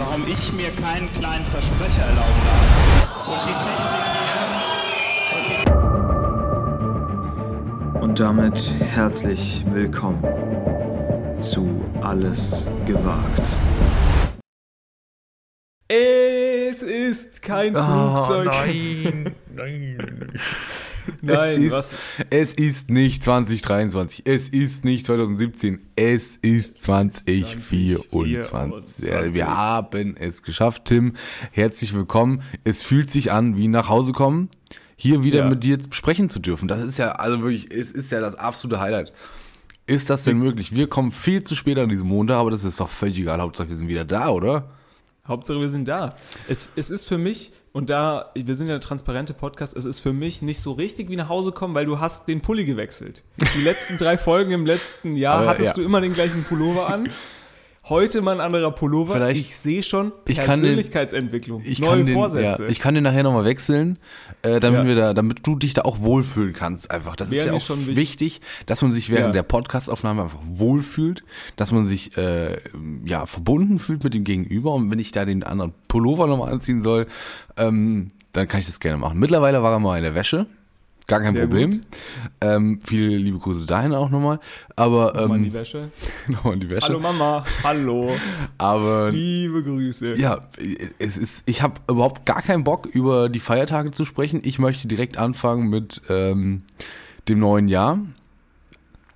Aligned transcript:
warum 0.00 0.26
ich 0.26 0.52
mir 0.54 0.70
keinen 0.70 1.12
kleinen 1.12 1.44
Versprecher 1.44 2.02
erlauben 2.02 2.42
darf. 2.46 3.28
Und 3.28 3.40
die 3.46 3.54
Technik 3.66 4.04
hier. 7.92 8.02
Und 8.02 8.18
damit 8.18 8.72
herzlich 8.80 9.64
willkommen 9.70 10.24
zu 11.38 11.84
Alles 12.00 12.70
gewagt. 12.86 13.42
Es 15.88 16.82
ist 16.82 17.42
kein 17.42 17.74
Flugzeug. 17.74 18.46
nein, 18.46 19.34
nein. 19.54 19.96
Nein, 19.98 20.32
es 21.26 21.58
ist, 21.58 21.70
was? 21.72 21.94
Es 22.30 22.54
ist 22.54 22.90
nicht 22.90 23.22
2023, 23.22 24.22
es 24.24 24.48
ist 24.48 24.84
nicht 24.84 25.06
2017, 25.06 25.80
es 25.96 26.36
ist 26.36 26.82
2024. 26.82 28.00
2024. 28.10 29.08
Ja, 29.08 29.34
wir 29.34 29.46
haben 29.56 30.16
es 30.16 30.42
geschafft, 30.42 30.84
Tim. 30.86 31.14
Herzlich 31.52 31.94
willkommen. 31.94 32.42
Es 32.64 32.82
fühlt 32.82 33.10
sich 33.10 33.32
an 33.32 33.56
wie 33.56 33.68
nach 33.68 33.88
Hause 33.88 34.12
kommen, 34.12 34.48
hier 34.96 35.22
wieder 35.22 35.40
Ja. 35.40 35.48
mit 35.48 35.64
dir 35.64 35.78
sprechen 35.90 36.28
zu 36.28 36.38
dürfen. 36.40 36.68
Das 36.68 36.80
ist 36.80 36.98
ja, 36.98 37.12
also 37.12 37.40
wirklich, 37.42 37.70
es 37.70 37.90
ist 37.92 38.10
ja 38.12 38.20
das 38.20 38.34
absolute 38.34 38.80
Highlight. 38.80 39.12
Ist 39.86 40.08
das 40.08 40.22
denn 40.24 40.38
möglich? 40.38 40.74
Wir 40.74 40.86
kommen 40.88 41.10
viel 41.10 41.42
zu 41.42 41.56
spät 41.56 41.76
an 41.78 41.88
diesem 41.88 42.06
Montag, 42.06 42.36
aber 42.36 42.50
das 42.52 42.62
ist 42.64 42.78
doch 42.78 42.88
völlig 42.88 43.18
egal. 43.18 43.40
Hauptsache, 43.40 43.68
wir 43.68 43.76
sind 43.76 43.88
wieder 43.88 44.04
da, 44.04 44.28
oder? 44.28 44.70
Hauptsache, 45.26 45.60
wir 45.60 45.68
sind 45.68 45.86
da. 45.86 46.16
Es, 46.48 46.70
es 46.76 46.90
ist 46.90 47.04
für 47.04 47.18
mich, 47.18 47.52
und 47.72 47.90
da, 47.90 48.30
wir 48.34 48.54
sind 48.54 48.68
ja 48.68 48.74
der 48.74 48.80
transparente 48.80 49.34
Podcast, 49.34 49.76
es 49.76 49.84
ist 49.84 50.00
für 50.00 50.12
mich 50.12 50.42
nicht 50.42 50.60
so 50.60 50.72
richtig 50.72 51.08
wie 51.08 51.16
nach 51.16 51.28
Hause 51.28 51.52
kommen, 51.52 51.74
weil 51.74 51.86
du 51.86 52.00
hast 52.00 52.28
den 52.28 52.40
Pulli 52.40 52.64
gewechselt. 52.64 53.22
Die 53.54 53.62
letzten 53.62 53.98
drei 53.98 54.18
Folgen 54.18 54.52
im 54.52 54.66
letzten 54.66 55.16
Jahr 55.16 55.40
Aber, 55.40 55.50
hattest 55.50 55.66
ja. 55.68 55.72
du 55.74 55.82
immer 55.82 56.00
den 56.00 56.14
gleichen 56.14 56.44
Pullover 56.44 56.88
an. 56.88 57.08
Heute 57.90 58.22
mal 58.22 58.36
ein 58.36 58.40
anderer 58.40 58.70
Pullover. 58.70 59.14
Vielleicht- 59.14 59.40
ich 59.40 59.56
sehe 59.56 59.82
schon 59.82 60.12
Ich 60.26 60.36
kann 60.38 60.60
den- 60.60 60.60
Persönlichkeitsentwicklung, 60.60 61.62
Ich 61.64 61.80
neue 61.80 61.90
kann 61.98 62.06
den, 62.06 62.14
Vorsätze. 62.14 62.62
Ja, 62.64 62.68
ich 62.70 62.78
kann 62.80 62.94
den 62.94 63.02
nachher 63.04 63.24
nochmal 63.24 63.44
wechseln, 63.44 63.98
äh, 64.42 64.60
damit 64.60 64.82
Ja. 64.82 64.86
wir 64.86 64.94
da, 64.94 65.12
damit 65.14 65.46
du 65.46 65.56
dich 65.56 65.74
da 65.74 65.82
auch 65.82 66.00
wohlfühlen 66.00 66.52
kannst. 66.52 66.90
Einfach. 66.90 67.16
Das 67.16 67.30
Wäre 67.30 67.40
ist 67.40 67.50
ja 67.50 67.52
auch 67.56 67.60
schon 67.60 67.86
wichtig, 67.88 68.40
dass 68.66 68.80
man 68.82 68.92
sich 68.92 69.10
während 69.10 69.26
Ja. 69.26 69.32
der 69.32 69.42
Podcastaufnahme 69.42 70.22
einfach 70.22 70.38
wohlfühlt, 70.50 71.24
dass 71.56 71.72
man 71.72 71.86
sich 71.86 72.16
äh, 72.16 72.58
ja 73.04 73.26
verbunden 73.26 73.78
fühlt 73.78 74.04
mit 74.04 74.14
dem 74.14 74.24
Gegenüber. 74.24 74.72
Und 74.72 74.90
wenn 74.90 74.98
ich 75.00 75.12
da 75.12 75.24
den 75.24 75.42
anderen 75.42 75.72
Pullover 75.88 76.26
nochmal 76.28 76.52
anziehen 76.52 76.82
soll, 76.82 77.06
ähm, 77.56 78.08
dann 78.32 78.46
kann 78.46 78.60
ich 78.60 78.66
das 78.66 78.78
gerne 78.80 78.98
machen. 78.98 79.18
Mittlerweile 79.18 79.62
war 79.62 79.72
er 79.72 79.80
mal 79.80 79.96
in 79.96 80.04
der 80.04 80.14
Wäsche. 80.14 80.46
Gar 81.10 81.22
kein 81.22 81.34
Sehr 81.34 81.42
Problem. 81.42 81.82
Ähm, 82.40 82.80
viele 82.84 83.16
liebe 83.16 83.38
Grüße 83.38 83.66
dahin 83.66 83.92
auch 83.94 84.10
nochmal. 84.10 84.38
Aber 84.76 85.12
Nochmal 85.12 85.38
in 85.38 85.42
die 85.42 85.48
ähm, 85.48 85.54
Wäsche. 85.54 85.88
nochmal 86.28 86.54
in 86.54 86.60
die 86.60 86.70
Wäsche. 86.70 86.86
Hallo 86.86 87.00
Mama, 87.00 87.44
hallo, 87.64 88.12
Aber 88.58 89.10
liebe 89.10 89.64
Grüße. 89.64 90.14
ja, 90.14 90.48
es 91.00 91.16
ist, 91.16 91.48
ich 91.48 91.62
habe 91.62 91.80
überhaupt 91.90 92.26
gar 92.26 92.42
keinen 92.42 92.62
Bock, 92.62 92.86
über 92.86 93.28
die 93.28 93.40
Feiertage 93.40 93.90
zu 93.90 94.04
sprechen. 94.04 94.42
Ich 94.44 94.60
möchte 94.60 94.86
direkt 94.86 95.18
anfangen 95.18 95.68
mit 95.68 96.00
ähm, 96.08 96.62
dem 97.28 97.40
neuen 97.40 97.66
Jahr. 97.66 97.98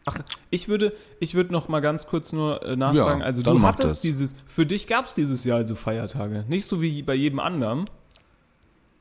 Ach, 0.05 0.19
ich 0.51 0.67
würde, 0.67 0.93
ich 1.21 1.37
würde 1.37 1.53
noch 1.53 1.69
mal 1.69 1.79
ganz 1.79 2.09
kurz 2.09 2.33
nur 2.33 2.61
äh, 2.65 2.75
nachfragen. 2.75 3.21
Ja, 3.21 3.27
also 3.27 3.41
du 3.41 3.63
hattest 3.63 3.95
das. 3.95 4.01
dieses, 4.01 4.35
für 4.49 4.67
dich 4.67 4.89
gab 4.89 5.07
es 5.07 5.15
dieses 5.15 5.45
Jahr 5.45 5.59
also 5.59 5.77
Feiertage, 5.77 6.45
nicht 6.49 6.67
so 6.67 6.83
wie 6.83 7.03
bei 7.05 7.15
jedem 7.15 7.39
anderen. 7.39 7.85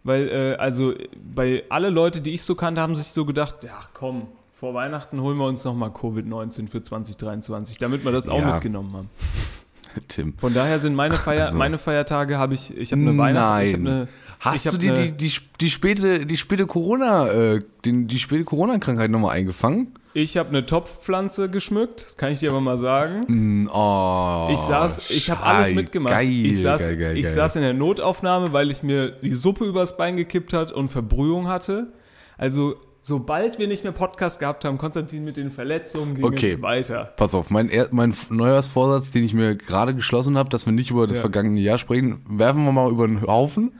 Weil, 0.03 0.27
äh, 0.29 0.55
also 0.55 0.93
bei 1.33 1.63
alle 1.69 1.89
Leute, 1.89 2.21
die 2.21 2.31
ich 2.31 2.43
so 2.43 2.55
kannte, 2.55 2.81
haben 2.81 2.95
sich 2.95 3.07
so 3.07 3.25
gedacht, 3.25 3.63
ja 3.63 3.79
komm, 3.93 4.27
vor 4.51 4.73
Weihnachten 4.73 5.21
holen 5.21 5.37
wir 5.37 5.45
uns 5.45 5.63
noch 5.63 5.75
mal 5.75 5.89
Covid-19 5.89 6.67
für 6.67 6.81
2023, 6.81 7.77
damit 7.77 8.03
wir 8.05 8.11
das 8.11 8.27
auch 8.29 8.39
Ja. 8.39 8.53
mitgenommen 8.53 8.93
haben. 8.93 9.09
Tim. 10.07 10.33
Von 10.37 10.53
daher 10.53 10.79
sind 10.79 10.95
meine, 10.95 11.15
Feier, 11.15 11.45
also. 11.45 11.57
meine 11.57 11.77
Feiertage, 11.77 12.37
habe 12.37 12.53
ich, 12.55 12.75
ich 12.75 12.91
habe 12.91 13.01
eine 13.01 13.17
Weihnachten, 13.17 13.83
Nein. 13.83 14.07
Hast 14.39 14.73
du 14.73 14.77
dir 14.77 14.93
die, 14.93 15.11
die, 15.11 15.33
die 15.61 15.69
späte, 15.69 16.25
die 16.25 16.35
späte 16.37 16.65
Corona, 16.65 17.27
äh, 17.29 17.59
den, 17.85 18.07
die 18.07 18.19
späte 18.19 18.43
Corona-Krankheit 18.43 19.09
nochmal 19.09 19.37
eingefangen? 19.37 19.93
Ich 20.13 20.37
habe 20.37 20.49
eine 20.49 20.65
Topfpflanze 20.65 21.49
geschmückt, 21.49 22.05
das 22.05 22.17
kann 22.17 22.31
ich 22.31 22.39
dir 22.39 22.51
aber 22.51 22.61
mal 22.61 22.77
sagen. 22.77 23.21
Mm, 23.27 23.69
Oh, 23.73 24.49
Ich 24.51 24.59
saß, 24.59 25.09
ich 25.09 25.29
habe 25.29 25.41
alles 25.43 25.73
mitgemacht. 25.73 26.13
Geil, 26.13 26.29
ich 26.29 26.61
saß, 26.61 26.81
geil, 26.87 26.97
geil, 26.97 27.17
ich 27.17 27.27
saß 27.29 27.55
in 27.55 27.61
der 27.63 27.73
Notaufnahme, 27.73 28.53
weil 28.53 28.69
ich 28.71 28.83
mir 28.83 29.09
die 29.11 29.33
Suppe 29.33 29.65
übers 29.65 29.97
Bein 29.97 30.15
gekippt 30.17 30.53
hat 30.53 30.71
und 30.71 30.89
Verbrühung 30.89 31.47
hatte. 31.47 31.93
Also, 32.37 32.75
sobald 33.01 33.59
wir 33.59 33.67
nicht 33.67 33.83
mehr 33.83 33.91
Podcast 33.93 34.39
gehabt 34.39 34.65
haben, 34.65 34.77
Konstantin 34.77 35.23
mit 35.23 35.35
den 35.37 35.51
Verletzungen 35.51 36.15
ging 36.15 36.23
Okay. 36.25 36.53
es 36.53 36.61
weiter. 36.61 37.13
Pass 37.17 37.33
auf, 37.35 37.49
mein, 37.49 37.69
er- 37.69 37.89
mein 37.91 38.13
Neujahrsvorsatz, 38.29 39.11
den 39.11 39.23
ich 39.23 39.33
mir 39.33 39.55
gerade 39.55 39.93
geschlossen 39.95 40.37
habe, 40.37 40.49
dass 40.49 40.65
wir 40.65 40.73
nicht 40.73 40.91
über 40.91 41.05
das 41.07 41.17
Ja. 41.17 41.21
vergangene 41.21 41.59
Jahr 41.59 41.77
sprechen, 41.77 42.25
werfen 42.29 42.63
wir 42.65 42.71
mal 42.71 42.89
über 42.91 43.07
den 43.07 43.21
Haufen. 43.21 43.73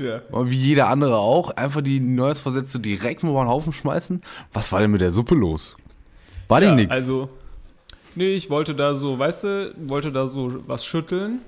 Ja. 0.00 0.22
Wie 0.30 0.56
jeder 0.56 0.88
andere 0.88 1.18
auch, 1.18 1.50
einfach 1.50 1.80
die 1.82 2.00
Neujahrsvorsätze 2.00 2.80
direkt 2.80 3.22
mal 3.22 3.30
über 3.30 3.44
den 3.44 3.48
Haufen 3.48 3.72
schmeißen. 3.72 4.22
Was 4.52 4.72
war 4.72 4.80
denn 4.80 4.90
mit 4.90 5.00
der 5.00 5.10
Suppe 5.10 5.34
los? 5.34 5.76
War 6.48 6.62
ja, 6.62 6.68
denn 6.68 6.76
nix? 6.76 6.92
Also, 6.92 7.28
nee, 8.14 8.34
ich 8.34 8.50
wollte 8.50 8.74
da 8.74 8.94
so, 8.94 9.18
weißt 9.18 9.44
du, 9.44 9.74
wollte 9.86 10.10
da 10.12 10.26
so 10.26 10.62
was 10.66 10.84
schütteln. 10.84 11.40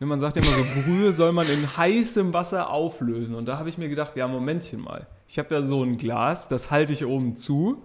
Wenn 0.00 0.08
man 0.08 0.20
sagt 0.20 0.36
ja 0.36 0.42
immer 0.42 0.52
so, 0.56 0.64
Brühe 0.82 1.12
soll 1.12 1.32
man 1.32 1.48
in 1.48 1.76
heißem 1.76 2.32
Wasser 2.32 2.70
auflösen. 2.70 3.34
Und 3.34 3.46
da 3.46 3.58
habe 3.58 3.68
ich 3.68 3.78
mir 3.78 3.88
gedacht, 3.88 4.16
ja, 4.16 4.26
Momentchen 4.28 4.80
mal. 4.80 5.06
Ich 5.26 5.38
habe 5.38 5.48
da 5.48 5.62
so 5.64 5.82
ein 5.82 5.98
Glas, 5.98 6.48
das 6.48 6.70
halte 6.70 6.92
ich 6.92 7.04
oben 7.04 7.36
zu 7.36 7.82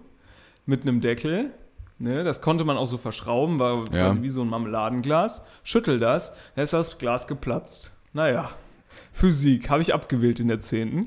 mit 0.66 0.82
einem 0.82 1.00
Deckel. 1.00 1.50
Ne, 1.98 2.24
das 2.24 2.40
konnte 2.40 2.64
man 2.64 2.76
auch 2.76 2.88
so 2.88 2.98
verschrauben, 2.98 3.60
war 3.60 3.84
Ja. 3.92 4.20
wie 4.20 4.28
so 4.30 4.42
ein 4.42 4.48
Marmeladenglas. 4.48 5.42
Schüttel 5.62 6.00
das, 6.00 6.32
dann 6.56 6.64
ist 6.64 6.72
das 6.72 6.98
Glas 6.98 7.28
geplatzt. 7.28 7.92
Naja, 8.12 8.50
Physik 9.14 9.70
habe 9.70 9.80
ich 9.80 9.94
abgewählt 9.94 10.40
in 10.40 10.48
der 10.48 10.60
10. 10.60 11.06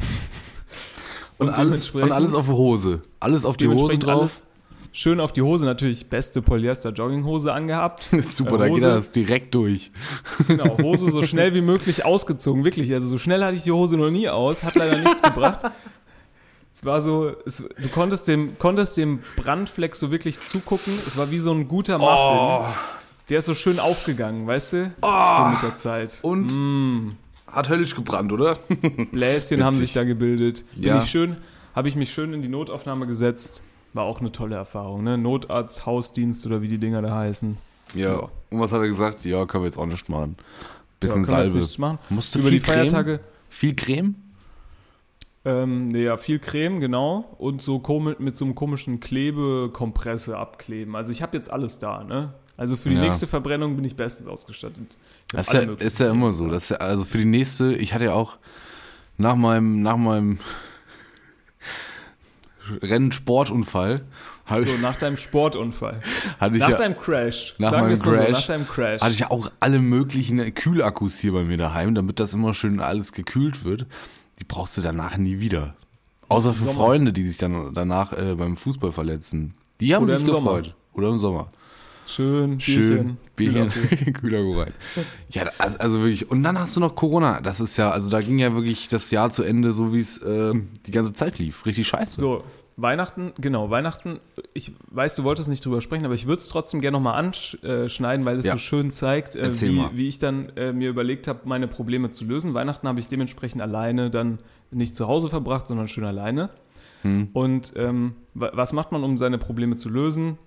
und, 1.38 1.50
alles, 1.50 1.92
und 1.92 2.12
alles 2.12 2.34
auf 2.34 2.46
die 2.48 2.52
Hose. 2.54 3.02
Alles 3.20 3.46
auf 3.46 3.58
die 3.58 3.68
Hose 3.68 3.98
drauf. 4.00 4.42
schön 4.94 5.20
auf 5.20 5.34
die 5.34 5.42
Hose, 5.44 5.66
natürlich 5.66 6.10
beste 6.10 6.42
Polyester-Jogginghose 6.42 7.52
angehabt. 7.54 8.10
Super, 8.32 8.56
Äh, 8.56 8.58
da 8.58 8.70
geht 8.70 8.84
das 8.84 9.12
direkt 9.12 9.54
durch. 9.54 9.92
Genau, 10.48 10.78
Hose 10.82 11.12
so 11.12 11.22
schnell 11.28 11.54
wie 11.54 11.62
möglich 11.62 12.06
ausgezogen, 12.06 12.64
wirklich. 12.64 12.92
Also 12.94 13.08
so 13.10 13.18
schnell 13.20 13.44
hatte 13.44 13.58
ich 13.58 13.64
die 13.64 13.72
Hose 13.72 13.98
noch 13.98 14.10
nie 14.10 14.30
aus, 14.30 14.64
hat 14.64 14.76
leider 14.76 14.98
nichts 14.98 15.22
gebracht. 15.22 15.66
Es 16.74 16.86
war 16.86 17.02
so, 17.02 17.34
es, 17.46 17.58
du 17.58 17.88
konntest 17.90 18.28
dem, 18.28 18.58
konntest 18.60 18.98
dem 18.98 19.20
Brandfleck 19.36 19.96
so 19.96 20.12
wirklich 20.12 20.40
zugucken. 20.40 20.94
Es 21.08 21.18
war 21.18 21.30
wie 21.32 21.40
so 21.40 21.52
ein 21.52 21.68
guter 21.68 21.98
Muffin. 21.98 22.74
Der 23.30 23.40
ist 23.40 23.46
so 23.48 23.56
schön 23.56 23.80
aufgegangen, 23.80 24.46
weißt 24.48 24.74
du? 24.74 24.92
So 25.02 25.50
mit 25.50 25.62
der 25.64 25.76
Zeit. 25.76 26.20
Und 26.22 26.54
Mm. 26.54 27.16
Hat 27.58 27.70
höllisch 27.70 27.96
gebrannt, 27.96 28.32
oder? 28.32 28.56
Bläschen 29.12 29.64
haben 29.64 29.76
sich 29.76 29.94
da 29.94 30.04
gebildet. 30.04 30.64
Bin 30.76 30.84
Ja. 30.84 31.02
ich 31.02 31.10
schön, 31.10 31.38
habe 31.76 31.90
ich 31.90 31.96
mich 31.96 32.12
schön 32.14 32.34
in 32.34 32.42
die 32.42 32.48
Notaufnahme 32.48 33.08
gesetzt. 33.08 33.64
War 33.94 34.04
auch 34.04 34.20
eine 34.22 34.32
tolle 34.32 34.56
Erfahrung, 34.56 35.04
ne? 35.04 35.18
Notarzt, 35.18 35.86
Hausdienst 35.86 36.46
oder 36.46 36.62
wie 36.62 36.68
die 36.68 36.78
Dinger 36.78 37.02
da 37.02 37.16
heißen. 37.16 37.58
Ja. 37.96 38.12
Ja. 38.14 38.30
Und 38.52 38.60
was 38.60 38.72
hat 38.72 38.80
er 38.82 38.88
gesagt? 38.88 39.26
Ja, 39.26 39.46
können 39.46 39.64
wir 39.64 39.68
jetzt 39.70 39.78
auch 39.78 39.86
nicht 39.86 40.08
machen. 40.10 40.38
Bisschen 41.00 41.24
Ja, 41.26 41.30
jetzt 41.30 41.30
Salbe. 41.30 41.58
nichts 41.58 41.78
machen. 41.78 42.00
Musst 42.10 42.34
du 42.36 42.40
Über 42.40 42.50
viel 42.50 42.60
die 42.60 42.66
Feiertage. 42.66 43.18
Creme? 43.18 43.28
Viel 43.50 43.76
Creme? 43.76 44.16
Ähm, 45.46 45.96
ja, 45.96 46.18
viel 46.18 46.40
Creme, 46.40 46.80
genau. 46.80 47.36
Und 47.38 47.62
so 47.62 47.82
mit 48.20 48.36
so 48.36 48.46
einem 48.46 48.56
komischen 48.56 49.00
Klebekompresse 49.00 50.38
abkleben. 50.38 50.96
Also 50.96 51.12
ich 51.12 51.22
habe 51.22 51.38
jetzt 51.38 51.52
alles 51.52 51.80
da, 51.80 52.04
ne? 52.04 52.34
Also 52.58 52.76
für 52.76 52.90
die 52.90 52.96
Ja. 52.96 53.02
nächste 53.02 53.28
Verbrennung 53.28 53.76
bin 53.76 53.86
ich 53.86 53.96
bestens 53.96 54.28
ausgestattet. 54.28 54.98
Das 55.32 55.48
ist 55.48 55.54
ja, 55.54 55.62
ist 55.62 56.00
ja 56.00 56.10
immer 56.12 56.32
so. 56.34 56.46
da. 56.48 56.54
Das 56.54 56.70
ja, 56.70 56.78
also 56.78 57.06
für 57.06 57.20
die 57.20 57.26
nächste, 57.26 57.74
ich 57.76 57.94
hatte 57.94 58.06
ja 58.06 58.14
auch 58.14 58.38
nach 59.18 59.36
meinem, 59.36 59.82
nach 59.84 59.98
meinem 59.98 60.40
Rennsportunfall 62.82 64.02
hatte, 64.46 64.64
So, 64.64 64.78
nach 64.78 64.96
deinem 64.98 65.18
Sportunfall. 65.18 66.02
nach 66.40 66.54
ja, 66.54 66.72
deinem 66.72 66.98
Crash. 66.98 67.56
nach 67.60 67.72
Sagen 67.72 67.82
meinem 67.84 67.90
mal 67.90 67.96
so, 67.98 68.04
Crash 68.12 68.32
nach 68.32 68.46
deinem 68.46 68.68
Crash. 68.68 69.02
hatte 69.02 69.14
ich 69.14 69.20
ja 69.20 69.32
auch 69.32 69.52
alle 69.60 69.80
möglichen 69.80 70.54
Kühlakkus 70.56 71.20
hier 71.20 71.34
bei 71.34 71.44
mir 71.44 71.58
daheim, 71.58 71.96
damit 71.96 72.20
das 72.20 72.34
immer 72.34 72.54
schön 72.54 72.80
alles 72.80 73.12
gekühlt 73.12 73.64
wird. 73.66 73.86
Die 74.40 74.44
brauchst 74.46 74.78
du 74.78 74.82
danach 74.82 75.18
nie 75.18 75.40
wieder. 75.40 75.76
Außer 76.30 76.54
für. 76.54 76.66
Freunde, 76.66 77.14
die 77.14 77.24
sich 77.24 77.38
dann 77.38 77.74
danach 77.74 78.14
äh, 78.14 78.36
beim 78.36 78.58
Fußball 78.58 78.92
verletzen. 78.92 79.54
Die 79.80 79.94
haben 79.96 80.04
Oder 80.04 80.14
sich 80.18 80.24
im 80.24 80.30
Sommer. 80.30 80.56
gefreut. 80.62 80.76
Oder 80.94 81.10
im 81.10 81.20
Sommer. 81.20 81.52
Schön, 82.08 82.60
Schön. 82.60 83.18
Bierchen. 83.36 83.70
Bierchen. 83.70 84.14
Kühler 84.14 84.40
rein. 84.58 84.74
Ja, 85.30 85.44
also, 85.58 85.78
also 85.78 86.00
wirklich. 86.00 86.32
Und 86.32 86.42
dann 86.44 86.58
hast 86.58 86.76
du 86.76 86.80
noch 86.80 86.96
Corona. 86.96 87.42
Das 87.42 87.60
ist 87.60 87.76
ja, 87.78 87.92
also 87.92 88.10
da 88.10 88.22
ging 88.22 88.40
ja 88.40 88.54
wirklich 88.56 88.88
das 88.88 89.12
Jahr 89.12 89.30
zu 89.30 89.44
Ende, 89.44 89.74
so 89.74 89.94
wie 89.94 90.00
es 90.00 90.18
äh, 90.20 90.54
die 90.86 90.92
ganze 90.92 91.14
Zeit 91.14 91.38
lief. 91.38 91.66
Richtig 91.66 91.88
scheiße. 91.88 92.20
So, 92.20 92.44
Weihnachten, 92.78 93.34
genau, 93.40 93.70
Weihnachten, 93.72 94.20
ich 94.54 94.72
weiß, 94.92 95.16
du 95.16 95.24
wolltest 95.24 95.50
nicht 95.50 95.66
drüber 95.66 95.82
sprechen, 95.82 96.06
aber 96.06 96.14
ich 96.14 96.28
würde 96.28 96.40
es 96.40 96.48
trotzdem 96.48 96.80
gerne 96.80 96.96
nochmal 96.96 97.16
anschneiden, 97.16 98.24
weil 98.26 98.38
es 98.38 98.46
Ja. 98.46 98.52
so 98.54 98.60
schön 98.60 98.92
zeigt, 98.92 99.36
äh, 99.36 99.52
wie, 99.62 99.82
wie 99.94 100.08
ich 100.08 100.20
dann 100.20 100.50
äh, 100.56 100.72
mir 100.74 100.90
überlegt 100.90 101.28
habe, 101.28 101.40
meine 101.46 101.68
Probleme 101.68 102.12
zu 102.12 102.24
lösen. 102.24 102.54
Weihnachten 102.54 102.88
habe 102.88 103.00
ich 103.00 103.08
dementsprechend 103.08 103.62
alleine 103.62 104.10
dann 104.12 104.40
nicht 104.72 104.96
zu 104.96 105.08
Hause 105.08 105.28
verbracht, 105.30 105.68
sondern 105.68 105.88
schön 105.88 106.06
alleine. 106.06 106.52
Hm. 107.02 107.30
Und 107.34 107.74
ähm, 107.76 108.14
wa- 108.34 108.52
was 108.54 108.74
macht 108.74 108.92
man, 108.92 109.04
um 109.04 109.18
seine 109.18 109.38
Probleme 109.40 109.76
zu 109.76 109.90
lösen? 109.90 110.38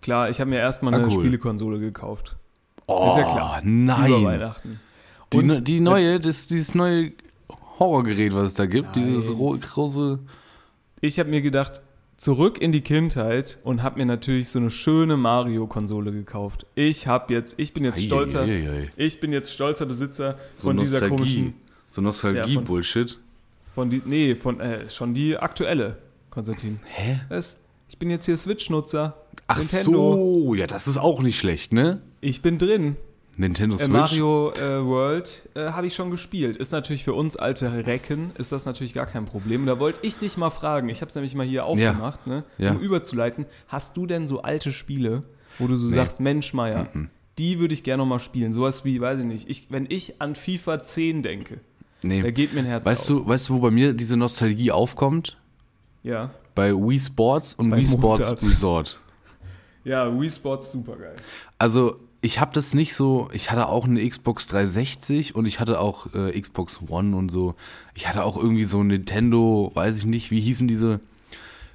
Klar, 0.00 0.30
ich 0.30 0.40
habe 0.40 0.50
mir 0.50 0.58
erstmal 0.58 0.94
eine 0.94 1.04
Alkohol. 1.04 1.22
Spielekonsole 1.24 1.78
gekauft. 1.80 2.36
Oh, 2.86 3.08
ist 3.10 3.16
ja 3.16 3.24
klar. 3.24 3.60
Über 3.62 3.68
nein. 3.70 4.24
Weihnachten. 4.24 4.80
Die, 5.32 5.38
Und- 5.38 5.46
ne- 5.46 5.62
die 5.62 5.80
neue, 5.80 6.18
das, 6.18 6.46
dieses 6.46 6.74
neue 6.74 7.12
Horrorgerät, 7.78 8.34
was 8.34 8.44
es 8.48 8.54
da 8.54 8.66
gibt, 8.66 8.96
dieses 8.96 9.30
ro- 9.30 9.56
große. 9.58 10.18
Ich 11.00 11.18
habe 11.20 11.28
mir 11.30 11.42
gedacht, 11.42 11.80
zurück 12.16 12.58
in 12.60 12.72
die 12.72 12.80
Kindheit 12.80 13.58
und 13.62 13.82
habe 13.82 13.98
mir 13.98 14.06
natürlich 14.06 14.48
so 14.48 14.58
eine 14.58 14.70
schöne 14.70 15.16
Mario-Konsole 15.16 16.10
gekauft. 16.12 16.66
Ich 16.74 17.06
habe 17.06 17.32
jetzt, 17.32 17.54
ich 17.58 17.72
bin 17.74 17.84
jetzt 17.84 17.98
Ei, 17.98 18.02
stolzer, 18.02 18.42
ei, 18.42 18.68
ei, 18.68 18.90
ich 18.96 19.20
bin 19.20 19.32
jetzt 19.32 19.52
stolzer 19.52 19.86
Besitzer 19.86 20.36
So 20.56 20.68
von 20.68 20.78
dieser 20.78 21.00
Nostalgie. 21.00 21.16
komischen, 21.16 21.54
So 21.90 22.00
Ja, 22.00 22.04
Nostalgie-Bullshit. 22.06 23.18
von 23.74 23.90
die, 23.90 24.02
nee, 24.04 24.34
von 24.34 24.58
äh, 24.60 24.88
schon 24.90 25.14
die 25.14 25.36
aktuelle, 25.36 25.98
Konstantin. 26.30 26.80
Hä? 26.84 27.20
Es, 27.28 27.56
ich 27.88 27.98
bin 27.98 28.10
jetzt 28.10 28.26
hier 28.26 28.36
Switch-Nutzer. 28.36 29.16
Ach 29.46 29.58
Nintendo. 29.58 30.14
so, 30.14 30.54
ja, 30.54 30.66
das 30.66 30.86
ist 30.88 30.98
auch 30.98 31.22
nicht 31.22 31.38
schlecht, 31.38 31.72
ne? 31.72 32.00
Ich 32.20 32.42
bin 32.42 32.58
drin. 32.58 32.96
Nintendo 33.36 33.76
Äh, 33.76 33.78
Switch. 33.78 33.88
Mario 33.90 34.52
äh, 34.54 34.84
World 34.84 35.48
äh, 35.54 35.66
habe 35.70 35.86
ich 35.86 35.94
schon 35.94 36.10
gespielt. 36.10 36.56
Ist 36.56 36.72
natürlich 36.72 37.04
für 37.04 37.14
uns 37.14 37.36
alte 37.36 37.86
Recken, 37.86 38.32
ist 38.36 38.50
das 38.52 38.66
natürlich 38.66 38.94
gar 38.94 39.06
kein 39.06 39.26
Problem. 39.26 39.64
Da 39.64 39.78
wollte 39.78 40.00
ich 40.02 40.16
dich 40.18 40.36
mal 40.36 40.50
fragen, 40.50 40.88
ich 40.88 41.00
habe 41.02 41.08
es 41.08 41.14
nämlich 41.14 41.34
mal 41.36 41.46
hier 41.46 41.64
aufgemacht, 41.64 42.26
ne, 42.26 42.42
Ja. 42.58 42.72
um 42.72 42.80
überzuleiten. 42.80 43.46
Hast 43.68 43.96
du 43.96 44.06
denn 44.06 44.26
so 44.26 44.42
alte 44.42 44.72
Spiele, 44.72 45.22
wo 45.60 45.68
du 45.68 45.76
so 45.76 45.88
sagst, 45.88 46.18
Mensch, 46.18 46.52
Meier, 46.52 46.88
die 47.38 47.60
würde 47.60 47.74
ich 47.74 47.84
gerne 47.84 48.02
noch 48.02 48.08
mal 48.08 48.18
spielen? 48.18 48.52
Sowas 48.52 48.84
wie, 48.84 49.00
weiß 49.00 49.20
ich 49.20 49.24
nicht, 49.26 49.48
ich, 49.48 49.68
wenn 49.70 49.86
ich 49.88 50.20
an 50.20 50.34
FIFA 50.34 50.82
10 50.82 51.22
denke, 51.22 51.60
nee. 52.02 52.20
da 52.22 52.32
geht 52.32 52.52
mir 52.54 52.60
ein 52.60 52.66
Herz 52.66 52.84
Weißt 52.84 53.02
auf. 53.12 53.18
du, 53.18 53.28
weißt 53.28 53.48
du, 53.50 53.54
wo 53.54 53.58
bei 53.60 53.70
mir 53.70 53.92
diese 53.92 54.16
Nostalgie 54.16 54.72
aufkommt? 54.72 55.36
Ja. 56.02 56.30
Bei 56.58 56.74
Wii 56.74 56.98
Sports 56.98 57.54
und 57.54 57.70
Bei 57.70 57.76
Wii 57.76 57.86
Sports 57.86 58.18
Mozart. 58.18 58.42
Resort. 58.42 59.00
Ja, 59.84 60.20
Wii 60.20 60.28
Sports 60.28 60.72
super 60.72 60.96
geil. 60.96 61.14
Also, 61.56 62.00
ich 62.20 62.40
habe 62.40 62.50
das 62.52 62.74
nicht 62.74 62.94
so, 62.94 63.30
ich 63.32 63.52
hatte 63.52 63.68
auch 63.68 63.84
eine 63.84 64.06
Xbox 64.06 64.48
360 64.48 65.36
und 65.36 65.46
ich 65.46 65.60
hatte 65.60 65.78
auch 65.78 66.12
äh, 66.14 66.38
Xbox 66.38 66.80
One 66.88 67.16
und 67.16 67.30
so. 67.30 67.54
Ich 67.94 68.08
hatte 68.08 68.24
auch 68.24 68.36
irgendwie 68.36 68.64
so 68.64 68.80
ein 68.80 68.88
Nintendo, 68.88 69.70
weiß 69.72 69.98
ich 69.98 70.04
nicht, 70.04 70.32
wie 70.32 70.40
hießen 70.40 70.66
diese 70.66 70.98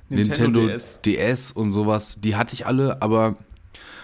Nintendo 0.10 0.60
Nintendo, 0.60 0.68
DS. 0.68 1.02
DS. 1.02 1.52
und 1.54 1.72
sowas. 1.72 2.18
Die 2.20 2.36
hatte 2.36 2.54
ich 2.54 2.68
alle, 2.68 3.02
aber 3.02 3.38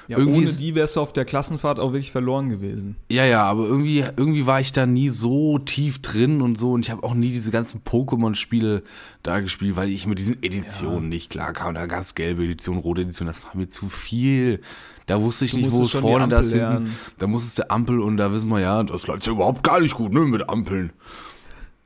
Ja, 0.10 0.18
Irgendwie 0.18 0.40
ohne 0.40 0.48
ist- 0.48 0.60
die 0.60 0.74
wärst 0.76 0.96
du 0.96 1.02
auf 1.02 1.14
der 1.14 1.24
Klassenfahrt 1.24 1.80
auch 1.80 1.92
wirklich 1.94 2.12
verloren 2.12 2.50
gewesen. 2.50 2.96
ja, 3.12 3.26
ja, 3.26 3.44
aber 3.44 3.66
irgendwie, 3.66 4.00
irgendwie 4.18 4.46
war 4.48 4.60
ich 4.60 4.72
da 4.72 4.86
nie 4.88 5.10
so 5.10 5.60
tief 5.60 6.02
drin 6.02 6.42
und 6.42 6.58
so 6.58 6.72
und 6.74 6.84
ich 6.84 6.90
habe 6.92 7.04
auch 7.04 7.14
nie 7.14 7.30
diese 7.30 7.52
ganzen 7.52 7.82
Pokémon-Spiele 7.84 8.82
da 9.24 9.40
gespielt, 9.40 9.76
weil 9.76 9.90
ich 9.90 10.08
mit 10.08 10.18
diesen 10.20 10.42
Editionen 10.42 11.10
nicht 11.10 11.30
klar 11.30 11.54
kam. 11.54 11.76
Da 11.76 11.86
gab 11.86 12.02
es 12.02 12.16
gelbe 12.16 12.44
Edition, 12.44 12.78
rote 12.80 13.02
Edition, 13.02 13.28
das 13.28 13.44
war 13.44 13.56
mir 13.56 13.70
zu 13.70 13.88
viel. 13.88 14.62
Da 15.06 15.22
wusste 15.22 15.46
ich 15.46 15.52
Du 15.52 15.58
nicht, 15.58 15.72
wo 15.72 15.84
es 15.84 15.92
vorne, 15.92 16.28
da 16.28 16.40
ist 16.40 16.52
hinten. 16.54 16.96
Da 17.20 17.28
muss 17.28 17.44
es 17.44 17.56
der 17.56 17.72
Ampel 17.72 18.00
und 18.00 18.18
da 18.18 18.32
wissen 18.32 18.50
wir 18.50 18.60
ja, 18.60 18.82
das 18.84 19.06
läuft 19.08 19.26
ja 19.28 19.34
überhaupt 19.34 19.64
gar 19.64 19.80
nicht 19.80 19.94
gut, 19.96 20.12
ne, 20.12 20.22
mit 20.22 20.50
Ampeln. 20.50 20.92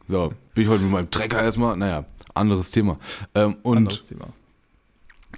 So, 0.07 0.33
bin 0.53 0.63
ich 0.63 0.69
heute 0.69 0.83
mit 0.83 0.91
meinem 0.91 1.11
Trecker 1.11 1.41
erstmal, 1.41 1.75
naja, 1.77 2.05
anderes 2.33 2.71
Thema. 2.71 2.99
Ähm, 3.35 3.55
und 3.63 3.77
Anderes 3.77 4.05
Thema. 4.05 4.27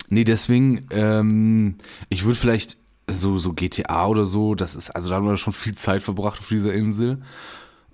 Nee, 0.09 0.23
deswegen, 0.23 0.87
ähm, 0.91 1.75
ich 2.09 2.25
würde 2.25 2.35
vielleicht 2.39 2.77
so, 3.09 3.37
so 3.37 3.53
GTA 3.53 4.07
oder 4.07 4.25
so, 4.25 4.55
das 4.55 4.75
ist, 4.75 4.89
also 4.91 5.09
da 5.09 5.15
haben 5.15 5.27
wir 5.27 5.37
schon 5.37 5.53
viel 5.53 5.75
Zeit 5.75 6.03
verbracht 6.03 6.39
auf 6.39 6.47
dieser 6.49 6.73
Insel. 6.73 7.21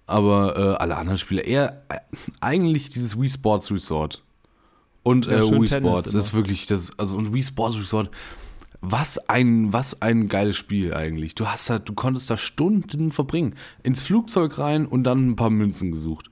Aber 0.08 0.58
äh, 0.58 0.76
alle 0.82 0.98
anderen 0.98 1.18
Spiele 1.18 1.42
eher 1.42 1.84
äh, 1.90 1.98
eigentlich 2.42 2.90
dieses 2.90 3.20
Wii 3.20 3.30
Sports 3.30 3.72
Resort. 3.72 4.24
Und 5.04 5.26
Ja, 5.26 5.34
äh, 5.40 5.42
Wii 5.44 5.68
Tennis 5.68 5.72
Sports, 5.72 6.12
das 6.12 6.26
ist 6.28 6.34
wirklich, 6.34 6.66
das 6.66 6.98
also 7.00 7.18
und 7.18 7.34
Wii 7.34 7.44
Sports 7.44 7.78
Resort, 7.78 8.12
was 8.82 9.18
ein, 9.30 9.72
was 9.72 10.02
ein 10.02 10.28
geiles 10.28 10.58
Spiel 10.58 10.94
eigentlich. 10.94 11.36
Du 11.36 11.48
hast 11.48 11.70
da, 11.70 11.80
du 11.80 11.94
konntest 11.94 12.30
da 12.30 12.36
Stunden 12.38 13.12
verbringen. 13.12 13.56
Ins 13.84 14.02
Flugzeug 14.02 14.58
rein 14.58 14.86
und 14.86 15.04
dann 15.04 15.30
ein 15.30 15.36
paar 15.36 15.50
Münzen 15.52 15.92
gesucht. 15.92 16.30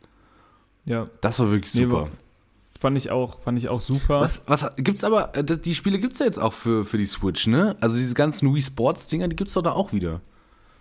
Ja, 0.85 1.09
Das 1.21 1.39
war 1.39 1.51
wirklich 1.51 1.73
Nee, 1.75 1.83
super. 1.85 2.01
war- 2.01 2.09
fand 2.79 2.97
ich 2.97 3.11
auch, 3.11 3.39
fand 3.41 3.57
ich 3.59 3.69
auch 3.69 3.79
super. 3.81 4.21
Was, 4.21 4.41
was 4.47 4.67
gibt's 4.77 5.03
aber, 5.03 5.35
äh, 5.35 5.43
die 5.43 5.75
Spiele 5.75 5.99
gibt's 5.99 6.19
ja 6.19 6.25
jetzt 6.25 6.39
auch 6.39 6.53
für, 6.53 6.83
für 6.85 6.97
die 6.97 7.05
Switch, 7.05 7.45
ne? 7.47 7.75
Also 7.81 7.95
diese 7.97 8.15
ganzen 8.15 8.53
Wii 8.53 8.61
Sports 8.63 9.05
Dinger, 9.07 9.27
die 9.27 9.35
gibt's 9.35 9.53
doch 9.53 9.61
da 9.61 9.73
auch 9.73 9.93
wieder. 9.93 10.21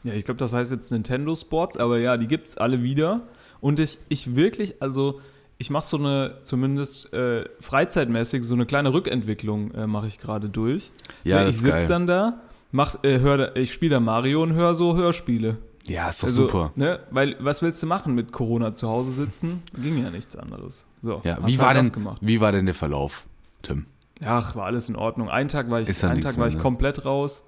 Ja, 0.04 0.14
ich 0.14 0.24
glaube, 0.24 0.38
das 0.38 0.52
heißt 0.52 0.70
jetzt 0.72 0.92
Nintendo 0.92 1.34
Sports, 1.34 1.76
aber 1.76 1.98
ja, 1.98 2.16
die 2.16 2.28
gibt's 2.28 2.56
alle 2.56 2.82
wieder. 2.82 3.22
Und 3.60 3.80
ich, 3.80 3.98
ich 4.08 4.36
wirklich, 4.36 4.80
also 4.80 5.20
ich 5.58 5.70
mache 5.70 5.84
so 5.86 5.96
eine, 5.96 6.38
zumindest 6.44 7.12
äh, 7.12 7.44
freizeitmäßig, 7.58 8.44
so 8.44 8.54
eine 8.54 8.64
kleine 8.64 8.92
Rückentwicklung 8.92 9.72
äh, 9.72 9.86
mache 9.88 10.06
ich 10.06 10.20
gerade 10.20 10.48
durch. 10.48 10.92
Ja, 11.24 11.40
das 11.42 11.48
ich 11.50 11.56
ist 11.56 11.62
sitze 11.62 11.88
dann 11.88 12.06
da, 12.06 12.40
mach, 12.70 13.02
äh, 13.02 13.18
hör, 13.18 13.36
da- 13.38 13.56
ich 13.56 13.72
spiele 13.72 13.90
da 13.96 14.00
Mario 14.00 14.42
und 14.44 14.52
höre 14.52 14.76
so 14.76 14.94
Hörspiele. 14.96 15.56
Ja, 15.88 16.08
ist 16.08 16.22
doch 16.22 16.28
Also, 16.28 16.42
super. 16.42 16.72
Ne, 16.76 17.00
weil, 17.10 17.36
was 17.40 17.62
willst 17.62 17.82
du 17.82 17.86
machen 17.86 18.14
mit 18.14 18.30
Corona 18.32 18.74
zu 18.74 18.88
Hause 18.88 19.10
sitzen? 19.10 19.62
Ging 19.80 20.02
ja 20.02 20.10
nichts 20.10 20.36
anderes. 20.36 20.86
So, 21.02 21.20
Ja, 21.24 21.38
wie 21.46 21.52
halt 21.56 21.58
war, 21.58 21.74
das 21.74 21.86
denn, 21.86 21.92
gemacht. 21.94 22.18
wie 22.20 22.40
war 22.40 22.52
denn 22.52 22.66
der 22.66 22.74
Verlauf, 22.74 23.24
Tim? 23.62 23.86
Ach, 24.24 24.54
war 24.56 24.66
alles 24.66 24.88
in 24.88 24.96
Ordnung. 24.96 25.28
Einen 25.30 25.48
Tag 25.48 25.70
war 25.70 25.80
ich, 25.80 25.88
Ist 25.88 26.04
einen 26.04 26.20
Tag 26.20 26.32
war 26.34 26.40
mehr, 26.40 26.48
ich 26.48 26.54
ne? 26.56 26.60
komplett 26.60 27.04
raus. 27.04 27.44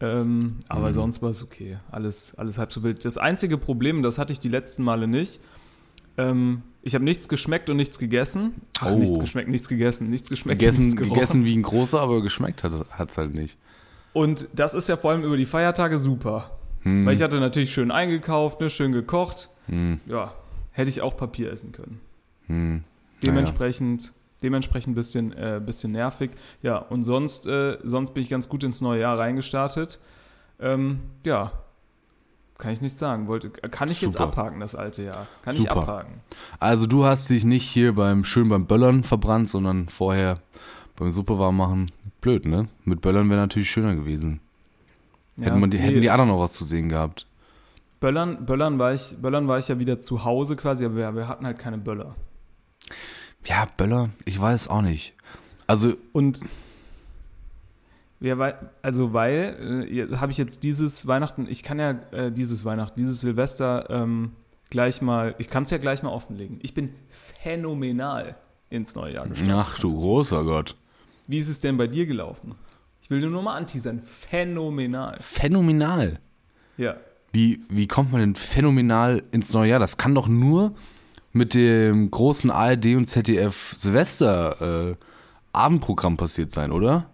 Ähm, 0.00 0.56
aber 0.68 0.88
Mhm. 0.88 0.92
sonst 0.92 1.22
war 1.22 1.30
es 1.30 1.42
okay. 1.42 1.78
Alles, 1.90 2.34
alles 2.36 2.58
halb 2.58 2.72
so 2.72 2.82
wild. 2.84 3.04
Das 3.04 3.18
einzige 3.18 3.58
Problem, 3.58 4.02
das 4.02 4.18
hatte 4.18 4.32
ich 4.32 4.38
die 4.40 4.48
letzten 4.48 4.84
Male 4.84 5.08
nicht. 5.08 5.40
Ähm, 6.16 6.62
ich 6.82 6.94
habe 6.94 7.04
nichts 7.04 7.28
geschmeckt 7.28 7.68
und 7.70 7.76
nichts 7.76 7.98
gegessen. 7.98 8.60
Ach, 8.80 8.92
Oh. 8.92 8.96
nichts 8.96 9.18
geschmeckt, 9.18 9.48
nichts 9.48 9.68
gegessen. 9.68 10.08
Nichts 10.10 10.28
geschmeckt 10.28 10.60
und 10.60 10.64
Gegessen, 10.64 10.82
nichts 10.82 10.96
gerochen. 10.96 11.14
gegessen 11.14 11.44
wie 11.44 11.56
ein 11.56 11.62
großer, 11.62 12.00
aber 12.00 12.22
geschmeckt 12.22 12.62
hat 12.62 12.72
hat's 12.90 13.18
halt 13.18 13.34
nicht. 13.34 13.56
Und 14.12 14.48
das 14.52 14.74
ist 14.74 14.88
ja 14.88 14.96
vor 14.96 15.10
allem 15.10 15.22
über 15.24 15.36
die 15.36 15.46
Feiertage 15.46 15.98
super. 15.98 16.50
Hm. 16.82 17.06
Weil 17.06 17.14
ich 17.14 17.22
hatte 17.22 17.40
natürlich 17.40 17.72
schön 17.72 17.90
eingekauft, 17.90 18.60
ne, 18.60 18.70
schön 18.70 18.92
gekocht. 18.92 19.50
Hm. 19.66 20.00
Ja, 20.06 20.32
hätte 20.72 20.88
ich 20.88 21.02
auch 21.02 21.16
Papier 21.16 21.52
essen 21.52 21.72
können. 21.72 22.00
Hm. 22.46 22.84
Dementsprechend, 23.22 24.12
dementsprechend 24.42 24.92
ein 24.92 24.94
bisschen, 24.94 25.32
äh, 25.32 25.60
bisschen 25.64 25.92
nervig. 25.92 26.30
Ja, 26.62 26.78
und 26.78 27.02
sonst, 27.02 27.46
äh, 27.46 27.78
sonst 27.82 28.14
bin 28.14 28.22
ich 28.22 28.28
ganz 28.28 28.48
gut 28.48 28.62
ins 28.64 28.80
neue 28.80 29.00
Jahr 29.00 29.18
reingestartet. 29.18 29.98
Ähm, 30.60 31.00
ja, 31.24 31.52
kann 32.58 32.72
ich 32.72 32.80
nicht 32.80 32.98
sagen. 32.98 33.28
Wollte, 33.28 33.50
kann 33.50 33.88
ich 33.88 34.00
jetzt 34.00 34.14
Super. 34.14 34.26
abhaken, 34.26 34.60
das 34.60 34.74
alte 34.74 35.02
Jahr? 35.02 35.28
Kann 35.42 35.54
ich 35.54 35.62
Super. 35.62 35.76
abhaken? 35.76 36.20
Also 36.58 36.86
du 36.86 37.04
hast 37.04 37.30
dich 37.30 37.44
nicht 37.44 37.64
hier 37.64 37.94
beim 37.94 38.24
schön 38.24 38.48
beim 38.48 38.66
Böllern 38.66 39.04
verbrannt, 39.04 39.48
sondern 39.48 39.88
vorher 39.88 40.40
beim 40.96 41.10
Suppe 41.10 41.38
warm 41.38 41.56
machen. 41.56 41.92
Blöd, 42.20 42.46
ne? 42.46 42.68
Mit 42.84 43.00
Böllern 43.00 43.30
wäre 43.30 43.40
natürlich 43.40 43.70
schöner 43.70 43.94
gewesen. 43.94 44.40
Hätten, 45.44 45.60
man 45.60 45.70
die, 45.70 45.78
nee, 45.78 45.84
hätten 45.84 46.00
die 46.00 46.10
anderen 46.10 46.30
noch 46.30 46.40
was 46.40 46.52
zu 46.52 46.64
sehen 46.64 46.88
gehabt. 46.88 47.26
Böllern, 48.00 48.46
Böllern, 48.46 48.78
war 48.78 48.94
ich, 48.94 49.16
Böllern 49.20 49.48
war 49.48 49.58
ich 49.58 49.68
ja 49.68 49.78
wieder 49.78 50.00
zu 50.00 50.24
Hause 50.24 50.56
quasi, 50.56 50.84
aber 50.84 50.96
wir, 50.96 51.14
wir 51.14 51.28
hatten 51.28 51.46
halt 51.46 51.58
keine 51.58 51.78
Böller. 51.78 52.14
Ja, 53.44 53.66
Böller, 53.76 54.10
ich 54.24 54.40
weiß 54.40 54.68
auch 54.68 54.82
nicht. 54.82 55.14
Also, 55.66 55.94
Und 56.12 56.40
ja, 58.20 58.36
weil, 58.38 58.70
also 58.82 59.12
weil, 59.12 59.86
äh, 59.88 60.16
habe 60.16 60.32
ich 60.32 60.38
jetzt 60.38 60.64
dieses 60.64 61.06
Weihnachten, 61.06 61.46
ich 61.48 61.62
kann 61.62 61.78
ja 61.78 61.90
äh, 62.10 62.32
dieses 62.32 62.64
Weihnachten, 62.64 62.98
dieses 62.98 63.20
Silvester 63.20 63.88
ähm, 63.90 64.32
gleich 64.70 65.02
mal, 65.02 65.34
ich 65.38 65.48
kann 65.48 65.62
es 65.62 65.70
ja 65.70 65.78
gleich 65.78 66.02
mal 66.02 66.10
offenlegen. 66.10 66.58
Ich 66.62 66.74
bin 66.74 66.92
phänomenal 67.10 68.36
ins 68.70 68.94
neue 68.94 69.14
Jahr 69.14 69.28
gestartet. 69.28 69.54
ach 69.56 69.78
du 69.78 69.94
großer 69.94 70.44
Gott. 70.44 70.76
Wie 71.26 71.38
ist 71.38 71.48
es 71.48 71.60
denn 71.60 71.76
bei 71.76 71.86
dir 71.86 72.06
gelaufen? 72.06 72.54
Ich 73.10 73.22
will 73.22 73.30
nur 73.30 73.42
mal 73.42 73.56
anti 73.56 73.78
sein. 73.78 74.02
Phänomenal. 74.02 75.18
Phänomenal. 75.20 76.20
Ja. 76.76 76.96
Wie, 77.32 77.60
wie 77.68 77.86
kommt 77.86 78.12
man 78.12 78.20
denn 78.20 78.34
phänomenal 78.34 79.22
ins 79.32 79.52
neue 79.52 79.70
Jahr? 79.70 79.78
Das 79.80 79.96
kann 79.96 80.14
doch 80.14 80.28
nur 80.28 80.74
mit 81.32 81.54
dem 81.54 82.10
großen 82.10 82.50
ARD 82.50 82.86
und 82.96 83.06
ZDF 83.06 83.74
Silvester 83.76 84.90
äh, 84.90 84.96
Abendprogramm 85.52 86.16
passiert 86.16 86.52
sein, 86.52 86.70
oder? 86.72 87.10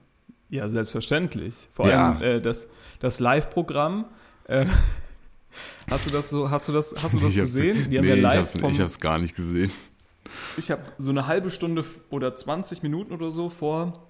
Ja, 0.50 0.68
selbstverständlich. 0.68 1.68
Vor 1.72 1.88
Ja. 1.88 2.12
allem 2.12 2.22
äh, 2.22 2.40
das, 2.40 2.68
das 3.00 3.20
Live-Programm. 3.20 4.06
Äh, 4.48 4.66
hast 5.90 6.06
du 6.06 6.10
das 6.10 6.30
so, 6.30 6.50
hast 6.50 6.68
du 6.68 6.72
das, 6.72 6.94
hast 7.02 7.14
du 7.14 7.18
das 7.20 7.30
Ich 7.30 7.36
gesehen? 7.36 7.90
Die 7.90 7.98
haben 7.98 8.04
nee, 8.04 8.14
ja 8.20 8.32
ich, 8.32 8.38
hab's, 8.38 8.58
vom, 8.58 8.70
ich 8.72 8.80
hab's 8.80 8.98
gar 9.00 9.18
nicht 9.18 9.34
gesehen. 9.36 9.70
Ich 10.56 10.70
habe 10.70 10.82
so 10.98 11.10
eine 11.10 11.26
halbe 11.26 11.50
Stunde 11.50 11.84
oder 12.10 12.34
20 12.34 12.82
Minuten 12.82 13.12
oder 13.12 13.30
so 13.30 13.48
vor, 13.48 14.06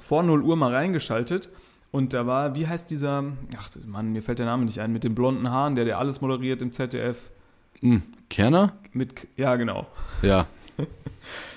vor 0.00 0.22
0 0.22 0.42
Uhr 0.42 0.56
mal 0.56 0.72
reingeschaltet. 0.74 1.48
Und 1.90 2.12
da 2.12 2.26
war, 2.26 2.54
wie 2.54 2.66
heißt 2.66 2.90
dieser, 2.90 3.24
ach 3.58 3.70
Mann, 3.86 4.12
mir 4.12 4.22
fällt 4.22 4.38
der 4.38 4.46
Name 4.46 4.64
nicht 4.64 4.80
ein, 4.80 4.92
mit 4.92 5.04
den 5.04 5.14
blonden 5.14 5.50
Haaren, 5.50 5.74
der, 5.74 5.84
der 5.84 5.98
alles 5.98 6.20
moderiert 6.20 6.60
im 6.60 6.72
ZDF. 6.72 7.16
Hm, 7.80 8.02
Kerner? 8.28 8.74
Mit, 8.92 9.26
ja, 9.36 9.56
genau. 9.56 9.86
Ja. 10.22 10.46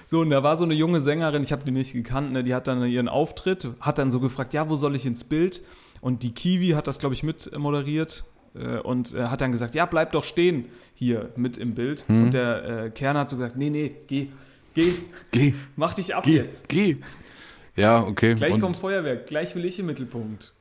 So, 0.07 0.19
und 0.19 0.29
da 0.29 0.43
war 0.43 0.57
so 0.57 0.65
eine 0.65 0.73
junge 0.73 0.99
Sängerin, 0.99 1.41
ich 1.41 1.53
habe 1.53 1.63
die 1.63 1.71
nicht 1.71 1.93
gekannt, 1.93 2.33
ne, 2.33 2.43
die 2.43 2.53
hat 2.53 2.67
dann 2.67 2.85
ihren 2.85 3.07
Auftritt, 3.07 3.69
hat 3.79 3.97
dann 3.97 4.11
so 4.11 4.19
gefragt, 4.19 4.53
ja, 4.53 4.69
wo 4.69 4.75
soll 4.75 4.93
ich 4.93 5.05
ins 5.05 5.23
Bild? 5.23 5.61
Und 6.01 6.23
die 6.23 6.33
Kiwi 6.33 6.71
hat 6.71 6.87
das, 6.87 6.99
glaube 6.99 7.15
ich, 7.15 7.23
mit 7.23 7.57
moderiert 7.57 8.25
äh, 8.53 8.79
und 8.79 9.13
äh, 9.13 9.27
hat 9.27 9.39
dann 9.39 9.53
gesagt, 9.53 9.73
ja, 9.73 9.85
bleib 9.85 10.11
doch 10.11 10.25
stehen 10.25 10.65
hier 10.95 11.29
mit 11.37 11.57
im 11.57 11.75
Bild. 11.75 12.03
Hm. 12.09 12.25
Und 12.25 12.33
der 12.33 12.65
äh, 12.65 12.89
Kern 12.89 13.15
hat 13.15 13.29
so 13.29 13.37
gesagt, 13.37 13.55
nee, 13.55 13.69
nee, 13.69 13.95
geh, 14.07 14.27
geh, 14.75 14.91
Geh, 15.31 15.53
mach 15.77 15.95
dich 15.95 16.13
ab 16.13 16.25
geh, 16.25 16.35
jetzt. 16.35 16.67
geh. 16.67 16.97
Ja, 17.75 18.03
okay. 18.03 18.35
Gleich 18.35 18.53
Und- 18.53 18.61
kommt 18.61 18.77
Feuerwerk, 18.77 19.27
gleich 19.27 19.55
will 19.55 19.65
ich 19.65 19.79
im 19.79 19.85
Mittelpunkt. 19.87 20.53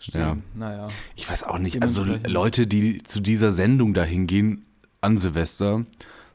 stehen. 0.00 0.20
Ja. 0.20 0.36
Naja. 0.54 0.88
Ich 1.16 1.28
weiß 1.28 1.42
auch 1.44 1.58
nicht, 1.58 1.82
also. 1.82 2.04
Leute, 2.04 2.66
die 2.68 3.02
zu 3.02 3.20
dieser 3.20 3.50
Sendung 3.52 3.94
dahin 3.94 4.26
gehen 4.28 4.64
an 5.00 5.18
Silvester, 5.18 5.84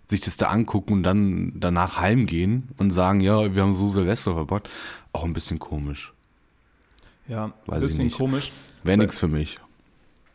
sich 0.08 0.20
das 0.22 0.36
da 0.38 0.48
angucken 0.50 0.94
und 0.94 1.04
dann 1.04 1.54
danach 1.56 1.98
heimgehen 1.98 2.68
und 2.78 2.92
sagen, 2.92 3.22
ja, 3.22 3.56
wir 3.56 3.62
haben 3.62 3.74
so 3.74 3.88
Silvester 3.88 4.34
verbracht, 4.34 4.70
auch 5.14 5.24
ein 5.24 5.32
bisschen 5.34 5.60
komisch. 5.60 6.12
Ja, 7.30 7.54
ein 7.70 7.80
bisschen 7.80 8.12
komisch. 8.12 8.52
Wäre 8.84 8.98
nichts 8.98 9.18
für 9.18 9.30
mich. 9.30 9.56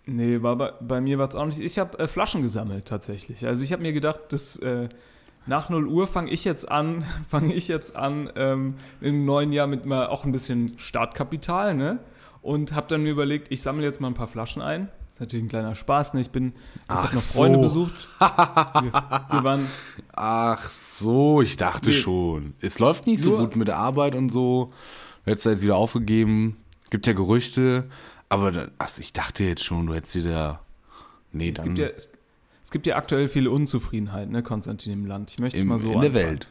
Nee, 0.06 0.40
war 0.40 0.56
bei, 0.56 0.72
bei 0.80 1.00
mir 1.02 1.18
war 1.18 1.28
es 1.28 1.34
auch 1.34 1.44
nicht. 1.44 1.60
Ich 1.60 1.78
habe 1.78 1.98
äh, 1.98 2.08
Flaschen 2.08 2.40
gesammelt 2.40 2.86
tatsächlich. 2.86 3.46
Also 3.46 3.62
ich 3.62 3.72
habe 3.72 3.82
mir 3.82 3.92
gedacht, 3.92 4.20
dass 4.30 4.56
äh, 4.60 4.88
nach 5.48 5.68
0 5.68 5.86
Uhr 5.86 6.06
fange 6.06 6.30
ich 6.30 6.44
jetzt 6.44 6.70
an, 6.70 7.04
fange 7.28 7.54
ich 7.54 7.66
jetzt 7.68 7.96
an 7.96 8.30
ähm, 8.36 8.74
im 9.00 9.24
neuen 9.24 9.52
Jahr 9.52 9.66
mit 9.66 9.86
mal 9.86 10.06
auch 10.06 10.24
ein 10.24 10.32
bisschen 10.32 10.78
Startkapital, 10.78 11.74
ne? 11.74 11.98
Und 12.40 12.72
habe 12.74 12.86
dann 12.88 13.02
mir 13.02 13.10
überlegt, 13.10 13.50
ich 13.50 13.62
sammle 13.62 13.84
jetzt 13.84 14.00
mal 14.00 14.08
ein 14.08 14.14
paar 14.14 14.28
Flaschen 14.28 14.62
ein. 14.62 14.88
Das 15.08 15.14
ist 15.14 15.20
natürlich 15.20 15.46
ein 15.46 15.48
kleiner 15.48 15.74
Spaß, 15.74 16.14
ne? 16.14 16.20
Ich 16.20 16.30
bin, 16.30 16.52
ich 16.84 16.88
habe 16.94 17.14
noch 17.14 17.22
Freunde 17.22 17.58
so. 17.58 17.62
besucht. 17.62 18.08
Wir, 18.20 18.92
wir 19.30 19.44
waren 19.44 19.66
Ach 20.14 20.70
so, 20.70 21.42
ich 21.42 21.56
dachte 21.56 21.90
Nee. 21.90 21.96
schon. 21.96 22.54
Es 22.60 22.78
läuft 22.78 23.06
nicht 23.06 23.20
so 23.22 23.36
gut 23.38 23.56
mit 23.56 23.66
der 23.68 23.78
Arbeit 23.78 24.14
und 24.14 24.30
so. 24.30 24.72
Hättest 25.24 25.46
du 25.46 25.50
jetzt 25.50 25.62
wieder 25.62 25.76
aufgegeben. 25.76 26.56
Gibt 26.90 27.06
ja 27.06 27.12
Gerüchte. 27.12 27.88
Aber 28.28 28.52
da, 28.52 28.68
ach, 28.78 28.90
ich 28.98 29.12
dachte 29.12 29.44
jetzt 29.44 29.64
schon, 29.64 29.86
du 29.86 29.94
hättest 29.94 30.14
wieder. 30.14 30.60
Nee, 31.32 31.48
Es 31.50 31.54
dann 31.56 31.74
gibt, 31.74 31.78
ja, 31.78 31.86
es, 31.88 32.10
es 32.68 32.70
gibt 32.70 32.86
ja 32.86 32.96
aktuell 32.96 33.28
viele 33.28 33.50
Unzufriedenheit, 33.50 34.28
ne, 34.28 34.42
Konstantin, 34.42 34.92
im 34.92 35.06
Land. 35.06 35.30
Ich 35.30 35.38
möchte 35.38 35.56
es 35.56 35.62
im, 35.62 35.70
mal 35.70 35.78
so 35.78 35.86
in 35.86 36.00
der 36.02 36.10
anfangen. 36.10 36.14
Welt. 36.26 36.48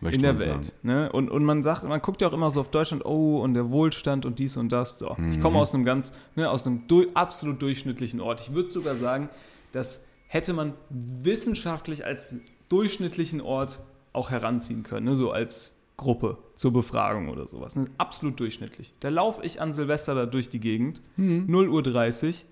Möchte 0.00 0.16
In 0.16 0.22
der 0.22 0.40
Welt. 0.40 0.64
Sagen. 0.64 0.76
Ne? 0.82 1.12
Und, 1.12 1.30
und 1.30 1.44
man 1.44 1.62
sagt, 1.62 1.84
man 1.84 2.00
guckt 2.00 2.22
ja 2.22 2.28
auch 2.28 2.32
immer 2.32 2.50
so 2.50 2.60
auf 2.60 2.70
Deutschland, 2.70 3.04
oh, 3.04 3.42
und 3.42 3.52
der 3.52 3.70
Wohlstand 3.70 4.24
und 4.24 4.38
dies 4.38 4.56
und 4.56 4.70
das. 4.72 4.98
So. 4.98 5.10
Ich 5.28 5.36
Mhm. 5.36 5.40
komme 5.42 5.58
aus 5.58 5.74
einem 5.74 5.84
ganz, 5.84 6.14
ne, 6.36 6.48
aus 6.48 6.66
einem 6.66 6.88
du 6.88 7.04
absolut 7.12 7.60
durchschnittlichen 7.60 8.18
Ort. 8.22 8.40
Ich 8.40 8.54
würde 8.54 8.70
sogar 8.70 8.96
sagen, 8.96 9.28
das 9.72 10.06
hätte 10.26 10.54
man 10.54 10.72
wissenschaftlich 10.88 12.06
als 12.06 12.36
durchschnittlichen 12.70 13.42
Ort 13.42 13.80
auch 14.14 14.30
heranziehen 14.30 14.84
können, 14.84 15.04
ne? 15.04 15.16
so 15.16 15.32
als 15.32 15.76
Gruppe 15.98 16.38
zur 16.54 16.72
Befragung 16.72 17.28
oder 17.28 17.46
sowas. 17.46 17.76
Ne? 17.76 17.84
Absolut 17.98 18.40
durchschnittlich. 18.40 18.94
Da 19.00 19.10
laufe 19.10 19.44
ich 19.44 19.60
an 19.60 19.74
Silvester 19.74 20.14
da 20.14 20.24
durch 20.24 20.48
die 20.48 20.60
Gegend, 20.60 21.02
Mhm. 21.16 21.44
0 21.46 21.68
Uhr 21.68 21.82
30. 21.82 22.46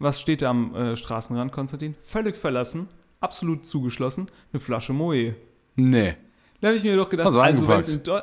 Was 0.00 0.20
steht 0.20 0.42
da 0.42 0.50
am 0.50 0.74
äh, 0.74 0.96
Straßenrand, 0.96 1.52
Konstantin? 1.52 1.94
Völlig 2.02 2.36
verlassen, 2.36 2.88
absolut 3.20 3.64
zugeschlossen, 3.66 4.28
eine 4.52 4.58
Flasche 4.60 4.92
Moe. 4.92 5.36
Nee. 5.76 6.16
Da 6.60 6.68
habe 6.68 6.76
ich 6.76 6.82
mir 6.82 6.96
doch 6.96 7.08
gedacht, 7.08 7.26
Also 7.26 7.40
also, 7.40 7.68
wenn 7.68 7.80
es 7.80 7.88
in 7.88 8.02
Deu 8.02 8.20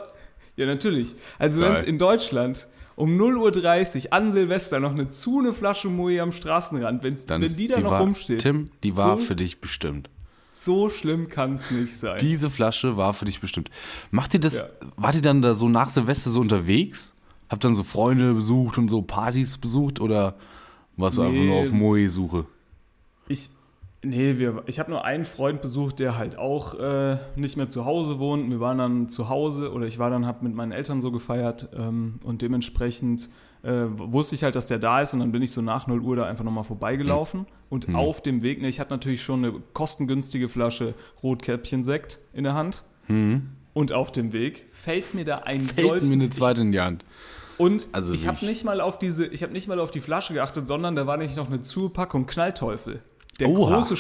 Ja, 0.57 0.65
natürlich. 0.65 1.15
Also 1.39 1.61
wenn 1.61 1.73
es 1.73 1.83
in 1.83 1.97
Deutschland 1.97 2.67
um 2.95 3.15
0.30 3.19 4.05
Uhr 4.07 4.13
an 4.13 4.31
Silvester 4.31 4.79
noch 4.79 4.91
eine 4.91 5.09
zu 5.09 5.39
eine 5.39 5.53
Flasche 5.53 5.87
Moe 5.87 6.19
am 6.19 6.31
Straßenrand, 6.31 7.03
wenn's, 7.03 7.25
Dann 7.27 7.41
wenn 7.43 7.55
die 7.55 7.67
da 7.67 7.79
noch 7.79 7.91
war, 7.91 8.01
rumsteht, 8.01 8.41
Tim, 8.41 8.65
die 8.83 8.97
war 8.97 9.17
So- 9.19 9.23
für 9.25 9.35
dich 9.35 9.61
bestimmt. 9.61 10.09
so 10.51 10.89
schlimm 10.89 11.29
kann 11.29 11.55
es 11.55 11.69
nicht 11.69 11.95
sein. 11.95 12.17
Diese 12.19 12.49
Flasche 12.49 12.97
war 12.97 13.13
für 13.13 13.25
dich 13.25 13.39
bestimmt. 13.39 13.69
Macht 14.09 14.33
ihr 14.33 14.39
das, 14.39 14.55
Ja. 14.55 14.63
wart 14.95 15.13
ihr 15.13 15.21
dann 15.21 15.43
da 15.43 15.53
so 15.53 15.69
nach 15.69 15.91
Silvester 15.91 16.31
so 16.31 16.39
unterwegs? 16.41 17.13
Habt 17.49 17.63
dann 17.63 17.75
so 17.75 17.83
Freunde 17.83 18.33
besucht 18.33 18.79
und 18.79 18.89
so 18.89 19.03
Partys 19.03 19.59
besucht 19.59 20.01
oder 20.01 20.35
warst 20.97 21.17
du 21.17 21.21
einfach 21.21 21.33
Nee. 21.39 21.47
nur 21.47 21.61
auf 21.61 21.71
Moe-Suche? 21.71 22.45
Ich, 23.29 23.49
nee, 24.03 24.37
wir, 24.37 24.63
ich 24.67 24.79
habe 24.79 24.89
nur 24.91 25.03
einen 25.05 25.25
Freund 25.25 25.61
besucht, 25.61 25.99
der 25.99 26.17
halt 26.17 26.37
auch 26.37 26.79
äh, 26.79 27.17
nicht 27.35 27.55
mehr 27.57 27.69
zu 27.69 27.85
Hause 27.85 28.19
wohnt. 28.19 28.49
Wir 28.49 28.59
waren 28.59 28.77
dann 28.77 29.09
zu 29.09 29.29
Hause 29.29 29.71
oder 29.71 29.85
ich 29.85 29.99
war 29.99 30.09
dann, 30.09 30.25
habe 30.25 30.43
mit 30.45 30.55
meinen 30.55 30.71
Eltern 30.71 31.01
so 31.01 31.11
gefeiert 31.11 31.69
ähm, 31.77 32.19
und 32.23 32.41
dementsprechend 32.41 33.29
äh, 33.63 33.85
wusste 33.97 34.35
ich 34.35 34.43
halt, 34.43 34.55
dass 34.55 34.67
der 34.67 34.79
da 34.79 35.01
ist 35.01 35.13
und 35.13 35.19
dann 35.19 35.31
bin 35.31 35.41
ich 35.41 35.51
so 35.51 35.61
nach 35.61 35.87
0 35.87 35.99
Uhr 36.01 36.15
da 36.15 36.25
einfach 36.25 36.43
nochmal 36.43 36.63
vorbeigelaufen 36.63 37.47
und 37.69 37.93
auf 37.95 38.21
dem 38.21 38.41
Weg, 38.43 38.61
ne, 38.61 38.67
ich 38.69 38.79
hatte 38.79 38.91
natürlich 38.91 39.21
schon 39.23 39.43
eine 39.43 39.53
kostengünstige 39.73 40.47
Flasche 40.47 40.93
Rotkäppchen-Sekt 41.23 42.19
in 42.33 42.43
der 42.43 42.53
Hand 42.53 42.83
und 43.73 43.93
auf 43.93 44.11
dem 44.11 44.31
Weg 44.31 44.65
fällt 44.71 45.13
mir 45.13 45.25
da 45.25 45.35
ein 45.35 45.61
Fällt 45.61 45.87
mir 45.87 45.99
solch- 46.01 46.11
eine 46.11 46.29
zweite 46.29 46.61
in 46.61 46.71
die 46.71 46.79
Hand. 46.79 47.03
Und 47.57 47.87
Also 47.91 48.13
ich 48.13 48.27
habe 48.27 48.37
ich- 48.41 48.47
nicht 48.47 48.63
mal 48.63 48.81
auf 48.81 48.99
diese, 48.99 49.25
ich 49.27 49.43
habe 49.43 49.53
nicht 49.53 49.67
mal 49.67 49.79
auf 49.79 49.91
die 49.91 50.01
Flasche 50.01 50.33
geachtet, 50.33 50.67
sondern 50.67 50.95
da 50.95 51.07
war 51.07 51.17
nicht 51.17 51.35
noch 51.37 51.47
eine 51.47 51.61
Zupackung 51.61 52.25
Knallteufel. 52.27 53.01
Der 53.39 53.49
Oha. 53.49 53.75
große, 53.81 53.95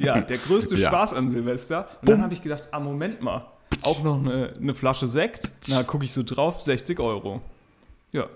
ja, 0.00 0.20
der 0.20 0.38
größte 0.38 0.74
Ja. 0.76 0.88
Spaß 0.88 1.14
an 1.14 1.30
Silvester. 1.30 1.88
Und 2.00 2.08
dann 2.08 2.22
habe 2.22 2.32
ich 2.34 2.42
gedacht, 2.42 2.68
ah 2.72 2.80
Moment 2.80 3.22
mal, 3.22 3.46
auch 3.82 4.02
noch 4.02 4.18
eine, 4.18 4.52
eine 4.60 4.74
Flasche 4.74 5.06
Sekt. 5.06 5.50
Na, 5.68 5.82
gucke 5.84 6.04
ich 6.04 6.12
so 6.12 6.22
drauf, 6.24 6.60
60 6.62 6.98
Euro. 6.98 7.40
Ja. 8.12 8.26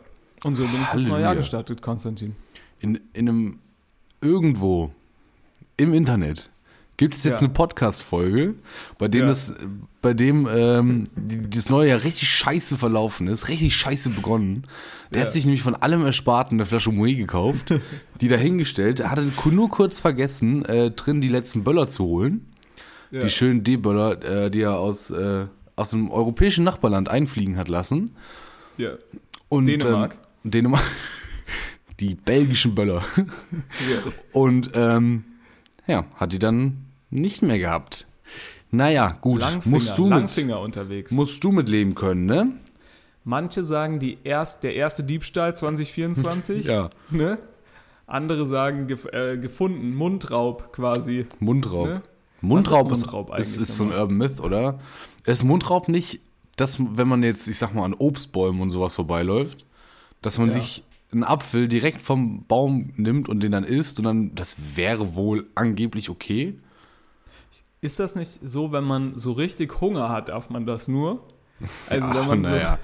Und 0.45 0.57
so 0.57 0.63
bin 0.65 0.81
ich 0.83 0.89
das 0.89 1.03
neue 1.09 1.23
Jahr 1.23 1.35
gestartet, 1.35 1.83
Konstantin. 1.83 2.37
In, 2.81 3.01
in 3.15 3.29
einem 3.29 3.59
irgendwo 4.21 4.91
im 5.77 5.93
Internet 5.95 6.51
gibt 6.97 7.15
es 7.17 7.25
jetzt 7.25 7.35
Ja. 7.35 7.39
eine 7.41 7.49
Podcast-Folge, 7.49 8.55
bei 8.99 9.09
dem 9.09 9.23
Ja. 9.23 9.27
das, 9.29 9.53
bei 10.03 10.15
dem 10.15 10.49
ähm, 10.53 11.05
das 11.17 11.69
neue 11.71 11.89
Jahr 11.91 12.05
richtig 12.05 12.29
scheiße 12.29 12.77
verlaufen 12.77 13.27
ist, 13.29 13.49
richtig 13.49 13.75
scheiße 13.77 14.11
begonnen. 14.11 14.67
Der 15.13 15.21
Ja. 15.23 15.27
hat 15.27 15.33
sich 15.33 15.45
nämlich 15.45 15.63
von 15.63 15.75
allem 15.75 16.05
Ersparten 16.05 16.57
eine 16.59 16.67
Flasche 16.67 16.93
Moe 16.93 17.15
gekauft, 17.15 17.73
die 18.21 18.29
dahingestellt, 18.29 19.01
Er 19.01 19.11
hatte 19.11 19.27
nur 19.51 19.69
kurz 19.71 20.01
vergessen, 20.01 20.65
äh, 20.65 20.91
drin 20.91 21.21
die 21.21 21.29
letzten 21.29 21.65
Böller 21.65 21.89
zu 21.89 22.05
holen. 22.05 22.47
Die 23.13 23.29
schönen 23.29 23.63
D-Böller, 23.63 24.25
äh, 24.47 24.51
die 24.51 24.63
er 24.63 24.77
aus, 24.79 25.11
äh, 25.11 25.47
aus 25.77 25.95
einem 25.95 26.11
europäischen 26.11 26.65
Nachbarland 26.65 27.09
einfliegen 27.09 27.57
hat 27.57 27.69
lassen. 27.69 28.17
ja. 28.77 28.91
Und, 29.49 29.67
Dänemark. 29.67 30.17
Ähm, 30.45 30.51
Dänemark. 30.51 30.83
Die 32.01 32.17
belgischen 32.17 32.75
Böller. 32.75 33.05
ja. 33.17 34.03
Und 34.33 34.71
ähm, 34.75 35.23
ja, 35.87 36.07
hat 36.17 36.33
die 36.33 36.41
dann 36.41 36.84
nicht 37.15 37.43
mehr 37.43 37.59
gehabt. 37.59 38.07
Naja, 38.71 39.17
gut, 39.21 39.41
Langfinger, 39.41 39.73
musst, 39.77 39.99
du 39.99 40.03
mit, 40.05 40.11
Langfinger 40.11 40.61
unterwegs. 40.61 41.13
musst 41.13 41.43
du 41.45 41.53
mit 41.53 41.69
leben 41.69 41.95
können, 41.95 42.27
ne? 42.27 42.49
Manche 43.23 43.63
sagen, 43.63 44.01
die 44.01 44.19
erst, 44.25 44.65
der 44.65 44.75
erste 44.75 45.05
Diebstahl 45.05 45.55
2024. 45.57 46.67
Ja. 46.67 46.91
Ne? 47.11 47.39
Andere 48.07 48.47
sagen, 48.47 48.87
gef 48.87 49.07
äh, 49.13 49.39
gefunden, 49.39 49.95
Mundraub 49.95 50.73
quasi. 50.73 51.27
Mundraub. 51.41 51.87
Ne? 51.87 52.03
Mundraub 52.43 52.91
ist, 52.93 53.03
Mundraub 53.07 53.29
ist, 53.29 53.35
eigentlich 53.57 53.69
ist 53.69 53.77
so 53.77 53.85
ein? 53.85 53.93
Urban 53.93 54.17
Myth, 54.19 54.41
oder? 54.41 54.81
Ist 55.25 55.45
Mundraub 55.45 55.89
nicht, 55.89 56.21
dass, 56.57 56.79
wenn 56.81 57.09
man 57.09 57.23
jetzt, 57.23 57.49
ich 57.49 57.59
sag 57.59 57.75
mal, 57.75 57.85
an 57.85 57.95
Obstbäumen 57.95 58.61
und 58.61 58.71
sowas 58.73 58.95
vorbeiläuft, 58.95 59.65
dass 60.21 60.39
man 60.39 60.49
Ja. 60.49 60.55
sich 60.55 60.83
einen 61.13 61.25
Apfel 61.25 61.69
direkt 61.69 62.03
vom 62.03 62.45
Baum 62.47 62.93
nimmt 62.97 63.29
und 63.29 63.41
den 63.41 63.53
dann 63.53 63.65
isst 63.65 63.99
und 64.01 64.05
dann, 64.05 64.35
das 64.35 64.57
wäre 64.77 65.15
wohl 65.15 65.47
angeblich 65.55 66.11
okay. 66.11 66.59
Ist 67.85 68.01
das 68.01 68.15
nicht 68.17 68.39
so, 68.43 68.73
wenn 68.73 68.85
man 68.85 69.19
so 69.19 69.33
richtig 69.33 69.83
Hunger 69.83 70.09
hat, 70.09 70.31
darf 70.31 70.49
man 70.49 70.65
das 70.65 70.89
nur? 70.89 71.23
Also 71.91 72.09
wenn 72.09 72.17
Ach, 72.17 72.27
man, 72.29 72.41
naja. 72.41 72.79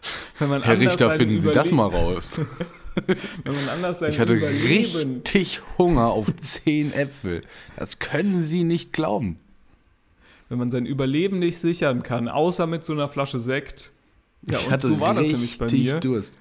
so, 0.00 0.08
wenn 0.38 0.48
man 0.48 0.62
Herr 0.62 0.80
Richter, 0.80 1.10
finden 1.10 1.40
Sie 1.40 1.50
das 1.50 1.70
mal 1.70 1.88
raus. 1.88 2.40
Wenn 3.44 3.54
man 3.54 3.68
anders 3.68 3.98
sein 3.98 4.10
Ich 4.10 4.18
hatte 4.18 4.32
Überleben, 4.32 5.20
richtig 5.20 5.60
Hunger 5.76 6.06
auf 6.06 6.34
zehn 6.40 6.94
Äpfel. 6.94 7.42
Das 7.76 7.98
können 7.98 8.46
Sie 8.46 8.64
nicht 8.64 8.94
glauben. 8.94 9.38
wenn 10.48 10.56
man 10.56 10.70
sein 10.70 10.86
Überleben 10.86 11.38
nicht 11.38 11.58
sichern 11.58 12.02
kann, 12.02 12.26
außer 12.26 12.66
mit 12.66 12.82
so 12.86 12.94
einer 12.94 13.08
Flasche 13.08 13.38
Sekt. 13.38 13.92
Ja, 14.40 14.56
ich 14.56 14.64
und 14.64 14.72
hatte 14.72 14.86
so 14.86 14.98
war 14.98 15.12
das 15.12 15.26
nämlich 15.26 15.58
bei 15.58 15.70
mir. 15.70 16.00
Durst. 16.00 16.34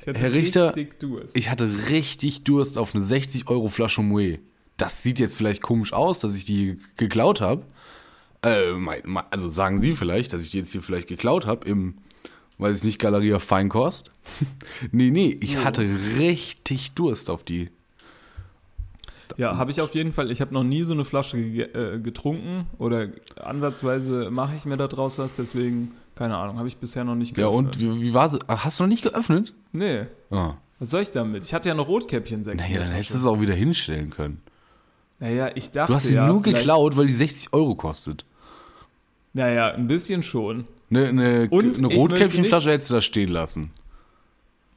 Ich 0.00 0.08
hatte 0.08 0.18
Herr 0.18 0.32
Richter, 0.32 0.74
richtig 0.74 0.98
Durst. 0.98 1.36
Ich 1.36 1.48
hatte 1.48 1.70
richtig 1.90 2.42
Durst 2.42 2.76
auf 2.76 2.92
eine 2.92 3.04
60 3.04 3.46
Euro 3.46 3.68
Flasche 3.68 4.02
Moe. 4.02 4.40
Das 4.76 5.02
sieht 5.02 5.18
jetzt 5.18 5.36
vielleicht 5.36 5.62
komisch 5.62 5.92
aus, 5.92 6.18
dass 6.20 6.34
ich 6.34 6.44
die 6.44 6.78
geklaut 6.96 7.40
habe. 7.40 7.62
Äh, 8.42 8.72
also 9.30 9.48
sagen 9.48 9.78
Sie 9.78 9.92
vielleicht, 9.92 10.32
dass 10.32 10.42
ich 10.42 10.50
die 10.50 10.58
jetzt 10.58 10.72
hier 10.72 10.82
vielleicht 10.82 11.08
geklaut 11.08 11.46
habe 11.46 11.66
im, 11.68 11.94
weiß 12.58 12.78
ich 12.78 12.84
nicht, 12.84 12.98
Galeria 12.98 13.38
Feinkost. 13.38 14.10
nee, 14.92 15.10
nee, 15.10 15.38
ich 15.40 15.58
hatte 15.58 15.82
richtig 16.18 16.92
Durst 16.92 17.30
auf 17.30 17.44
die. 17.44 17.70
Ja, 19.36 19.56
habe 19.56 19.70
ich 19.70 19.80
auf 19.80 19.94
jeden 19.94 20.12
Fall. 20.12 20.30
Ich 20.30 20.40
habe 20.40 20.52
noch 20.54 20.62
nie 20.62 20.82
so 20.82 20.92
eine 20.92 21.04
Flasche 21.04 21.38
ge 21.40 21.62
äh, 21.72 21.98
getrunken 21.98 22.66
oder 22.78 23.08
ansatzweise 23.42 24.30
mache 24.30 24.54
ich 24.54 24.64
mir 24.64 24.76
da 24.76 24.86
draus 24.86 25.18
was, 25.18 25.34
deswegen, 25.34 25.92
keine 26.14 26.36
Ahnung, 26.36 26.58
habe 26.58 26.68
ich 26.68 26.76
bisher 26.76 27.02
noch 27.04 27.14
nicht 27.16 27.36
Ja, 27.36 27.48
geöffnet. 27.48 27.76
und 27.76 27.80
wie, 27.82 28.00
wie 28.02 28.14
war 28.14 28.28
sie? 28.28 28.38
Ach, 28.46 28.64
Hast 28.64 28.78
du 28.78 28.84
noch 28.84 28.88
nicht 28.88 29.02
geöffnet? 29.02 29.52
Nee, 29.72 30.06
Ah. 30.30 30.54
was 30.78 30.90
soll 30.90 31.02
ich 31.02 31.10
damit? 31.10 31.44
Ich 31.46 31.54
hatte 31.54 31.68
ja 31.68 31.74
noch 31.74 31.88
Rotkäppchen-Sekt. 31.88 32.58
Naja, 32.60 32.78
dann 32.80 32.90
hättest 32.92 33.14
du 33.14 33.18
es 33.18 33.24
auch 33.24 33.40
wieder 33.40 33.54
hinstellen 33.54 34.10
können. 34.10 34.40
Naja, 35.20 35.50
ich 35.54 35.70
dachte 35.70 35.92
Du 35.92 35.96
hast 35.96 36.06
sie 36.06 36.14
ja, 36.14 36.26
nur 36.26 36.42
geklaut, 36.42 36.96
weil 36.96 37.06
die 37.06 37.12
60 37.12 37.52
Euro 37.52 37.74
kostet. 37.74 38.24
Naja, 39.32 39.72
ein 39.72 39.86
bisschen 39.86 40.22
schon. 40.22 40.64
Eine, 40.90 41.44
ich 41.44 41.50
möchte 41.50 41.84
Rotkäppchenflasche 41.86 42.70
hättest 42.70 42.90
du 42.90 42.94
da 42.94 43.00
stehen 43.00 43.30
lassen. 43.30 43.70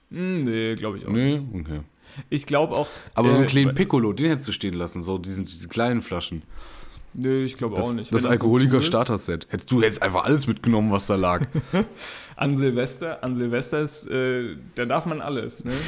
Hm, 0.10 0.44
nee, 0.46 0.76
glaube 0.76 0.98
ich 0.98 1.06
auch 1.06 1.12
Nee, 1.12 1.32
nicht. 1.32 1.44
okay. 1.54 1.82
Ich 2.30 2.46
glaube 2.48 2.76
auch. 2.76 2.88
Aber 3.14 3.30
so 3.32 3.36
einen 3.38 3.46
äh, 3.46 3.50
kleinen 3.50 3.76
Piccolo, 3.76 4.14
den 4.14 4.30
hättest 4.30 4.48
du 4.48 4.52
stehen 4.52 4.74
lassen, 4.74 5.04
so 5.04 5.18
diesen, 5.18 5.46
diese 5.46 5.68
kleinen 5.68 6.02
Flaschen. 6.02 6.42
Nee, 7.14 7.44
ich 7.44 7.58
glaube 7.58 7.76
Das, 7.76 7.86
auch 7.88 7.94
nicht. 7.94 8.14
das 8.14 8.24
zu 8.24 8.30
Alkoholiker-Starter-Set. 8.30 9.48
Hättest 9.50 9.72
du 9.72 9.82
jetzt 9.82 10.02
einfach 10.02 10.24
alles 10.24 10.48
mitgenommen, 10.48 10.92
was 10.92 11.08
da 11.08 11.16
lag. 11.16 11.46
An 12.36 12.56
Silvester, 12.58 13.24
an 13.24 13.36
Silvester 13.36 13.80
ist, 13.80 14.08
äh, 14.10 14.56
da 14.76 14.86
darf 14.86 15.06
man 15.08 15.22
alles, 15.22 15.66
ne? 15.66 15.72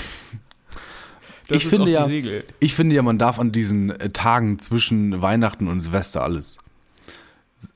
Das 1.50 1.58
ich 1.58 1.68
finde 1.68 1.92
ja, 1.92 2.06
Regel. 2.06 2.44
ich 2.60 2.74
finde 2.76 2.96
ja, 2.96 3.02
man 3.02 3.18
darf 3.18 3.40
an 3.40 3.52
diesen 3.52 3.90
äh, 3.92 4.10
Tagen 4.10 4.60
zwischen 4.60 5.22
Weihnachten 5.22 5.68
und 5.68 5.80
Silvester 5.82 6.24
alles. 6.24 6.58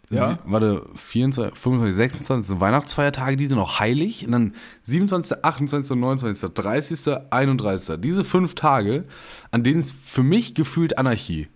Ja? 0.09 0.27
Sie, 0.27 0.35
warte, 0.45 0.85
24, 0.95 1.57
25, 1.57 1.95
26 1.95 2.47
sind 2.47 2.59
Weihnachtsfeiertage, 2.59 3.35
die 3.35 3.47
sind 3.47 3.57
auch 3.57 3.79
heilig. 3.79 4.25
Und 4.25 4.31
dann 4.31 4.53
27, 4.83 5.43
28, 5.43 5.95
29, 5.97 6.53
30, 6.53 7.15
31. 7.31 7.99
Diese 7.99 8.23
fünf 8.23 8.53
Tage, 8.55 9.05
an 9.51 9.63
denen 9.63 9.79
ist 9.79 9.95
für 10.05 10.23
mich 10.23 10.53
gefühlt 10.53 10.97
Anarchie. 10.97 11.47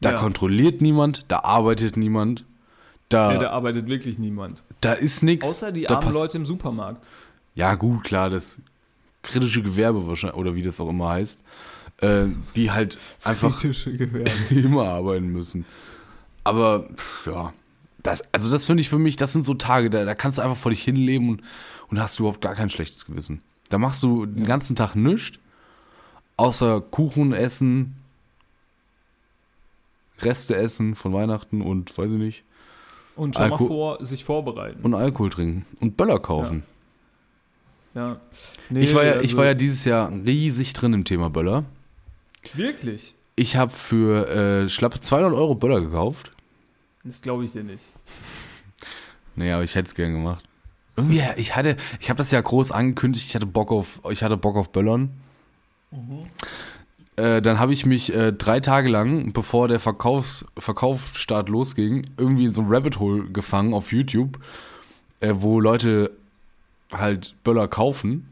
Da 0.00 0.12
Ja. 0.12 0.18
kontrolliert 0.18 0.82
niemand, 0.82 1.24
da 1.28 1.38
arbeitet 1.40 1.96
niemand, 1.96 2.44
da, 3.08 3.32
Ja, 3.32 3.38
da 3.38 3.50
arbeitet 3.50 3.86
wirklich 3.88 4.18
niemand. 4.18 4.62
da 4.82 4.92
ist 4.92 5.22
nichts. 5.22 5.48
Außer 5.48 5.72
die 5.72 5.88
armen 5.88 6.12
Leute 6.12 6.36
im 6.36 6.44
Supermarkt. 6.44 7.08
Ja, 7.54 7.74
gut, 7.74 8.04
klar, 8.04 8.28
das 8.28 8.58
kritische 9.26 9.62
Gewerbe 9.62 10.06
wahrscheinlich, 10.06 10.38
oder 10.38 10.54
wie 10.54 10.62
das 10.62 10.80
auch 10.80 10.88
immer 10.88 11.10
heißt, 11.10 11.40
äh, 11.98 12.24
die 12.54 12.70
halt 12.70 12.98
einfach 13.24 13.62
immer 14.50 14.88
arbeiten 14.88 15.28
müssen. 15.28 15.64
Aber 16.44 16.88
ja, 17.26 17.52
das, 18.02 18.22
also 18.32 18.50
das 18.50 18.66
finde 18.66 18.80
ich 18.82 18.88
für 18.88 18.98
mich, 18.98 19.16
das 19.16 19.32
sind 19.32 19.44
so 19.44 19.54
Tage, 19.54 19.90
da, 19.90 20.04
da 20.04 20.14
kannst 20.14 20.38
du 20.38 20.42
einfach 20.42 20.56
vor 20.56 20.70
dich 20.70 20.82
hinleben 20.82 21.28
und, 21.30 21.42
und 21.88 22.00
hast 22.00 22.18
überhaupt 22.18 22.40
gar 22.40 22.54
kein 22.54 22.70
schlechtes 22.70 23.04
Gewissen. 23.06 23.40
Da 23.68 23.78
machst 23.78 24.02
du 24.02 24.26
den 24.26 24.44
ganzen 24.46 24.76
Tag 24.76 24.94
nichts, 24.94 25.38
außer 26.36 26.80
Kuchen 26.80 27.32
essen, 27.32 27.96
Reste 30.22 30.56
essen 30.56 30.94
von 30.94 31.12
Weihnachten 31.12 31.60
und 31.60 31.96
weiß 31.98 32.10
ich 32.10 32.18
nicht, 32.18 32.44
Und 33.16 33.34
schon 33.34 33.44
Alko- 33.44 33.64
mal 33.64 33.68
vor, 33.68 34.04
sich 34.04 34.24
vorbereiten. 34.24 34.82
und 34.82 34.94
Alkohol 34.94 35.30
trinken 35.30 35.66
und 35.80 35.96
Böller 35.96 36.18
kaufen. 36.20 36.62
ja. 36.66 36.75
Nee, 38.68 38.84
Ich 38.84 38.94
war, 38.94 39.04
ja, 39.04 39.12
also, 39.12 39.24
ich 39.24 39.36
war 39.36 39.46
ja 39.46 39.54
dieses 39.54 39.84
Jahr 39.84 40.10
riesig 40.12 40.72
drin 40.74 40.92
im 40.92 41.04
Thema 41.04 41.30
Böller. 41.30 41.64
Wirklich? 42.54 43.14
Ich 43.36 43.56
habe 43.56 43.72
für 43.72 44.28
äh, 44.28 44.68
schlappe 44.68 45.00
200 45.00 45.32
Euro 45.32 45.54
Böller 45.54 45.80
gekauft. 45.80 46.30
Das 47.04 47.22
glaube 47.22 47.44
ich 47.44 47.52
dir 47.52 47.64
nicht. 47.64 47.84
Naja, 49.38 49.56
aber 49.56 49.64
ich 49.64 49.74
hätte 49.74 49.88
es 49.88 49.94
gern 49.94 50.12
gemacht. 50.14 50.42
Irgendwie, 50.96 51.22
ich 51.36 51.54
hatte, 51.54 51.76
ich 52.00 52.08
habe 52.08 52.16
das 52.16 52.30
ja 52.30 52.40
groß 52.40 52.72
angekündigt, 52.72 53.26
ich 53.28 53.34
hatte 53.34 53.44
Bock 53.44 53.70
auf, 53.70 54.00
ich 54.10 54.22
hatte 54.22 54.38
Bock 54.38 54.56
auf 54.56 54.72
Böllern. 54.72 55.10
Äh, 57.16 57.42
dann 57.42 57.58
habe 57.58 57.74
ich 57.74 57.84
mich 57.84 58.14
äh, 58.14 58.32
drei 58.32 58.60
Tage 58.60 58.88
lang, 58.88 59.34
bevor 59.34 59.68
der 59.68 59.78
Verkaufs, 59.78 60.46
Verkaufsstart 60.56 61.50
losging, 61.50 62.08
irgendwie 62.16 62.44
in 62.46 62.50
so 62.50 62.62
ein 62.62 62.68
Rabbit 62.68 62.98
Hole 62.98 63.24
gefangen 63.30 63.74
auf 63.74 63.92
YouTube, 63.92 64.38
äh, 65.20 65.34
wo 65.36 65.60
Leute 65.60 66.12
halt 66.92 67.36
Böller 67.44 67.68
kaufen. 67.68 68.28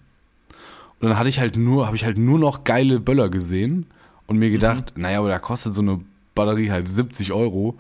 Und 1.00 1.08
dann 1.08 1.18
hatte 1.18 1.28
ich 1.28 1.40
halt 1.40 1.56
nur, 1.56 1.87
habe 1.87 1.96
ich 1.96 2.04
halt 2.04 2.18
nur 2.18 2.38
noch 2.38 2.64
geile 2.64 3.00
Böller 3.00 3.28
gesehen 3.28 3.87
und 4.26 4.38
mir 4.38 4.50
gedacht, 4.50 4.94
naja, 4.96 5.18
aber 5.18 5.28
da 5.28 5.38
kostet 5.38 5.75
so 5.75 5.82
eine 5.82 6.00
Batterie 6.34 6.70
halt 6.70 6.88
70 6.88 7.32
Euro. 7.32 7.76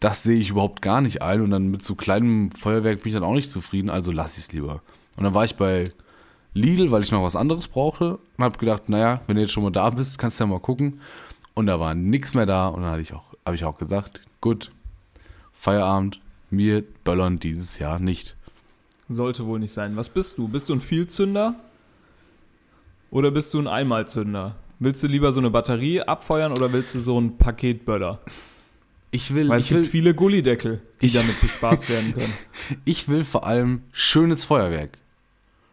Das 0.00 0.22
sehe 0.22 0.38
ich 0.38 0.50
überhaupt 0.50 0.82
gar 0.82 1.00
nicht 1.00 1.22
ein 1.22 1.40
und 1.40 1.50
dann 1.50 1.70
mit 1.70 1.84
so 1.84 1.94
kleinem 1.94 2.50
Feuerwerk 2.52 3.02
bin 3.02 3.10
ich 3.10 3.14
dann 3.14 3.24
auch 3.24 3.34
nicht 3.34 3.50
zufrieden, 3.50 3.90
also 3.90 4.12
lasse 4.12 4.38
ich 4.38 4.46
es 4.46 4.52
lieber. 4.52 4.82
Und 5.16 5.24
dann 5.24 5.34
war 5.34 5.44
ich 5.44 5.56
bei 5.56 5.84
Lidl, 6.54 6.90
weil 6.90 7.02
ich 7.02 7.10
noch 7.10 7.22
was 7.22 7.36
anderes 7.36 7.68
brauchte 7.68 8.18
und 8.36 8.44
habe 8.44 8.58
gedacht, 8.58 8.88
naja, 8.88 9.20
wenn 9.26 9.36
du 9.36 9.42
jetzt 9.42 9.52
schon 9.52 9.64
mal 9.64 9.70
da 9.70 9.90
bist, 9.90 10.18
kannst 10.18 10.38
du 10.38 10.44
ja 10.44 10.50
mal 10.50 10.60
gucken. 10.60 11.00
Und 11.54 11.66
da 11.66 11.80
war 11.80 11.94
nichts 11.94 12.34
mehr 12.34 12.46
da 12.46 12.68
und 12.68 12.82
dann 12.82 12.92
hatte 12.92 13.02
ich 13.02 13.12
auch, 13.12 13.34
habe 13.44 13.56
ich 13.56 13.64
auch 13.64 13.78
gesagt, 13.78 14.20
gut, 14.40 14.70
Feierabend, 15.52 16.20
mir 16.50 16.84
böllern 17.02 17.40
dieses 17.40 17.78
Jahr 17.78 17.98
nicht. 17.98 18.36
Sollte 19.08 19.46
wohl 19.46 19.58
nicht 19.58 19.72
sein. 19.72 19.96
Was 19.96 20.08
bist 20.08 20.36
du? 20.38 20.48
Bist 20.48 20.68
du 20.68 20.74
ein 20.74 20.80
Vielzünder? 20.80 21.54
Oder 23.10 23.30
bist 23.30 23.54
du 23.54 23.58
ein 23.58 23.66
Einmalzünder? 23.66 24.56
Willst 24.80 25.02
du 25.02 25.06
lieber 25.06 25.32
so 25.32 25.40
eine 25.40 25.50
Batterie 25.50 26.02
abfeuern 26.02 26.52
oder 26.52 26.72
willst 26.72 26.94
du 26.94 27.00
so 27.00 27.18
ein 27.20 27.36
Paketböller? 27.38 28.20
Ich 29.10 29.34
will, 29.34 29.48
Weil 29.48 29.56
es 29.56 29.64
ich 29.64 29.70
will, 29.70 29.78
gibt 29.82 29.90
viele 29.90 30.14
Gullideckel, 30.14 30.82
die 31.00 31.06
Ich- 31.06 31.14
damit 31.14 31.40
bespaßt 31.40 31.88
werden 31.88 32.12
können. 32.12 32.32
ich 32.84 33.08
will 33.08 33.24
vor 33.24 33.46
allem 33.46 33.82
schönes 33.92 34.44
Feuerwerk. 34.44 34.98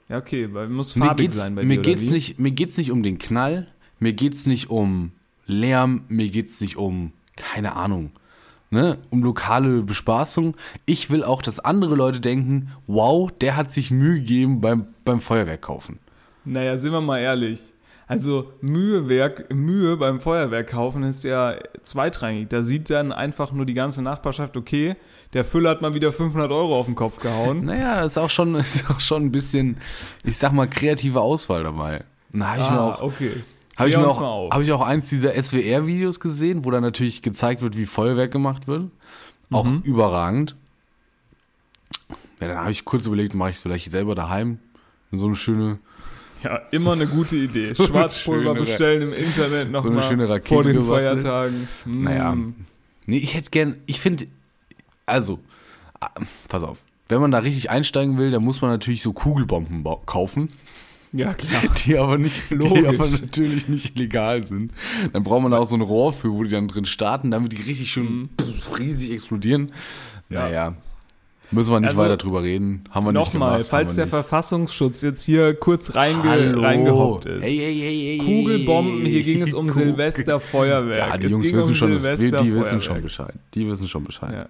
Ja, 0.08 0.18
okay, 0.20 0.54
weil 0.54 0.70
muss 0.70 0.96
Mir 0.96 1.06
farbig 1.08 1.26
geht's, 1.26 1.36
sein 1.36 1.56
bei 1.56 1.64
mir 1.64 1.78
dir, 1.78 1.82
geht's 1.82 2.04
wie? 2.04 2.12
nicht, 2.12 2.40
mir 2.40 2.52
geht's 2.52 2.78
nicht 2.78 2.92
um 2.92 3.04
den 3.04 3.18
Knall, 3.18 3.68
mir 4.00 4.14
geht's 4.14 4.46
nicht 4.46 4.70
um 4.70 5.12
Lärm, 5.48 6.06
mir 6.08 6.30
geht's 6.30 6.62
nicht 6.62 6.78
um, 6.78 7.12
keine 7.36 7.76
Ahnung, 7.76 8.12
ne, 8.76 8.98
um 9.10 9.24
lokale 9.24 9.82
Bespaßung. 9.82 10.56
Ich 10.86 11.10
will 11.10 11.24
auch, 11.24 11.42
dass 11.42 11.60
andere 11.60 11.96
Leute 11.96 12.20
denken, 12.20 12.72
wow, 12.86 13.32
der 13.32 13.56
hat 13.56 13.72
sich 13.72 13.90
Mühe 13.90 14.20
gegeben 14.20 14.62
beim, 14.62 14.88
beim 15.04 15.20
Feuerwerk 15.20 15.64
kaufen. 15.64 16.00
Naja, 16.44 16.78
sind 16.78 16.92
wir 16.92 17.02
mal 17.02 17.20
ehrlich. 17.20 17.74
Also 18.08 18.52
Mühewerk, 18.62 19.52
Mühe 19.52 19.98
beim 19.98 20.20
Feuerwerk 20.20 20.70
kaufen 20.70 21.02
ist 21.02 21.24
ja 21.24 21.56
zweitrangig. 21.82 22.50
Da 22.50 22.62
sieht 22.62 22.92
dann 22.92 23.12
einfach 23.12 23.52
nur 23.52 23.66
die 23.66 23.74
ganze 23.74 24.04
Nachbarschaft, 24.04 24.56
okay, 24.58 24.96
der 25.34 25.44
Füller 25.44 25.72
hat 25.72 25.82
mal 25.82 25.96
wieder 25.96 26.12
500 26.12 26.52
Euro 26.52 26.80
auf 26.80 26.86
den 26.86 26.94
Kopf 26.94 27.20
gehauen. 27.20 27.66
Naja, 27.66 27.96
das 27.96 28.14
ist 28.14 28.18
auch 28.20 28.30
schon, 28.30 28.54
ist 28.56 28.92
auch 28.92 29.00
schon 29.00 29.24
ein 29.24 29.32
bisschen, 29.32 29.78
ich 30.24 30.38
sag 30.38 30.52
mal, 30.52 30.68
kreative 30.68 31.22
Auswahl 31.22 31.64
dabei. 31.64 32.04
Da 32.32 32.48
habe 32.48 32.62
ich 32.62 32.70
mir 32.70 32.80
ah, 32.80 32.90
auch, 32.90 33.02
okay. 33.02 33.44
Habe 33.78 33.90
ich, 33.90 33.98
mir 33.98 34.08
auch, 34.08 34.52
hab 34.52 34.62
ich 34.62 34.72
auch 34.72 34.82
eins 34.82 35.10
dieser 35.10 35.34
SWR-Videos 35.42 36.20
gesehen, 36.20 36.64
wo 36.66 36.72
dann 36.72 36.82
natürlich 36.82 37.22
gezeigt 37.22 37.62
wird, 37.62 37.76
wie 37.78 37.86
Feuerwerk 37.86 38.32
gemacht 38.32 38.68
wird. 38.68 38.90
Auch 39.52 39.66
Mhm. 39.66 39.82
überragend. 39.84 40.56
Ja, 42.40 42.48
dann 42.48 42.58
habe 42.58 42.72
ich 42.72 42.86
kurz 42.86 43.06
überlegt, 43.06 43.34
mache 43.34 43.52
ich 43.52 43.56
es 43.58 43.62
vielleicht 43.62 43.90
selber 43.92 44.16
daheim. 44.16 44.60
So 45.12 45.28
eine 45.28 45.36
schöne, 45.36 45.80
Ja, 46.44 46.58
immer 46.72 46.94
eine 46.94 47.08
gute 47.08 47.36
Idee. 47.36 47.74
Schwarzpulver 47.76 48.42
schöne 48.44 48.50
Ra- 48.50 48.54
bestellen 48.60 49.02
im 49.02 49.14
Internet 49.14 49.68
So 49.72 49.78
eine 49.78 49.90
nochmal 49.96 50.04
schöne 50.10 50.30
Rakete 50.30 50.48
vor 50.54 50.64
den 50.64 50.74
gebastelt. 50.76 51.22
Feiertagen. 51.24 51.68
Mm. 51.86 52.02
naja. 52.04 52.38
Nee, 53.08 53.18
ich 53.18 53.36
hätte 53.36 53.50
gern, 53.52 53.78
ich 53.86 54.00
finde, 54.00 54.28
also, 55.06 55.40
ah, 56.00 56.10
pass 56.48 56.64
auf. 56.64 56.80
Wenn 57.08 57.22
man 57.22 57.32
da 57.32 57.38
richtig 57.40 57.70
einsteigen 57.70 58.18
will, 58.18 58.32
dann 58.32 58.44
muss 58.44 58.62
man 58.62 58.72
natürlich 58.72 59.02
so 59.04 59.14
Kugelbomben 59.14 59.84
kaufen, 60.06 60.50
Ja, 61.16 61.34
klar. 61.34 61.62
die 61.86 61.98
aber 61.98 62.18
nicht, 62.18 62.42
die 62.50 62.56
Logisch. 62.56 62.88
aber 62.88 63.08
natürlich 63.08 63.68
nicht 63.70 63.98
legal 63.98 64.44
sind. 64.44 64.72
Dann 65.14 65.24
braucht 65.24 65.42
man 65.42 65.52
da 65.52 65.58
auch 65.60 65.66
so 65.66 65.76
ein 65.76 65.82
Rohr 65.82 66.14
für, 66.14 66.32
wo 66.32 66.44
die 66.44 66.50
dann 66.50 66.68
drin 66.68 66.86
starten, 66.86 67.32
damit 67.32 67.52
die 67.54 67.62
richtig 67.62 67.92
schön 67.92 68.30
pff, 68.40 68.78
riesig 68.80 69.12
explodieren. 69.12 69.72
Ja. 70.30 70.42
Naja, 70.44 70.74
müssen 71.52 71.72
wir 71.72 71.80
nicht 71.80 71.90
Also, 71.90 72.02
weiter 72.02 72.18
drüber 72.18 72.44
reden. 72.44 72.84
Haben 72.92 73.06
wir 73.06 73.12
nicht 73.14 73.34
Nochmal, 73.34 73.64
falls 73.64 73.96
der 73.96 74.06
nicht. 74.06 74.10
Verfassungsschutz 74.10 75.02
jetzt 75.02 75.24
hier 75.24 75.54
kurz 75.54 75.96
reinge 75.96 76.62
reingehoppt 76.62 77.26
ist. 77.28 77.44
Hey, 77.44 77.58
hey, 77.58 77.80
hey, 77.80 78.18
Kugelbomben, 78.18 79.06
hier 79.06 79.24
ging 79.24 79.42
es 79.42 79.54
um 79.54 79.70
Silvesterfeuerwerk. 79.70 81.12
Ja, 81.12 81.18
die 81.18 81.26
Es 81.28 81.32
Jungs 81.32 81.54
wissen 81.54 81.70
um 81.70 81.76
schon, 81.76 81.92
die, 81.92 82.32
die 82.32 82.56
wissen 82.56 82.82
schon 82.82 83.02
Bescheid. 83.02 83.36
Die 83.54 83.70
wissen 83.70 83.88
schon 83.88 84.04
Bescheid. 84.04 84.32
Ja. 84.34 84.46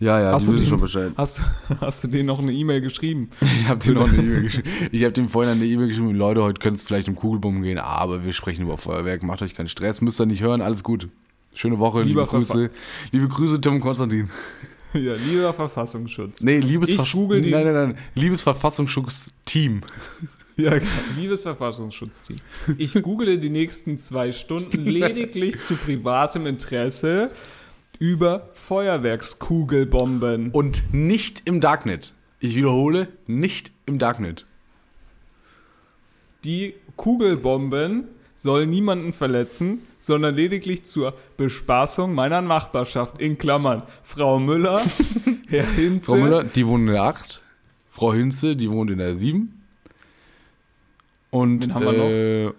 Ja, 0.00 0.20
ja, 0.20 0.32
Hast 0.32 0.42
die 0.42 0.50
du 0.50 0.52
wissen 0.56 0.64
den- 0.64 0.68
schon 0.70 0.80
Bescheid. 0.80 1.12
Hast, 1.16 1.42
hast 1.80 2.04
du 2.04 2.08
denen 2.08 2.26
noch 2.26 2.40
eine 2.40 2.52
E-Mail 2.52 2.80
geschrieben? 2.80 3.30
Ich 3.40 3.68
habe 3.68 3.78
dir 3.80 3.92
noch 3.92 4.08
eine 4.08 4.20
E-Mail 4.22 4.42
geschrieben. 4.44 4.68
Ich 4.92 5.02
habe 5.04 5.12
dem 5.12 5.28
vorhin 5.28 5.52
eine 5.52 5.64
E-Mail 5.64 5.88
geschrieben, 5.88 6.14
Leute, 6.14 6.42
heute 6.42 6.60
könnte 6.60 6.78
es 6.78 6.84
vielleicht 6.84 7.08
um 7.08 7.14
Kugelbomben 7.14 7.62
gehen, 7.62 7.78
aber 7.78 8.24
wir 8.24 8.32
sprechen 8.32 8.62
über 8.62 8.76
Feuerwerk, 8.76 9.22
macht 9.22 9.42
euch 9.42 9.54
keinen 9.54 9.68
Stress, 9.68 10.00
müsst 10.00 10.20
ihr 10.20 10.26
nicht 10.26 10.42
hören, 10.42 10.60
alles 10.60 10.82
gut. 10.82 11.08
Schöne 11.54 11.78
Woche, 11.78 12.02
Lieber 12.02 12.22
liebe 12.22 12.30
Grüße. 12.30 12.70
Liebe 13.12 13.28
Grüße, 13.28 13.60
und 13.70 13.80
Konstantin. 13.80 14.28
Ja, 14.92 15.14
lieber 15.14 15.52
Verfassungsschutz. 15.52 16.42
Nee, 16.42 16.58
liebes, 16.58 16.90
Ich 16.90 16.98
Verf- 17.00 17.28
nein, 17.50 17.64
nein, 17.64 17.72
nein, 17.74 17.98
liebes 18.14 18.42
Verfassungsschutzteam. 18.42 19.82
Ja, 20.56 20.78
genau. 20.78 20.90
liebes 21.18 21.42
Verfassungsschutzteam. 21.42 22.36
Ich 22.78 22.94
google 23.02 23.38
die 23.38 23.50
nächsten 23.50 23.98
zwei 23.98 24.30
Stunden 24.32 24.84
lediglich 24.84 25.60
zu 25.62 25.74
privatem 25.76 26.46
Interesse 26.46 27.30
über 27.98 28.48
Feuerwerkskugelbomben. 28.52 30.50
Und 30.50 30.82
nicht 30.92 31.42
im 31.44 31.60
Darknet. 31.60 32.12
Ich 32.40 32.56
wiederhole, 32.56 33.08
nicht 33.26 33.72
im 33.86 33.98
Darknet. 33.98 34.46
Die 36.44 36.74
Kugelbomben 36.96 38.04
sollen 38.36 38.68
niemanden 38.68 39.12
verletzen, 39.12 39.80
sondern 40.00 40.34
lediglich 40.34 40.84
zur 40.84 41.14
Bespaßung 41.38 42.14
meiner 42.14 42.42
Nachbarschaft. 42.42 43.18
In 43.20 43.38
Klammern 43.38 43.82
Frau 44.02 44.38
Müller, 44.38 44.82
Herr 45.48 45.66
Hinze. 45.66 46.04
Frau 46.10 46.16
Müller, 46.16 46.44
die 46.44 46.66
wohnt 46.66 46.86
in 46.88 46.92
der 46.94 47.02
8. 47.04 47.40
Frau 47.90 48.12
Hinze, 48.12 48.56
die 48.56 48.70
wohnt 48.70 48.90
in 48.90 48.98
der 48.98 49.16
7. 49.16 49.62
Und, 51.30 51.64
Wen 51.66 51.74
haben 51.74 51.84
wir 51.86 52.48
äh, 52.48 52.52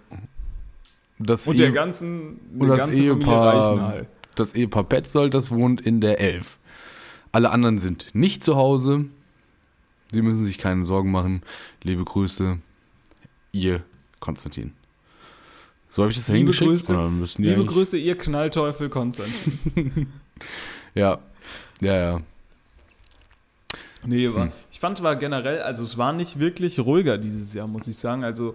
Das 1.20 1.46
und 1.46 1.58
der 1.58 1.68
Ehe- 1.68 1.72
ganzen 1.72 2.40
und 2.58 2.68
der 2.68 2.76
das 2.78 2.88
Ehepaar, 2.90 3.54
Reichenhall. 3.54 4.06
Das 4.38 4.54
Ehepaar 4.54 4.84
Petzold, 4.84 5.34
das 5.34 5.50
wohnt 5.50 5.80
in 5.80 6.00
der 6.00 6.20
11. 6.20 6.58
Alle 7.32 7.50
anderen 7.50 7.78
sind 7.78 8.08
nicht 8.14 8.42
zu 8.44 8.56
Hause. 8.56 9.06
Sie 10.12 10.22
müssen 10.22 10.44
sich 10.44 10.58
keine 10.58 10.84
Sorgen 10.84 11.10
machen. 11.10 11.42
Liebe 11.82 12.04
Grüße, 12.04 12.58
ihr 13.52 13.82
Konstantin. 14.20 14.72
So 15.90 16.02
habe 16.02 16.10
ich 16.10 16.16
das 16.16 16.26
da 16.26 16.32
Liebe 16.34 16.52
hingeschickt? 16.52 16.70
Grüße, 16.70 16.92
Liebe 17.42 17.52
eigentlich- 17.54 17.66
Grüße, 17.68 17.96
ihr 17.98 18.16
Knallteufel 18.16 18.88
Konstantin. 18.88 20.06
Ja, 20.94 21.18
ja, 21.82 21.94
ja. 21.94 22.20
Nee, 24.06 24.32
war, 24.32 24.44
Hm. 24.44 24.52
ich 24.70 24.78
fand 24.80 25.02
war 25.02 25.16
generell, 25.16 25.60
also 25.62 25.82
es 25.82 25.98
war 25.98 26.12
nicht 26.12 26.38
wirklich 26.38 26.78
ruhiger 26.80 27.18
dieses 27.18 27.52
Jahr, 27.54 27.66
muss 27.66 27.88
ich 27.88 27.96
sagen. 27.98 28.24
Also, 28.24 28.54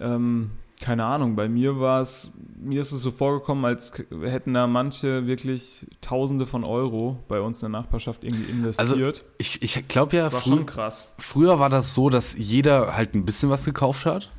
ähm, 0.00 0.50
keine 0.80 1.04
Ahnung, 1.04 1.34
bei 1.34 1.48
mir 1.48 1.80
war 1.80 2.00
es, 2.00 2.30
mir 2.60 2.80
ist 2.80 2.92
es 2.92 3.02
so 3.02 3.10
vorgekommen, 3.10 3.64
als 3.64 3.92
hätten 4.22 4.54
da 4.54 4.66
manche 4.66 5.26
wirklich 5.26 5.86
Tausende 6.00 6.46
von 6.46 6.62
Euro 6.64 7.18
bei 7.28 7.40
uns 7.40 7.62
in 7.62 7.72
der 7.72 7.80
Nachbarschaft 7.80 8.22
irgendwie 8.24 8.46
Also 8.76 8.94
investiert. 8.94 9.24
ich, 9.38 9.62
ich 9.62 9.88
glaube 9.88 10.16
ja, 10.16 10.32
war 10.32 10.40
frü 10.40 10.50
schon 10.50 10.66
krass. 10.66 11.12
früher 11.18 11.58
war 11.58 11.68
das 11.68 11.94
so, 11.94 12.10
dass 12.10 12.36
jeder 12.36 12.96
halt 12.96 13.14
ein 13.14 13.24
bisschen 13.24 13.50
was 13.50 13.64
gekauft 13.64 14.06
hat. 14.06 14.30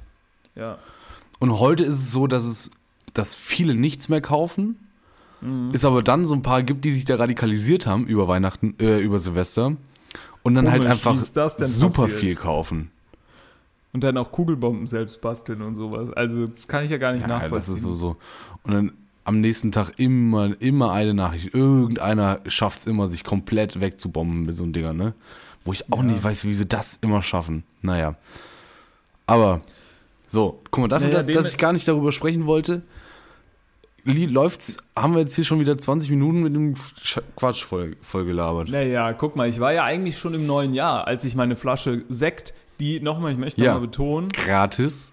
Ja. 0.56 0.78
Und 1.40 1.60
heute 1.60 1.84
ist 1.84 1.96
es 2.00 2.12
so, 2.12 2.28
dass 2.28 2.46
es, 2.46 2.72
dass 3.14 3.36
viele 3.36 3.76
nichts 3.76 4.08
mehr 4.10 4.22
kaufen. 4.22 4.78
Mhm. 5.42 5.72
Es 5.74 5.86
aber 5.86 6.04
dann 6.04 6.26
so 6.26 6.36
ein 6.36 6.42
paar 6.42 6.64
gibt, 6.64 6.86
die 6.86 6.92
sich 6.92 7.06
da 7.06 7.16
radikalisiert 7.16 7.86
haben 7.86 8.06
über 8.08 8.28
Weihnachten, 8.28 8.76
äh, 8.80 9.00
über 9.00 9.20
Silvester. 9.20 9.76
Und 10.44 10.56
dann 10.56 10.72
halt 10.72 10.84
Komisch, 10.84 11.06
einfach 11.06 11.32
das 11.34 11.58
denn 11.58 11.68
super 11.68 12.04
passiert? 12.04 12.20
viel 12.20 12.36
kaufen. 12.36 12.92
Und 13.92 14.04
dann 14.04 14.18
auch 14.18 14.32
Kugelbomben 14.32 14.86
selbst 14.88 15.20
basteln 15.22 15.62
und 15.64 15.76
sowas. 15.76 16.12
Also, 16.12 16.46
das 16.46 16.68
kann 16.68 16.86
ich 16.86 16.92
ja 16.92 16.98
gar 16.98 17.12
nicht 17.14 17.22
Ja, 17.24 17.28
nachvollziehen. 17.28 17.56
das 17.56 17.68
ist 17.70 17.82
so, 17.82 17.94
so. 17.94 18.18
Und 18.64 18.74
dann 18.74 18.92
am 19.24 19.42
nächsten 19.42 19.72
Tag 19.72 19.94
immer, 19.98 20.60
immer 20.62 20.92
eine 20.92 21.14
Nachricht. 21.14 21.54
Irgendeiner 21.56 22.40
schafft 22.48 22.80
es 22.80 22.86
immer, 22.86 23.08
sich 23.08 23.24
komplett 23.24 23.80
wegzubomben 23.80 24.46
mit 24.46 24.56
so 24.56 24.64
einem 24.64 24.74
Dinger, 24.74 24.94
ne? 24.94 25.14
Wo 25.66 25.74
ich 25.74 25.92
auch 25.92 25.98
Ja. 25.98 26.04
nicht 26.04 26.24
weiß, 26.24 26.46
wie 26.46 26.54
sie 26.54 26.66
das 26.68 27.00
immer 27.02 27.22
schaffen. 27.24 27.64
Naja. 27.82 28.16
Aber, 29.28 29.62
so, 30.28 30.60
guck 30.72 30.82
mal, 30.84 30.88
dafür, 30.88 31.08
Naja, 31.10 31.24
dass, 31.24 31.28
dass 31.28 31.52
ich 31.54 31.58
gar 31.58 31.74
nicht 31.74 31.88
darüber 31.88 32.12
sprechen 32.12 32.46
wollte, 32.46 32.82
läuft's, 34.06 34.78
haben 34.96 35.14
wir 35.14 35.20
jetzt 35.22 35.36
hier 35.36 35.44
schon 35.44 35.60
wieder 35.60 35.78
20 35.78 36.10
Minuten 36.10 36.42
mit 36.42 36.56
dem 36.56 36.74
Sch- 36.76 37.22
Quatsch 37.36 37.64
voll, 37.64 37.96
voll 38.02 38.26
gelabert. 38.26 38.70
Naja, 38.70 39.14
guck 39.14 39.36
mal, 39.36 39.48
ich 39.50 39.60
war 39.60 39.74
ja 39.74 39.84
eigentlich 39.84 40.18
schon 40.18 40.34
im 40.34 40.46
neuen 40.48 40.74
Jahr, 40.74 41.06
als 41.08 41.24
ich 41.26 41.36
meine 41.36 41.56
Flasche 41.56 42.04
Sekt, 42.10 42.54
die 42.80 43.00
nochmal, 43.00 43.32
ich 43.34 43.38
möchte 43.38 43.62
Ja. 43.62 43.74
nochmal 43.74 43.88
betonen, 43.88 44.30
Gratis. 44.30 45.12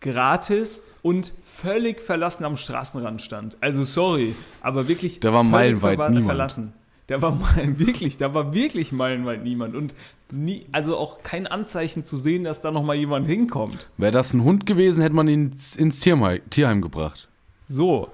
gratis 0.00 0.82
und 1.02 1.32
völlig 1.44 2.00
verlassen 2.02 2.44
am 2.44 2.56
Straßenrand 2.56 3.22
stand. 3.22 3.56
Also 3.60 3.82
sorry, 3.82 4.34
aber 4.60 4.88
wirklich 4.88 5.20
Da 5.20 5.32
war 5.32 5.42
meilenweit 5.42 5.98
verwa- 5.98 6.08
niemand. 6.10 6.26
verlassen. 6.26 6.72
Da 7.08 7.22
war 7.22 7.32
mal, 7.32 7.56
wirklich, 7.78 8.18
da 8.18 8.34
war 8.34 8.52
wirklich 8.52 8.92
meilenweit 8.92 9.42
niemand 9.42 9.74
und 9.74 9.94
nie, 10.30 10.66
also 10.72 10.96
auch 10.96 11.22
kein 11.22 11.46
Anzeichen 11.46 12.04
zu 12.04 12.18
sehen, 12.18 12.44
dass 12.44 12.60
da 12.60 12.70
noch 12.70 12.82
mal 12.82 12.94
jemand 12.96 13.26
hinkommt. 13.26 13.88
Wäre 13.96 14.12
das 14.12 14.34
ein 14.34 14.44
Hund 14.44 14.66
gewesen, 14.66 15.00
hätte 15.00 15.14
man 15.14 15.26
ihn 15.26 15.52
ins, 15.52 15.74
ins 15.74 16.00
Tierheim, 16.00 16.40
Tierheim 16.50 16.82
gebracht. 16.82 17.28
So, 17.66 18.08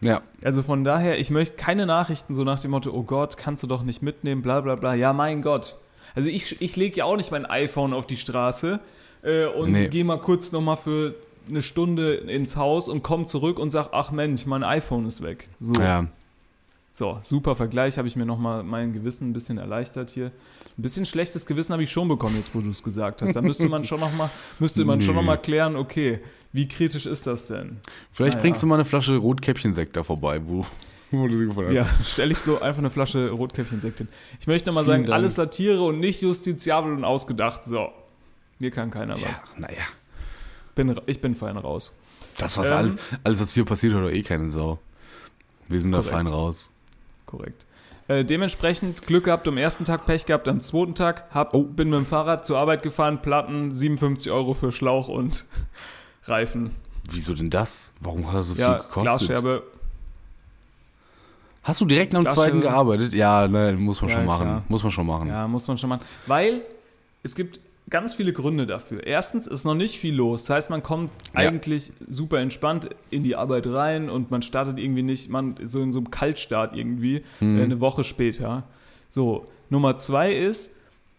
Ja. 0.00 0.22
also 0.44 0.62
von 0.62 0.84
daher, 0.84 1.18
ich 1.18 1.30
möchte 1.30 1.56
keine 1.56 1.84
Nachrichten 1.84 2.34
so 2.36 2.44
nach 2.44 2.60
dem 2.60 2.70
Motto, 2.70 2.92
oh 2.92 3.02
Gott, 3.02 3.36
kannst 3.36 3.64
du 3.64 3.66
doch 3.66 3.82
nicht 3.82 4.02
mitnehmen, 4.02 4.40
bla 4.42 4.60
bla 4.60 4.76
bla. 4.76 4.94
Ja, 4.94 5.12
mein 5.12 5.42
Gott. 5.42 5.76
Also 6.18 6.30
ich, 6.30 6.60
ich 6.60 6.74
lege 6.74 6.96
ja 6.96 7.04
auch 7.04 7.16
nicht 7.16 7.30
mein 7.30 7.46
iPhone 7.46 7.92
auf 7.92 8.04
die 8.04 8.16
Straße 8.16 8.80
äh, 9.22 9.46
und 9.46 9.70
Nee. 9.70 9.86
gehe 9.86 10.02
mal 10.04 10.18
kurz 10.18 10.50
noch 10.50 10.60
mal 10.60 10.74
für 10.74 11.14
eine 11.48 11.62
Stunde 11.62 12.14
ins 12.14 12.56
Haus 12.56 12.88
und 12.88 13.04
komme 13.04 13.26
zurück 13.26 13.60
und 13.60 13.70
sag, 13.70 13.90
ach 13.92 14.10
Mensch, 14.10 14.44
mein 14.44 14.64
iPhone 14.64 15.06
ist 15.06 15.22
weg. 15.22 15.48
So. 15.60 15.80
Ja. 15.80 16.08
So, 16.92 17.18
super 17.22 17.54
Vergleich, 17.54 17.98
habe 17.98 18.08
ich 18.08 18.16
mir 18.16 18.26
nochmal 18.26 18.64
mein 18.64 18.92
Gewissen 18.92 19.30
ein 19.30 19.32
bisschen 19.32 19.58
erleichtert 19.58 20.10
hier. 20.10 20.32
Ein 20.76 20.82
bisschen 20.82 21.06
schlechtes 21.06 21.46
Gewissen 21.46 21.72
habe 21.72 21.84
ich 21.84 21.90
schon 21.92 22.08
bekommen, 22.08 22.34
jetzt 22.36 22.52
wo 22.52 22.60
du 22.62 22.70
es 22.70 22.82
gesagt 22.82 23.22
hast. 23.22 23.36
Da 23.36 23.40
müsste 23.40 23.68
man 23.68 23.84
schon 23.84 24.00
nochmal, 24.00 24.30
müsste 24.58 24.84
man 24.84 25.00
schon 25.00 25.14
Nö. 25.14 25.20
noch 25.20 25.26
mal 25.26 25.36
klären, 25.36 25.76
okay, 25.76 26.18
wie 26.52 26.66
kritisch 26.66 27.06
ist 27.06 27.28
das 27.28 27.44
denn? 27.44 27.76
Vielleicht 28.10 28.32
Naja. 28.34 28.42
bringst 28.42 28.60
du 28.64 28.66
mal 28.66 28.74
eine 28.74 28.84
Flasche 28.84 29.16
Rotkäppchensekt 29.16 29.94
da 29.94 30.02
vorbei, 30.02 30.40
wo, 30.44 30.66
wo 31.10 31.26
du 31.28 31.38
sie 31.38 31.46
gefunden 31.46 31.72
Ja, 31.72 31.86
stelle 32.04 32.32
ich 32.32 32.38
so 32.38 32.60
einfach 32.60 32.78
eine 32.78 32.90
Flasche 32.90 33.30
Rotkäppchensekt 33.30 33.98
hin. 33.98 34.08
Ich 34.40 34.46
möchte 34.46 34.72
Vielen 34.72 34.84
sagen, 34.86 35.02
Dank. 35.04 35.14
alles 35.14 35.34
Satire 35.36 35.82
und 35.82 36.00
nicht 36.00 36.20
justiziabel 36.22 36.92
und 36.92 37.04
ausgedacht. 37.04 37.64
So, 37.64 37.88
mir 38.58 38.70
kann 38.70 38.90
keiner 38.90 39.16
Ja, 39.16 39.28
was. 39.28 39.44
naja. 39.58 39.82
Bin, 40.74 40.98
ich 41.06 41.20
bin 41.20 41.34
fein 41.34 41.56
raus. 41.56 41.92
Das, 42.36 42.56
was 42.56 42.66
Ähm, 42.68 42.72
alles, 42.74 42.96
alles, 43.24 43.40
was 43.40 43.52
hier 43.54 43.64
passiert, 43.64 43.94
hat 43.94 44.02
doch 44.02 44.10
eh 44.10 44.22
keine 44.22 44.48
Sau. 44.48 44.78
Wir 45.66 45.80
sind 45.80 45.92
da 45.92 45.98
Korrekt. 45.98 46.14
fein 46.14 46.26
raus. 46.28 46.68
Korrekt. 47.26 47.64
Äh, 48.06 48.24
dementsprechend 48.24 49.02
Glück 49.06 49.24
gehabt 49.24 49.46
am 49.48 49.58
ersten 49.58 49.84
Tag, 49.84 50.06
Pech 50.06 50.24
gehabt 50.24 50.48
am 50.48 50.60
zweiten 50.60 50.94
Tag. 50.94 51.24
Hab, 51.34 51.52
Oh. 51.52 51.64
Bin 51.64 51.90
mit 51.90 51.98
dem 51.98 52.06
Fahrrad 52.06 52.46
zur 52.46 52.56
Arbeit 52.58 52.82
gefahren, 52.82 53.20
Platten, 53.20 53.74
57 53.74 54.30
Euro 54.32 54.54
für 54.54 54.72
Schlauch 54.72 55.08
und 55.08 55.44
Reifen. 56.24 56.70
Wieso 57.10 57.34
denn 57.34 57.50
das? 57.50 57.92
Warum 58.00 58.28
hat 58.28 58.36
das 58.36 58.48
so 58.48 58.54
ja, 58.54 58.74
viel 58.78 58.82
gekostet? 58.86 59.02
Glasscherbe. 59.28 59.62
Hast 61.62 61.80
du 61.80 61.84
direkt 61.84 62.14
am 62.14 62.22
Glasscherbe. 62.22 62.48
zweiten 62.50 62.60
gearbeitet? 62.60 63.12
Ja, 63.12 63.46
ne, 63.46 63.72
muss 63.78 64.00
man 64.00 64.10
Ja, 64.10 64.16
schon 64.16 64.26
machen. 64.26 64.42
klar. 64.46 64.62
Muss 64.68 64.82
man 64.82 64.92
schon 64.92 65.06
machen. 65.06 65.28
Ja, 65.28 65.46
muss 65.48 65.68
man 65.68 65.76
schon 65.78 65.90
machen. 65.90 66.02
Weil 66.26 66.62
es 67.22 67.34
gibt 67.34 67.60
ganz 67.90 68.14
viele 68.14 68.32
Gründe 68.32 68.66
dafür. 68.66 69.06
Erstens 69.06 69.46
ist 69.46 69.64
noch 69.64 69.74
nicht 69.74 69.98
viel 69.98 70.14
los. 70.14 70.44
Das 70.44 70.50
heißt, 70.56 70.70
man 70.70 70.82
kommt 70.82 71.10
Ja. 71.34 71.40
eigentlich 71.40 71.92
super 72.08 72.38
entspannt 72.38 72.88
in 73.10 73.22
die 73.22 73.34
Arbeit 73.36 73.66
rein 73.66 74.08
und 74.10 74.30
man 74.30 74.42
startet 74.42 74.78
irgendwie 74.78 75.02
nicht, 75.02 75.28
man 75.30 75.56
so 75.62 75.82
in 75.82 75.92
so 75.92 75.98
einem 75.98 76.10
Kaltstart 76.10 76.76
irgendwie 76.76 77.22
Mhm. 77.40 77.58
äh, 77.58 77.62
eine 77.64 77.80
Woche 77.80 78.04
später. 78.04 78.64
So, 79.08 79.46
Nummer 79.70 79.96
zwei 79.98 80.32
ist, 80.34 80.70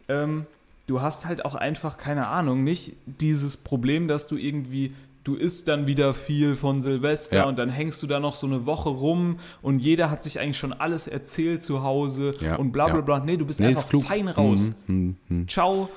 ähm, 0.07 0.45
du 0.87 1.01
hast 1.01 1.25
halt 1.25 1.43
auch 1.45 1.55
einfach, 1.55 1.97
keine 1.97 2.27
Ahnung, 2.27 2.63
nicht 2.63 2.93
dieses 3.05 3.57
Problem, 3.57 4.07
dass 4.07 4.27
du 4.27 4.37
irgendwie, 4.37 4.93
du 5.23 5.35
isst 5.35 5.67
dann 5.67 5.85
wieder 5.87 6.13
viel 6.13 6.55
von 6.55 6.81
Silvester 6.81 7.37
Ja. 7.39 7.43
und 7.47 7.57
dann 7.59 7.69
hängst 7.69 8.01
du 8.01 8.07
da 8.07 8.19
noch 8.19 8.35
so 8.35 8.47
eine 8.47 8.65
Woche 8.65 8.89
rum 8.89 9.37
und 9.61 9.79
jeder 9.79 10.09
hat 10.09 10.23
sich 10.23 10.39
eigentlich 10.39 10.57
schon 10.57 10.73
alles 10.73 11.07
erzählt 11.07 11.61
zu 11.61 11.83
Hause 11.83 12.31
Ja, 12.41 12.55
und 12.55 12.71
bla 12.71 12.87
bla 12.87 13.01
bla. 13.01 13.19
Nee, 13.19 13.37
du 13.37 13.45
bist 13.45 13.59
Nee, 13.59 13.67
einfach 13.67 13.89
fein 14.03 14.27
raus. 14.27 14.71
Mhm, 14.87 15.15
mhm. 15.27 15.47
Ciao. 15.47 15.89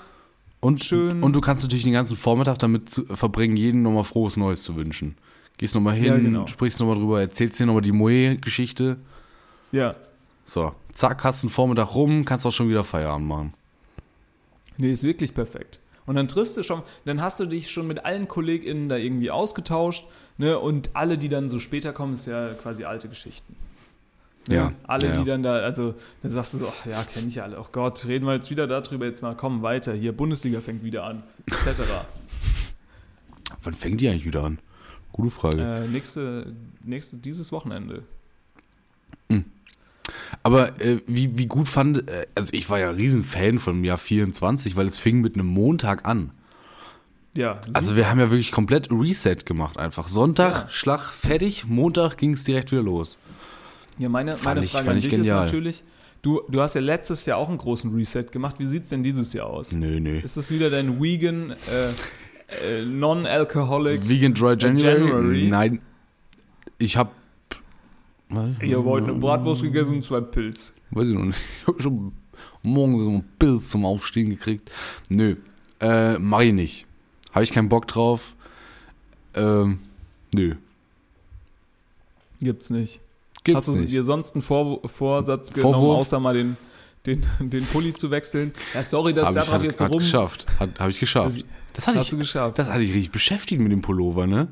Und, 0.60 0.84
Schön. 0.84 1.22
und 1.22 1.34
du 1.34 1.40
kannst 1.40 1.62
natürlich 1.64 1.84
den 1.84 1.92
ganzen 1.92 2.16
Vormittag 2.16 2.58
damit 2.58 2.88
zu, 2.88 3.04
verbringen, 3.06 3.56
jedem 3.56 3.82
nochmal 3.82 4.04
frohes 4.04 4.36
Neues 4.36 4.62
zu 4.62 4.76
wünschen. 4.76 5.16
Gehst 5.58 5.74
nochmal 5.74 5.94
hin, 5.94 6.04
Ja, 6.06 6.16
genau. 6.18 6.46
sprichst 6.46 6.78
nochmal 6.80 6.96
drüber, 6.96 7.20
erzählst 7.20 7.58
dir 7.58 7.66
nochmal 7.66 7.82
die 7.82 7.92
Moe-Geschichte. 7.92 8.96
Ja. 9.72 9.94
So, 10.44 10.72
zack, 10.92 11.24
hast 11.24 11.42
den 11.42 11.50
Vormittag 11.50 11.94
rum, 11.94 12.24
kannst 12.24 12.46
auch 12.46 12.52
schon 12.52 12.68
wieder 12.68 12.84
Feierabend 12.84 13.26
machen. 13.28 13.54
Nee, 14.76 14.92
ist 14.92 15.04
wirklich 15.04 15.34
perfekt. 15.34 15.78
Und 16.06 16.16
dann 16.16 16.28
triffst 16.28 16.56
du 16.56 16.62
schon, 16.62 16.82
dann 17.04 17.20
hast 17.20 17.38
du 17.40 17.46
dich 17.46 17.70
schon 17.70 17.86
mit 17.86 18.04
allen 18.04 18.28
KollegInnen 18.28 18.88
da 18.88 18.96
irgendwie 18.96 19.30
ausgetauscht, 19.30 20.06
ne? 20.36 20.58
Und 20.58 20.90
alle, 20.94 21.16
die 21.18 21.28
dann 21.28 21.48
so 21.48 21.58
später 21.58 21.92
kommen, 21.92 22.14
ist 22.14 22.26
ja 22.26 22.54
quasi 22.54 22.84
alte 22.84 23.08
Geschichten. 23.08 23.54
Ne? 24.48 24.56
Ja, 24.56 24.72
Alle, 24.88 25.06
ja, 25.06 25.12
die 25.12 25.18
ja. 25.18 25.24
dann 25.24 25.42
da, 25.42 25.54
also, 25.56 25.94
dann 26.22 26.32
sagst 26.32 26.54
du 26.54 26.58
so, 26.58 26.68
ach 26.68 26.86
ja, 26.86 27.04
kenne 27.04 27.28
ich 27.28 27.40
alle. 27.40 27.60
Oh 27.60 27.66
Gott, 27.70 28.04
reden 28.06 28.26
wir 28.26 28.34
jetzt 28.34 28.50
wieder 28.50 28.66
darüber, 28.66 29.06
jetzt 29.06 29.22
mal, 29.22 29.36
komm, 29.36 29.62
weiter, 29.62 29.92
hier, 29.92 30.12
Bundesliga 30.12 30.60
fängt 30.60 30.82
wieder 30.82 31.04
an, 31.04 31.22
etc. 31.46 31.82
Wann 33.62 33.74
fängt 33.74 34.00
die 34.00 34.08
eigentlich 34.08 34.24
wieder 34.24 34.42
an? 34.42 34.58
Gute 35.12 35.30
Frage. 35.30 35.62
äh, 35.62 35.88
nächste, 35.88 36.52
nächste, 36.82 37.18
dieses 37.18 37.52
Wochenende. 37.52 38.02
Aber 40.42 40.80
äh, 40.80 41.00
wie, 41.06 41.36
wie 41.38 41.46
gut 41.46 41.68
fand, 41.68 42.10
äh, 42.10 42.26
also 42.34 42.50
ich 42.52 42.68
war 42.70 42.78
ja 42.78 42.90
riesen 42.90 43.22
Fan 43.24 43.58
vom 43.58 43.84
Jahr 43.84 43.98
24, 43.98 44.76
weil 44.76 44.86
es 44.86 44.98
fing 44.98 45.20
mit 45.20 45.34
einem 45.34 45.46
Montag 45.46 46.06
an. 46.06 46.30
Ja, 47.34 47.60
Also 47.72 47.96
wir 47.96 48.10
haben 48.10 48.18
ja 48.20 48.30
wirklich 48.30 48.52
komplett 48.52 48.90
Reset 48.90 49.36
gemacht 49.46 49.78
einfach. 49.78 50.08
Sonntag, 50.08 50.52
Ja. 50.64 50.68
Schlag, 50.68 51.00
fertig, 51.12 51.64
Montag 51.66 52.18
ging 52.18 52.32
es 52.34 52.44
direkt 52.44 52.72
wieder 52.72 52.82
los. 52.82 53.16
Ja, 53.98 54.08
meine, 54.08 54.36
meine 54.44 54.64
ich- 54.64 54.70
Frage 54.72 54.84
fand 54.84 54.92
an 54.96 54.98
ich 54.98 55.08
dich 55.08 55.18
ist 55.18 55.26
natürlich, 55.28 55.84
du, 56.20 56.42
du 56.48 56.60
hast 56.60 56.74
ja 56.74 56.80
letztes 56.82 57.24
Jahr 57.24 57.38
auch 57.38 57.48
einen 57.48 57.58
großen 57.58 57.90
Reset 57.94 58.24
gemacht. 58.32 58.56
Wie 58.58 58.66
sieht 58.66 58.82
es 58.84 58.88
denn 58.90 59.02
dieses 59.02 59.32
Jahr 59.32 59.46
aus? 59.46 59.72
Nö, 59.72 59.98
nö. 60.00 60.18
Ist 60.18 60.36
es 60.36 60.50
wieder 60.50 60.68
dein 60.70 61.00
Vegan, 61.00 61.52
äh, 61.70 62.80
äh, 62.80 62.84
Non-Alcoholic? 62.84 64.06
Vegan 64.08 64.34
Dry 64.34 64.54
January? 64.58 65.08
January? 65.08 65.48
Nein. 65.48 65.80
Ich 66.78 66.96
hab. 68.34 68.62
Ihr 68.62 68.84
wollt 68.84 69.04
eine 69.04 69.14
Bratwurst 69.14 69.62
gegessen 69.62 69.96
und 69.96 70.04
zwei 70.04 70.20
Pilz. 70.20 70.72
Weiß 70.90 71.08
ich 71.08 71.14
noch 71.14 71.24
nicht. 71.24 71.38
Ich 71.62 71.66
hab 71.68 71.82
schon 71.82 72.12
morgen 72.62 72.98
so 73.02 73.10
einen 73.10 73.24
Pilz 73.38 73.70
zum 73.70 73.84
Aufstehen 73.84 74.30
gekriegt. 74.30 74.70
Nö. 75.08 75.36
Äh, 75.80 76.18
mach 76.18 76.40
ich 76.40 76.52
nicht. 76.52 76.86
Habe 77.32 77.44
ich 77.44 77.52
keinen 77.52 77.68
Bock 77.68 77.86
drauf. 77.88 78.34
Ähm, 79.34 79.78
nö. 80.34 80.54
Gibt's 82.40 82.70
nicht. 82.70 83.00
Gibt's 83.44 83.66
Hast 83.68 83.76
du 83.76 83.80
nicht. 83.80 83.92
dir 83.92 84.02
sonst 84.02 84.34
einen 84.34 84.42
Vor 84.42 84.80
Vorsatz 84.88 85.52
genommen, 85.52 85.74
Vorwurf? 85.74 86.00
außer 86.00 86.20
mal 86.20 86.34
den, 86.34 86.56
den, 87.06 87.22
den 87.40 87.64
Pulli 87.66 87.92
zu 87.92 88.10
wechseln? 88.10 88.52
Ja, 88.74 88.82
sorry, 88.82 89.14
dass 89.14 89.32
da 89.32 89.42
ich 89.42 89.50
hat, 89.50 89.62
jetzt 89.64 89.80
hat 89.80 89.90
rum... 89.90 89.98
geschafft. 89.98 90.46
Hat, 90.58 90.78
hab 90.78 90.88
ich 90.90 91.00
geschafft. 91.00 91.24
Also, 91.26 91.42
Das 91.74 91.86
hatte 91.86 91.98
hast 91.98 92.06
ich, 92.06 92.10
du 92.10 92.18
geschafft. 92.18 92.58
das 92.58 92.68
hatte 92.68 92.82
ich 92.82 92.94
richtig 92.94 93.12
beschäftigt 93.12 93.60
mit 93.60 93.72
dem 93.72 93.82
Pullover, 93.82 94.26
ne? 94.26 94.48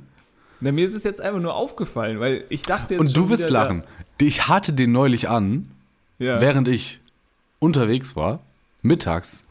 Na, 0.60 0.72
mir 0.72 0.84
ist 0.84 0.94
es 0.94 1.04
jetzt 1.04 1.20
einfach 1.20 1.40
nur 1.40 1.54
aufgefallen, 1.54 2.20
weil 2.20 2.44
ich 2.50 2.62
dachte 2.62 2.94
jetzt 2.94 3.00
Und 3.00 3.16
du 3.16 3.28
wirst 3.30 3.48
lachen. 3.50 3.84
Ich 4.20 4.48
hatte 4.48 4.72
den 4.72 4.92
neulich 4.92 5.28
an, 5.28 5.70
ja. 6.18 6.40
während 6.40 6.68
ich 6.68 7.00
unterwegs 7.58 8.14
war, 8.16 8.40
mittags, 8.82 9.44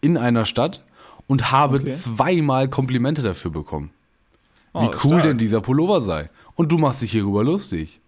in 0.00 0.16
einer 0.16 0.46
Stadt 0.46 0.82
und 1.26 1.50
habe 1.50 1.78
Okay. 1.78 1.92
zweimal 1.92 2.68
Komplimente 2.68 3.22
dafür 3.22 3.50
bekommen. 3.50 3.90
Oh, 4.72 4.82
Wie 4.82 4.86
cool 5.04 5.10
stark. 5.12 5.22
denn 5.24 5.38
dieser 5.38 5.60
Pullover 5.60 6.00
sei. 6.00 6.26
Und 6.54 6.70
du 6.70 6.78
machst 6.78 7.02
dich 7.02 7.10
hierüber 7.10 7.42
lustig. 7.44 8.00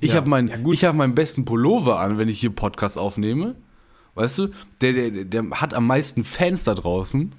Ich 0.00 0.10
Ja. 0.12 0.16
habe 0.16 0.28
mein, 0.30 0.48
Ja, 0.48 0.56
ich 0.72 0.84
hab 0.84 0.94
meinen 0.96 1.14
besten 1.14 1.44
Pullover 1.44 2.00
an, 2.00 2.16
wenn 2.16 2.28
ich 2.28 2.40
hier 2.40 2.50
Podcast 2.50 2.96
aufnehme. 2.96 3.54
Weißt 4.14 4.38
du, 4.38 4.48
der, 4.80 4.92
der, 4.94 5.24
der- 5.24 5.50
hat 5.60 5.74
am 5.74 5.86
meisten 5.86 6.24
Fans 6.24 6.64
da 6.64 6.74
draußen. 6.74 7.32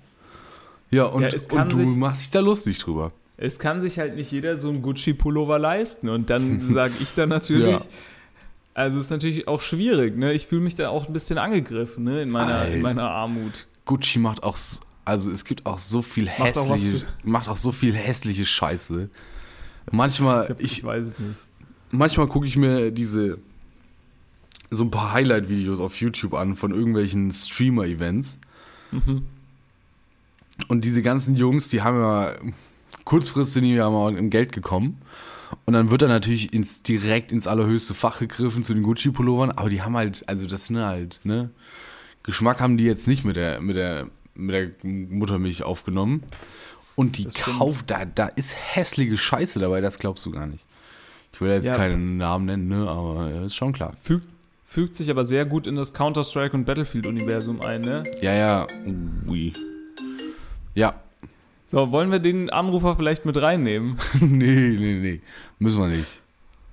Ja, 0.91 1.05
und, 1.05 1.23
Ja, 1.23 1.61
und 1.61 1.71
du 1.73 1.77
machst 1.77 2.21
dich 2.21 2.31
da 2.31 2.39
lustig 2.39 2.77
drüber. 2.79 3.11
Es 3.41 3.59
kann 3.59 3.81
sich 3.81 3.97
halt 3.99 4.15
nicht 4.15 4.31
jeder 4.31 4.57
so 4.57 4.69
einen 4.69 4.81
Gucci-Pullover 4.83 5.57
leisten. 5.59 6.09
Und 6.09 6.29
dann 6.29 6.61
sage 6.73 6.93
ich 6.99 7.13
dann 7.13 7.29
natürlich, 7.29 7.67
Ja. 7.67 7.81
also 8.75 8.99
ist 8.99 9.09
natürlich 9.09 9.47
auch 9.47 9.61
schwierig, 9.61 10.15
ne? 10.17 10.31
Ich 10.33 10.45
fühle 10.47 10.61
mich 10.61 10.75
da 10.75 10.89
auch 10.89 11.07
ein 11.07 11.13
bisschen 11.13 11.37
angegriffen, 11.37 12.03
ne? 12.03 12.21
In 12.21 12.29
meiner, 12.29 12.55
Alter. 12.55 12.73
in 12.75 12.81
meiner 12.81 13.09
Armut. 13.09 13.67
Gucci 13.85 14.19
macht 14.19 14.43
auch, 14.43 14.57
also 15.05 15.31
es 15.31 15.43
gibt 15.43 15.65
auch 15.65 15.79
so 15.79 16.01
viel 16.03 16.25
Macht 16.37 16.57
auch 16.57 16.69
hässliche, 16.69 17.05
macht 17.23 17.49
auch 17.49 17.57
so 17.57 17.71
viel 17.71 17.93
hässliche 17.93 18.45
Scheiße. 18.45 19.09
Manchmal, 19.91 20.43
Ich, 20.43 20.49
hab, 20.51 20.61
ich, 20.61 20.71
ich, 20.77 20.83
weiß 20.83 21.07
es 21.07 21.19
nicht. 21.19 21.39
manchmal 21.89 22.27
gucke 22.27 22.45
ich 22.45 22.55
mir 22.55 22.91
diese, 22.91 23.39
so 24.69 24.83
ein 24.83 24.91
paar 24.91 25.11
Highlight-Videos 25.13 25.79
auf 25.79 25.99
YouTube 25.99 26.35
an 26.35 26.55
von 26.55 26.71
irgendwelchen 26.71 27.31
Streamer-Events. 27.31 28.37
Mhm. 28.91 29.23
Und 30.67 30.85
diese 30.85 31.01
ganzen 31.01 31.35
Jungs, 31.35 31.69
die 31.69 31.81
haben 31.81 31.97
ja 31.99 32.35
kurzfristig 33.11 33.53
sind 33.55 33.63
die 33.65 33.73
ja 33.73 33.89
mal 33.89 34.15
im 34.15 34.29
Geld 34.29 34.53
gekommen. 34.53 35.01
Und 35.65 35.73
dann 35.73 35.91
wird 35.91 36.01
er 36.01 36.07
natürlich 36.07 36.53
ins, 36.53 36.81
direkt 36.81 37.33
ins 37.33 37.45
allerhöchste 37.45 37.93
Fach 37.93 38.19
gegriffen 38.19 38.63
zu 38.63 38.73
den 38.73 38.83
Gucci-Pullovern. 38.83 39.51
Aber 39.51 39.69
die 39.69 39.81
haben 39.81 39.97
halt, 39.97 40.23
also 40.29 40.47
das 40.47 40.65
sind 40.65 40.77
halt, 40.77 41.19
ne? 41.25 41.49
Geschmack 42.23 42.61
haben 42.61 42.77
die 42.77 42.85
jetzt 42.85 43.09
nicht 43.09 43.25
mit 43.25 43.35
der, 43.35 43.59
mit 43.59 43.75
der, 43.75 44.07
mit 44.33 44.55
der 44.55 44.71
Muttermilch 44.89 45.63
aufgenommen. 45.63 46.23
Und 46.95 47.17
die 47.17 47.25
kauft, 47.25 47.91
da, 47.91 48.05
da 48.05 48.27
ist 48.27 48.55
hässliche 48.55 49.17
Scheiße 49.17 49.59
dabei, 49.59 49.81
das 49.81 49.99
glaubst 49.99 50.25
du 50.25 50.31
gar 50.31 50.47
nicht. 50.47 50.65
Ich 51.33 51.41
will 51.41 51.49
jetzt 51.51 51.67
Ja. 51.67 51.75
keinen 51.75 52.15
Namen 52.15 52.45
nennen, 52.45 52.67
ne? 52.69 52.87
Aber 52.87 53.29
ist 53.45 53.55
schon 53.55 53.73
klar. 53.73 53.93
Fügt, 53.97 54.27
fügt 54.63 54.95
sich 54.95 55.09
aber 55.09 55.25
sehr 55.25 55.45
gut 55.45 55.67
in 55.67 55.75
das 55.75 55.93
Counter-Strike 55.93 56.55
und 56.55 56.63
Battlefield-Universum 56.63 57.59
ein, 57.61 57.81
ne? 57.81 58.03
Ja, 58.21 58.33
ja. 58.33 58.67
Ui. 59.27 59.51
Ja. 60.75 60.93
So, 61.71 61.89
wollen 61.93 62.11
wir 62.11 62.19
den 62.19 62.49
Anrufer 62.49 62.97
vielleicht 62.97 63.23
mit 63.25 63.41
reinnehmen? 63.41 63.97
nee, 64.19 64.75
nee, 64.77 64.99
nee. 64.99 65.21
Müssen 65.57 65.79
wir 65.79 65.87
nicht. 65.87 66.19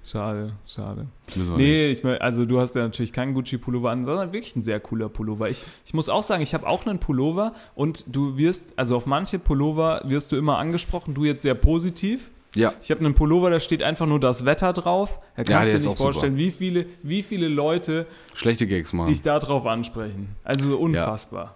Schade, 0.03 0.55
schade. 0.67 1.07
Müssen 1.37 1.51
wir 1.51 1.57
Nee, 1.57 1.89
nicht. 1.91 2.05
ich 2.05 2.21
also 2.21 2.45
du 2.47 2.59
hast 2.61 2.75
ja 2.75 2.83
natürlich 2.83 3.13
keinen 3.13 3.33
Gucci-Pullover 3.33 3.91
an, 3.91 4.05
sondern 4.05 4.33
wirklich 4.33 4.57
ein 4.57 4.63
sehr 4.63 4.81
cooler 4.81 5.09
Pullover. 5.09 5.49
Ich, 5.51 5.65
ich 5.87 5.95
muss 5.95 6.09
auch 6.09 6.25
sagen, 6.25 6.43
ich 6.43 6.53
habe 6.53 6.67
auch 6.67 6.85
einen 6.85 6.99
Pullover 6.99 7.53
und 7.77 8.07
du 8.17 8.37
wirst, 8.37 8.73
also 8.75 8.97
auf 8.97 9.07
manche 9.07 9.39
Pullover 9.39 10.03
wirst 10.05 10.33
du 10.33 10.37
immer 10.37 10.59
angesprochen, 10.59 11.15
du 11.15 11.25
jetzt 11.25 11.43
sehr 11.43 11.55
positiv. 11.55 12.33
Ja. 12.57 12.73
Ich 12.83 12.91
habe 12.91 12.99
einen 13.05 13.15
Pullover, 13.15 13.51
da 13.51 13.61
steht 13.61 13.85
einfach 13.85 14.07
nur 14.07 14.19
das 14.19 14.45
Wetter 14.45 14.73
drauf. 14.73 15.21
Da 15.37 15.43
Ja, 15.43 15.59
kannst 15.61 15.73
der 15.75 15.79
du 15.79 15.85
dir 15.85 15.89
nicht 15.91 15.99
vorstellen, 15.99 16.37
wie 16.37 16.51
viele, 16.51 16.87
wie 17.05 17.23
viele 17.23 17.47
Leute 17.47 18.07
Schlechte 18.35 18.67
Gags 18.67 18.93
machen. 18.93 19.07
dich 19.09 19.23
da 19.23 19.39
drauf 19.39 19.65
ansprechen. 19.65 20.35
Also 20.43 20.77
unfassbar. 20.77 21.55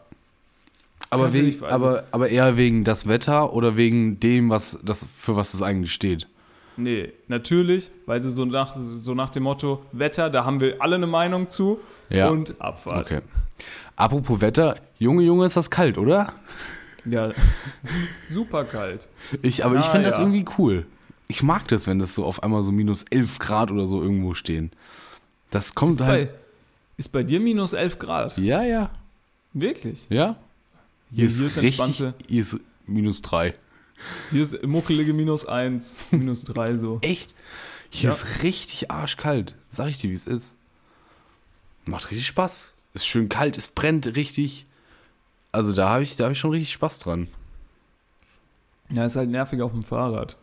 Aber, 1.13 1.33
wegen, 1.35 1.65
aber, 1.65 2.05
aber 2.11 2.29
eher 2.31 2.57
wegen 2.57 2.85
das 2.85 3.07
Wetter 3.07 3.53
oder 3.53 3.77
wegen 3.77 4.19
dem, 4.21 4.51
was 4.51 4.79
das, 4.83 5.07
für 5.17 5.37
was 5.37 5.53
das 5.53 5.63
eigentlich 5.63 5.93
steht. 5.93 6.27
Nee, 6.77 7.13
natürlich, 7.29 7.91
weil 8.07 8.23
sie 8.23 8.31
so 8.31 8.45
nach, 8.47 8.75
so 8.77 9.15
nach 9.15 9.29
dem 9.31 9.43
Motto, 9.43 9.85
Wetter, 9.93 10.31
da 10.31 10.45
haben 10.47 10.61
wir 10.61 10.81
alle 10.81 10.97
eine 10.97 11.07
Meinung 11.07 11.49
zu 11.51 11.79
Ja. 12.09 12.29
und 12.31 12.61
Abfahrt. 12.61 13.07
Okay. 13.07 13.21
Apropos 13.97 14.41
Wetter, 14.41 14.77
Junge, 14.99 15.23
Junge, 15.23 15.45
ist 15.45 15.57
das 15.57 15.71
kalt, 15.71 15.99
oder? 15.99 16.33
Ja, 17.05 17.31
super 18.31 18.65
kalt. 18.65 19.09
Ich, 19.43 19.65
aber 19.65 19.75
ich 19.77 19.85
Ah, 19.87 19.91
finde 19.91 20.09
das 20.09 20.19
ja. 20.19 20.25
irgendwie 20.25 20.45
cool. 20.59 20.87
Ich 21.29 21.43
mag 21.43 21.69
das, 21.69 21.87
wenn 21.87 21.99
das 21.99 22.15
so 22.15 22.25
auf 22.25 22.43
einmal 22.43 22.63
so 22.63 22.73
minus 22.73 23.05
11 23.11 23.39
Grad 23.39 23.71
oder 23.71 23.87
so 23.87 24.01
irgendwo 24.03 24.33
stehen. 24.35 24.71
Das 25.51 25.75
kommt 25.75 25.93
Ist 25.93 25.99
bei, 25.99 26.07
halt. 26.07 26.31
ist 26.97 27.09
bei 27.13 27.23
dir 27.23 27.41
minus 27.41 27.75
11 27.75 27.99
Grad? 27.99 28.39
Ja, 28.39 28.63
ja, 28.63 28.91
Wirklich? 29.53 30.07
ja. 30.09 30.37
Hier, 31.15 31.29
hier 31.29 31.47
ist 31.47 31.57
entspannte, 31.59 32.15
hier 32.27 32.41
ist 32.43 32.57
minus 32.87 33.23
3. 33.23 33.55
hier 34.31 34.43
ist 34.43 34.63
muckelige 34.65 35.13
minus 35.13 35.47
1, 35.47 35.99
minus 36.11 36.45
3 36.45 36.77
so. 36.79 36.99
Echt? 37.03 37.35
Hier 37.91 38.09
Ja. 38.11 38.17
ist 38.17 38.43
richtig 38.43 38.91
arschkalt. 38.91 39.55
Sag 39.71 39.89
ich 39.89 39.99
dir, 39.99 40.11
wie 40.11 40.15
es 40.15 40.27
ist. 40.27 40.55
Macht 41.85 42.11
richtig 42.11 42.27
Spaß. 42.27 42.75
Ist 42.95 43.07
schön 43.07 43.29
kalt, 43.29 43.59
es 43.59 43.69
brennt 43.71 44.07
richtig. 44.17 44.67
Also 45.51 45.73
da 45.73 45.91
habe 45.91 46.03
ich, 46.03 46.17
da 46.17 46.25
hab 46.25 46.33
ich 46.33 46.39
schon 46.39 46.51
richtig 46.53 46.73
Spaß 46.73 47.01
dran. 47.01 47.29
Ja, 48.89 49.05
ist 49.05 49.17
halt 49.17 49.29
nervig 49.31 49.61
auf 49.63 49.73
dem 49.73 49.83
Fahrrad. 49.83 50.37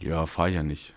Ja, 0.00 0.26
fahr 0.26 0.48
ja 0.48 0.62
nicht. 0.62 0.94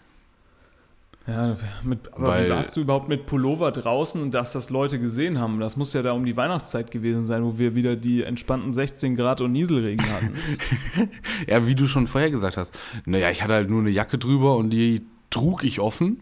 Ja, 1.29 1.55
mit, 1.83 2.11
aber 2.13 2.27
Weil- 2.27 2.45
wie 2.45 2.49
warst 2.49 2.75
du 2.75 2.81
überhaupt 2.81 3.07
mit 3.07 3.25
Pullover 3.25 3.71
draußen 3.71 4.19
und 4.21 4.33
dass 4.33 4.51
das 4.53 4.69
Leute 4.71 4.99
gesehen 4.99 5.37
haben? 5.39 5.59
Das 5.59 5.75
muss 5.77 5.93
ja 5.93 6.01
da 6.01 6.13
um 6.13 6.25
die 6.25 6.35
Weihnachtszeit 6.35 6.89
gewesen 6.91 7.21
sein, 7.21 7.43
wo 7.43 7.59
wir 7.59 7.75
wieder 7.75 7.95
die 7.95 8.23
entspannten 8.23 8.73
16 8.73 9.15
Grad 9.15 9.41
und 9.41 9.51
Nieselregen 9.51 10.03
hatten. 10.11 10.33
Ja, 11.47 11.65
wie 11.67 11.75
du 11.75 11.87
schon 11.87 12.07
vorher 12.07 12.31
gesagt 12.31 12.57
hast. 12.57 12.77
Naja, 13.05 13.29
ich 13.31 13.43
hatte 13.43 13.53
halt 13.53 13.69
nur 13.69 13.81
eine 13.81 13.89
Jacke 13.91 14.17
drüber 14.17 14.57
und 14.57 14.69
die 14.71 15.01
trug 15.29 15.63
ich 15.63 15.79
offen. 15.79 16.19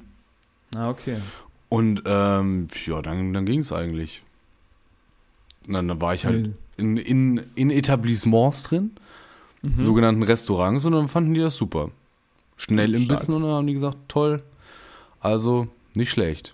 ah, 0.75 0.89
okay. 0.89 1.17
Und 1.69 2.03
ähm, 2.05 2.67
ja, 2.85 3.01
dann, 3.01 3.33
dann 3.33 3.45
ging 3.45 3.59
es 3.59 3.71
eigentlich. 3.73 4.23
Und 5.67 5.73
dann, 5.73 5.87
dann 5.87 5.99
war 6.01 6.13
ich 6.13 6.25
halt 6.25 6.51
in, 6.77 6.97
in, 6.97 7.41
in 7.55 7.69
Etablissements 7.71 8.63
drin, 8.63 8.91
Mhm. 9.63 9.79
sogenannten 9.79 10.21
Restaurants, 10.23 10.85
und 10.85 10.91
dann 10.93 11.07
fanden 11.07 11.33
die 11.33 11.39
das 11.39 11.57
super. 11.57 11.89
Schnell 12.57 12.93
im. 12.93 13.07
Bissen 13.07 13.33
und 13.33 13.41
dann 13.41 13.51
haben 13.51 13.67
die 13.67 13.73
gesagt, 13.73 13.97
toll. 14.07 14.43
Also 15.19 15.67
nicht 15.95 16.11
schlecht. 16.11 16.53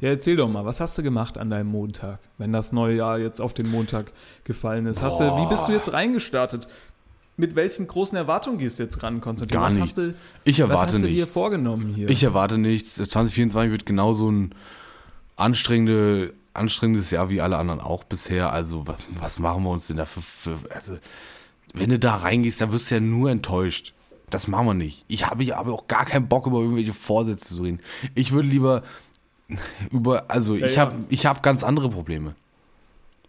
Ja, 0.00 0.08
erzähl 0.08 0.34
doch 0.36 0.48
mal, 0.48 0.64
was 0.64 0.80
hast 0.80 0.98
du 0.98 1.02
gemacht 1.02 1.38
an 1.38 1.48
deinem 1.50 1.68
Montag, 1.68 2.18
wenn 2.38 2.52
das 2.52 2.72
neue 2.72 2.96
Jahr 2.96 3.18
jetzt 3.18 3.40
auf 3.40 3.54
den 3.54 3.68
Montag 3.70 4.12
gefallen 4.44 4.86
ist? 4.86 5.00
Hast 5.00 5.20
du, 5.20 5.24
wie 5.24 5.48
bist 5.48 5.68
du 5.68 5.72
jetzt 5.72 5.92
reingestartet? 5.92 6.66
Mit 7.36 7.54
welchen 7.54 7.86
großen 7.86 8.16
Erwartungen 8.18 8.58
gehst 8.58 8.78
du 8.78 8.82
jetzt 8.82 9.02
ran, 9.02 9.20
Konstantin? 9.20 9.56
Gar 9.56 9.66
was 9.66 9.74
nichts. 9.76 9.96
Hast 9.96 10.08
du, 10.08 10.14
Ich 10.44 10.56
was 10.60 10.70
erwarte 10.70 10.92
hast 10.94 11.02
du 11.02 11.06
dir 11.06 11.20
nichts. 11.20 11.32
vorgenommen 11.32 11.94
hier? 11.94 12.10
Ich 12.10 12.22
erwarte 12.24 12.58
nichts. 12.58 12.94
2024 12.96 13.70
wird 13.70 13.86
genauso 13.86 14.30
ein 14.30 14.54
anstrengende, 15.36 16.34
anstrengendes 16.52 17.10
Jahr 17.10 17.30
wie 17.30 17.40
alle 17.40 17.56
anderen 17.56 17.80
auch 17.80 18.04
bisher. 18.04 18.52
Also 18.52 18.86
was, 18.86 18.96
was 19.18 19.38
machen 19.38 19.62
wir 19.62 19.70
uns 19.70 19.86
denn 19.86 19.96
da 19.96 20.04
für, 20.04 20.20
für 20.20 20.58
also 20.74 20.98
wenn 21.74 21.90
du 21.90 21.98
da 21.98 22.16
reingehst, 22.16 22.60
da 22.60 22.70
wirst 22.72 22.90
du 22.90 22.96
ja 22.96 23.00
nur 23.00 23.30
enttäuscht. 23.30 23.94
Das 24.32 24.48
machen 24.48 24.66
wir 24.66 24.74
nicht. 24.74 25.04
Ich 25.08 25.26
habe 25.26 25.42
ich 25.42 25.52
habe 25.52 25.72
auch 25.72 25.86
gar 25.88 26.04
keinen 26.06 26.26
Bock 26.28 26.46
über 26.46 26.60
irgendwelche 26.60 26.92
Vorsätze 26.92 27.54
zu 27.54 27.62
reden. 27.62 27.80
Ich 28.14 28.32
würde 28.32 28.48
lieber 28.48 28.82
über 29.90 30.30
also 30.30 30.54
Ja, 30.56 30.66
ich 30.66 30.76
ja. 30.76 30.82
habe 30.82 30.96
ich 31.10 31.26
habe 31.26 31.40
ganz 31.42 31.62
andere 31.64 31.90
Probleme. 31.90 32.34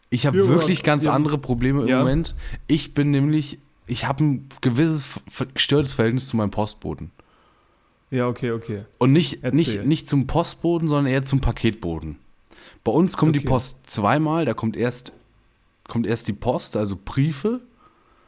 Ich 0.09 0.25
habe 0.25 0.37
Ja, 0.37 0.47
wirklich 0.47 0.83
ganz 0.83 1.05
andere 1.07 1.37
Probleme 1.37 1.83
im. 1.83 1.97
Moment. 1.97 2.35
Ich 2.67 2.93
bin 2.93 3.11
nämlich 3.11 3.59
ich 3.85 4.05
habe 4.07 4.23
ein 4.23 4.49
gewisses 4.61 5.07
gestörtes 5.53 5.93
Verhältnis 5.93 6.29
zu 6.29 6.37
meinem 6.37 6.51
Postboten. 6.51 7.11
ja, 8.11 8.27
okay, 8.29 8.51
okay. 8.51 8.85
Und 8.97 9.11
nicht, 9.11 9.43
Erzähl. 9.43 9.55
nicht, 9.55 9.85
nicht 9.85 10.07
zum 10.09 10.25
Postboten, 10.27 10.87
sondern 10.87 11.11
eher 11.11 11.23
zum 11.23 11.41
Paketboten. 11.41 12.17
Bei 12.85 12.91
uns 12.93 13.17
kommt 13.17 13.35
die 13.35 13.39
Okay. 13.39 13.49
Post 13.49 13.89
zweimal. 13.89 14.45
Da 14.45 14.53
kommt 14.53 14.77
erst, 14.77 15.11
kommt 15.89 16.07
erst 16.07 16.27
die 16.29 16.33
Post, 16.33 16.77
also 16.77 16.97
Briefe. 17.03 17.59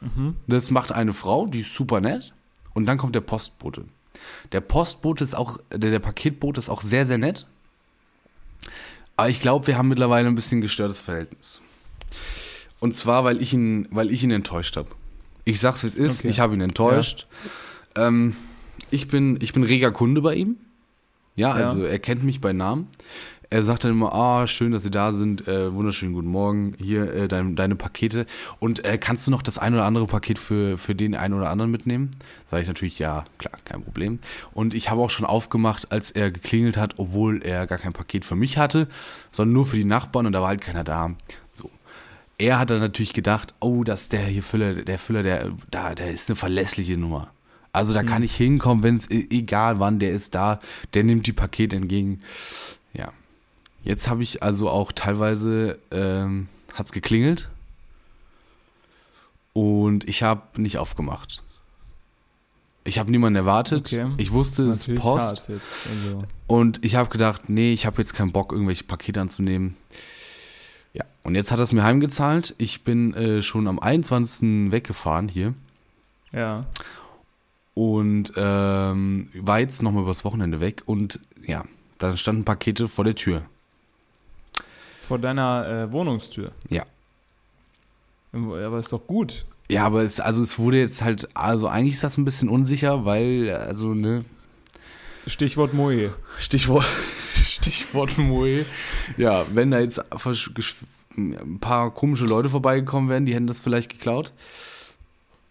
Mhm. 0.02 0.36
Das 0.46 0.70
macht 0.70 0.92
eine 0.92 1.14
Frau, 1.14 1.46
die 1.46 1.60
ist 1.60 1.74
super 1.74 2.00
nett. 2.02 2.34
Und 2.76 2.84
dann 2.84 2.98
kommt 2.98 3.14
der 3.14 3.22
Postbote. 3.22 3.86
Der 4.52 4.60
Postbote 4.60 5.24
ist 5.24 5.34
auch, 5.34 5.58
der, 5.70 5.90
der 5.90 5.98
Paketbote 5.98 6.58
ist 6.58 6.68
auch 6.68 6.82
sehr, 6.82 7.06
sehr 7.06 7.16
nett. 7.16 7.46
Aber 9.16 9.30
ich 9.30 9.40
glaube, 9.40 9.66
wir 9.66 9.78
haben 9.78 9.88
mittlerweile 9.88 10.28
ein 10.28 10.34
bisschen 10.34 10.60
gestörtes 10.60 11.00
Verhältnis. 11.00 11.62
Und 12.78 12.94
zwar, 12.94 13.24
weil 13.24 13.40
ich 13.40 13.54
ihn, 13.54 13.88
weil 13.90 14.10
ich 14.10 14.22
ihn 14.22 14.30
enttäuscht 14.30 14.76
habe. 14.76 14.90
Ich 15.46 15.58
sag's, 15.58 15.84
wie 15.84 15.86
es 15.86 15.94
ist. 15.96 16.18
Okay. 16.20 16.28
Ich 16.28 16.38
habe 16.38 16.52
ihn 16.52 16.60
enttäuscht. 16.60 17.26
Ähm, 17.94 18.36
ich, 18.90 19.08
bin, 19.08 19.38
ich 19.40 19.54
bin 19.54 19.64
reger 19.64 19.90
Kunde 19.90 20.20
bei 20.20 20.34
ihm. 20.34 20.56
Ja, 21.34 21.58
Ja. 21.58 21.64
also 21.66 21.82
er 21.82 21.98
kennt 21.98 22.24
mich 22.24 22.42
bei 22.42 22.52
Namen. 22.52 22.88
Er 23.48 23.62
sagt 23.62 23.84
dann 23.84 23.92
immer, 23.92 24.12
ah, 24.12 24.46
schön, 24.48 24.72
dass 24.72 24.82
Sie 24.82 24.90
da 24.90 25.12
sind, 25.12 25.46
äh, 25.46 25.72
wunderschönen 25.72 26.14
guten 26.14 26.26
Morgen, 26.26 26.74
hier 26.78 27.12
äh, 27.14 27.28
dein, 27.28 27.54
deine 27.54 27.76
Pakete. 27.76 28.26
Und 28.58 28.84
äh, 28.84 28.98
kannst 28.98 29.26
du 29.26 29.30
noch 29.30 29.42
das 29.42 29.58
ein 29.58 29.72
oder 29.72 29.84
andere 29.84 30.06
Paket 30.06 30.38
für, 30.38 30.76
für 30.76 30.96
den 30.96 31.14
einen 31.14 31.34
oder 31.34 31.50
anderen 31.50 31.70
mitnehmen? 31.70 32.10
Sag 32.50 32.62
ich 32.62 32.68
natürlich, 32.68 32.98
ja, 32.98 33.24
klar, 33.38 33.54
kein 33.64 33.84
Problem. 33.84 34.18
Und 34.52 34.74
ich 34.74 34.90
habe 34.90 35.00
auch 35.00 35.10
schon 35.10 35.26
aufgemacht, 35.26 35.92
als 35.92 36.10
er 36.10 36.32
geklingelt 36.32 36.76
hat, 36.76 36.94
obwohl 36.98 37.40
er 37.42 37.68
gar 37.68 37.78
kein 37.78 37.92
Paket 37.92 38.24
für 38.24 38.34
mich 38.34 38.58
hatte, 38.58 38.88
sondern 39.30 39.52
nur 39.52 39.66
für 39.66 39.76
die 39.76 39.84
Nachbarn 39.84 40.26
und 40.26 40.32
da 40.32 40.40
war 40.40 40.48
halt 40.48 40.60
keiner 40.60 40.82
da. 40.82 41.14
So. 41.52 41.70
Er 42.38 42.58
hat 42.58 42.70
dann 42.70 42.80
natürlich 42.80 43.12
gedacht, 43.12 43.54
oh, 43.60 43.84
dass 43.84 44.08
der 44.08 44.26
hier 44.26 44.42
Füller, 44.42 44.74
der 44.74 44.98
Füller, 44.98 45.22
der, 45.22 45.52
da, 45.70 45.94
der 45.94 46.10
ist 46.10 46.28
eine 46.28 46.36
verlässliche 46.36 46.96
Nummer. 46.96 47.30
Also 47.76 47.92
da 47.92 48.02
kann 48.02 48.22
ich 48.22 48.34
hinkommen, 48.34 48.82
wenn 48.82 48.96
es 48.96 49.10
egal 49.10 49.78
wann, 49.78 49.98
der 49.98 50.12
ist 50.12 50.34
da, 50.34 50.60
der 50.94 51.04
nimmt 51.04 51.26
die 51.26 51.34
Pakete 51.34 51.76
entgegen. 51.76 52.20
Jetzt 53.86 54.08
habe 54.08 54.24
ich 54.24 54.42
also 54.42 54.68
auch 54.68 54.90
teilweise, 54.90 55.78
ähm, 55.92 56.48
hat's 56.74 56.90
geklingelt 56.90 57.48
und 59.52 60.08
ich 60.08 60.24
habe 60.24 60.60
nicht 60.60 60.78
aufgemacht. 60.78 61.44
Ich 62.82 62.98
habe 62.98 63.12
niemanden 63.12 63.36
erwartet. 63.36 63.86
Okay. 63.86 64.10
Ich 64.16 64.32
wusste, 64.32 64.66
es 64.66 64.88
ist 64.88 65.00
Post. 65.00 65.50
also. 65.50 66.24
Und 66.48 66.84
ich 66.84 66.96
habe 66.96 67.10
gedacht, 67.10 67.48
nee, 67.48 67.72
ich 67.72 67.86
habe 67.86 67.98
jetzt 67.98 68.12
keinen 68.12 68.32
Bock, 68.32 68.52
irgendwelche 68.52 68.82
Pakete 68.82 69.20
anzunehmen. 69.20 69.76
Ja, 70.92 71.04
und 71.22 71.36
jetzt 71.36 71.52
hat 71.52 71.60
er 71.60 71.62
es 71.62 71.72
mir 71.72 71.84
heimgezahlt. 71.84 72.56
Ich 72.58 72.82
bin 72.82 73.14
äh, 73.14 73.42
schon 73.42 73.68
am 73.68 73.78
21. 73.78 74.72
weggefahren 74.72 75.28
hier. 75.28 75.54
Ja. 76.32 76.66
Und 77.74 78.32
ähm, 78.34 79.28
war 79.32 79.60
jetzt 79.60 79.80
nochmal 79.80 80.02
übers 80.02 80.24
Wochenende 80.24 80.58
weg 80.58 80.82
und 80.86 81.20
ja, 81.46 81.64
da 81.98 82.16
standen 82.16 82.44
Pakete 82.44 82.88
vor 82.88 83.04
der 83.04 83.14
Tür. 83.14 83.42
Vor 85.06 85.18
deiner 85.18 85.66
äh, 85.88 85.92
Wohnungstür. 85.92 86.52
Ja. 86.68 86.84
Aber 88.32 88.78
ist 88.78 88.92
doch 88.92 89.06
gut. 89.06 89.44
Ja, 89.68 89.84
aber 89.84 90.02
es, 90.02 90.20
also 90.20 90.42
es 90.42 90.58
wurde 90.58 90.78
jetzt 90.78 91.02
halt, 91.02 91.28
also 91.34 91.68
eigentlich 91.68 91.94
ist 91.94 92.04
das 92.04 92.18
ein 92.18 92.24
bisschen 92.24 92.48
unsicher, 92.48 93.04
weil, 93.04 93.50
also, 93.50 93.94
ne, 93.94 94.24
Stichwort 95.26 95.74
Moe. 95.74 96.14
Stichwort, 96.38 96.86
Stichwort 97.34 98.16
Moe. 98.16 98.64
Ja, 99.16 99.44
wenn 99.52 99.72
da 99.72 99.80
jetzt 99.80 100.00
ein 101.16 101.58
paar 101.60 101.90
komische 101.90 102.26
Leute 102.26 102.48
vorbeigekommen 102.48 103.10
wären, 103.10 103.26
die 103.26 103.34
hätten 103.34 103.48
das 103.48 103.60
vielleicht 103.60 103.90
geklaut. 103.90 104.32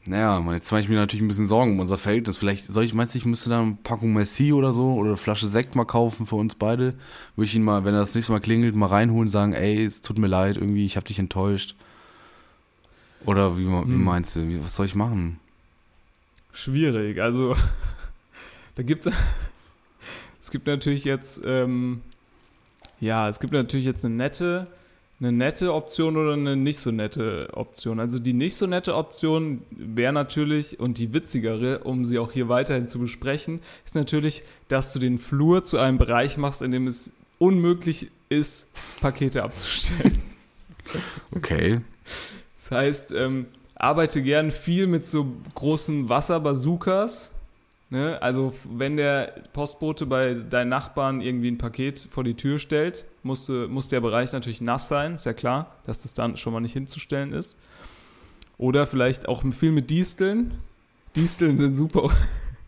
Naja, 0.07 0.39
man, 0.39 0.53
jetzt 0.53 0.71
mache 0.71 0.81
ich 0.81 0.89
mir 0.89 0.95
natürlich 0.97 1.23
ein 1.23 1.27
bisschen 1.27 1.47
Sorgen 1.47 1.71
um 1.71 1.79
unser 1.79 1.97
Verhältnis. 1.97 2.37
Vielleicht, 2.37 2.65
soll 2.65 2.83
ich, 2.83 2.93
meinst 2.93 3.15
du, 3.15 3.17
ich 3.17 3.25
müsste 3.25 3.49
da 3.49 3.61
eine 3.61 3.77
Packung 3.83 4.13
Messi 4.13 4.53
oder 4.53 4.71
so 4.71 4.93
oder 4.93 5.09
eine 5.09 5.17
Flasche 5.17 5.47
Sekt 5.47 5.75
mal 5.75 5.85
kaufen 5.85 6.27
für 6.27 6.35
uns 6.35 6.53
beide? 6.53 6.93
Würde 7.35 7.45
ich 7.45 7.55
ihn 7.55 7.63
mal, 7.63 7.85
wenn 7.85 7.95
er 7.95 8.01
das 8.01 8.13
nächste 8.13 8.31
Mal 8.31 8.39
klingelt, 8.39 8.75
mal 8.75 8.85
reinholen, 8.85 9.29
sagen, 9.29 9.53
ey, 9.53 9.83
es 9.83 10.03
tut 10.03 10.19
mir 10.19 10.27
leid, 10.27 10.57
irgendwie, 10.57 10.85
ich 10.85 10.95
habe 10.95 11.07
dich 11.07 11.17
enttäuscht. 11.17 11.75
Oder 13.25 13.57
wie, 13.57 13.65
wie 13.65 13.67
Hm. 13.67 14.03
meinst 14.03 14.35
du, 14.35 14.47
wie, 14.47 14.63
was 14.63 14.75
soll 14.75 14.85
ich 14.85 14.93
machen? 14.93 15.39
Schwierig. 16.51 17.19
Also, 17.19 17.55
da 18.75 18.83
gibt's. 18.83 19.09
Es 20.41 20.51
gibt 20.51 20.67
natürlich 20.67 21.05
jetzt. 21.05 21.41
Ähm, 21.43 22.01
ja, 22.99 23.27
es 23.27 23.39
gibt 23.39 23.51
natürlich 23.51 23.87
jetzt 23.87 24.05
eine 24.05 24.13
nette. 24.13 24.67
Eine 25.19 25.31
nette 25.31 25.73
Option 25.73 26.17
oder 26.17 26.33
eine 26.33 26.57
nicht 26.57 26.79
so 26.79 26.91
nette 26.91 27.49
Option. 27.53 28.01
Also 28.01 28.19
die 28.19 28.33
nicht 28.33 28.55
so 28.55 28.67
nette 28.67 28.95
Option 28.95 29.61
wäre 29.71 30.11
natürlich, 30.11 30.79
und 30.79 30.97
die 30.97 31.13
witzigere, 31.13 31.79
um 31.79 32.03
sie 32.03 32.19
auch 32.19 32.33
hier 32.33 32.49
weiterhin 32.49 32.87
zu 32.87 32.99
besprechen, 32.99 33.61
ist 33.85 33.95
natürlich, 33.95 34.43
dass 34.67 34.91
du 34.91 34.99
den 34.99 35.17
Flur 35.17 35.63
zu 35.63 35.77
einem 35.77 35.97
Bereich 35.97 36.37
machst, 36.37 36.61
in 36.61 36.71
dem 36.71 36.87
es 36.87 37.11
unmöglich 37.39 38.07
ist, 38.29 38.67
Pakete 39.01 39.43
abzustellen. 39.43 40.21
Okay. 41.35 41.81
Das 42.57 42.69
heißt, 42.69 43.13
ähm, 43.13 43.47
arbeite 43.73 44.21
gern 44.21 44.51
viel 44.51 44.85
mit 44.85 45.03
so 45.03 45.33
großen 45.55 46.09
Wasserbazookas. 46.09 47.31
Ne? 47.95 48.21
Also, 48.21 48.53
wenn 48.69 48.97
der 48.97 49.33
Postbote 49.53 50.05
bei 50.05 50.33
deinen 50.33 50.67
Nachbarn 50.67 51.21
irgendwie 51.21 51.49
ein 51.49 51.57
Paket 51.57 52.05
vor 52.11 52.25
die 52.25 52.33
Tür 52.33 52.59
stellt, 52.59 53.05
muss, 53.23 53.47
muss 53.47 53.87
der 53.87 54.01
Bereich 54.01 54.33
natürlich 54.33 54.59
nass 54.59 54.89
sein, 54.89 55.15
ist 55.15 55.25
ja 55.25 55.31
klar, 55.31 55.77
dass 55.85 56.01
das 56.01 56.13
dann 56.13 56.35
schon 56.35 56.51
mal 56.51 56.59
nicht 56.59 56.73
hinzustellen 56.73 57.31
ist. 57.31 57.57
Oder 58.57 58.85
vielleicht 58.85 59.29
auch 59.29 59.43
viel 59.53 59.71
mit 59.71 59.91
Disteln. 59.91 60.55
Disteln 61.15 61.57
sind 61.57 61.77
super. 61.77 62.09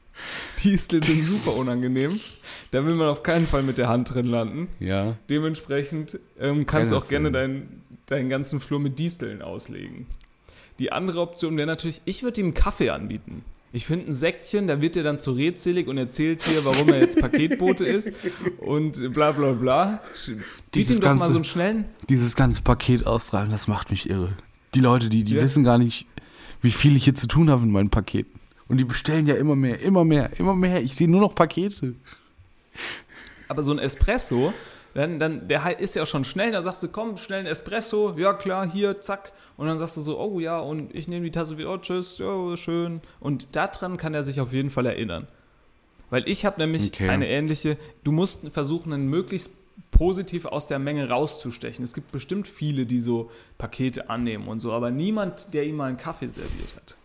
Disteln 0.63 1.01
sind 1.01 1.25
super 1.25 1.57
unangenehm. 1.57 2.17
Da 2.71 2.85
will 2.85 2.95
man 2.95 3.09
auf 3.09 3.21
keinen 3.21 3.47
Fall 3.47 3.63
mit 3.63 3.77
der 3.77 3.89
Hand 3.89 4.13
drin 4.13 4.27
landen. 4.27 4.69
Ja. 4.79 5.17
Dementsprechend 5.29 6.19
ähm, 6.39 6.65
kannst 6.65 6.93
du 6.93 6.95
auch 6.95 7.09
gerne 7.09 7.33
deinen, 7.33 7.83
deinen 8.05 8.29
ganzen 8.29 8.61
Flur 8.61 8.79
mit 8.79 8.97
Disteln 8.97 9.41
auslegen. 9.41 10.07
Die 10.79 10.93
andere 10.93 11.19
Option 11.19 11.57
wäre 11.57 11.67
natürlich, 11.67 12.01
ich 12.05 12.23
würde 12.23 12.39
ihm 12.39 12.47
einen 12.47 12.53
Kaffee 12.53 12.91
anbieten. 12.91 13.43
Ich 13.73 13.85
finde 13.85 14.07
ein 14.07 14.13
Säckchen, 14.13 14.67
da 14.67 14.81
wird 14.81 14.95
er 14.97 15.03
dann 15.03 15.19
zu 15.19 15.31
redselig 15.33 15.87
und 15.87 15.97
erzählt 15.97 16.45
dir, 16.47 16.63
warum 16.65 16.87
er 16.89 16.99
jetzt 16.99 17.19
Paketbote 17.21 17.85
ist 17.85 18.11
und 18.59 19.13
bla 19.13 19.31
bla 19.33 19.51
bla. 19.51 20.01
Biet 20.25 20.39
Dieses 20.73 20.97
ihm 20.97 21.01
doch 21.01 21.07
mal 21.09 21.13
ganze- 21.15 21.29
so 21.29 21.35
einen 21.35 21.43
schnellen. 21.43 21.85
Dieses 22.09 22.35
ganze 22.35 22.61
Paket 22.61 23.05
austragen, 23.05 23.51
das 23.51 23.67
macht 23.67 23.91
mich 23.91 24.09
irre. 24.09 24.33
Die 24.73 24.79
Leute, 24.79 25.09
die, 25.09 25.23
die 25.23 25.35
Ja. 25.35 25.43
wissen 25.43 25.63
gar 25.63 25.77
nicht, 25.77 26.05
wie 26.61 26.71
viel 26.71 26.95
ich 26.95 27.03
hier 27.03 27.15
zu 27.15 27.27
tun 27.27 27.49
habe 27.49 27.63
in 27.63 27.71
meinen 27.71 27.89
Paketen. 27.89 28.39
Und 28.69 28.77
die 28.77 28.83
bestellen 28.85 29.27
ja 29.27 29.35
immer 29.35 29.55
mehr, 29.55 29.79
immer 29.81 30.03
mehr, 30.05 30.31
immer 30.39 30.55
mehr. 30.55 30.81
Ich 30.81 30.95
sehe 30.95 31.09
nur 31.09 31.21
noch 31.21 31.35
Pakete. 31.35 31.93
Aber 33.47 33.63
so 33.63 33.71
ein 33.71 33.79
Espresso, 33.79 34.53
dann, 34.97 35.19
dann, 35.19 35.47
der 35.47 35.79
ist 35.79 35.95
ja 35.95 36.07
schon 36.07 36.23
schnell, 36.23 36.51
da 36.51 36.63
sagst 36.63 36.81
du, 36.81 36.87
komm, 36.87 37.17
schnell 37.17 37.41
ein 37.41 37.45
Espresso, 37.45 38.15
ja 38.17 38.33
klar, 38.33 38.67
hier, 38.67 38.99
zack. 38.99 39.31
Und 39.55 39.67
dann 39.67 39.77
sagst 39.77 39.95
du 39.95 40.01
so, 40.01 40.19
oh 40.19 40.39
ja, 40.39 40.57
und 40.57 40.93
ich 40.95 41.07
nehme 41.07 41.23
die 41.23 41.29
Tasse 41.29 41.59
wieder, 41.59 41.71
oh 41.71 41.77
tschüss, 41.77 42.17
ja, 42.17 42.57
schön. 42.57 43.01
Und 43.19 43.55
daran 43.55 43.97
kann 43.97 44.15
er 44.15 44.23
sich 44.23 44.41
auf 44.41 44.53
jeden 44.53 44.71
Fall 44.71 44.87
erinnern. 44.87 45.27
Weil 46.09 46.27
ich 46.27 46.45
habe 46.45 46.59
nämlich 46.59 46.87
Okay. 46.87 47.09
eine 47.09 47.27
ähnliche, 47.27 47.77
du 48.03 48.11
musst 48.11 48.51
versuchen, 48.51 48.91
einen 48.91 49.07
möglichst 49.07 49.51
positiv 49.91 50.45
aus 50.45 50.65
der 50.65 50.79
Menge 50.79 51.07
rauszustechen. 51.07 51.83
Es 51.83 51.93
gibt 51.93 52.11
bestimmt 52.11 52.47
viele, 52.47 52.87
die 52.87 52.99
so 52.99 53.29
Pakete 53.59 54.09
annehmen 54.09 54.47
und 54.47 54.61
so, 54.61 54.71
aber 54.71 54.89
niemand, 54.89 55.53
der 55.53 55.67
ihm 55.67 55.75
mal 55.75 55.89
einen 55.89 55.97
Kaffee 55.97 56.29
serviert 56.29 56.75
hat. 56.75 56.97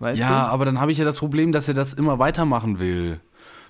Weißt 0.00 0.20
ja, 0.20 0.28
du? 0.28 0.52
aber 0.52 0.66
dann 0.66 0.78
habe 0.78 0.92
ich 0.92 0.98
ja 0.98 1.06
das 1.06 1.16
Problem, 1.16 1.52
dass 1.52 1.68
er 1.68 1.74
das 1.74 1.94
immer 1.94 2.18
weitermachen 2.18 2.80
will. 2.80 3.18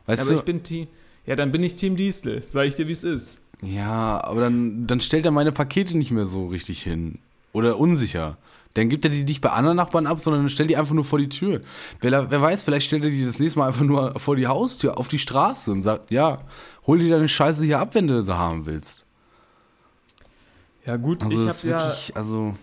Weißt 0.06 0.22
aber 0.22 0.30
du? 0.30 0.38
ich 0.40 0.44
bin 0.44 0.64
Team, 0.64 0.88
ja, 1.24 1.36
dann 1.36 1.52
bin 1.52 1.62
ich 1.62 1.76
Team 1.76 1.94
Diesel, 1.94 2.42
sag 2.48 2.66
ich 2.66 2.74
dir, 2.74 2.88
wie 2.88 2.92
es 2.92 3.04
ist. 3.04 3.40
Ja, 3.62 4.22
aber 4.24 4.40
dann, 4.40 4.86
dann 4.86 5.00
stellt 5.00 5.26
er 5.26 5.32
meine 5.32 5.52
Pakete 5.52 5.96
nicht 5.96 6.10
mehr 6.10 6.26
so 6.26 6.46
richtig 6.46 6.82
hin. 6.82 7.18
Oder 7.52 7.78
unsicher. 7.78 8.38
Dann 8.74 8.88
gibt 8.88 9.04
er 9.04 9.10
die 9.10 9.24
nicht 9.24 9.40
bei 9.40 9.50
anderen 9.50 9.76
Nachbarn 9.76 10.06
ab, 10.06 10.20
sondern 10.20 10.48
stellt 10.48 10.70
die 10.70 10.76
einfach 10.76 10.94
nur 10.94 11.04
vor 11.04 11.18
die 11.18 11.28
Tür. 11.28 11.60
Wer, 12.00 12.30
wer 12.30 12.40
weiß, 12.40 12.62
vielleicht 12.62 12.86
stellt 12.86 13.04
er 13.04 13.10
die 13.10 13.24
das 13.26 13.40
nächste 13.40 13.58
Mal 13.58 13.68
einfach 13.68 13.84
nur 13.84 14.18
vor 14.18 14.36
die 14.36 14.46
Haustür, 14.46 14.96
auf 14.96 15.08
die 15.08 15.18
Straße 15.18 15.72
und 15.72 15.82
sagt, 15.82 16.10
ja, 16.10 16.36
hol 16.86 16.98
dir 16.98 17.10
deine 17.10 17.28
Scheiße 17.28 17.64
hier 17.64 17.80
ab, 17.80 17.94
wenn 17.94 18.06
du 18.06 18.22
sie 18.22 18.36
haben 18.36 18.66
willst. 18.66 19.04
Ja 20.86 20.96
gut, 20.96 21.24
Also 21.24 21.36
ich 21.36 21.48
habe 21.48 21.68
ja, 21.68 21.86
wirklich, 21.86 22.16
also 22.16 22.54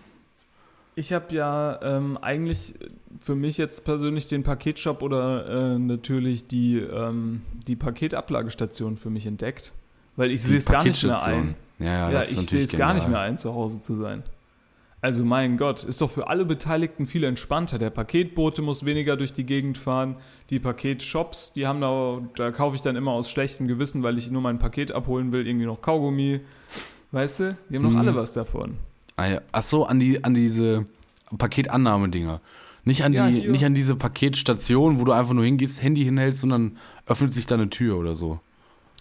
ich 0.96 1.12
habe 1.12 1.34
ja 1.34 1.80
ähm, 1.82 2.18
eigentlich 2.20 2.74
für 3.20 3.34
mich 3.34 3.58
jetzt 3.58 3.84
persönlich 3.84 4.26
den 4.26 4.42
Paketshop 4.42 5.02
oder 5.02 5.74
äh, 5.74 5.78
natürlich 5.78 6.46
die, 6.46 6.78
ähm, 6.78 7.42
die 7.66 7.76
Paketablaggestation 7.76 8.96
für 8.96 9.10
mich 9.10 9.26
entdeckt, 9.26 9.72
weil 10.18 10.30
ich 10.30 10.42
sehe 10.42 10.58
es 10.58 10.66
gar 10.66 10.84
nicht 10.84 11.02
mehr 11.02 11.22
ein. 11.22 11.54
Ja, 11.78 11.86
ja, 11.86 12.10
Ja, 12.10 12.22
ich 12.22 12.28
sehe 12.28 12.62
es 12.64 12.72
gar 12.76 12.92
nicht 12.92 13.08
mehr 13.08 13.20
ein, 13.20 13.38
zu 13.38 13.54
Hause 13.54 13.80
zu 13.80 13.94
sein. 13.94 14.22
Also 15.00 15.24
mein 15.24 15.56
Gott, 15.58 15.84
ist 15.84 16.00
doch 16.00 16.10
für 16.10 16.26
alle 16.28 16.44
Beteiligten 16.44 17.06
viel 17.06 17.22
entspannter. 17.22 17.78
Der 17.78 17.90
Paketbote 17.90 18.62
muss 18.62 18.84
weniger 18.84 19.16
durch 19.16 19.32
die 19.32 19.44
Gegend 19.46 19.78
fahren. 19.78 20.16
Die 20.50 20.58
Paketshops, 20.58 21.52
die 21.54 21.68
haben 21.68 21.80
da, 21.80 22.18
da 22.34 22.50
kaufe 22.50 22.74
ich 22.74 22.82
dann 22.82 22.96
immer 22.96 23.12
aus 23.12 23.30
schlechtem 23.30 23.68
Gewissen, 23.68 24.02
weil 24.02 24.18
ich 24.18 24.28
nur 24.32 24.42
mein 24.42 24.58
Paket 24.58 24.90
abholen 24.90 25.30
will, 25.30 25.46
irgendwie 25.46 25.66
noch 25.66 25.80
Kaugummi. 25.80 26.40
Weißt 27.12 27.38
du? 27.40 27.56
Die 27.70 27.76
haben 27.76 27.84
doch 27.84 27.92
Mhm. 27.92 27.98
alle 27.98 28.14
was 28.16 28.32
davon. 28.32 28.74
Ah, 29.14 29.26
ja. 29.26 29.40
Ach 29.52 29.62
so, 29.62 29.86
an 29.86 30.00
die 30.00 30.24
an 30.24 30.34
diese 30.34 30.84
Paketannahmedinger. 31.38 32.40
Nicht 32.84 33.04
an 33.04 33.12
Ja, 33.12 33.28
die 33.28 33.40
hier. 33.42 33.50
nicht 33.50 33.64
an 33.64 33.74
diese 33.74 33.96
Paketstation, 33.96 34.98
wo 34.98 35.04
du 35.04 35.12
einfach 35.12 35.34
nur 35.34 35.44
hingehst, 35.44 35.82
Handy 35.82 36.02
hinhältst 36.04 36.42
und 36.44 36.50
dann 36.50 36.76
öffnet 37.06 37.32
sich 37.32 37.46
da 37.46 37.54
eine 37.54 37.70
Tür 37.70 37.96
oder 37.98 38.14
so. 38.14 38.40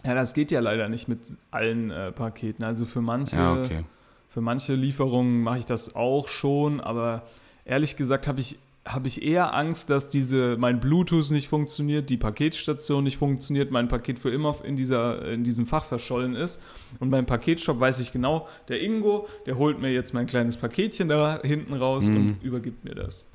Ja, 0.07 0.15
das 0.15 0.33
geht 0.33 0.51
ja 0.51 0.61
leider 0.61 0.87
nicht 0.87 1.07
mit 1.09 1.19
allen 1.51 1.91
äh, 1.91 2.11
Paketen. 2.13 2.63
Also 2.63 2.85
für 2.85 3.01
manche, 3.01 3.35
Ja, 3.35 3.61
okay. 3.61 3.83
für 4.29 4.39
manche 4.41 4.73
Lieferungen 4.73 5.43
mache 5.43 5.57
ich 5.59 5.65
das 5.65 5.95
auch 5.97 6.29
schon, 6.29 6.79
aber 6.79 7.23
ehrlich 7.65 7.97
gesagt 7.97 8.25
habe 8.27 8.39
ich, 8.39 8.57
habe 8.85 9.09
ich 9.09 9.21
eher 9.21 9.53
Angst, 9.53 9.89
dass 9.89 10.07
diese, 10.07 10.55
mein 10.57 10.79
Bluetooth 10.79 11.29
nicht 11.31 11.49
funktioniert, 11.49 12.09
die 12.09 12.15
Paketstation 12.15 13.03
nicht 13.03 13.17
funktioniert, 13.17 13.69
mein 13.69 13.89
Paket 13.89 14.17
für 14.17 14.29
immer 14.29 14.55
in, 14.63 14.77
dieser, 14.77 15.25
in 15.29 15.43
diesem 15.43 15.65
Fach 15.67 15.83
verschollen 15.83 16.35
ist. 16.35 16.61
Und 17.01 17.09
beim 17.09 17.25
Paketshop 17.25 17.77
weiß 17.81 17.99
ich 17.99 18.13
genau, 18.13 18.47
der 18.69 18.81
Ingo, 18.81 19.27
der 19.45 19.57
holt 19.57 19.79
mir 19.81 19.91
jetzt 19.91 20.13
mein 20.13 20.25
kleines 20.25 20.55
Paketchen 20.55 21.10
da 21.10 21.41
hinten 21.43 21.73
raus 21.73 22.08
und 22.08 22.37
übergibt 22.41 22.85
mir 22.85 22.95
das. 22.95 23.27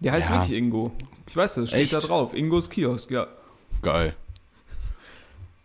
Der 0.00 0.12
heißt 0.12 0.28
Ja. 0.28 0.34
wirklich 0.42 0.58
Ingo. 0.58 0.92
Ich 1.26 1.34
weiß 1.34 1.54
das, 1.54 1.70
steht 1.70 1.80
Echt? 1.80 1.94
da 1.94 2.00
drauf. 2.00 2.34
Ingos 2.34 2.68
Kiosk, 2.68 3.10
ja. 3.10 3.26
Geil. 3.80 4.14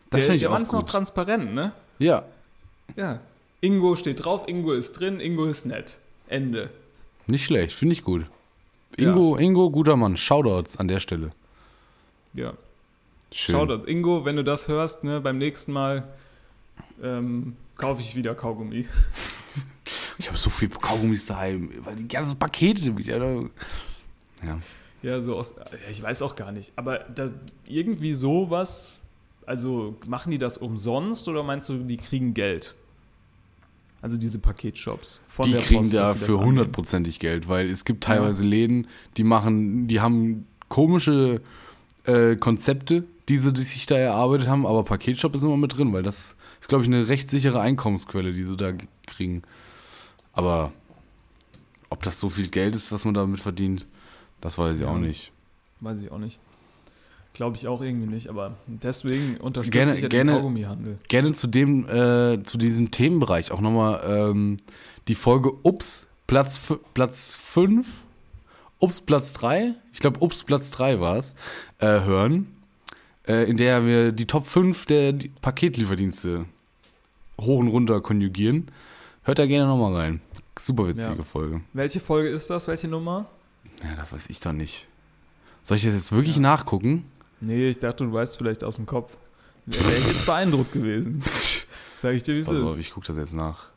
Das 0.10 0.26
der 0.26 0.36
ich 0.36 0.41
der 0.41 0.49
Mann 0.49 0.64
ist 0.64 0.72
noch 0.74 0.84
transparent, 0.84 1.53
ne? 1.53 1.72
Ja, 1.99 2.24
Ja. 2.95 3.20
Ingo 3.62 3.95
steht 3.95 4.24
drauf, 4.24 4.47
Ingo 4.47 4.72
ist 4.72 4.93
drin, 4.93 5.20
Ingo 5.20 5.45
ist 5.45 5.66
nett. 5.66 5.97
Ende. 6.28 6.70
nicht 7.28 7.45
schlecht, 7.45 7.74
finde 7.74 7.93
ich 7.93 8.03
gut. 8.03 8.26
Ingo, 8.95 9.38
Ingo, 9.38 9.70
guter 9.70 9.95
Mann. 9.97 10.18
Shoutouts 10.18 10.78
an 10.78 10.88
der 10.88 10.99
Stelle. 10.99 11.32
Ja. 12.34 12.53
Schön. 13.32 13.55
Shoutout. 13.55 13.86
Ingo, 13.88 14.26
wenn 14.26 14.36
du 14.36 14.43
das 14.43 14.68
hörst, 14.68 15.03
ne, 15.03 15.20
beim 15.22 15.38
nächsten 15.38 15.72
Mal 15.72 16.07
ähm, 17.03 17.55
kaufe 17.76 18.01
ich 18.01 18.16
wieder 18.16 18.36
Kaugummi. 18.36 18.88
Ich 20.20 20.28
habe 20.28 20.38
so 20.38 20.49
viel 20.49 20.68
Kaugummis 20.68 21.26
daheim, 21.28 21.72
weil 21.86 21.95
die 21.95 22.07
ganzen 22.07 22.38
Pakete 22.38 22.95
wieder. 22.97 23.39
Ja. 24.43 24.60
Ja, 25.01 25.22
so 25.22 25.32
aus. 25.32 25.55
ja, 25.57 25.64
Ich 25.89 26.03
weiß 26.03 26.22
auch 26.24 26.36
gar 26.36 26.51
nicht. 26.51 26.74
Aber 26.76 26.99
da, 26.99 27.28
irgendwie 27.66 28.14
sowas. 28.14 28.99
Also 29.50 29.95
machen 30.06 30.30
die 30.30 30.38
das 30.38 30.60
umsonst 30.60 31.28
oder 31.28 31.41
meinst 31.41 31.68
du, 31.70 31.80
die 31.80 31.97
kriegen 31.97 32.36
Geld? 32.36 32.76
Also 34.00 34.16
diese 34.16 34.38
Paketshops 34.38 35.22
von 35.28 35.45
die 35.47 35.54
der 35.54 35.62
kriegen 35.62 35.82
Post, 35.82 35.95
dafür 35.95 36.39
hundertprozentig 36.39 37.18
Geld, 37.18 37.50
weil 37.50 37.68
es 37.68 37.84
gibt 37.84 38.04
teilweise 38.04 38.45
Läden, 38.45 38.86
die 39.18 39.24
machen, 39.24 39.88
die 39.88 40.02
haben 40.02 40.45
komische 40.68 41.41
äh, 42.04 42.36
Konzepte, 42.36 43.06
die 43.28 43.39
sie 43.39 43.52
die 43.52 43.64
sich 43.64 43.88
da 43.88 43.97
erarbeitet 43.97 44.47
haben, 44.47 44.68
aber 44.68 44.84
Paketshop 44.84 45.34
ist 45.34 45.41
immer 45.41 45.58
mit 45.58 45.76
drin, 45.76 45.91
weil 45.93 46.04
das 46.04 46.36
ist, 46.62 46.70
glaube 46.70 46.84
ich, 46.84 46.88
eine 46.88 47.08
recht 47.08 47.28
sichere 47.32 47.60
Einkommensquelle, 47.60 48.34
die 48.34 48.43
sie 48.43 48.56
da 48.56 48.74
kriegen. 49.08 49.41
Aber 50.32 50.72
ob 51.89 52.04
das 52.04 52.20
so 52.20 52.30
viel 52.30 52.50
Geld 52.50 52.76
ist, 52.76 52.91
was 52.91 53.04
man 53.04 53.16
damit 53.16 53.39
verdient, 53.39 53.88
Das 54.41 54.60
weiß 54.60 54.76
ich 54.76 54.82
Ja. 54.86 54.91
auch 54.91 55.00
nicht. 55.00 55.32
Weiß 55.80 56.00
ich 56.00 56.12
auch 56.12 56.20
nicht. 56.20 56.39
Glaube 57.34 57.56
ich 57.56 57.68
auch 57.68 57.82
irgendwie 57.82 58.08
nicht, 58.08 58.28
aber 58.28 58.58
deswegen 58.68 59.38
unterstütze 59.38 59.72
Gerne- 59.78 59.96
ich 59.96 60.02
ja 60.02 60.08
gerne- 60.10 60.32
den 60.32 60.38
Kaugummihandel. 60.40 60.98
Gerne 61.08 61.34
zu 61.34 61.48
dem, 61.48 61.88
äh, 61.88 62.44
zu 62.44 62.58
diesem 62.58 62.92
Themenbereich 62.92 63.52
auch 63.52 63.62
nochmal 63.62 64.02
ähm, 64.06 64.58
die 65.08 65.16
Folge 65.16 65.54
Ups, 65.64 66.08
Platz, 66.28 66.60
Platz 66.94 67.36
5, 67.38 67.88
Ups, 68.80 69.00
Platz 69.02 69.34
3, 69.34 69.74
ich 69.94 70.00
glaube 70.00 70.20
Ups, 70.22 70.44
Platz 70.44 70.72
3 70.72 71.00
war 71.00 71.18
es, 71.18 71.34
äh, 71.80 71.86
hören, 72.02 72.48
äh, 73.28 73.50
in 73.50 73.58
der 73.58 73.86
wir 73.86 74.12
die 74.12 74.26
Top 74.26 74.48
5 74.48 74.86
der 74.88 75.14
die 75.14 75.30
Paketlieferdienste 75.30 76.46
hoch 77.40 77.60
und 77.60 77.68
runter 77.70 78.02
konjugieren. 78.02 78.70
Hört 79.24 79.40
da 79.40 79.46
gerne 79.46 79.68
nochmal 79.68 79.96
rein. 79.96 80.22
Super 80.60 80.88
witzige 80.88 81.16
Ja. 81.18 81.24
Folge. 81.24 81.62
Welche 81.74 82.00
Folge 82.02 82.30
ist 82.30 82.50
das? 82.50 82.68
Welche 82.68 82.88
Nummer? 82.90 83.28
Ja, 83.84 83.96
das 83.96 84.12
weiß 84.12 84.30
ich 84.30 84.40
doch 84.42 84.52
nicht. 84.52 84.88
Soll 85.64 85.78
ich 85.78 85.84
das 85.84 85.94
jetzt 85.94 86.12
wirklich 86.12 86.38
nachgucken? 86.38 87.06
Nee, 87.42 87.70
ich 87.70 87.80
dachte, 87.80 88.04
du 88.04 88.14
weißt 88.14 88.38
vielleicht 88.38 88.64
aus 88.64 88.76
dem 88.76 88.86
Kopf. 88.86 89.18
Wäre 89.66 89.98
ich 89.98 90.08
jetzt 90.08 90.26
beeindruckt 90.26 90.72
gewesen. 90.72 91.22
Sag 91.98 92.14
ich 92.14 92.24
dir, 92.24 92.36
wie 92.36 92.40
es 92.40 92.50
auf, 92.50 92.72
ist. 92.72 92.80
ich 92.80 92.92
gucke 92.92 93.08
das 93.08 93.18
jetzt 93.18 93.34
nach. 93.34 93.68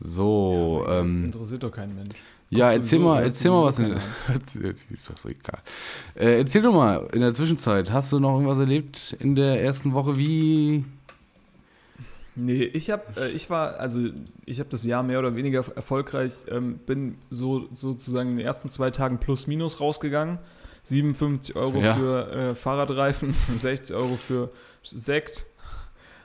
So, 0.00 0.84
ähm, 0.88 1.26
Interessiert 1.26 1.62
doch 1.62 1.70
keinen 1.70 1.94
Mensch. 1.94 2.16
ja, 2.50 2.72
erzähl 2.72 2.98
mal, 2.98 3.22
erzähl 3.22 3.50
mal 3.50 3.64
was 3.64 3.78
in 3.78 3.92
ist 4.92 5.08
doch 5.08 5.16
so 5.16 5.28
egal. 5.28 5.60
Äh, 6.14 6.38
erzähl 6.38 6.62
doch 6.62 6.72
mal, 6.72 7.08
in 7.12 7.20
der 7.20 7.34
Zwischenzeit, 7.34 7.92
hast 7.92 8.12
du 8.12 8.18
noch 8.18 8.32
irgendwas 8.32 8.58
erlebt 8.58 9.16
in 9.20 9.36
der 9.36 9.62
ersten 9.62 9.92
Woche? 9.92 10.18
Wie? 10.18 10.84
Nee, 12.34 12.64
ich 12.64 12.90
habe, 12.90 13.04
äh, 13.16 13.30
ich 13.30 13.50
war, 13.50 13.78
also 13.78 14.08
ich 14.46 14.58
habe 14.58 14.70
das 14.70 14.84
Jahr 14.84 15.02
mehr 15.02 15.18
oder 15.18 15.36
weniger 15.36 15.64
erfolgreich, 15.76 16.32
ähm, 16.48 16.78
bin 16.86 17.16
so 17.30 17.68
sozusagen 17.74 18.30
in 18.30 18.36
den 18.38 18.46
ersten 18.46 18.70
zwei 18.70 18.90
Tagen 18.90 19.18
plus 19.18 19.46
minus 19.46 19.80
rausgegangen. 19.80 20.38
57 20.84 21.56
Euro 21.56 21.78
Ja. 21.80 21.94
für 21.94 22.32
äh, 22.32 22.54
Fahrradreifen, 22.54 23.34
60 23.58 23.94
Euro 23.96 24.16
für 24.16 24.50
Sekt. 24.82 25.46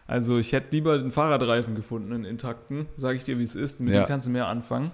Also 0.08 0.38
ich 0.38 0.54
hätte 0.54 0.68
lieber 0.72 0.98
den 0.98 1.12
Fahrradreifen 1.12 1.76
gefunden, 1.76 2.14
einen 2.14 2.26
intakten, 2.26 2.88
sage 2.98 3.18
ich 3.18 3.24
dir, 3.26 3.38
wie 3.40 3.44
es 3.44 3.56
ist. 3.56 3.82
Mit 3.82 3.94
Ja. 3.94 4.04
dem 4.04 4.08
kannst 4.08 4.26
du 4.28 4.32
mehr 4.32 4.48
anfangen. 4.48 4.92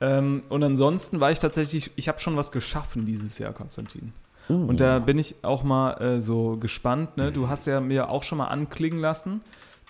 Ähm, 0.00 0.42
und 0.48 0.62
ansonsten 0.62 1.20
war 1.20 1.30
ich 1.30 1.38
tatsächlich, 1.38 1.90
ich 1.96 2.08
habe 2.08 2.18
schon 2.20 2.36
was 2.36 2.50
geschaffen 2.52 3.04
dieses 3.06 3.38
Jahr, 3.38 3.52
Konstantin. 3.52 4.12
Und 4.48 4.80
da 4.80 4.98
bin 4.98 5.18
ich 5.18 5.36
auch 5.42 5.62
mal 5.62 5.92
äh, 6.00 6.20
so 6.20 6.56
gespannt. 6.56 7.16
Ne? 7.16 7.30
Du 7.32 7.48
hast 7.48 7.66
ja 7.66 7.80
mir 7.80 8.10
auch 8.10 8.24
schon 8.24 8.38
mal 8.38 8.48
anklingen 8.48 8.98
lassen, 9.00 9.40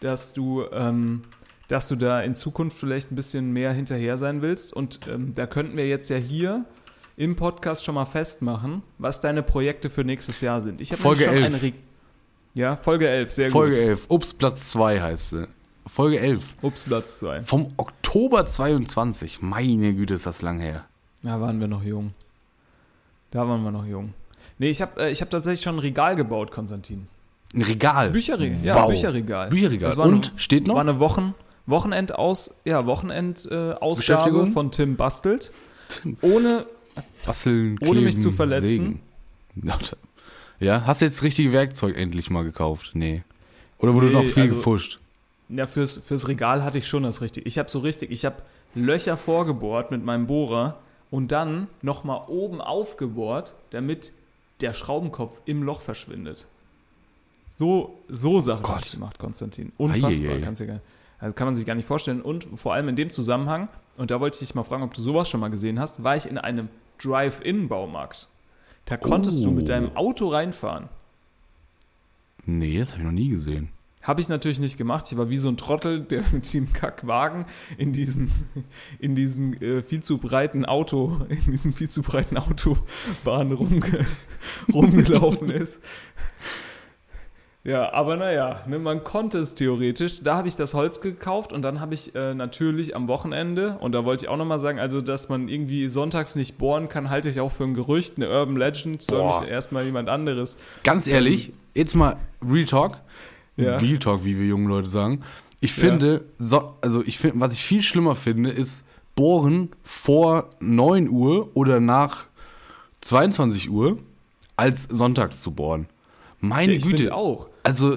dass 0.01 0.35
du, 0.35 0.65
ähm, 0.73 1.23
dass 1.69 1.89
du 1.89 1.97
da 1.97 2.21
in 2.21 2.37
Zukunft 2.37 2.77
vielleicht 2.77 3.11
ein 3.11 3.17
bisschen 3.17 3.51
mehr 3.53 3.73
hinterher 3.73 4.19
sein 4.19 4.43
willst. 4.43 4.73
Und 4.75 5.09
ähm, 5.09 5.33
da 5.35 5.47
könnten 5.47 5.77
wir 5.77 5.89
jetzt 5.89 6.11
ja 6.11 6.17
hier 6.19 6.65
im 7.17 7.37
Podcast 7.37 7.85
schon 7.85 7.95
mal 7.95 8.05
festmachen, 8.07 8.83
was 8.99 9.21
deine 9.21 9.43
Projekte 9.43 9.91
für 9.91 10.05
nächstes 10.05 10.41
Jahr 10.41 10.61
sind. 10.61 10.81
Ich 10.81 10.91
habe 10.93 11.01
Folge 11.03 11.27
nämlich 11.31 11.53
11. 11.53 11.63
Re 11.63 11.73
ja, 12.55 12.77
Folge 12.77 13.09
11, 13.09 13.31
sehr 13.31 13.51
Folge 13.51 13.77
gut. 13.77 13.83
11, 13.85 14.07
Ups, 14.09 14.35
Platz 14.35 14.71
2 14.71 15.01
heißt 15.01 15.31
sie. 15.31 15.49
Folge 15.87 16.21
11. 16.21 16.45
Ups, 16.63 16.85
Platz 16.85 17.19
2. 17.21 17.43
Vom 17.43 17.73
Oktober 17.77 18.47
22. 18.47 19.41
Meine 19.43 19.95
Güte, 19.95 20.15
ist 20.15 20.27
das 20.27 20.43
lang 20.43 20.61
her. 20.61 20.85
Da 21.23 21.41
waren 21.41 21.61
wir 21.61 21.69
noch 21.69 21.83
jung. 21.83 22.13
Da 23.31 23.49
waren 23.49 23.63
wir 23.63 23.71
noch 23.71 23.87
jung. 23.87 24.13
Nee, 24.59 24.71
ich 24.71 24.83
habe 24.83 25.03
äh, 25.03 25.11
ich 25.11 25.21
hab 25.23 25.31
tatsächlich 25.31 25.63
schon 25.63 25.77
ein 25.77 25.81
Regal 25.81 26.15
gebaut, 26.15 26.51
Konstantin. 26.51 27.07
Ein 27.55 27.63
Regal. 27.63 28.11
Bücherregal. 28.11 28.59
Ja, 28.65 28.77
Wow. 28.83 28.91
Bücherregal. 28.91 29.49
Bücherregal. 29.49 29.91
Das 29.91 29.99
war 29.99 30.07
Und 30.07 30.29
eine- 30.31 30.39
steht 30.39 30.67
noch? 30.67 30.75
War 30.75 30.83
eine 30.83 31.01
Wochen, 31.01 31.35
Wochenendaus, 31.67 32.55
ja, 32.65 32.87
Wochenend-Ausgabe 32.87 33.97
Beschäftigung? 33.97 34.49
von 34.53 34.71
Tim 34.73 34.97
Bastelt. 34.97 35.53
Ohne, 36.21 36.67
Basteln, 37.25 37.79
Ohne 37.83 38.01
mich 38.01 38.15
kleben, 38.15 38.21
zu 38.21 38.33
verletzen. 38.33 38.69
Sägen. 38.69 39.01
Ja, 40.61 40.85
hast 40.87 41.01
du 41.01 41.07
jetzt 41.07 41.25
richtige 41.25 41.51
Werkzeug 41.53 41.97
endlich 41.97 42.31
mal 42.31 42.45
gekauft? 42.45 42.93
Nee. 42.95 43.25
Oder 43.79 43.95
wurde 43.95 44.07
Nee, 44.07 44.13
noch 44.13 44.25
viel 44.25 44.45
also- 44.45 44.55
gefuscht? 44.55 45.01
ja, 45.49 45.67
fürs, 45.67 45.99
fürs 45.99 46.29
Regal 46.29 46.63
hatte 46.63 46.79
ich 46.79 46.87
schon 46.87 47.03
das 47.03 47.21
richtig. 47.21 47.47
Ich 47.47 47.59
habe 47.59 47.69
so 47.69 47.81
richtig, 47.81 48.13
ich 48.13 48.25
habe 48.25 48.37
Löcher 48.77 49.17
vorgebohrt 49.17 49.91
mit 49.91 50.05
meinem 50.05 50.27
Bohrer 50.29 50.79
und 51.11 51.33
dann 51.33 51.67
nochmal 51.83 52.23
oben 52.29 52.61
aufgebohrt, 52.61 53.55
damit 53.71 54.13
der 54.61 54.73
Schraubenkopf 54.73 55.41
im 55.47 55.65
Loch 55.65 55.81
verschwindet. 55.83 56.47
So, 57.51 57.99
so 58.09 58.41
Sachen 58.41 58.63
Gott. 58.63 58.87
ich 58.87 58.93
gemacht, 58.93 59.19
Konstantin. 59.19 59.73
Unfassbar, 59.79 60.11
Eieiei. 60.11 60.41
kannst 60.41 60.61
du 60.61 60.67
gar, 60.69 60.81
also 61.19 61.35
kann 61.35 61.47
man 61.49 61.55
sich 61.57 61.67
gar 61.67 61.75
nicht 61.75 61.87
vorstellen. 61.87 62.23
Und 62.23 62.47
vor 62.55 62.73
allem 62.75 62.89
in 62.89 62.97
dem 62.97 63.11
Zusammenhang, 63.11 63.69
und 63.97 64.11
da 64.11 64.21
wollte 64.21 64.37
ich 64.37 64.41
dich 64.49 64.55
mal 64.55 64.63
fragen, 64.63 64.85
ob 64.85 64.95
du 64.95 65.03
sowas 65.03 65.29
schon 65.29 65.41
mal 65.41 65.49
gesehen 65.51 65.79
hast, 65.81 66.03
war 66.03 66.17
ich 66.17 66.27
in 66.27 66.39
einem 66.39 66.69
Drive-In-Baumarkt. 66.99 68.29
Da 68.87 68.97
konntest 68.97 69.45
du 69.45 69.51
mit 69.51 69.65
Oh. 69.65 69.67
deinem 69.67 69.97
Auto 69.97 70.29
reinfahren. 70.29 70.89
Nee, 72.45 72.79
das 72.79 72.91
habe 72.93 73.01
ich 73.03 73.05
noch 73.07 73.13
nie 73.13 73.29
gesehen. 73.29 73.69
Habe 74.03 74.21
ich 74.21 74.29
natürlich 74.29 74.59
nicht 74.59 74.77
gemacht. 74.79 75.07
Ich 75.13 75.17
war 75.17 75.31
wie 75.31 75.39
so 75.39 75.49
ein 75.49 75.57
Trottel, 75.57 76.01
der 76.03 76.25
mit 76.33 76.45
diesem 76.45 76.73
Kackwagen 76.73 77.47
in 77.79 77.93
diesen, 77.93 78.33
in 78.99 79.15
diesen 79.15 79.55
äh, 79.63 79.83
viel 79.83 80.03
zu 80.03 80.19
breiten 80.19 80.65
Auto, 80.65 81.21
in 81.29 81.45
diesen 81.53 81.73
viel 81.73 81.89
zu 81.89 82.03
breiten 82.03 82.37
Autobahn 82.37 83.53
rumge 83.53 84.05
rumgelaufen 84.73 85.51
ist. 85.51 85.79
Ja, 87.65 87.93
aber 87.93 88.17
naja, 88.17 88.63
ne, 88.67 88.81
man 88.81 89.05
konnte 89.05 89.39
es 89.39 89.55
theoretisch. 89.55 90.21
Da 90.23 90.37
habe 90.37 90.49
ich 90.49 90.57
das 90.57 90.75
Holz 90.75 91.01
gekauft 91.01 91.53
und 91.53 91.63
dann 91.63 91.79
habe 91.81 91.95
ich 91.95 92.13
äh, 92.17 92.35
natürlich 92.35 92.97
am 92.97 93.07
Wochenende, 93.07 93.77
und 93.79 93.93
da 93.93 94.05
wollte 94.05 94.25
ich 94.25 94.29
auch 94.29 94.37
nochmal 94.37 94.59
sagen, 94.59 94.81
also 94.81 95.01
dass 95.01 95.29
man 95.29 95.49
irgendwie 95.49 95.87
sonntags 95.87 96.35
nicht 96.35 96.59
bohren 96.59 96.89
kann, 96.89 97.09
halte 97.09 97.29
ich 97.29 97.39
auch 97.39 97.53
für 97.53 97.63
ein 97.63 97.75
Gerücht, 97.75 98.15
eine 98.17 98.29
Urban 98.29 98.57
Legend, 98.57 99.01
soll 99.01 99.21
Boah. 99.21 99.43
mich 99.43 99.51
erstmal 99.51 99.85
jemand 99.85 100.09
anderes. 100.09 100.57
Ganz 100.83 101.07
ehrlich, 101.07 101.53
jetzt 101.75 101.95
mal 101.95 102.17
Real 102.45 102.65
Talk. 102.67 102.99
Ja. 103.57 103.77
Real 103.77 103.99
Talk, 103.99 104.25
wie 104.25 104.37
wir 104.41 104.47
jungen 104.47 104.67
Leute 104.67 104.89
sagen. 104.89 105.23
Ich 105.61 105.77
Ja. 105.77 105.85
finde, 105.85 106.25
so, 106.41 106.75
also 106.81 107.05
ich 107.05 107.19
finde, 107.19 107.39
was 107.39 107.53
ich 107.53 107.63
viel 107.63 107.83
schlimmer 107.83 108.17
finde, 108.17 108.51
ist 108.51 108.85
Bohren 109.15 109.69
vor 109.85 110.51
9 110.59 111.09
Uhr 111.09 111.51
oder 111.55 111.79
nach 111.79 112.25
22 113.03 113.71
Uhr, 113.71 113.99
als 114.57 114.85
sonntags 114.91 115.43
zu 115.43 115.53
bohren. 115.53 115.87
Meine 116.43 116.73
ich 116.75 116.85
Güte. 116.85 117.15
auch. 117.15 117.49
Also, 117.63 117.97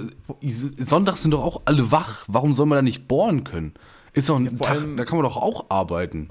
sonntags 0.78 1.24
sind 1.24 1.32
doch 1.32 1.44
auch 1.44 1.64
alle 1.66 1.92
wach. 1.92 2.26
Warum 2.28 2.54
soll 2.54 2.68
man 2.68 2.78
da 2.78 2.82
nicht 2.84 3.08
bohren 3.08 3.44
können? 3.44 3.74
Ist 4.14 4.30
doch 4.30 4.38
ein 4.38 4.56
vor 4.56 4.68
Tag, 4.68 4.78
allem- 4.78 4.98
da 4.98 5.04
kann 5.04 5.18
man 5.18 5.24
doch 5.24 5.36
auch 5.38 5.66
arbeiten. 5.70 6.30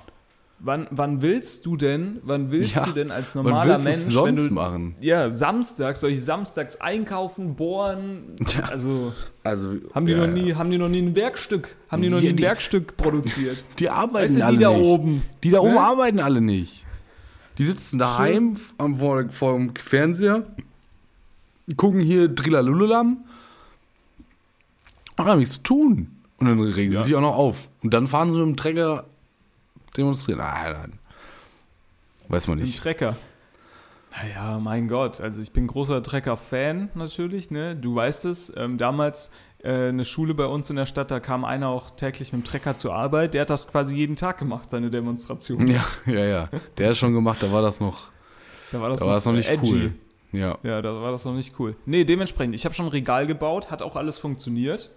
Wann, 0.61 0.87
wann 0.93 1.21
willst 1.21 1.67
du 1.67 1.77
denn, 1.77 2.21
wann 2.23 2.51
willst 2.51 2.75
Ja, 2.77 2.87
du 2.87 2.93
denn 2.93 3.11
als 3.11 3.35
normaler 3.35 3.79
Mensch, 3.81 3.97
sonst 4.12 4.39
wenn 4.39 4.49
du, 4.49 4.55
machen? 4.55 4.97
ja, 5.01 5.31
samstags, 5.31 6.01
soll 6.01 6.11
ich 6.12 6.25
samstags 6.25 6.81
einkaufen, 6.81 7.55
bohren, 7.57 8.37
Tja. 8.47 8.62
also 8.67 9.12
Also, 9.43 9.75
haben 9.93 10.07
die 10.07 10.12
ja, 10.12 10.27
noch 10.27 10.33
nie, 10.33 10.55
haben 10.55 10.71
die 10.71 10.79
noch 10.79 10.89
nie 10.89 11.03
ein 11.03 11.15
Werkstück, 11.17 11.77
haben 11.91 12.01
die 12.01 12.09
noch 12.09 12.19
Ja, 12.19 12.23
nie 12.23 12.29
ein 12.31 12.37
die- 12.37 12.43
Werkstück 12.45 12.97
produziert? 12.97 13.62
Die 13.79 13.91
arbeiten 13.91 14.15
Weißt 14.25 14.35
du, 14.37 14.39
die 14.39 14.43
alle 14.45 14.59
da 14.59 14.71
nicht. 14.73 14.81
oben, 14.87 15.23
Die 15.43 15.51
da 15.51 15.59
oben 15.61 15.75
ne? 15.75 15.81
arbeiten 15.81 16.21
alle 16.21 16.41
nicht. 16.41 16.85
Die 17.59 17.65
sitzen 17.65 17.99
daheim 17.99 18.55
am, 18.79 18.95
vor, 18.97 19.25
vor 19.31 19.55
dem 19.59 19.75
Fernseher, 19.77 20.45
gucken 21.77 22.01
hier 22.01 22.35
Trillalulalam 22.35 23.25
und 25.17 25.25
haben 25.25 25.39
nichts 25.39 25.55
zu 25.57 25.62
tun. 25.62 26.11
Und 26.39 26.47
dann 26.49 26.61
regen 26.61 26.93
Ja. 26.93 27.01
sie 27.01 27.07
sich 27.07 27.15
auch 27.17 27.21
noch 27.21 27.37
auf. 27.37 27.69
Und 27.83 27.95
dann 27.95 28.07
fahren 28.07 28.31
sie 28.31 28.39
mit 28.39 28.47
dem 28.47 28.57
Trecker 28.57 29.05
demonstrieren. 29.97 30.39
Nein, 30.41 30.73
nein. 30.73 30.93
Weiß 32.29 32.49
man 32.49 32.59
Ein 32.59 32.65
nicht. 32.65 32.79
Trecker. 32.79 33.17
Naja, 34.17 34.59
mein 34.61 34.87
Gott, 34.89 35.21
also 35.21 35.41
ich 35.41 35.51
bin 35.53 35.67
großer 35.67 36.01
Trecker-Fan 36.03 36.91
natürlich, 36.95 37.51
ne? 37.51 37.75
Du 37.75 37.95
weißt 37.97 38.25
es, 38.27 38.53
ähm, 38.57 38.79
damals 38.79 39.31
äh, 39.65 39.89
eine 39.89 40.05
Schule 40.05 40.35
bei 40.35 40.47
uns 40.47 40.71
in 40.71 40.77
der 40.77 40.87
Stadt, 40.87 41.11
da 41.11 41.19
kam 41.19 41.45
einer 41.45 41.69
auch 41.69 41.91
täglich 41.91 42.33
mit 42.33 42.43
dem 42.43 42.45
Trecker 42.47 42.77
zur 42.77 42.95
Arbeit, 42.95 43.35
der 43.35 43.41
hat 43.43 43.51
das 43.51 43.67
quasi 43.67 43.95
jeden 43.97 44.15
Tag 44.15 44.39
gemacht, 44.39 44.71
seine 44.71 44.89
Demonstration. 44.91 45.67
Ja, 45.67 45.85
ja, 46.07 46.25
ja. 46.25 46.49
Der 46.79 46.93
ist 46.93 46.99
schon 46.99 47.12
gemacht, 47.12 47.43
da 47.43 47.51
war 47.51 47.61
das 47.62 47.81
noch, 47.81 48.05
Da 48.71 48.81
war 48.81 48.89
das, 48.91 49.01
da 49.01 49.07
war 49.07 49.15
das 49.15 49.25
noch 49.27 49.33
nicht 49.33 49.49
edgy. 49.49 49.73
cool. 49.73 49.93
Ja. 50.35 50.59
Ja, 50.62 50.82
da 50.82 51.01
war 51.01 51.12
das 51.12 51.24
noch 51.24 51.35
nicht 51.35 51.59
cool. 51.59 51.76
Nee, 51.87 52.05
dementsprechend, 52.05 52.55
ich 52.55 52.64
habe 52.64 52.74
schon 52.74 52.87
ein 52.87 52.91
Regal 52.93 53.26
gebaut, 53.26 53.70
hat 53.70 53.82
auch 53.82 53.97
alles 53.97 54.18
funktioniert. 54.18 54.91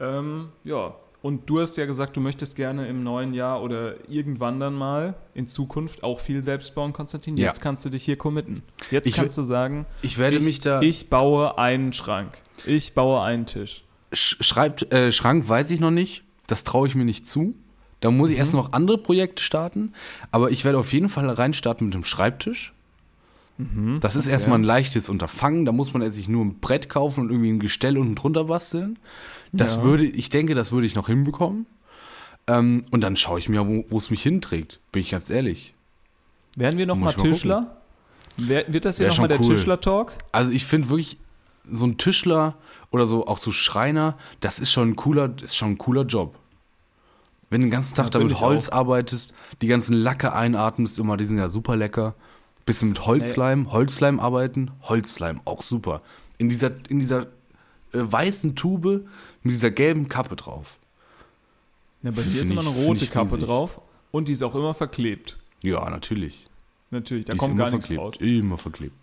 Ähm, 0.00 0.48
ja, 0.64 0.94
und 1.22 1.50
du 1.50 1.60
hast 1.60 1.76
ja 1.76 1.86
gesagt, 1.86 2.16
du 2.16 2.20
möchtest 2.20 2.54
gerne 2.54 2.86
im 2.86 3.02
neuen 3.02 3.34
Jahr 3.34 3.62
oder 3.62 3.94
irgendwann 4.08 4.60
dann 4.60 4.74
mal 4.74 5.14
in 5.34 5.48
Zukunft 5.48 6.04
auch 6.04 6.20
viel 6.20 6.42
selbst 6.44 6.74
bauen, 6.76 6.92
Konstantin. 6.92 7.36
Ja. 7.36 7.46
Jetzt 7.46 7.60
kannst 7.60 7.84
du 7.84 7.90
dich 7.90 8.04
hier 8.04 8.16
committen. 8.16 8.62
Jetzt 8.90 9.08
Ich 9.08 9.14
kannst 9.16 9.36
du 9.36 9.42
sagen, 9.42 9.86
Ich 10.02 10.18
werde 10.18 10.36
ich, 10.36 10.44
mich 10.44 10.60
da. 10.60 10.80
ich 10.80 11.10
baue 11.10 11.58
einen 11.58 11.92
Schrank. 11.92 12.38
Ich 12.66 12.94
baue 12.94 13.20
einen 13.22 13.46
Tisch. 13.46 13.84
Sch- 14.12 14.42
Schreibt, 14.42 14.92
äh, 14.92 15.10
Schrank 15.12 15.48
weiß 15.48 15.70
ich 15.72 15.80
noch 15.80 15.90
nicht. 15.90 16.22
Das 16.46 16.62
traue 16.64 16.86
ich 16.86 16.94
mir 16.94 17.04
nicht 17.04 17.26
zu. 17.26 17.54
Da 18.00 18.12
muss 18.12 18.28
ich 18.30 18.36
Mhm. 18.36 18.40
erst 18.40 18.54
noch 18.54 18.72
andere 18.72 18.96
Projekte 18.98 19.42
starten. 19.42 19.92
Aber 20.30 20.52
ich 20.52 20.64
werde 20.64 20.78
auf 20.78 20.92
jeden 20.92 21.08
Fall 21.08 21.28
reinstarten 21.28 21.88
mit 21.88 21.94
dem 21.94 22.04
Schreibtisch. 22.04 22.72
Mhm. 23.58 23.98
Das 24.00 24.16
ist 24.16 24.28
erstmal 24.28 24.58
ein 24.58 24.64
leichtes 24.64 25.08
Unterfangen. 25.08 25.64
Da 25.64 25.72
muss 25.72 25.92
man 25.92 26.08
sich 26.10 26.28
nur 26.28 26.44
ein 26.44 26.60
Brett 26.60 26.88
kaufen 26.88 27.24
und 27.24 27.30
irgendwie 27.30 27.50
ein 27.50 27.58
Gestell 27.58 27.98
unten 27.98 28.14
drunter 28.14 28.44
basteln. 28.44 28.98
Das 29.52 29.76
Ja. 29.76 29.82
würde, 29.82 30.04
ich 30.06 30.30
denke, 30.30 30.54
das 30.54 30.72
würde 30.72 30.86
ich 30.86 30.94
noch 30.94 31.08
hinbekommen. 31.08 31.66
Ähm, 32.46 32.84
und 32.90 33.00
dann 33.02 33.16
schaue 33.16 33.38
ich 33.38 33.48
mir, 33.48 33.66
wo 33.66 33.84
wo 33.88 33.98
es 33.98 34.10
mich 34.10 34.22
hinträgt. 34.22 34.80
Bin 34.92 35.02
ich 35.02 35.10
ganz 35.10 35.28
ehrlich. 35.28 35.74
Werden 36.56 36.78
wir 36.78 36.86
nochmal 36.86 37.14
mal 37.14 37.22
Tischler? 37.22 37.76
Wer, 38.36 38.72
wird 38.72 38.84
das 38.84 38.98
hier 38.98 39.08
nochmal 39.08 39.28
der 39.28 39.40
cool. 39.40 39.56
Tischler-Talk? 39.56 40.14
Also 40.32 40.52
ich 40.52 40.64
finde 40.64 40.88
wirklich, 40.88 41.18
so 41.70 41.84
ein 41.86 41.98
Tischler 41.98 42.54
oder 42.90 43.04
so, 43.06 43.26
auch 43.26 43.38
so 43.38 43.52
Schreiner, 43.52 44.16
das 44.40 44.58
ist 44.60 44.72
schon 44.72 44.90
ein 44.90 44.96
cooler, 44.96 45.30
ist 45.42 45.56
schon 45.56 45.72
ein 45.72 45.78
cooler 45.78 46.02
Job. 46.04 46.38
Wenn 47.50 47.60
du 47.62 47.66
den 47.66 47.70
ganzen 47.72 47.94
Tag 47.94 48.06
Ja, 48.06 48.10
da 48.10 48.18
find 48.20 48.30
mit 48.30 48.38
ich 48.38 48.42
Holz 48.44 48.68
auch. 48.68 48.76
arbeitest, 48.76 49.34
die 49.60 49.66
ganzen 49.66 49.94
Lacke 49.94 50.32
einatmest, 50.32 50.98
immer, 50.98 51.16
die 51.16 51.26
sind 51.26 51.38
ja 51.38 51.48
super 51.48 51.76
lecker. 51.76 52.14
Bisschen 52.68 52.90
mit 52.90 53.06
Holzleim, 53.06 53.72
Holzleim 53.72 54.20
arbeiten, 54.20 54.70
Holzleim, 54.82 55.40
auch 55.46 55.62
super. 55.62 56.02
In 56.36 56.48
dieser, 56.50 56.70
in 56.90 57.00
dieser 57.00 57.22
äh, 57.22 57.26
weißen 57.92 58.54
Tube 58.56 59.06
mit 59.42 59.54
dieser 59.54 59.70
gelben 59.70 60.08
Kappe 60.08 60.36
drauf. 60.36 60.76
Ja, 62.02 62.10
bei 62.10 62.22
dir 62.22 62.42
ist 62.42 62.50
immer 62.50 62.60
eine 62.60 62.70
rote 62.70 63.06
Kappe 63.06 63.32
riesig. 63.36 63.44
drauf 63.48 63.80
und 64.10 64.28
die 64.28 64.32
ist 64.32 64.42
auch 64.42 64.54
immer 64.54 64.74
verklebt. 64.74 65.38
Ja, 65.62 65.88
natürlich. 65.88 66.46
Natürlich, 66.90 67.24
da 67.24 67.32
Die 67.32 67.38
kommt 67.38 67.56
gar 67.56 67.70
nichts 67.70 67.86
verklebt. 67.86 68.00
raus. 68.14 68.20
Immer 68.20 68.58
verklebt. 68.58 68.94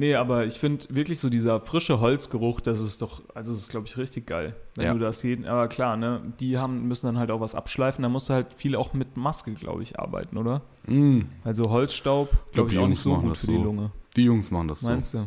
Nee, 0.00 0.14
aber 0.14 0.46
ich 0.46 0.54
finde 0.60 0.86
wirklich 0.90 1.18
so 1.18 1.28
dieser 1.28 1.58
frische 1.58 1.98
Holzgeruch, 1.98 2.60
das 2.60 2.78
ist 2.78 3.02
doch, 3.02 3.20
also 3.34 3.52
das 3.52 3.62
ist 3.62 3.70
glaube 3.70 3.86
ich 3.88 3.96
richtig 3.98 4.28
geil. 4.28 4.54
Wenn 4.76 4.84
Ja. 4.86 4.92
du 4.92 5.00
das 5.00 5.24
jeden, 5.24 5.44
aber 5.44 5.66
klar, 5.66 5.96
ne, 5.96 6.20
die 6.38 6.56
haben, 6.56 6.86
müssen 6.86 7.06
dann 7.06 7.18
halt 7.18 7.32
auch 7.32 7.40
was 7.40 7.56
abschleifen, 7.56 8.04
da 8.04 8.08
musst 8.08 8.28
du 8.30 8.34
halt 8.34 8.54
viel 8.54 8.76
auch 8.76 8.92
mit 8.94 9.16
Maske, 9.16 9.52
glaube 9.54 9.82
ich, 9.82 9.98
arbeiten, 9.98 10.36
oder? 10.36 10.62
Mm, 10.86 11.22
Also 11.42 11.68
Holzstaub, 11.70 12.30
glaub, 12.30 12.52
glaube 12.52 12.68
ich, 12.68 12.72
die 12.74 12.78
auch 12.78 12.82
Jungs 12.82 12.90
nicht 12.90 13.00
so 13.02 13.10
machen 13.10 13.22
gut 13.22 13.30
das 13.32 13.40
für 13.40 13.46
die 13.48 13.56
so. 13.56 13.62
Lunge. 13.64 13.90
die 14.14 14.22
Jungs 14.22 14.50
machen 14.52 14.68
das 14.68 14.80
so. 14.80 14.88
Meinst 14.88 15.14
du? 15.14 15.26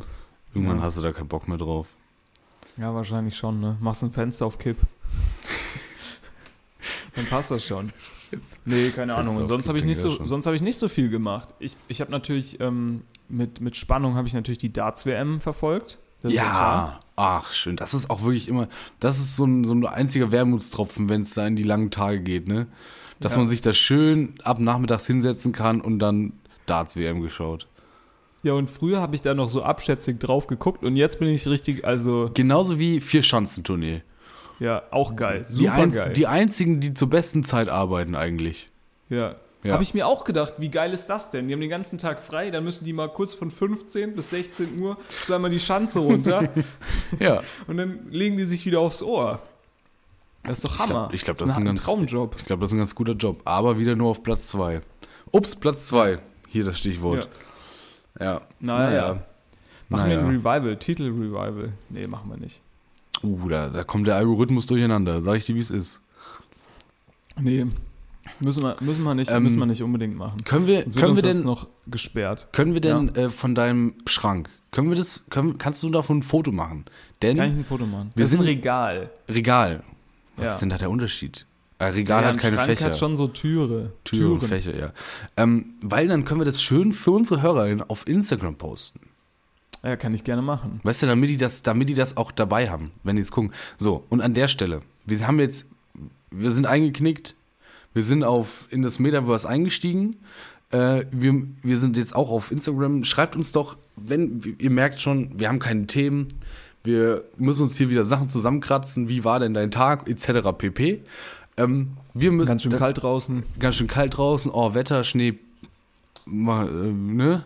Irgendwann 0.53 0.77
Ja. 0.77 0.83
hast 0.83 0.97
du 0.97 1.01
da 1.01 1.11
keinen 1.11 1.27
Bock 1.27 1.49
mehr 1.49 1.57
drauf. 1.57 1.87
Ja, 2.77 2.95
wahrscheinlich 2.95 3.35
schon, 3.35 3.59
ne? 3.59 3.75
Machst 3.81 4.03
ein 4.03 4.11
Fenster 4.11 4.45
auf 4.45 4.57
Kipp. 4.57 4.77
Dann 7.15 7.25
passt 7.25 7.51
das 7.51 7.65
schon. 7.65 7.91
Nee, 8.65 8.91
keine 8.91 9.15
Ahnung. 9.15 9.35
Und 9.37 9.47
sonst 9.47 9.67
habe 9.67 9.77
ich 9.77 9.83
nicht 9.83 9.97
ich 9.97 10.03
so, 10.03 10.23
sonst 10.23 10.45
habe 10.45 10.55
ich 10.55 10.61
nicht 10.61 10.77
so 10.77 10.87
viel 10.87 11.09
gemacht. 11.09 11.49
Ich, 11.59 11.75
ich 11.87 11.99
habe 11.99 12.11
natürlich 12.11 12.59
ähm, 12.61 13.01
mit, 13.27 13.59
mit 13.59 13.75
Spannung 13.75 14.15
habe 14.15 14.27
ich 14.27 14.33
natürlich 14.33 14.57
die 14.59 14.71
Darts 14.71 15.05
WM 15.05 15.41
verfolgt. 15.41 15.99
Das. 16.21 16.33
Ja, 16.33 16.99
ach 17.15 17.51
schön. 17.51 17.75
Das 17.75 17.93
ist 17.93 18.09
auch 18.09 18.21
wirklich 18.21 18.47
immer, 18.47 18.67
das 18.99 19.17
ist 19.19 19.35
so 19.35 19.45
ein, 19.45 19.65
so 19.65 19.73
ein 19.73 19.85
einziger 19.85 20.31
Wermutstropfen, 20.31 21.09
wenn 21.09 21.23
es 21.23 21.33
da 21.33 21.45
in 21.47 21.55
die 21.55 21.63
langen 21.63 21.89
Tage 21.91 22.21
geht, 22.21 22.47
ne? 22.47 22.67
Dass 23.19 23.33
Ja. 23.33 23.39
man 23.39 23.47
sich 23.49 23.61
da 23.61 23.73
schön 23.73 24.35
ab 24.43 24.59
nachmittags 24.59 25.07
hinsetzen 25.07 25.51
kann 25.51 25.81
und 25.81 25.99
dann 25.99 26.33
Darts 26.67 26.95
WM 26.95 27.21
geschaut. 27.21 27.67
Ja, 28.43 28.53
und 28.53 28.71
früher 28.71 29.01
habe 29.01 29.13
ich 29.15 29.21
da 29.21 29.33
noch 29.33 29.49
so 29.49 29.61
abschätzig 29.63 30.19
drauf 30.19 30.47
geguckt 30.47 30.83
und 30.83 30.95
jetzt 30.95 31.19
bin 31.19 31.27
ich 31.27 31.45
richtig, 31.47 31.85
also 31.85 32.31
Genauso 32.33 32.79
wie 32.79 33.01
vier 33.01 33.21
Schanzentournee. 33.23 34.01
Ja, 34.61 34.83
auch 34.91 35.15
geil. 35.17 35.45
Die, 35.49 35.53
Super 35.65 35.73
einz- 35.73 35.95
geil. 35.95 36.13
die 36.13 36.27
einzigen, 36.27 36.79
die 36.79 36.93
zur 36.93 37.09
besten 37.09 37.43
Zeit 37.43 37.67
arbeiten 37.69 38.15
eigentlich. 38.15 38.69
ja. 39.09 39.35
Ja. 39.63 39.73
Habe 39.73 39.83
ich 39.83 39.93
mir 39.93 40.07
auch 40.07 40.23
gedacht, 40.23 40.55
wie 40.57 40.69
geil 40.71 40.91
ist 40.91 41.05
das 41.05 41.29
denn? 41.29 41.47
Die 41.47 41.53
haben 41.53 41.61
den 41.61 41.69
ganzen 41.69 41.99
Tag 41.99 42.19
frei, 42.19 42.49
dann 42.49 42.63
müssen 42.63 42.83
die 42.83 42.93
mal 42.93 43.09
kurz 43.09 43.35
von 43.35 43.51
15 43.51 44.15
bis 44.15 44.31
16 44.31 44.81
Uhr 44.81 44.97
zweimal 45.23 45.51
die 45.51 45.59
Schanze 45.59 45.99
runter 45.99 46.49
Ja. 47.19 47.43
und 47.67 47.77
dann 47.77 48.07
legen 48.09 48.37
die 48.37 48.45
sich 48.45 48.65
wieder 48.65 48.79
aufs 48.79 49.03
Ohr. 49.03 49.39
Das 50.43 50.57
ist 50.57 50.63
doch 50.65 50.79
Hammer. 50.79 51.11
Ich 51.13 51.21
glaube, 51.21 51.39
das 51.39 51.51
ist 51.51 51.57
ein, 51.57 51.65
ganz, 51.65 51.81
Traumjob. 51.83 52.37
Ich 52.39 52.45
glaube, 52.45 52.61
das 52.61 52.71
ist 52.71 52.73
ein 52.73 52.79
ganz 52.79 52.95
guter 52.95 53.13
Job. 53.13 53.41
Aber 53.45 53.77
wieder 53.77 53.95
nur 53.95 54.09
auf 54.09 54.23
Platz 54.23 54.47
zwei. 54.47 54.81
Ups, 55.31 55.55
Platz 55.55 55.85
zwei. 55.85 56.17
Hier 56.47 56.63
das 56.65 56.79
Stichwort. 56.79 57.29
Ja. 58.19 58.41
Naja. 58.59 59.21
Machen 59.89 60.09
wir 60.09 60.15
Naja. 60.17 60.27
ein 60.27 60.37
Revival, 60.37 60.75
Titel-Revival. 60.77 61.73
Nee, 61.89 62.07
machen 62.07 62.31
wir 62.31 62.37
nicht. 62.37 62.61
Uh, 63.23 63.49
da, 63.49 63.69
da 63.69 63.83
kommt 63.83 64.07
der 64.07 64.15
Algorithmus 64.15 64.65
durcheinander. 64.67 65.21
Sag 65.21 65.37
ich 65.37 65.45
dir, 65.45 65.55
wie 65.55 65.59
es 65.59 65.69
ist. 65.71 66.01
Nee, 67.39 67.65
müssen 68.39 68.63
wir, 68.63 68.75
müssen 68.81 69.03
wir, 69.03 69.13
nicht, 69.15 69.31
Ähm, 69.31 69.43
müssen 69.43 69.59
wir 69.59 69.65
nicht 69.65 69.81
unbedingt 69.83 70.15
machen. 70.17 70.43
Können 70.43 70.67
wir, 70.67 70.83
Sonst 70.83 70.97
können 70.97 71.15
wir 71.15 71.23
denn 71.23 71.41
noch 71.43 71.67
gesperrt. 71.87 72.47
Können 72.51 72.73
wir 72.73 72.81
denn 72.81 73.13
äh, 73.15 73.29
von 73.29 73.55
deinem 73.55 73.95
Schrank, 74.05 74.49
können 74.71 74.89
wir 74.89 74.97
das, 74.97 75.23
können, 75.29 75.57
kannst 75.57 75.81
du 75.83 75.89
davon 75.89 76.19
ein 76.19 76.23
Foto 76.23 76.51
machen? 76.51 76.85
Denn 77.21 77.37
Kann 77.37 77.49
ich 77.49 77.55
ein 77.55 77.65
Foto 77.65 77.85
machen? 77.85 78.11
Wir 78.15 78.23
das 78.23 78.29
ist 78.33 78.39
ein 78.39 78.43
sind- 78.43 78.47
Regal. 78.49 79.09
Regal, 79.29 79.83
was 80.37 80.45
Ja. 80.47 80.53
ist 80.53 80.59
denn 80.59 80.69
da 80.69 80.77
der 80.77 80.89
Unterschied? 80.89 81.45
Ein 81.79 81.93
Regal 81.93 82.21
Ja, 82.21 82.27
hat 82.29 82.35
ein 82.35 82.39
keine 82.39 82.55
Schrank 82.57 82.69
Fächer. 82.69 82.85
hat 82.85 82.97
schon 82.97 83.17
so 83.17 83.27
Türe. 83.27 83.93
Türen, 84.03 84.39
Fächer, 84.39 84.75
ja. 84.77 84.93
Ähm, 85.37 85.73
weil 85.81 86.07
dann 86.07 86.25
können 86.25 86.39
wir 86.41 86.45
das 86.45 86.61
schön 86.61 86.93
für 86.93 87.11
unsere 87.11 87.41
HörerInnen 87.41 87.81
auf 87.89 88.07
Instagram 88.07 88.55
posten. 88.55 88.99
Ja, 89.83 89.95
kann 89.95 90.13
ich 90.13 90.23
gerne 90.23 90.41
machen. 90.41 90.79
Weißt 90.83 91.01
du, 91.01 91.07
damit 91.07 91.29
die 91.29 91.37
das, 91.37 91.63
damit 91.63 91.89
die 91.89 91.95
das 91.95 92.15
auch 92.15 92.31
dabei 92.31 92.69
haben, 92.69 92.91
wenn 93.03 93.15
die 93.15 93.21
es 93.23 93.31
gucken. 93.31 93.51
So, 93.77 94.05
und 94.09 94.21
an 94.21 94.33
der 94.33 94.47
Stelle, 94.47 94.81
wir 95.05 95.25
haben 95.25 95.39
jetzt, 95.39 95.65
wir 96.29 96.51
sind 96.51 96.67
eingeknickt, 96.67 97.35
wir 97.93 98.03
sind 98.03 98.23
auf 98.23 98.67
in 98.69 98.83
das 98.83 98.99
Metaverse 98.99 99.47
eingestiegen. 99.49 100.17
Äh, 100.71 101.05
wir, 101.11 101.43
wir 101.63 101.77
sind 101.77 101.97
jetzt 101.97 102.15
auch 102.15 102.29
auf 102.29 102.51
Instagram. 102.51 103.03
Schreibt 103.03 103.35
uns 103.35 103.51
doch, 103.51 103.75
wenn 103.95 104.55
ihr 104.59 104.69
merkt 104.69 105.01
schon, 105.01 105.39
wir 105.39 105.49
haben 105.49 105.59
keine 105.59 105.87
Themen, 105.87 106.27
wir 106.83 107.23
müssen 107.37 107.63
uns 107.63 107.77
hier 107.77 107.89
wieder 107.89 108.05
Sachen 108.05 108.29
zusammenkratzen. 108.29 109.09
Wie 109.09 109.23
war 109.23 109.39
denn 109.39 109.53
dein 109.53 109.71
Tag, 109.71 110.07
etc. 110.07 110.49
pp. 110.57 111.01
Ähm, 111.57 111.97
wir 112.13 112.31
müssen 112.31 112.49
Ganz 112.49 112.63
schön 112.63 112.71
kalt 112.71 113.01
draußen. 113.01 113.43
ganz 113.59 113.75
schön 113.75 113.87
kalt 113.87 114.17
draußen, 114.17 114.51
oh, 114.51 114.73
Wetter, 114.73 115.03
Schnee, 115.03 115.37
mal, 116.25 116.67
äh, 116.67 116.91
ne? 116.91 117.43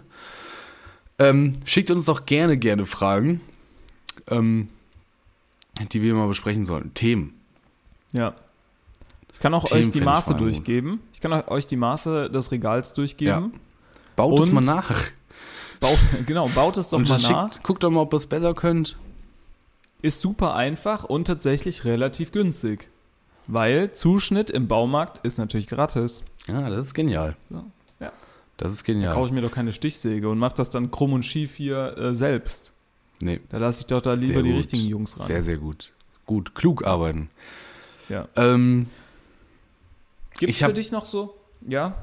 Ähm, 1.20 1.54
schickt 1.66 1.92
uns 1.92 2.06
doch 2.06 2.26
gerne, 2.26 2.58
gerne 2.58 2.86
Fragen, 2.86 3.42
ähm, 4.28 4.70
die 5.92 6.02
wir 6.02 6.14
mal 6.14 6.28
besprechen 6.28 6.66
sollen. 6.66 6.94
Themen. 6.94 7.34
Ja. 8.12 8.36
Ich 9.32 9.40
kann 9.40 9.54
auch 9.54 9.66
Themen 9.66 9.82
euch 9.82 9.92
die 9.92 10.00
ich 10.00 10.04
Maße 10.04 10.32
gut. 10.34 10.42
durchgeben. 10.42 11.00
Ich 11.14 11.22
kann 11.22 11.34
euch 11.34 11.68
die 11.68 11.76
Maße 11.76 12.30
des 12.30 12.52
Regals 12.52 12.94
durchgeben. 12.94 13.54
Baut 14.16 14.40
es 14.40 14.52
mal 14.52 14.62
nach. 14.62 14.92
Baut, 15.80 16.00
genau, 16.26 16.48
baut 16.50 16.78
es 16.78 16.90
doch 16.90 17.00
mal 17.00 17.06
dann 17.06 17.22
nach. 17.22 17.52
schickt, 17.52 17.64
guckt 17.64 17.84
doch 17.84 17.92
mal, 17.92 18.02
ob 18.02 18.14
ihr 18.14 18.18
es 18.18 18.28
besser 18.28 18.54
könnt. 18.54 18.98
Ist 20.02 20.20
super 20.20 20.56
einfach 20.56 21.04
und 21.04 21.26
tatsächlich 21.26 21.84
relativ 21.84 22.32
günstig. 22.32 22.90
Weil 23.48 23.92
Zuschnitt 23.94 24.50
im 24.50 24.68
Baumarkt 24.68 25.26
ist 25.26 25.38
natürlich 25.38 25.68
gratis. 25.68 26.24
Ja, 26.48 26.70
das 26.70 26.88
ist 26.88 26.94
genial. 26.94 27.36
So, 27.50 27.58
ja. 27.58 27.66
Das 28.58 28.72
ist 28.72 28.82
Da 28.88 28.94
genial. 28.94 29.14
kaufe 29.14 29.28
ich 29.28 29.34
mir 29.34 29.42
doch 29.42 29.52
keine 29.52 29.72
Stichsäge 29.74 30.30
und 30.30 30.38
mache 30.40 30.56
das 30.56 30.70
dann 30.70 30.90
krumm 30.92 31.14
und 31.14 31.24
schief 31.24 31.56
hier 31.56 31.98
äh, 31.98 32.16
selbst. 32.16 32.74
nee, 33.20 33.40
Da 33.50 33.58
lasse 33.58 33.82
ich 33.82 33.88
doch 33.88 34.02
da 34.02 34.14
lieber 34.14 34.36
sehr 34.36 34.44
die 34.44 34.50
gut. 34.52 34.60
richtigen 34.60 34.88
Jungs 34.88 35.20
ran. 35.20 35.28
Sehr, 35.28 35.42
sehr 35.42 35.58
gut. 35.58 35.92
Gut, 36.26 36.56
klug 36.56 36.86
arbeiten. 36.86 37.30
Ja. 38.10 38.28
Ähm, 38.36 38.88
Gibt 40.40 40.52
es 40.54 40.60
für 40.60 40.74
dich 40.74 40.92
noch 40.92 41.06
so? 41.06 41.36
Ja? 41.68 41.96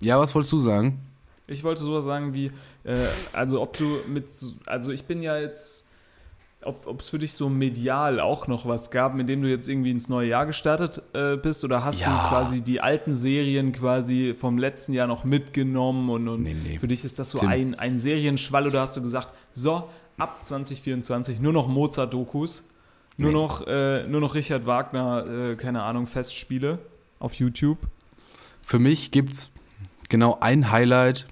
ja, 0.00 0.18
was 0.18 0.34
wolltest 0.34 0.52
du 0.52 0.58
sagen? 0.58 0.98
Ich 1.46 1.62
wollte 1.64 1.82
sowas 1.82 2.04
sagen 2.04 2.32
wie, 2.34 2.50
äh, 2.84 3.06
also 3.32 3.60
ob 3.60 3.76
du 3.76 3.98
mit, 4.08 4.32
so- 4.32 4.52
also 4.66 4.90
ich 4.90 5.04
bin 5.04 5.22
ja 5.22 5.36
jetzt, 5.38 5.81
ob 6.64 7.00
es 7.00 7.08
für 7.08 7.18
dich 7.18 7.32
so 7.34 7.48
medial 7.48 8.20
auch 8.20 8.46
noch 8.46 8.66
was 8.66 8.90
gab, 8.90 9.14
mit 9.14 9.28
dem 9.28 9.42
du 9.42 9.48
jetzt 9.48 9.68
irgendwie 9.68 9.90
ins 9.90 10.08
neue 10.08 10.28
Jahr 10.28 10.46
gestartet 10.46 11.02
äh, 11.12 11.36
bist 11.36 11.64
oder 11.64 11.84
hast 11.84 12.00
Ja. 12.00 12.06
du 12.24 12.28
quasi 12.28 12.62
die 12.62 12.80
alten 12.80 13.14
Serien 13.14 13.72
quasi 13.72 14.34
vom 14.38 14.58
letzten 14.58 14.92
Jahr 14.92 15.06
noch 15.06 15.24
mitgenommen 15.24 16.08
und, 16.10 16.28
und 16.28 16.42
Nee, 16.42 16.54
nee. 16.54 16.78
für 16.78 16.88
dich 16.88 17.04
ist 17.04 17.18
das 17.18 17.30
so 17.30 17.38
Tim. 17.38 17.48
ein, 17.48 17.74
ein 17.74 17.98
Serienschwall 17.98 18.66
oder 18.66 18.80
hast 18.80 18.96
du 18.96 19.02
gesagt, 19.02 19.28
so, 19.52 19.88
ab 20.18 20.44
2024 20.44 21.40
nur 21.40 21.52
noch 21.52 21.68
Mozart-Dokus, 21.68 22.64
nur, 23.16 23.28
Nee. 23.30 23.34
noch, 23.34 23.66
äh, 23.66 24.06
nur 24.06 24.20
noch 24.20 24.34
Richard 24.34 24.64
Wagner, 24.66 25.24
äh, 25.52 25.56
keine 25.56 25.82
Ahnung, 25.82 26.06
Festspiele 26.06 26.78
auf 27.18 27.34
YouTube. 27.34 27.78
Für 28.64 28.78
mich 28.78 29.10
gibt's 29.10 29.50
genau 30.08 30.38
ein 30.40 30.70
Highlight, 30.70 31.26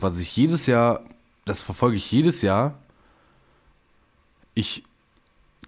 was 0.00 0.18
ich 0.18 0.36
jedes 0.36 0.66
Jahr, 0.66 1.00
das 1.44 1.62
verfolge 1.62 1.96
ich 1.96 2.10
jedes 2.10 2.42
Jahr. 2.42 2.74
Ich 4.54 4.82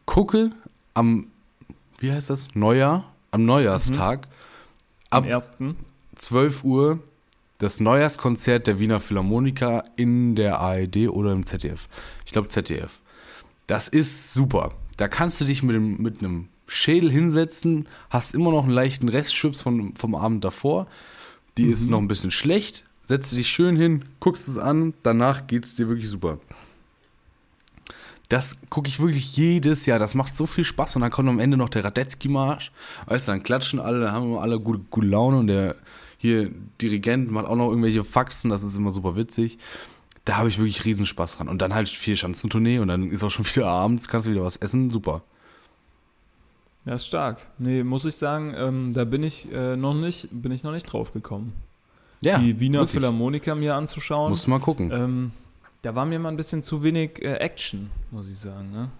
gucke 0.05 0.53
am, 0.93 1.29
wie 1.99 2.13
heißt 2.13 2.31
das, 2.31 2.55
Neujahr, 2.55 3.13
am 3.31 3.45
Neujahrstag, 3.45 4.29
Am 5.11 5.25
ab 5.25 5.31
ersten. 5.31 5.77
12 6.17 6.65
Uhr 6.65 7.01
das 7.59 7.81
Neujahrskonzert 7.81 8.67
der 8.67 8.79
Wiener 8.79 9.01
Philharmoniker 9.01 9.85
in 9.97 10.35
der 10.35 10.61
ARD 10.61 11.09
oder 11.09 11.33
im 11.33 11.47
ZDF. 11.47 11.89
Ich 12.27 12.33
glaube 12.33 12.49
ZDF. 12.49 13.01
Das 13.67 13.89
ist 13.89 14.35
super. 14.35 14.73
Da 14.97 15.09
kannst 15.09 15.41
du 15.41 15.45
dich 15.45 15.63
mit, 15.63 15.75
dem, 15.75 15.97
mit 15.97 16.19
einem 16.19 16.49
Schädel 16.67 17.11
hinsetzen, 17.11 17.89
hast 18.11 18.35
immer 18.35 18.51
noch 18.51 18.65
einen 18.65 18.73
leichten 18.73 19.09
Restschwips 19.09 19.63
von, 19.63 19.95
vom 19.95 20.15
Abend 20.15 20.45
davor. 20.45 20.87
Die 21.57 21.67
ist 21.67 21.89
noch 21.89 21.99
ein 21.99 22.09
bisschen 22.09 22.31
schlecht. 22.31 22.85
Setzt 23.07 23.33
dich 23.33 23.49
schön 23.49 23.77
hin, 23.77 24.05
guckst 24.19 24.49
es 24.49 24.59
an, 24.59 24.95
danach 25.03 25.47
geht 25.47 25.65
es 25.65 25.77
dir 25.77 25.89
wirklich 25.89 26.09
super. 26.09 26.39
Das 28.35 28.59
gucke 28.69 28.89
ich 28.89 28.99
wirklich 28.99 29.37
jedes 29.37 29.87
Jahr. 29.87 30.01
Das 30.01 30.15
macht 30.15 30.37
so 30.37 30.47
viel 30.47 30.65
Spaß. 30.65 30.97
Und 30.97 31.03
dann 31.03 31.13
kommt 31.13 31.29
am 31.29 31.39
Ende 31.39 31.57
noch 31.57 31.69
der 31.69 31.85
Radetzky-Marsch. 31.85 32.73
Weißt 33.07 33.29
du, 33.29 33.33
dann 33.33 33.45
klatschen 33.45 33.79
alle, 33.79 34.01
dann 34.01 34.11
haben 34.11 34.33
wir 34.33 34.41
alle 34.41 34.59
gute, 34.59 34.81
gute 34.91 35.07
Laune. 35.07 35.39
Und 35.39 35.47
der 35.47 35.77
hier 36.19 36.51
Dirigent 36.83 37.31
macht 37.31 37.47
auch 37.47 37.55
noch 37.55 37.69
irgendwelche 37.69 38.03
Faxen. 38.03 38.51
Das 38.51 38.65
ist 38.65 38.77
immer 38.77 38.91
super 38.91 39.15
witzig. 39.15 39.59
Da 40.25 40.39
habe 40.39 40.49
ich 40.49 40.59
wirklich 40.59 40.85
riesen 40.85 41.07
Spaß 41.07 41.37
dran. 41.37 41.49
Und 41.49 41.63
dann 41.63 41.75
halt 41.75 41.89
vier 41.89 42.17
Schanzentournee 42.17 42.81
und 42.81 42.89
dann 42.89 43.09
ist 43.09 43.23
auch 43.23 43.31
schon 43.31 43.47
wieder 43.55 43.69
abends, 43.69 44.09
kannst 44.09 44.27
du 44.27 44.33
wieder 44.33 44.43
was 44.43 44.57
essen. 44.57 44.91
Super. 44.91 45.23
Ja, 46.87 46.95
ist 46.95 47.07
stark. 47.07 47.47
Nee, 47.59 47.85
muss 47.85 48.05
ich 48.05 48.17
sagen, 48.17 48.53
ähm, 48.57 48.95
da 48.95 49.05
bin 49.05 49.23
ich, 49.23 49.49
äh, 49.53 49.77
noch 49.77 49.95
nicht, 49.95 50.27
bin 50.33 50.51
ich 50.51 50.65
noch 50.65 50.73
nicht 50.73 50.93
drauf 50.93 51.13
gekommen. 51.13 51.53
Ja, 52.21 52.39
die 52.39 52.59
Wiener 52.59 52.81
wirklich. 52.81 52.95
Philharmoniker 52.95 53.55
mir 53.55 53.77
anzuschauen. 53.77 54.31
Musst 54.31 54.47
du 54.47 54.51
mal 54.51 54.59
gucken. 54.59 54.91
Ähm, 54.91 55.31
da 55.85 55.95
war 55.95 56.07
mir 56.07 56.19
mal 56.19 56.31
ein 56.31 56.37
bisschen 56.37 56.63
zu 56.63 56.83
wenig 56.83 57.23
äh, 57.23 57.35
Action, 57.35 57.91
muss 58.11 58.29
ich 58.29 58.39
sagen. 58.39 58.73
Ne? 58.73 58.91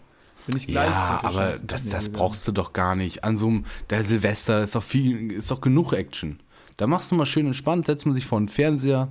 Bin 0.47 0.57
ich 0.57 0.67
gleich 0.67 0.95
ja, 0.95 1.21
zur 1.23 1.25
aber 1.25 1.53
das, 1.65 1.89
das 1.89 2.11
brauchst 2.11 2.47
du 2.47 2.53
doch 2.53 2.75
gar 2.75 2.95
nicht. 2.95 3.25
An 3.25 3.37
so 3.37 3.49
einem, 3.49 3.65
der 3.89 4.05
Silvester 4.05 4.63
ist 4.63 4.75
doch 4.75 4.83
viel, 4.83 5.33
ist 5.33 5.51
doch 5.51 5.63
genug 5.63 5.95
Action. 5.95 6.41
Da 6.77 6.87
machst 6.87 7.11
du 7.11 7.15
mal 7.15 7.25
schön 7.25 7.47
entspannt, 7.47 7.87
setzt 7.87 8.05
man 8.05 8.15
sich 8.15 8.27
vor 8.27 8.39
den 8.39 8.49
Fernseher. 8.49 9.09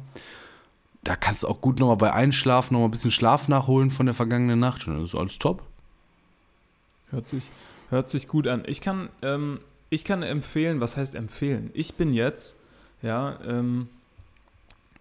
Da 1.03 1.15
kannst 1.15 1.41
du 1.41 1.47
auch 1.47 1.61
gut 1.61 1.79
nochmal 1.79 1.97
bei 1.97 2.13
Einschlafen 2.13 2.73
nochmal 2.73 2.89
ein 2.89 2.91
bisschen 2.91 3.11
Schlaf 3.11 3.47
nachholen 3.47 3.89
von 3.89 4.05
der 4.05 4.13
vergangenen 4.13 4.59
Nacht. 4.59 4.87
Und 4.87 4.93
dann 4.93 5.03
ist 5.03 5.15
alles 5.15 5.39
top. 5.39 5.63
Hört 7.09 7.25
sich, 7.25 7.49
hört 7.89 8.07
sich 8.07 8.27
gut 8.27 8.47
an. 8.47 8.63
Ich 8.67 8.81
kann, 8.81 9.09
ähm, 9.23 9.59
ich 9.89 10.05
kann 10.05 10.21
empfehlen, 10.21 10.79
was 10.79 10.95
heißt 10.95 11.15
empfehlen? 11.15 11.71
Ich 11.73 11.95
bin 11.95 12.13
jetzt, 12.13 12.55
ja, 13.01 13.39
ähm, 13.47 13.89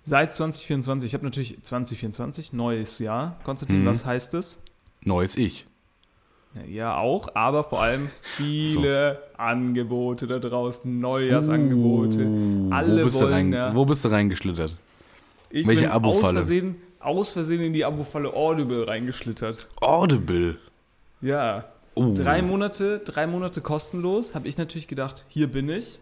seit 0.03 0.33
2024, 0.33 1.09
ich 1.11 1.15
habe 1.15 1.25
natürlich 1.25 1.63
2024, 1.63 2.53
neues 2.53 2.99
Jahr. 2.99 3.39
Konstantin, 3.45 3.83
Mhm. 3.83 3.87
was 3.87 4.05
heißt 4.05 4.35
es? 4.35 4.61
Neues 5.05 5.37
Ich. 5.37 5.67
Ja, 6.69 6.99
auch, 6.99 7.35
aber 7.35 7.65
vor 7.65 7.81
allem 7.81 8.11
viele 8.37 9.23
Angebote 9.39 10.27
da 10.27 10.39
draußen, 10.39 11.01
Neujahrsangebote. 11.01 12.29
Alle 12.71 13.01
wo 13.01 13.05
bist, 13.05 13.17
du 13.17 13.21
wollen, 13.23 13.33
rein, 13.33 13.53
ja. 13.53 13.75
wo 13.75 13.85
bist 13.87 14.05
du 14.05 14.09
reingeschlittert? 14.09 14.77
Ich 15.49 15.67
welche 15.67 15.83
bin 15.83 15.91
aus 15.91 15.97
Abo-Falle? 15.97 16.39
Versehen, 16.41 16.77
aus 17.01 17.31
Versehen 17.31 17.63
in 17.63 17.73
die 17.73 17.85
Abo-Falle 17.87 18.35
Audible 18.35 18.87
reingeschlittert. 18.87 19.69
Audible. 19.81 20.59
Ja. 21.23 21.65
Oh. 21.95 22.13
Drei 22.15 22.43
Monate, 22.43 22.99
drei 23.05 23.27
Monate 23.27 23.61
kostenlos, 23.63 24.35
habe 24.35 24.47
ich 24.47 24.59
natürlich 24.59 24.89
gedacht, 24.89 25.25
hier 25.29 25.47
bin 25.51 25.69
ich. 25.71 26.01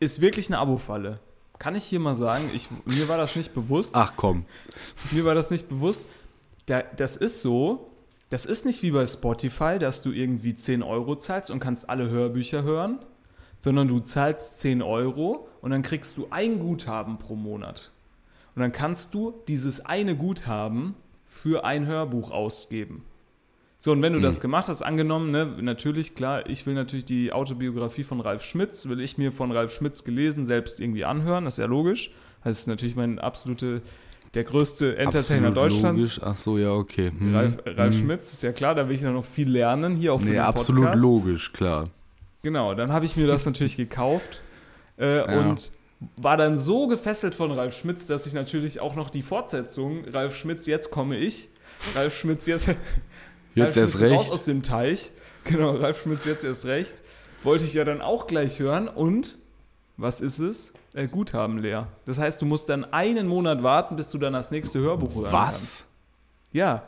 Ist 0.00 0.20
wirklich 0.20 0.48
eine 0.48 0.58
Abo-Falle. 0.58 1.20
Kann 1.58 1.74
ich 1.74 1.84
hier 1.84 2.00
mal 2.00 2.14
sagen, 2.14 2.50
ich, 2.52 2.68
mir 2.84 3.08
war 3.08 3.16
das 3.16 3.36
nicht 3.36 3.54
bewusst. 3.54 3.94
Ach 3.94 4.14
komm. 4.16 4.44
Mir 5.12 5.24
war 5.24 5.34
das 5.34 5.50
nicht 5.50 5.68
bewusst. 5.68 6.04
Da, 6.66 6.82
das 6.82 7.16
ist 7.16 7.42
so, 7.42 7.90
das 8.30 8.46
ist 8.46 8.64
nicht 8.64 8.82
wie 8.82 8.90
bei 8.90 9.06
Spotify, 9.06 9.78
dass 9.78 10.02
du 10.02 10.10
irgendwie 10.10 10.54
10 10.54 10.82
Euro 10.82 11.16
zahlst 11.16 11.50
und 11.50 11.60
kannst 11.60 11.88
alle 11.88 12.08
Hörbücher 12.08 12.62
hören, 12.62 12.98
sondern 13.60 13.88
du 13.88 14.00
zahlst 14.00 14.60
10 14.60 14.82
Euro 14.82 15.48
und 15.60 15.70
dann 15.70 15.82
kriegst 15.82 16.16
du 16.16 16.26
ein 16.30 16.58
Guthaben 16.58 17.18
pro 17.18 17.36
Monat. 17.36 17.92
Und 18.54 18.62
dann 18.62 18.72
kannst 18.72 19.14
du 19.14 19.34
dieses 19.48 19.84
eine 19.84 20.16
Guthaben 20.16 20.94
für 21.24 21.64
ein 21.64 21.86
Hörbuch 21.86 22.30
ausgeben. 22.30 23.04
So, 23.84 23.92
und 23.92 24.00
wenn 24.00 24.14
du 24.14 24.20
das 24.20 24.40
gemacht 24.40 24.68
hast, 24.68 24.80
angenommen, 24.80 25.30
ne, 25.30 25.44
natürlich, 25.60 26.14
klar, 26.14 26.48
ich 26.48 26.64
will 26.64 26.72
natürlich 26.72 27.04
die 27.04 27.32
Autobiografie 27.34 28.02
von 28.02 28.22
Ralf 28.22 28.40
Schmitz, 28.42 28.88
will 28.88 28.98
ich 28.98 29.18
mir 29.18 29.30
von 29.30 29.52
Ralf 29.52 29.74
Schmitz 29.74 30.04
gelesen, 30.04 30.46
selbst 30.46 30.80
irgendwie 30.80 31.04
anhören, 31.04 31.44
das 31.44 31.54
ist 31.54 31.58
ja 31.58 31.66
logisch. 31.66 32.10
Das 32.44 32.60
ist 32.60 32.66
natürlich 32.66 32.96
mein 32.96 33.18
absolute, 33.18 33.82
der 34.32 34.44
größte 34.44 34.96
Entertainer 34.96 35.48
Absolut 35.48 35.56
Deutschlands. 35.72 36.00
Logisch. 36.16 36.20
Ach 36.22 36.36
so, 36.38 36.56
ja, 36.56 36.70
okay. 36.72 37.10
Hm. 37.10 37.34
Ralf, 37.34 37.58
Ralf 37.66 37.94
Hm. 37.94 38.00
Schmitz, 38.00 38.32
ist 38.32 38.42
ja 38.42 38.52
klar, 38.52 38.74
da 38.74 38.88
will 38.88 38.94
ich 38.94 39.02
noch 39.02 39.22
viel 39.22 39.50
lernen, 39.50 39.96
hier 39.96 40.14
auch 40.14 40.18
für 40.20 40.28
Nee, 40.28 40.32
den 40.32 40.40
absolut 40.40 40.84
Podcast. 40.84 41.02
logisch, 41.02 41.52
klar. 41.52 41.84
Genau, 42.42 42.74
dann 42.74 42.90
habe 42.90 43.04
ich 43.04 43.18
mir 43.18 43.26
das 43.26 43.44
natürlich 43.44 43.76
gekauft 43.76 44.40
äh, 44.98 45.18
Ja. 45.18 45.40
und 45.40 45.72
war 46.16 46.38
dann 46.38 46.56
so 46.56 46.86
gefesselt 46.86 47.34
von 47.34 47.50
Ralf 47.52 47.76
Schmitz, 47.76 48.06
dass 48.06 48.26
ich 48.26 48.32
natürlich 48.32 48.80
auch 48.80 48.94
noch 48.96 49.10
die 49.10 49.20
Fortsetzung, 49.20 50.06
Ralf 50.08 50.34
Schmitz, 50.34 50.64
jetzt 50.64 50.90
komme 50.90 51.18
ich, 51.18 51.50
Ralf 51.94 52.16
Schmitz, 52.16 52.46
jetzt, 52.46 52.70
Jetzt 53.54 53.66
Ralf 53.66 53.76
erst 53.76 53.92
Schmitz 53.98 54.10
raus 54.12 54.20
recht. 54.22 54.32
aus 54.32 54.44
dem 54.44 54.62
Teich, 54.62 55.10
genau, 55.44 55.70
Ralf 55.76 56.02
Schmitz, 56.02 56.24
jetzt 56.24 56.44
erst 56.44 56.64
recht, 56.66 57.02
wollte 57.42 57.64
ich 57.64 57.74
ja 57.74 57.84
dann 57.84 58.00
auch 58.00 58.26
gleich 58.26 58.58
hören 58.58 58.88
und, 58.88 59.38
was 59.96 60.20
ist 60.20 60.38
es? 60.38 60.72
Äh, 60.94 61.06
Guthaben 61.08 61.58
leer. 61.58 61.88
Das 62.04 62.18
heißt, 62.18 62.40
du 62.40 62.46
musst 62.46 62.68
dann 62.68 62.84
einen 62.92 63.26
Monat 63.28 63.62
warten, 63.62 63.96
bis 63.96 64.10
du 64.10 64.18
dann 64.18 64.32
das 64.32 64.50
nächste 64.50 64.78
Hörbuch 64.80 65.14
hören 65.14 65.30
kannst. 65.30 65.60
Was? 65.62 65.84
Ja, 66.52 66.82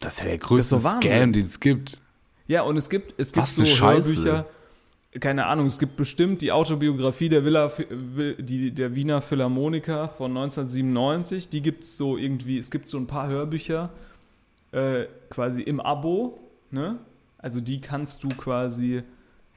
Das 0.00 0.12
ist 0.14 0.18
ja 0.20 0.26
der 0.26 0.38
größte. 0.38 0.78
Scam, 0.78 1.32
den 1.32 1.44
es 1.44 1.58
gibt. 1.58 2.00
Ja, 2.46 2.62
und 2.62 2.76
es 2.76 2.88
gibt, 2.88 3.14
es 3.18 3.32
gibt 3.32 3.42
Was 3.42 3.56
so 3.56 3.64
Scheiße. 3.64 4.08
Hörbücher, 4.08 4.46
keine 5.20 5.46
Ahnung, 5.46 5.66
es 5.66 5.78
gibt 5.78 5.96
bestimmt 5.96 6.42
die 6.42 6.52
Autobiografie 6.52 7.28
der, 7.28 7.44
Villa, 7.44 7.70
die, 8.38 8.72
der 8.72 8.94
Wiener 8.94 9.20
Philharmoniker 9.20 10.08
von 10.08 10.30
1997, 10.36 11.48
die 11.48 11.62
gibt 11.62 11.84
es 11.84 11.96
so 11.96 12.16
irgendwie, 12.16 12.58
es 12.58 12.70
gibt 12.70 12.88
so 12.88 12.98
ein 12.98 13.06
paar 13.06 13.28
Hörbücher 13.28 13.90
äh, 14.72 15.04
quasi 15.30 15.62
im 15.62 15.80
Abo, 15.80 16.38
ne? 16.70 16.98
Also 17.38 17.60
die 17.60 17.80
kannst 17.80 18.24
du 18.24 18.28
quasi 18.28 19.02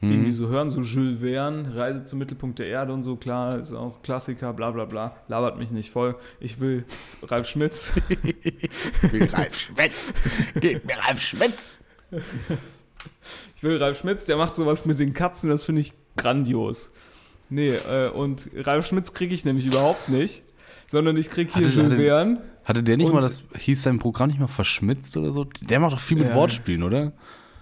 Mhm. 0.02 0.12
irgendwie 0.12 0.32
so 0.32 0.48
hören, 0.48 0.70
so 0.72 0.82
Jules 0.82 1.20
Verne, 1.22 1.76
Reise 1.76 2.04
zum 2.04 2.18
Mittelpunkt 2.18 2.58
der 2.58 2.66
Erde 2.68 2.92
und 2.92 3.04
so, 3.04 3.16
klar, 3.16 3.60
ist 3.60 3.72
auch 3.72 4.02
Klassiker, 4.02 4.52
bla 4.52 4.72
bla 4.72 4.86
bla, 4.86 5.16
labert 5.28 5.60
mich 5.60 5.70
nicht 5.70 5.92
voll. 5.92 6.16
Ich 6.40 6.60
will 6.60 6.86
Ralf 7.22 7.46
Schmitz. 7.48 7.94
Ralf 9.32 9.56
Schmitz. 9.56 10.14
Geht 10.60 10.86
mir 10.86 10.98
Ralf 10.98 11.22
Schmitz. 11.22 11.80
Ich 13.62 13.64
will 13.64 13.78
Ralf 13.78 14.00
Schmitz, 14.00 14.26
der 14.26 14.38
macht 14.38 14.56
sowas 14.56 14.86
mit 14.88 14.98
den 14.98 15.14
Katzen, 15.14 15.48
das 15.52 15.64
finde 15.66 15.82
ich 15.82 15.94
grandios. 16.18 16.92
Nee, 17.52 17.76
äh, 17.76 18.10
und 18.10 18.50
Ralf 18.56 18.88
Schmitz 18.88 19.14
kriege 19.14 19.36
ich 19.36 19.46
nämlich 19.46 19.68
überhaupt 19.68 20.10
nicht, 20.10 20.42
sondern 20.88 21.16
ich 21.16 21.30
kriege 21.30 21.54
hier 21.54 21.68
Hatte- 21.68 21.76
Jules 21.76 21.92
hatte- 21.92 22.02
Verne. 22.02 22.42
Hatte 22.66 22.82
der 22.82 22.98
nicht 22.98 23.14
mal 23.14 23.22
das, 23.22 23.44
hieß 23.58 23.84
sein 23.84 24.00
Programm 24.00 24.30
nicht 24.30 24.40
mal 24.40 24.48
verschmitzt 24.48 25.16
oder 25.16 25.32
so? 25.32 25.44
Der 25.46 25.80
macht 25.80 25.94
doch 25.94 26.00
viel 26.00 26.18
mit 26.18 26.30
Ja. 26.30 26.34
Wortspielen, 26.36 26.82
oder? 26.82 27.12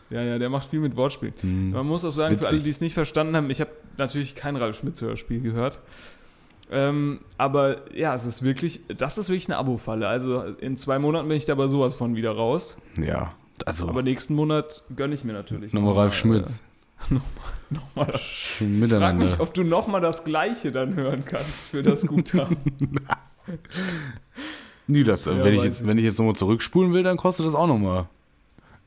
Ja, 0.10 0.22
ja, 0.24 0.40
der 0.40 0.50
macht 0.50 0.70
viel 0.70 0.80
mit 0.80 0.96
Wortspielen. 0.96 1.72
Man 1.72 1.86
muss 1.86 2.06
auch 2.06 2.12
sagen, 2.12 2.38
für 2.38 2.48
alle, 2.48 2.60
die 2.60 2.70
es 2.70 2.80
nicht 2.80 2.94
verstanden 2.94 3.36
haben, 3.36 3.50
ich 3.50 3.60
habe 3.60 3.72
natürlich 3.98 4.36
kein 4.36 4.56
Ralf 4.56 4.78
Schmitz-Hörspiel 4.78 5.42
gehört. 5.42 5.80
Ähm, 6.72 7.20
aber 7.38 7.94
ja, 7.94 8.14
es 8.16 8.26
ist 8.26 8.42
wirklich, 8.44 8.82
das 8.96 9.18
ist 9.18 9.28
wirklich 9.30 9.48
eine 9.50 9.58
Abo-Falle. 9.58 10.08
Also 10.08 10.44
in 10.44 10.78
zwei 10.78 10.98
Monaten 10.98 11.28
bin 11.28 11.36
ich 11.36 11.46
dabei 11.46 11.68
sowas 11.68 11.94
von 11.96 12.16
wieder 12.16 12.32
raus. 12.32 12.78
Ja. 12.98 13.34
Also, 13.68 13.88
Aber 13.88 14.02
nächsten 14.02 14.36
Monat 14.36 14.84
gönne 14.96 15.14
ich 15.14 15.24
mir 15.24 15.34
natürlich. 15.34 15.74
nochmal 15.74 15.94
Ralf 15.94 16.14
äh, 16.14 16.16
Schmitz. 16.22 16.62
Nochmal 17.70 18.08
das 18.12 18.22
Schön 18.22 18.84
Ich 18.84 18.90
frage 18.90 19.18
mich, 19.18 19.40
ob 19.40 19.54
du 19.54 19.64
nochmal 19.64 20.02
das 20.02 20.24
Gleiche 20.24 20.72
dann 20.72 20.96
hören 20.96 21.24
kannst 21.26 21.70
für 21.72 21.84
das 21.84 22.06
Guthaben. 22.06 22.58
Nee, 24.92 25.04
das, 25.04 25.26
Ja, 25.26 25.44
wenn, 25.44 25.54
ich 25.54 25.64
jetzt, 25.64 25.86
wenn 25.86 26.00
ich 26.00 26.04
jetzt 26.06 26.18
nochmal 26.18 26.36
zurückspulen 26.36 26.94
will, 26.94 27.04
dann 27.04 27.16
kostet 27.16 27.46
das 27.46 27.54
auch 27.54 27.68
nochmal 27.68 28.00
Weiß 28.06 28.08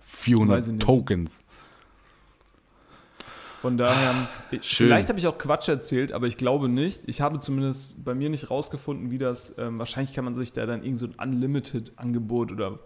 ich 0.00 0.18
400 0.24 0.66
nicht. 0.66 0.82
Tokens. 0.82 1.44
Von 3.60 3.78
daher, 3.78 4.28
ich, 4.50 4.64
Schön. 4.64 4.88
vielleicht 4.88 5.08
habe 5.08 5.20
ich 5.20 5.28
auch 5.28 5.38
Quatsch 5.38 5.68
erzählt, 5.68 6.10
aber 6.10 6.26
ich 6.26 6.36
glaube 6.36 6.68
nicht. 6.68 7.02
Ich 7.06 7.20
habe 7.20 7.38
zumindest 7.38 8.04
bei 8.04 8.14
mir 8.14 8.28
nicht 8.30 8.50
rausgefunden, 8.50 9.12
wie 9.12 9.18
das, 9.18 9.54
ähm, 9.58 9.78
wahrscheinlich 9.78 10.12
kann 10.12 10.24
man 10.24 10.34
sich 10.34 10.52
da 10.52 10.66
dann 10.66 10.82
irgend 10.82 10.98
so 10.98 11.06
ein 11.06 11.14
Unlimited-Angebot 11.14 12.50
oder 12.50 12.80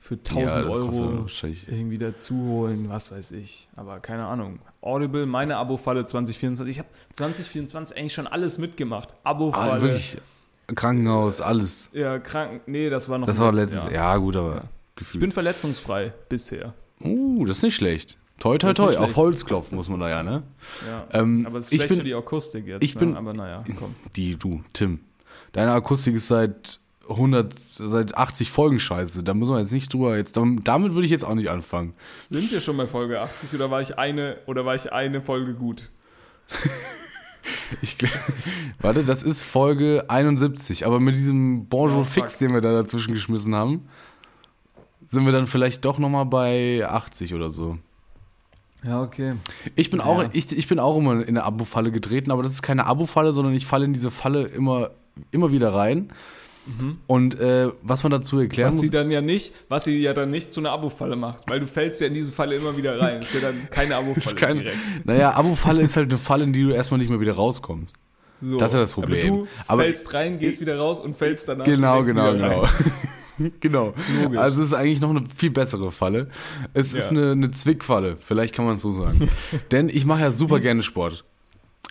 für 0.00 0.14
1000 0.14 0.44
Ja, 0.46 0.62
Euro 0.64 1.26
irgendwie 1.68 1.98
dazu 1.98 2.34
holen, 2.36 2.88
was 2.88 3.12
weiß 3.12 3.30
ich. 3.32 3.68
Aber 3.76 4.00
keine 4.00 4.24
Ahnung. 4.26 4.58
Audible, 4.80 5.26
meine 5.26 5.56
Abo-Falle 5.58 6.06
2024. 6.06 6.74
Ich 6.74 6.78
habe 6.78 6.88
2024 7.12 7.96
eigentlich 7.96 8.14
schon 8.14 8.26
alles 8.26 8.58
mitgemacht. 8.58 9.10
Abo-Falle. 9.24 9.72
Ah, 9.72 9.80
wirklich. 9.82 10.16
Krankenhaus, 10.74 11.40
alles. 11.40 11.90
Ja, 11.92 12.18
krank. 12.18 12.62
Nee, 12.66 12.90
das 12.90 13.08
war 13.08 13.18
noch 13.18 13.26
Das 13.26 13.38
war 13.38 13.52
letztes 13.52 13.84
Jahr. 13.84 13.92
Ja, 13.92 14.16
gut, 14.16 14.36
aber 14.36 14.62
Ich 14.94 14.96
gefühlt. 14.96 15.20
bin 15.20 15.32
verletzungsfrei 15.32 16.12
bisher. 16.28 16.74
uh, 17.02 17.44
das 17.44 17.58
ist 17.58 17.62
nicht 17.64 17.76
schlecht. 17.76 18.16
Toi, 18.38 18.56
toi, 18.56 18.72
toi. 18.72 18.96
Auf. 18.96 19.16
Holz 19.16 19.44
klopfen 19.44 19.76
muss 19.76 19.88
man 19.90 20.00
da 20.00 20.08
ja, 20.08 20.22
ne? 20.22 20.42
Ja. 20.88 21.06
Ähm, 21.20 21.44
aber 21.46 21.58
es 21.58 21.66
ist 21.66 21.72
ich 21.72 21.78
schlecht 21.80 21.88
bin- 21.90 21.98
für 21.98 22.04
die 22.04 22.14
Akustik 22.14 22.66
jetzt. 22.66 22.82
ich 22.82 22.94
ne? 22.94 23.00
bin- 23.00 23.16
Aber 23.16 23.34
naja, 23.34 23.64
komm. 23.78 23.94
Die, 24.16 24.36
du, 24.36 24.62
Tim. 24.72 25.00
Deine 25.52 25.72
Akustik 25.72 26.14
ist 26.14 26.28
seit 26.28 26.80
100, 27.10 27.54
seit 27.58 28.16
80 28.16 28.50
Folgen 28.50 28.78
scheiße. 28.78 29.22
Da 29.22 29.34
muss 29.34 29.48
man 29.48 29.58
jetzt 29.58 29.72
nicht 29.72 29.92
drüber 29.92 30.16
jetzt. 30.16 30.36
Damit 30.36 30.94
würde 30.94 31.04
ich 31.04 31.10
jetzt 31.10 31.24
auch 31.24 31.34
nicht 31.34 31.50
anfangen. 31.50 31.92
Sind 32.28 32.50
wir 32.50 32.60
schon 32.60 32.76
bei 32.76 32.86
Folge 32.86 33.20
80 33.20 33.54
oder 33.54 33.70
war 33.70 33.82
ich 33.82 33.98
eine 33.98 34.36
oder 34.46 34.64
war 34.64 34.74
ich 34.74 34.92
eine 34.92 35.20
Folge 35.20 35.54
gut? 35.54 35.90
Ich, 37.82 37.96
warte, 38.80 39.02
das 39.04 39.22
ist 39.22 39.42
Folge 39.42 40.04
71. 40.08 40.86
Aber 40.86 41.00
mit 41.00 41.16
diesem 41.16 41.66
Bonjour 41.66 42.00
Oh. 42.02 42.04
Fix, 42.04 42.36
den 42.38 42.52
wir 42.52 42.60
da 42.60 42.72
dazwischen 42.72 43.14
geschmissen 43.14 43.54
haben, 43.54 43.88
sind 45.08 45.24
wir 45.24 45.32
dann 45.32 45.46
vielleicht 45.46 45.84
doch 45.84 45.98
nochmal 45.98 46.26
bei 46.26 46.86
80 46.86 47.34
oder 47.34 47.48
so. 47.48 47.78
Ja, 48.84 49.00
okay. 49.02 49.30
Ich 49.74 49.90
bin, 49.90 50.00
auch, 50.00 50.22
Ja. 50.22 50.28
ich, 50.32 50.56
ich 50.56 50.68
bin 50.68 50.78
auch 50.78 50.96
immer 50.98 51.12
in 51.14 51.28
eine 51.28 51.44
Abo-Falle 51.44 51.90
getreten, 51.92 52.30
aber 52.30 52.42
das 52.42 52.52
ist 52.52 52.62
keine 52.62 52.86
Abo-Falle, 52.86 53.32
sondern 53.32 53.54
ich 53.54 53.66
falle 53.66 53.84
in 53.86 53.92
diese 53.94 54.10
Falle 54.10 54.42
immer, 54.46 54.90
immer 55.30 55.50
wieder 55.50 55.72
rein. 55.72 56.12
Und 57.06 57.38
äh, 57.40 57.68
was 57.82 58.02
man 58.02 58.12
dazu 58.12 58.38
erklären 58.38 58.68
Was 58.68 58.74
muss. 58.76 58.84
sie 58.84 58.90
dann 58.90 59.10
ja 59.10 59.20
nicht, 59.20 59.54
was 59.68 59.84
sie 59.84 59.96
ja 59.98 60.12
dann 60.14 60.30
nicht 60.30 60.52
zu 60.52 60.60
einer 60.60 60.70
Abo-Falle 60.72 61.16
macht, 61.16 61.38
weil 61.48 61.60
du 61.60 61.66
fällst 61.66 62.00
ja 62.00 62.06
in 62.06 62.14
diese 62.14 62.32
Falle 62.32 62.56
immer 62.56 62.76
wieder 62.76 63.00
rein. 63.00 63.22
Ist 63.22 63.34
ja 63.34 63.40
dann 63.40 63.68
keine 63.70 63.96
Abo-Falle 63.96 64.18
ist 64.18 64.36
kein, 64.36 64.56
direkt. 64.58 64.76
naja, 65.04 65.34
Abo-Falle 65.34 65.82
ist 65.82 65.96
halt 65.96 66.08
eine 66.10 66.18
Falle, 66.18 66.44
in 66.44 66.52
die 66.52 66.62
du 66.62 66.70
erstmal 66.70 66.98
nicht 66.98 67.10
mehr 67.10 67.20
wieder 67.20 67.34
rauskommst. 67.34 67.96
So. 68.42 68.58
das 68.58 68.68
ist 68.72 68.74
ja 68.74 68.80
das 68.80 68.94
Problem. 68.94 69.32
Aber 69.32 69.36
du 69.42 69.48
Aber- 69.68 69.82
fällst 69.84 70.14
rein, 70.14 70.38
gehst 70.38 70.60
wieder 70.60 70.78
raus 70.78 70.98
und 71.00 71.14
fällst 71.16 71.46
danach 71.48 71.64
Genau, 71.66 72.02
genau, 72.04 72.32
genau. 72.32 72.66
genau. 73.60 73.94
Logisch. 74.22 74.38
Also 74.38 74.62
es 74.62 74.68
ist 74.68 74.74
eigentlich 74.74 75.00
noch 75.00 75.10
eine 75.10 75.24
viel 75.34 75.50
bessere 75.50 75.90
Falle. 75.92 76.28
Es 76.72 76.94
ist 76.94 77.10
Ja. 77.10 77.18
eine, 77.18 77.32
eine 77.32 77.50
Zwickfalle, 77.50 78.16
vielleicht 78.20 78.54
kann 78.54 78.64
man 78.64 78.76
es 78.76 78.82
so 78.82 78.92
sagen. 78.92 79.28
Denn 79.72 79.88
ich 79.88 80.06
mache 80.06 80.20
ja 80.22 80.32
super 80.32 80.60
gerne 80.60 80.82
Sport. 80.82 81.24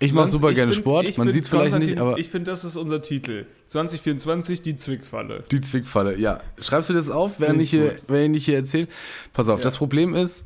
Ich 0.01 0.13
mache 0.13 0.29
super 0.29 0.53
gerne 0.53 0.71
find- 0.71 0.83
Sport. 0.83 1.17
Man 1.17 1.31
sieht 1.31 1.43
es 1.43 1.49
vielleicht 1.49 1.77
nicht, 1.77 1.97
aber 1.99 2.17
Ich 2.17 2.29
finde, 2.29 2.51
das 2.51 2.63
ist 2.63 2.77
unser 2.77 3.01
Titel. 3.01 3.45
2024, 3.67 4.61
die 4.61 4.77
Zwickfalle. 4.77 5.43
die 5.51 5.61
Zwickfalle, 5.61 6.17
ja. 6.17 6.41
Schreibst 6.59 6.89
du 6.89 6.93
das 6.93 7.09
auf, 7.09 7.39
während 7.39 7.61
ich 7.61 7.69
hier, 7.69 7.95
während 8.07 8.35
ich 8.35 8.45
hier 8.45 8.55
erzähle? 8.55 8.87
Pass 9.33 9.49
auf, 9.49 9.59
Ja. 9.59 9.63
das 9.63 9.77
Problem 9.77 10.15
ist, 10.15 10.45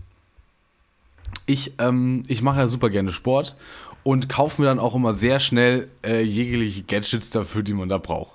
ich, 1.46 1.74
ähm, 1.80 2.24
ich 2.28 2.42
mache 2.42 2.60
ja 2.60 2.68
super 2.68 2.90
gerne 2.90 3.12
Sport 3.12 3.56
und 4.04 4.30
kaufe 4.30 4.62
mir 4.62 4.68
dann 4.68 4.80
auch 4.80 4.96
immer 4.96 5.14
sehr 5.14 5.40
schnell 5.40 5.88
äh, 6.06 6.22
jegliche 6.22 6.84
Gadgets 6.84 7.30
dafür, 7.30 7.64
die 7.64 7.74
man 7.74 7.90
da 7.90 7.98
braucht. 7.98 8.32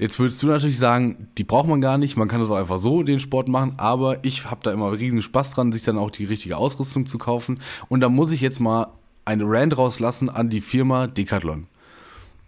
Jetzt 0.00 0.18
würdest 0.18 0.42
du 0.42 0.48
natürlich 0.48 0.78
sagen, 0.78 1.28
die 1.38 1.44
braucht 1.44 1.68
man 1.68 1.80
gar 1.80 1.96
nicht, 1.98 2.16
man 2.16 2.26
kann 2.26 2.40
das 2.40 2.50
auch 2.50 2.56
einfach 2.56 2.78
so 2.78 3.02
den 3.02 3.20
Sport 3.20 3.48
machen, 3.48 3.74
aber 3.76 4.24
ich 4.24 4.50
habe 4.50 4.60
da 4.64 4.72
immer 4.72 4.90
riesen 4.92 5.22
Spaß 5.22 5.50
dran, 5.52 5.70
sich 5.70 5.82
dann 5.82 5.98
auch 5.98 6.10
die 6.10 6.24
richtige 6.24 6.56
Ausrüstung 6.56 7.06
zu 7.06 7.18
kaufen. 7.18 7.60
Und 7.88 8.00
da 8.00 8.08
muss 8.08 8.32
ich 8.32 8.40
jetzt 8.40 8.58
mal 8.58 8.88
eine 9.24 9.44
Rand 9.44 9.76
rauslassen 9.76 10.28
an 10.30 10.50
die 10.50 10.60
Firma 10.60 11.06
Decathlon. 11.06 11.66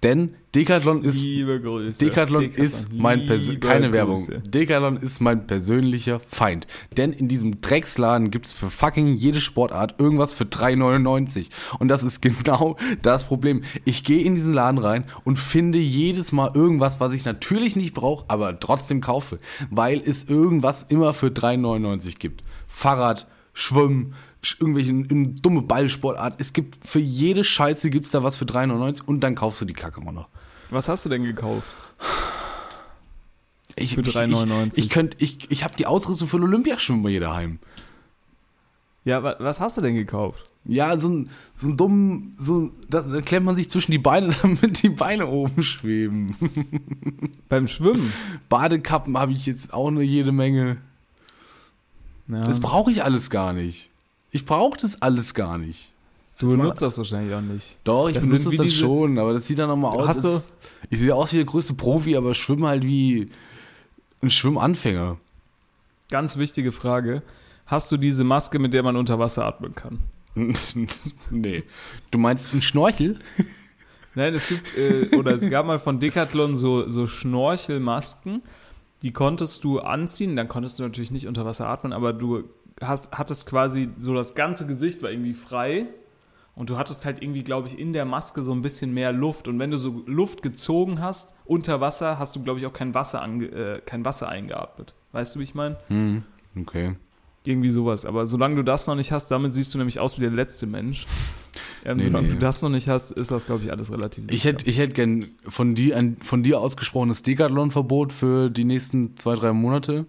Denn 0.03 0.37
Decathlon 0.55 1.03
ist 1.03 1.23
Liebe 1.23 1.63
Grüße. 1.63 1.99
Decathlon, 2.05 2.51
ist 2.51 2.93
mein 2.93 3.25
Persön 3.27 3.59
keine 3.59 3.91
Werbung. 3.91 4.17
Grüße. 4.17 4.41
Decathlon 4.41 4.99
ist 4.99 5.21
mein 5.21 5.47
persönlicher 5.47 6.21
Feind. 6.21 6.67
Denn 6.99 7.15
in 7.15 7.27
diesem 7.27 7.63
Drecksladen 7.63 8.31
gibt's 8.31 8.53
für 8.53 8.69
fucking 8.69 9.15
jede 9.15 9.41
Sportart 9.41 9.95
irgendwas 9.99 10.35
für 10.35 10.45
3,99. 10.45 11.47
Und 11.79 11.89
das 11.89 12.03
ist 12.03 12.21
genau 12.45 12.77
das 13.01 13.25
Problem. 13.25 13.63
Ich 13.87 14.05
gehe 14.05 14.23
in 14.23 14.35
diesen 14.35 14.53
Laden 14.53 14.77
rein 14.79 15.05
und 15.25 15.39
finde 15.39 15.79
jedes 15.79 16.33
Mal 16.33 16.51
irgendwas, 16.55 17.01
was 17.01 17.15
ich 17.15 17.25
natürlich 17.25 17.75
nicht 17.75 17.95
brauche, 17.95 18.27
aber 18.29 18.61
trotzdem 18.61 19.01
kaufe. 19.01 19.39
Weil 19.71 20.03
es 20.05 20.25
irgendwas 20.25 20.83
immer 20.83 21.15
für 21.15 21.29
3,99 21.29 22.19
gibt. 22.19 22.45
Fahrrad, 22.69 23.27
Schwimmen, 23.55 24.13
sch- 24.13 24.13
irgendwelche 24.59 24.91
eine 24.91 25.29
dumme 25.29 25.63
Ballsportart. 25.63 26.41
Es 26.41 26.53
gibt 26.53 26.87
für 26.87 27.01
jede 27.01 27.45
Scheiße 27.45 27.91
gibt's 27.91 28.11
da 28.11 28.23
was 28.23 28.37
für 28.37 28.45
3,99 28.45 29.03
und 29.07 29.21
dann 29.21 29.35
kaufst 29.35 29.61
du 29.61 29.65
die 29.65 29.75
Kacke 29.75 30.01
immer 30.01 30.13
noch. 30.13 30.29
Was 30.71 30.89
hast 30.89 31.05
du 31.05 31.09
denn 31.09 31.25
gekauft? 31.25 31.69
Ich, 33.77 33.95
Für 33.95 34.03
ich, 34.03 34.17
3,99. 34.17 34.73
Ich, 34.73 34.79
ich, 34.79 34.91
könnt, 34.91 35.21
ich, 35.21 35.51
ich 35.51 35.65
habe 35.65 35.75
die 35.77 35.87
Ausrüstung 35.87 36.29
für 36.29 36.39
ein 36.39 36.45
Olympiaschwimmen 36.45 37.07
hier 37.09 37.21
daheim. 37.21 37.59
Ja, 39.05 39.23
wa 39.23 39.37
was 39.39 39.61
hast 39.61 39.77
du 39.77 39.81
denn 39.83 39.95
gekauft? 39.95 40.51
Ja, 40.65 40.99
so 40.99 41.09
ein, 41.09 41.31
so 41.53 41.69
ein 41.69 41.77
dummen, 41.77 42.35
so, 42.41 42.71
das, 42.89 43.11
da 43.11 43.21
klemmt 43.21 43.45
man 43.45 43.57
sich 43.57 43.69
zwischen 43.69 43.93
die 43.93 43.99
Beine, 43.99 44.35
damit 44.43 44.83
die 44.83 44.89
Beine 44.89 45.27
oben 45.27 45.63
schweben. 45.63 46.37
Beim 47.49 47.69
Schwimmen? 47.69 48.13
Badekappen 48.49 49.19
habe 49.19 49.33
ich 49.33 49.45
jetzt 49.45 49.75
auch 49.75 49.91
nur 49.91 50.03
jede 50.03 50.33
Menge. 50.33 50.79
Ja, 52.29 52.41
Das 52.41 52.61
brauche 52.61 52.91
ich 52.91 53.05
alles 53.05 53.29
gar 53.29 53.53
nicht. 53.53 53.91
Ich 54.35 54.45
brauche 54.45 54.77
das 54.77 55.01
alles 55.01 55.33
gar 55.33 55.59
nicht. 55.59 55.93
du 56.41 56.47
das 56.49 56.57
benutzt 56.57 56.83
das 56.83 56.99
wahrscheinlich 56.99 57.33
auch 57.33 57.41
nicht. 57.41 57.79
Doch, 57.85 58.09
ich 58.09 58.17
Das 58.17 58.27
benutze 58.27 58.47
das 58.49 58.57
dann 58.57 58.71
schon, 58.71 59.17
aber 59.19 59.33
das 59.33 59.47
sieht 59.47 59.61
dann 59.61 59.69
nochmal 59.69 59.93
aus. 59.97 60.09
Hast 60.09 60.25
du- 60.25 60.41
ich 60.91 60.99
sehe 60.99 61.15
aus 61.15 61.33
wie 61.33 61.37
der 61.37 61.45
größte 61.45 61.75
Profi, 61.75 62.17
aber 62.17 62.35
schwimme 62.35 62.67
halt 62.67 62.83
wie 62.83 63.27
ein 64.23 64.31
Schwimmanfänger. 64.31 65.19
Ganz 66.11 66.37
wichtige 66.37 66.73
Frage. 66.73 67.23
Hast 67.67 67.93
du 67.93 67.97
diese 67.97 68.25
Maske, 68.25 68.59
mit 68.59 68.75
der 68.75 68.83
man 68.83 68.97
unter 68.97 69.21
Wasser 69.21 69.45
atmen 69.45 69.77
kann? 69.77 70.01
nee. 71.31 71.63
Du 72.11 72.19
meinst 72.19 72.53
einen 72.53 72.63
Schnorchel? 72.63 73.21
Nein, 74.17 74.35
es 74.35 74.49
gibt, 74.49 74.77
äh, 74.77 75.15
oder 75.17 75.33
es 75.37 75.49
gab 75.49 75.65
mal 75.67 75.79
von 75.79 76.01
Decathlon 76.01 76.57
so, 76.57 76.91
so 76.91 77.07
Schnorchelmasken, 77.07 78.43
die 79.03 79.13
konntest 79.13 79.63
du 79.63 79.79
anziehen, 79.79 80.35
dann 80.35 80.49
konntest 80.49 80.81
du 80.81 80.83
natürlich 80.83 81.13
nicht 81.13 81.29
unter 81.29 81.45
Wasser 81.45 81.69
atmen, 81.69 81.93
aber 81.93 82.13
du 82.13 82.43
hast, 82.81 83.13
hattest 83.13 83.47
quasi 83.47 83.89
so 83.99 84.15
das 84.15 84.35
ganze 84.35 84.67
Gesicht 84.67 85.03
war 85.03 85.11
irgendwie 85.11 85.35
frei 85.35 85.87
und 86.55 86.71
du 86.71 86.79
hattest 86.79 87.05
halt 87.05 87.23
irgendwie, 87.23 87.43
glaube 87.43 87.69
ich, 87.69 87.79
in 87.79 87.93
der 87.93 88.05
Maske 88.05 88.43
so 88.43 88.53
ein 88.53 88.63
bisschen 88.63 88.93
mehr 88.95 89.13
Luft 89.13 89.49
und 89.49 89.59
wenn 89.59 89.71
du 89.71 89.77
so 89.79 90.03
Luft 90.07 90.43
gezogen 90.43 91.01
hast 91.01 91.35
unter 91.45 91.81
Wasser, 91.81 92.19
hast 92.19 92.35
du, 92.37 92.43
glaube 92.43 92.61
ich, 92.61 92.67
auch 92.67 92.73
kein 92.73 92.95
Wasser, 92.95 93.23
ange, 93.23 93.47
äh, 93.47 93.81
kein 93.85 94.05
Wasser 94.05 94.29
eingeatmet. 94.29 94.95
Weißt 95.13 95.35
du, 95.35 95.41
wie 95.41 95.45
ich 95.45 95.55
meine? 95.55 95.77
Hm, 95.89 96.23
okay. 96.61 96.95
Irgendwie 97.47 97.69
sowas. 97.71 98.07
Aber 98.07 98.25
solange 98.27 98.55
du 98.57 98.63
das 98.63 98.87
noch 98.87 98.95
nicht 98.95 99.13
hast, 99.13 99.31
damit 99.31 99.53
siehst 99.53 99.75
du 99.75 99.79
nämlich 99.79 100.01
aus 100.01 100.17
wie 100.17 100.23
der 100.23 100.31
letzte 100.31 100.67
Mensch. 100.67 101.07
Ähm, 101.87 101.99
Nee, 101.99 102.05
solange 102.05 102.29
nee. 102.29 102.33
du 102.33 102.39
das 102.39 102.63
noch 102.63 102.71
nicht 102.71 102.89
hast, 102.89 103.11
ist 103.13 103.31
das, 103.31 103.45
glaube 103.45 103.63
ich, 103.63 103.71
alles 103.71 103.93
relativ 103.93 104.25
Ich 104.31 104.41
sicher. 104.43 104.49
hätte 104.55 104.71
ich 104.71 104.79
hätt 104.79 104.95
gern 104.95 105.27
von 105.47 105.75
dir 105.75 105.99
ein 105.99 106.17
von 106.23 106.43
dir 106.43 106.59
ausgesprochenes 106.59 107.23
Decathlon-Verbot 107.23 108.11
für 108.11 108.49
die 108.49 108.65
nächsten 108.65 109.19
zwei, 109.19 109.35
drei 109.35 109.53
Monate. 109.53 110.07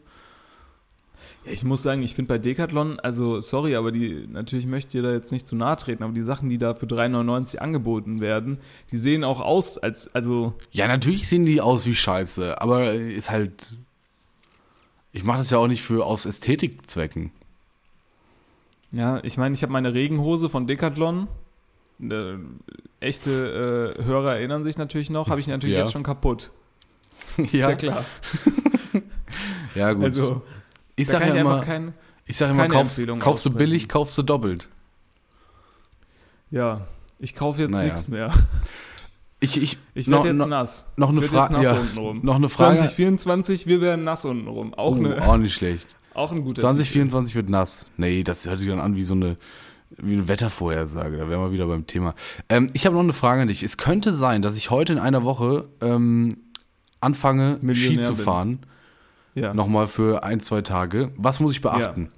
Ja, 1.46 1.52
ich 1.52 1.64
muss 1.64 1.84
sagen, 1.84 2.02
ich 2.04 2.16
finde 2.16 2.30
bei 2.30 2.38
Decathlon, 2.38 3.00
also 3.00 3.42
sorry, 3.42 3.76
aber 3.76 3.92
die, 3.92 4.28
natürlich 4.28 4.66
möchte 4.66 4.88
ich 4.90 4.92
dir 4.92 5.08
da 5.08 5.14
jetzt 5.14 5.32
nicht 5.32 5.48
zu 5.48 5.56
nahe 5.56 5.78
treten, 5.78 6.04
aber 6.04 6.14
die 6.14 6.24
Sachen, 6.24 6.50
die 6.50 6.58
da 6.58 6.74
für 6.74 6.86
3,99 6.86 7.58
angeboten 7.58 8.20
werden, 8.20 8.58
die 8.92 8.98
sehen 8.98 9.24
auch 9.24 9.42
aus, 9.42 9.78
als, 9.78 10.14
also, 10.16 10.54
Ja, 10.72 10.88
natürlich 10.88 11.28
sehen 11.28 11.46
die 11.46 11.62
aus 11.62 11.86
wie 11.86 11.96
Scheiße, 11.96 12.62
aber 12.62 12.94
ist 12.94 13.30
halt. 13.30 13.74
Ich 15.12 15.24
mache 15.24 15.38
das 15.38 15.50
ja 15.50 15.58
auch 15.60 15.68
nicht 15.68 15.82
für 15.82 16.06
aus 16.06 16.26
Ästhetikzwecken. 16.26 17.32
ja, 18.92 19.20
ich 19.24 19.38
meine, 19.38 19.56
ich 19.56 19.62
habe 19.64 19.72
meine 19.72 19.94
Regenhose 19.94 20.50
von 20.50 20.68
Decathlon. 20.68 21.28
Äh, 22.02 22.34
echte 23.00 23.96
äh, 23.98 24.04
Hörer 24.04 24.36
erinnern 24.36 24.66
sich 24.66 24.78
natürlich 24.78 25.10
noch, 25.10 25.30
habe 25.30 25.40
ich 25.40 25.48
natürlich 25.48 25.76
Ja. 25.76 25.82
jetzt 25.84 25.94
schon 25.94 26.04
kaputt. 26.04 26.52
Ist 27.38 27.54
ja 27.54 27.76
klar. 27.76 28.06
Ja, 29.76 29.92
gut. 29.92 30.06
Also, 30.06 30.42
ich 30.96 31.08
sage 31.08 31.28
ja 31.30 31.36
immer, 31.36 31.62
kein, 31.62 31.94
ich 32.26 32.38
sag 32.38 32.50
immer 32.52 32.68
kaufst, 32.68 33.06
kaufst 33.20 33.46
du 33.46 33.50
billig, 33.52 33.90
kaufst 33.90 34.18
du 34.18 34.24
doppelt. 34.24 34.70
ja, 36.52 36.82
ich 37.20 37.34
kaufe 37.36 37.62
jetzt 37.62 37.72
Naja. 37.72 37.86
nichts 37.86 38.08
mehr. 38.08 38.32
Ich, 39.40 39.62
ich, 39.62 39.78
Ich 39.94 40.10
werde 40.10 40.30
jetzt 40.30 40.38
noch, 40.38 40.48
nass. 40.48 40.88
noch 40.98 41.10
eine 41.10 41.22
werd 41.22 41.32
jetzt 41.32 41.34
Frage. 41.34 41.54
nass 41.54 41.64
Ja, 41.64 42.14
noch 42.22 42.36
eine 42.36 42.50
Frage. 42.50 42.78
2024, 42.78 43.68
wir 43.68 43.80
werden 43.82 44.04
nass 44.04 44.26
untenrum. 44.26 44.74
Auch, 44.74 44.94
oh, 44.96 45.00
eine, 45.00 45.22
auch 45.28 45.38
nicht 45.38 45.54
schlecht. 45.54 45.96
auch 46.14 46.32
ein 46.32 46.40
guter 46.42 46.56
Titel. 46.56 46.68
2024 46.68 47.36
wird 47.36 47.50
nass. 47.50 47.86
Nee, 47.98 48.24
das 48.24 48.46
hört 48.48 48.60
sich 48.60 48.68
dann 48.68 48.80
an 48.80 48.96
wie 48.96 49.04
so 49.04 49.14
eine, 49.14 49.38
wie 49.92 50.14
eine 50.14 50.28
Wettervorhersage. 50.28 51.18
Da 51.18 51.30
wären 51.30 51.42
wir 51.42 51.52
wieder 51.52 51.68
beim 51.68 51.88
Thema. 51.88 52.16
Ähm, 52.50 52.70
ich 52.74 52.86
habe 52.86 52.96
noch 52.96 53.04
eine 53.04 53.14
Frage 53.14 53.44
an 53.44 53.48
dich. 53.48 53.64
Es 53.64 53.78
könnte 53.78 54.14
sein, 54.14 54.42
dass 54.42 54.58
ich 54.58 54.70
heute 54.72 54.94
in 54.94 55.00
einer 55.00 55.24
Woche 55.24 55.70
ähm, 55.82 56.38
anfange, 57.00 57.60
Ski 57.76 58.00
zu 58.00 58.16
bin. 58.16 58.60
Ja. 59.36 59.54
Nochmal 59.54 59.88
für 59.88 60.24
ein, 60.24 60.40
zwei 60.40 60.62
Tage. 60.62 61.12
Was 61.18 61.40
muss 61.40 61.54
ich 61.54 61.62
beachten? 61.62 62.10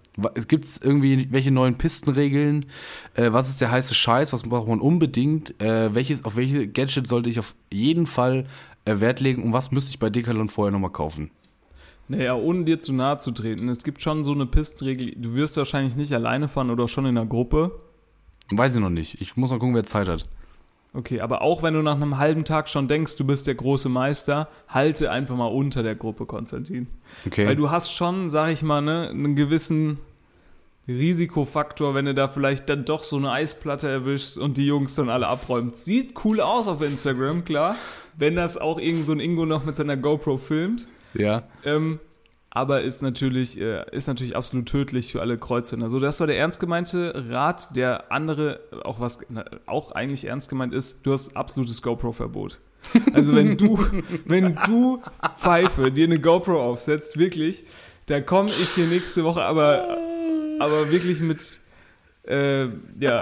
Gibt 0.47 0.65
es 0.65 0.80
irgendwie 0.82 1.28
welche 1.32 1.51
neuen 1.51 1.78
Pistenregeln? 1.78 2.65
Äh, 3.15 3.34
was 3.34 3.49
ist 3.49 3.61
der 3.61 3.72
heiße 3.72 3.93
Scheiß? 3.93 4.34
Was 4.34 4.43
braucht 4.43 4.68
man 4.68 4.80
unbedingt? 4.80 5.59
Äh, 5.61 5.93
welches, 5.93 6.26
auf 6.26 6.36
welche 6.36 6.68
Gadget 6.68 7.07
sollte 7.07 7.30
ich 7.30 7.39
auf 7.39 7.55
jeden 7.72 8.05
Fall 8.07 8.45
äh, 8.86 8.99
Wert 8.99 9.20
legen? 9.20 9.43
Und 9.43 9.53
was 9.53 9.72
müsste 9.72 9.91
ich 9.91 9.99
bei 9.99 10.09
Decathlon 10.09 10.49
vorher 10.49 10.72
nochmal 10.72 10.91
kaufen? 10.91 11.32
Naja, 12.07 12.36
ohne 12.36 12.63
dir 12.63 12.80
zu 12.80 12.93
nahe 12.93 13.18
zu 13.18 13.32
treten. 13.32 13.68
Es 13.70 13.84
gibt 13.84 14.01
schon 14.01 14.24
so 14.24 14.32
eine 14.32 14.45
Pistenregel. 14.45 15.13
Du 15.18 15.34
wirst 15.34 15.57
wahrscheinlich 15.57 15.95
nicht 15.95 16.13
alleine 16.13 16.47
fahren 16.47 16.70
oder 16.70 16.88
schon 16.88 17.05
in 17.05 17.18
einer 17.18 17.28
Gruppe. 17.28 17.80
Weiß 18.49 18.76
ich 18.76 18.82
noch 18.82 18.89
nicht. 18.89 19.22
Ich 19.22 19.36
muss 19.36 19.51
mal 19.51 19.59
gucken, 19.59 19.76
wer 19.76 19.84
Zeit 19.84 20.07
hat. 20.07 20.26
Okay, 20.98 21.22
aber 21.22 21.43
auch 21.43 21.62
wenn 21.62 21.76
du 21.76 21.84
nach 21.84 21.95
einem 21.95 22.18
halben 22.18 22.43
Tag 22.43 22.68
schon 22.68 22.88
denkst, 22.88 23.18
du 23.18 23.24
bist 23.24 23.45
der 23.45 23.54
große 23.54 23.88
Meister, 23.88 24.48
halte 24.68 25.12
einfach 25.12 25.36
mal 25.36 25.45
unter 25.45 25.84
der 25.84 25.93
Gruppe, 25.93 26.26
Konstantin. 26.26 26.88
Okay. 27.28 27.45
Weil 27.45 27.56
du 27.56 27.70
hast 27.70 27.93
schon, 27.93 28.32
sag 28.32 28.50
ich 28.50 28.64
mal, 28.64 28.82
ne, 28.82 29.10
einen 29.10 29.36
gewissen 29.36 30.00
Risikofaktor, 30.88 31.93
wenn 31.93 32.06
du 32.06 32.16
da 32.16 32.28
vielleicht 32.28 32.68
dann 32.70 32.84
doch 32.84 33.04
so 33.04 33.18
eine 33.18 33.32
Eisplatte 33.32 33.88
erwischst 33.88 34.39
und 34.39 34.58
die 34.58 34.66
Jungs 34.66 34.95
dann 34.95 35.10
alle 35.10 35.28
abräumt. 35.28 35.76
Sieht 35.76 36.16
cool 36.26 36.41
aus 36.41 36.68
auf 36.68 36.82
Instagram, 36.82 37.45
klar. 37.45 37.76
Wenn 38.18 38.36
das 38.36 38.58
auch 38.58 38.80
irgend 38.80 39.06
so 39.06 39.12
ein 39.12 39.20
Ingo 39.20 39.45
noch 39.45 39.66
mit 39.66 39.76
seiner 39.76 39.98
GoPro 39.98 40.38
filmt. 40.38 40.88
ja. 41.14 41.43
Ähm, 41.64 42.00
aber 42.58 42.82
ist 42.82 43.03
natürlich, 43.03 43.62
äh, 43.62 43.86
ist 43.91 44.08
natürlich 44.08 44.36
absolut 44.36 44.68
tödlich 44.68 45.12
für 45.12 45.22
alle 45.22 45.38
Kreuzhänder. 45.38 45.91
So, 45.91 45.99
das 45.99 46.20
war 46.20 46.26
der 46.26 46.39
ernst 46.39 46.60
gemeinte 46.60 47.14
Rat. 47.30 47.76
Der 47.76 48.12
andere, 48.12 48.62
auch 48.84 48.99
was 48.99 49.20
auch 49.68 49.91
eigentlich 49.91 50.26
ernst 50.26 50.49
gemeint 50.49 50.74
ist, 50.74 51.05
du 51.05 51.14
hast 51.14 51.38
absolutes 51.38 51.84
GoPro-Verbot. 51.84 52.60
Also 53.14 53.36
wenn 53.36 53.58
du, 53.58 53.78
wenn 54.26 54.58
du 54.66 55.03
Pfeife 55.38 55.91
dir 55.91 56.05
eine 56.05 56.20
GoPro 56.20 56.60
aufsetzt, 56.60 57.20
wirklich, 57.20 57.64
da 58.08 58.22
komme 58.22 58.49
ich 58.49 58.70
hier 58.70 58.88
nächste 58.88 59.24
Woche 59.24 59.43
aber, 59.43 59.95
aber 60.60 60.89
wirklich 60.89 61.20
mit, 61.22 61.60
äh, 62.28 62.70
ja, 62.99 63.22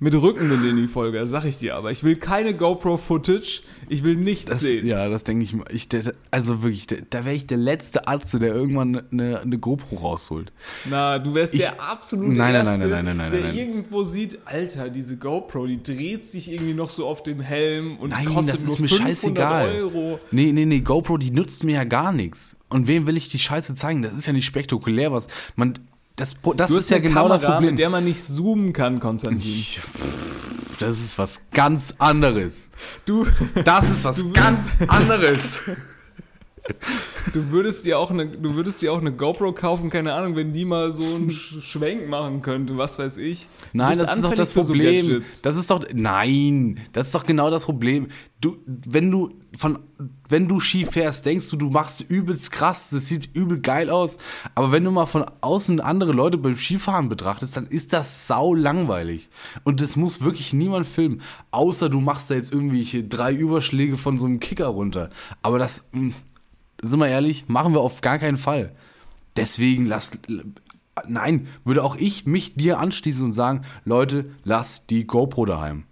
mit 0.00 0.14
Rückenwind 0.14 0.64
in 0.64 0.76
die 0.76 0.86
Folge, 0.88 1.26
sag 1.26 1.44
ich 1.44 1.56
dir. 1.58 1.74
Aber 1.76 1.90
ich 1.90 2.04
will 2.04 2.16
keine 2.16 2.54
GoPro-Footage, 2.54 3.62
ich 3.88 4.04
will 4.04 4.16
nichts 4.16 4.44
Das, 4.46 4.60
sehen. 4.60 4.86
ja, 4.86 5.08
das 5.08 5.24
denke 5.24 5.44
ich 5.44 5.52
mal. 5.54 5.64
Ich, 5.72 5.88
also 6.30 6.62
wirklich, 6.62 6.86
da 7.10 7.24
wäre 7.24 7.34
ich 7.34 7.46
der 7.46 7.56
letzte 7.58 8.06
Arzt, 8.06 8.32
der 8.34 8.54
irgendwann 8.54 9.02
eine, 9.10 9.40
eine 9.40 9.58
GoPro 9.58 9.96
rausholt. 9.96 10.52
Na, 10.88 11.18
du 11.18 11.34
wärst 11.34 11.54
Ich- 11.54 11.60
der 11.60 11.80
absolute 11.80 12.28
Nein, 12.38 12.52
nein, 12.52 12.66
Erste, 12.66 12.78
nein, 12.80 12.90
nein, 12.90 13.04
nein, 13.04 13.16
nein, 13.16 13.30
der 13.30 13.40
nein. 13.40 13.56
irgendwo 13.56 14.04
sieht, 14.04 14.38
Alter, 14.44 14.88
diese 14.90 15.16
GoPro, 15.16 15.66
die 15.66 15.82
dreht 15.82 16.24
sich 16.24 16.52
irgendwie 16.52 16.74
noch 16.74 16.90
so 16.90 17.06
auf 17.06 17.22
dem 17.22 17.40
Helm 17.40 17.96
und 17.98 18.10
Nein, 18.10 18.26
kostet 18.26 18.54
das 18.54 18.62
nur 18.64 18.74
ist 18.74 18.80
mir 18.80 18.88
500 18.88 19.08
scheißegal. 19.16 19.68
Euro. 19.74 20.20
Nee, 20.30 20.52
nee, 20.52 20.64
nee, 20.66 20.80
GoPro, 20.80 21.16
die 21.18 21.30
nutzt 21.30 21.64
mir 21.64 21.74
ja 21.76 21.84
gar 21.84 22.12
nichts. 22.12 22.56
Und 22.68 22.86
wem 22.86 23.06
will 23.06 23.16
ich 23.16 23.28
die 23.28 23.38
Scheiße 23.38 23.74
zeigen? 23.74 24.02
Das 24.02 24.12
ist 24.12 24.26
ja 24.26 24.32
nicht 24.32 24.46
spektakulär, 24.46 25.12
was 25.12 25.26
man. 25.56 25.74
Das, 26.18 26.36
das 26.56 26.70
ist 26.70 26.90
ja 26.90 26.98
genau 26.98 27.28
das 27.28 27.42
Kamera, 27.42 27.56
Problem. 27.56 27.70
mit 27.72 27.78
der 27.78 27.88
man 27.90 28.04
nicht 28.04 28.22
zoomen 28.24 28.72
kann, 28.74 29.00
Konstantin. 29.00 29.40
Ich- 29.40 29.80
das 30.78 30.98
ist 30.98 31.18
was 31.18 31.40
ganz 31.52 31.94
anderes. 31.98 32.70
Du, 33.04 33.26
Das 33.64 33.88
ist 33.90 34.04
was 34.04 34.32
ganz 34.32 34.58
anderes. 34.86 35.60
du 37.34 37.50
würdest 37.50 37.84
dir 37.84 37.98
auch 37.98 38.10
eine, 38.10 38.26
du 38.26 38.54
würdest 38.54 38.82
dir 38.82 38.92
auch 38.92 38.98
eine 39.00 39.12
GoPro 39.12 39.52
kaufen, 39.52 39.90
keine 39.90 40.12
Ahnung, 40.14 40.36
wenn 40.36 40.52
die 40.52 40.64
mal 40.64 40.92
so 40.92 41.02
einen 41.04 41.30
Sch- 41.30 41.60
Schwenk 41.60 42.08
machen 42.08 42.42
könnte, 42.42 42.76
was 42.78 42.98
weiß 42.98 43.16
ich. 43.18 43.48
Nein, 43.72 43.98
das 43.98 44.14
ist 44.16 44.24
doch 44.24 44.32
das 44.34 44.50
so 44.50 44.62
Problem. 44.64 45.06
Gadgets. 45.06 45.42
das 45.42 45.56
ist 45.56 45.70
doch 45.70 45.84
nein, 45.92 46.80
das 46.92 47.06
ist 47.08 47.14
doch 47.14 47.24
genau 47.24 47.50
das 47.50 47.64
Problem. 47.64 48.08
Du, 48.40 48.56
wenn 48.66 49.10
du 49.10 49.30
von, 49.56 49.80
wenn 50.28 50.46
du 50.46 50.60
Ski 50.60 50.84
fährst, 50.84 51.26
denkst 51.26 51.50
du, 51.50 51.56
du 51.56 51.70
machst 51.70 52.02
übelst 52.08 52.52
krass, 52.52 52.90
das 52.90 53.08
sieht 53.08 53.30
übel 53.34 53.58
geil 53.60 53.90
aus. 53.90 54.16
Aber 54.54 54.70
wenn 54.70 54.84
du 54.84 54.92
mal 54.92 55.06
von 55.06 55.24
außen 55.40 55.80
andere 55.80 56.12
Leute 56.12 56.38
beim 56.38 56.56
Skifahren 56.56 57.08
betrachtest, 57.08 57.56
dann 57.56 57.66
ist 57.66 57.92
das 57.92 58.28
sau 58.28 58.54
langweilig. 58.54 59.28
Und 59.64 59.80
das 59.80 59.96
muss 59.96 60.20
wirklich 60.20 60.52
niemand 60.52 60.86
filmen, 60.86 61.20
außer 61.50 61.88
du 61.88 62.00
machst 62.00 62.30
da 62.30 62.36
jetzt 62.36 62.52
irgendwelche 62.52 63.02
drei 63.02 63.32
Überschläge 63.32 63.96
von 63.96 64.18
so 64.18 64.26
einem 64.26 64.38
Kicker 64.38 64.66
runter. 64.68 65.10
Aber 65.42 65.58
das, 65.58 65.88
mh, 65.90 66.14
sind 66.80 66.98
wir 67.00 67.08
ehrlich, 67.08 67.48
machen 67.48 67.72
wir 67.72 67.80
auf 67.80 68.00
gar 68.00 68.18
keinen 68.18 68.36
Fall. 68.36 68.74
Deswegen 69.36 69.86
lass. 69.86 70.12
Nein, 71.06 71.46
würde 71.64 71.84
auch 71.84 71.96
ich 71.96 72.26
mich 72.26 72.54
dir 72.54 72.78
anschließen 72.78 73.24
und 73.24 73.32
sagen, 73.32 73.62
Leute, 73.84 74.30
lass 74.44 74.86
die 74.86 75.06
GoPro 75.06 75.44
daheim. 75.44 75.84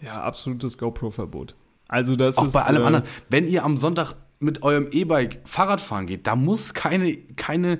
Ja, 0.00 0.22
absolutes 0.22 0.78
GoPro-Verbot. 0.78 1.56
Also 1.88 2.14
das 2.14 2.38
Auch 2.38 2.46
ist 2.46 2.52
bei 2.52 2.62
allem 2.62 2.82
äh, 2.82 2.86
anderen. 2.86 3.04
Wenn 3.30 3.48
ihr 3.48 3.64
am 3.64 3.78
Sonntag 3.78 4.14
mit 4.38 4.62
eurem 4.62 4.88
E-Bike 4.90 5.40
Fahrrad 5.44 5.80
fahren 5.80 6.06
geht, 6.06 6.26
da 6.26 6.36
muss 6.36 6.74
keine, 6.74 7.16
keine 7.16 7.78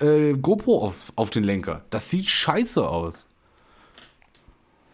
äh, 0.00 0.32
GoPro 0.32 0.82
aufs, 0.82 1.12
auf 1.16 1.30
den 1.30 1.44
Lenker. 1.44 1.84
Das 1.90 2.10
sieht 2.10 2.26
scheiße 2.26 2.86
aus. 2.86 3.28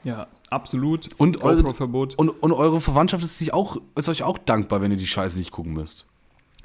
Ja, 0.03 0.29
absolut. 0.49 1.11
Und 1.19 1.43
eure, 1.43 1.63
und, 1.63 2.29
und 2.31 2.53
eure 2.53 2.81
Verwandtschaft 2.81 3.23
ist, 3.23 3.39
sich 3.39 3.53
auch, 3.53 3.77
ist 3.97 4.09
euch 4.09 4.23
auch 4.23 4.39
dankbar, 4.39 4.81
wenn 4.81 4.91
ihr 4.91 4.97
die 4.97 5.07
Scheiße 5.07 5.39
nicht 5.39 5.51
gucken 5.51 5.75
müsst. 5.75 6.07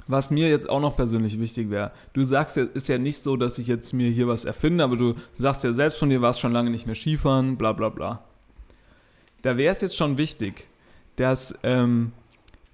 Was 0.08 0.30
mir 0.30 0.48
jetzt 0.48 0.68
auch 0.68 0.80
noch 0.80 0.96
persönlich 0.96 1.40
wichtig 1.40 1.70
wäre, 1.70 1.90
du 2.12 2.24
sagst 2.24 2.56
ja, 2.56 2.64
ist 2.64 2.88
ja 2.88 2.98
nicht 2.98 3.18
so, 3.18 3.36
dass 3.36 3.58
ich 3.58 3.66
jetzt 3.66 3.92
mir 3.92 4.10
hier 4.10 4.28
was 4.28 4.44
erfinde, 4.44 4.84
aber 4.84 4.96
du 4.96 5.14
sagst 5.36 5.64
ja 5.64 5.72
selbst 5.72 5.98
von 5.98 6.10
dir, 6.10 6.22
warst 6.22 6.40
schon 6.40 6.52
lange 6.52 6.70
nicht 6.70 6.86
mehr 6.86 6.94
Skifahren, 6.94 7.56
bla 7.56 7.72
bla 7.72 7.88
bla. 7.88 8.24
Da 9.42 9.56
wäre 9.56 9.72
es 9.72 9.80
jetzt 9.80 9.96
schon 9.96 10.16
wichtig, 10.16 10.68
dass 11.16 11.58
ähm, 11.62 12.12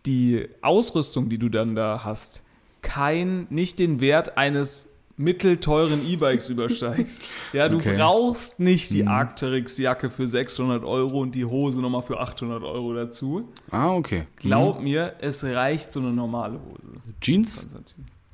die 0.05 0.49
Ausrüstung, 0.61 1.28
die 1.28 1.39
du 1.39 1.49
dann 1.49 1.74
da 1.74 2.03
hast, 2.05 2.43
kein, 2.83 3.47
nicht 3.49 3.78
den 3.78 4.01
Wert 4.01 4.37
eines 4.37 4.91
mittelteuren 5.23 6.07
E-Bikes 6.07 6.49
übersteigt. 6.49 7.20
Ja, 7.53 7.68
du 7.68 7.77
Okay. 7.77 7.97
brauchst 7.97 8.61
nicht 8.61 8.91
Mhm. 8.91 8.95
die 8.95 9.07
Arcteryx-Jacke 9.07 10.11
für 10.11 10.27
600 10.29 10.85
Euro 10.85 11.20
und 11.20 11.35
die 11.35 11.45
Hose 11.45 11.81
nochmal 11.81 12.03
für 12.03 12.18
800 12.20 12.62
Euro 12.62 12.95
dazu. 12.95 13.49
Ah, 13.70 13.91
okay. 13.93 14.25
Glaub 14.37 14.81
mir, 14.83 15.14
es 15.20 15.43
reicht 15.45 15.93
so 15.93 16.01
eine 16.01 16.12
normale 16.12 16.55
Hose. 16.61 16.89
Mhm. 16.89 17.14
Jeans? 17.20 17.66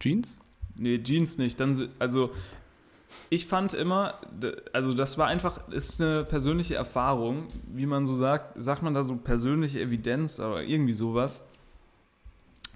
Jeans? 0.01 0.37
Nee, 0.77 0.99
Jeans 1.03 1.39
nicht. 1.39 1.59
Dann, 1.61 1.75
so- 1.75 1.87
also, 1.99 2.31
ich 3.31 3.47
fand 3.47 3.75
immer, 3.75 4.15
also 4.73 4.95
das 4.95 5.19
war 5.19 5.27
einfach, 5.27 5.69
ist 5.69 6.01
eine 6.01 6.25
persönliche 6.25 6.77
Erfahrung, 6.77 7.45
wie 7.75 7.87
man 7.87 8.07
so 8.07 8.15
sagt, 8.15 8.63
sagt 8.63 8.83
man 8.83 8.95
da 8.95 9.03
so 9.03 9.17
persönliche 9.17 9.81
Evidenz 9.81 10.39
oder 10.39 10.63
irgendwie 10.63 10.95
sowas. 10.95 11.43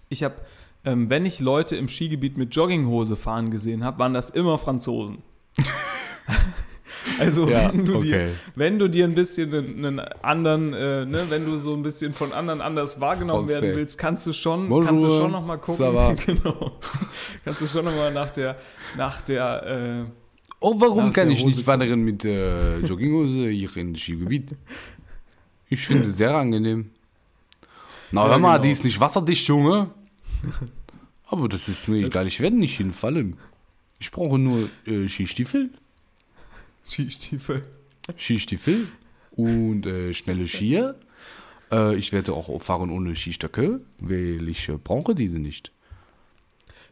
Ich 0.09 0.23
habe, 0.25 0.35
ähm, 0.85 1.11
wenn 1.11 1.27
ich 1.27 1.41
Leute 1.41 1.77
im 1.77 1.89
Skigebiet 1.89 2.37
mit 2.37 2.55
Jogginghose 2.55 3.17
fahren 3.17 3.51
gesehen 3.51 3.85
habe, 3.85 3.99
waren 3.99 4.15
das 4.15 4.31
immer 4.31 4.59
Franzosen. 4.59 5.23
also 7.19 7.49
Ja, 7.49 7.73
wenn, 7.73 7.87
du 7.87 7.97
okay. 7.97 8.07
dir, 8.07 8.31
wenn 8.55 8.79
du 8.79 8.89
dir 8.89 9.05
ein 9.05 9.15
bisschen 9.15 9.55
einen, 9.55 10.01
anderen, 10.23 10.73
äh, 10.73 11.05
ne, 11.05 11.27
wenn 11.29 11.45
du 11.45 11.59
so 11.59 11.75
ein 11.75 11.83
bisschen 11.83 12.13
von 12.13 12.33
anderen 12.33 12.61
anders 12.61 13.01
wahrgenommen 13.01 13.47
Français. 13.47 13.63
werden 13.63 13.77
willst, 13.77 13.99
kannst 13.99 14.27
du 14.27 14.33
schon, 14.33 14.69
Bonjour, 14.69 14.87
kannst 14.89 15.05
du 15.05 15.11
schon 15.11 15.31
noch 15.31 15.47
mal 15.47 15.59
gucken. 15.59 16.17
genau. 16.27 16.73
kannst 17.45 17.61
du 17.61 17.67
schon 17.67 17.85
noch 17.85 17.95
mal 17.95 18.13
nach 18.13 18.31
der, 18.31 18.57
nach 18.97 19.21
der, 19.23 20.05
äh, 20.07 20.11
Oh, 20.65 20.75
warum 20.79 21.13
kann 21.13 21.29
ich 21.29 21.43
Hose 21.43 21.57
nicht 21.57 21.67
wandern 21.67 22.03
mit 22.03 22.25
äh, 22.25 22.79
Jogginghose 22.79 23.49
hier 23.49 23.77
im 23.79 23.97
Skigebiet? 23.97 24.55
Ich 25.69 25.85
finde 25.85 26.09
es 26.09 26.19
sehr 26.19 26.37
angenehm. 26.37 26.91
Na, 28.13 28.25
Ja, 28.25 28.31
hör 28.31 28.39
mal, 28.39 28.53
genau. 28.53 28.63
die 28.63 28.71
ist 28.71 28.85
nicht 28.85 29.01
wasserdicht, 29.01 29.49
Junge. 29.49 29.91
Aber 31.27 31.49
das 31.49 31.69
ist 31.69 31.89
mir 31.89 32.07
egal, 32.07 32.27
ich 32.27 32.41
werde 32.41 32.57
nicht 32.57 32.77
hinfallen. 32.77 33.39
Ich 33.99 34.11
brauche 34.11 34.39
nur 34.39 34.69
äh, 34.87 35.09
Skistiefel, 35.09 35.71
Skistiefel. 36.85 37.63
Skistiefel 38.19 38.89
und 39.33 39.87
äh, 39.87 40.13
schnelle 40.13 40.47
Skier. 40.47 40.97
Äh, 41.71 41.97
ich 41.97 42.13
werde 42.13 42.35
auch 42.35 42.61
fahren 42.61 42.91
ohne 42.91 43.17
Skistöcke, 43.17 43.81
weil 43.99 44.49
ich 44.49 44.69
äh, 44.69 44.77
brauche 44.77 45.15
diese 45.15 45.39
nicht. 45.39 45.73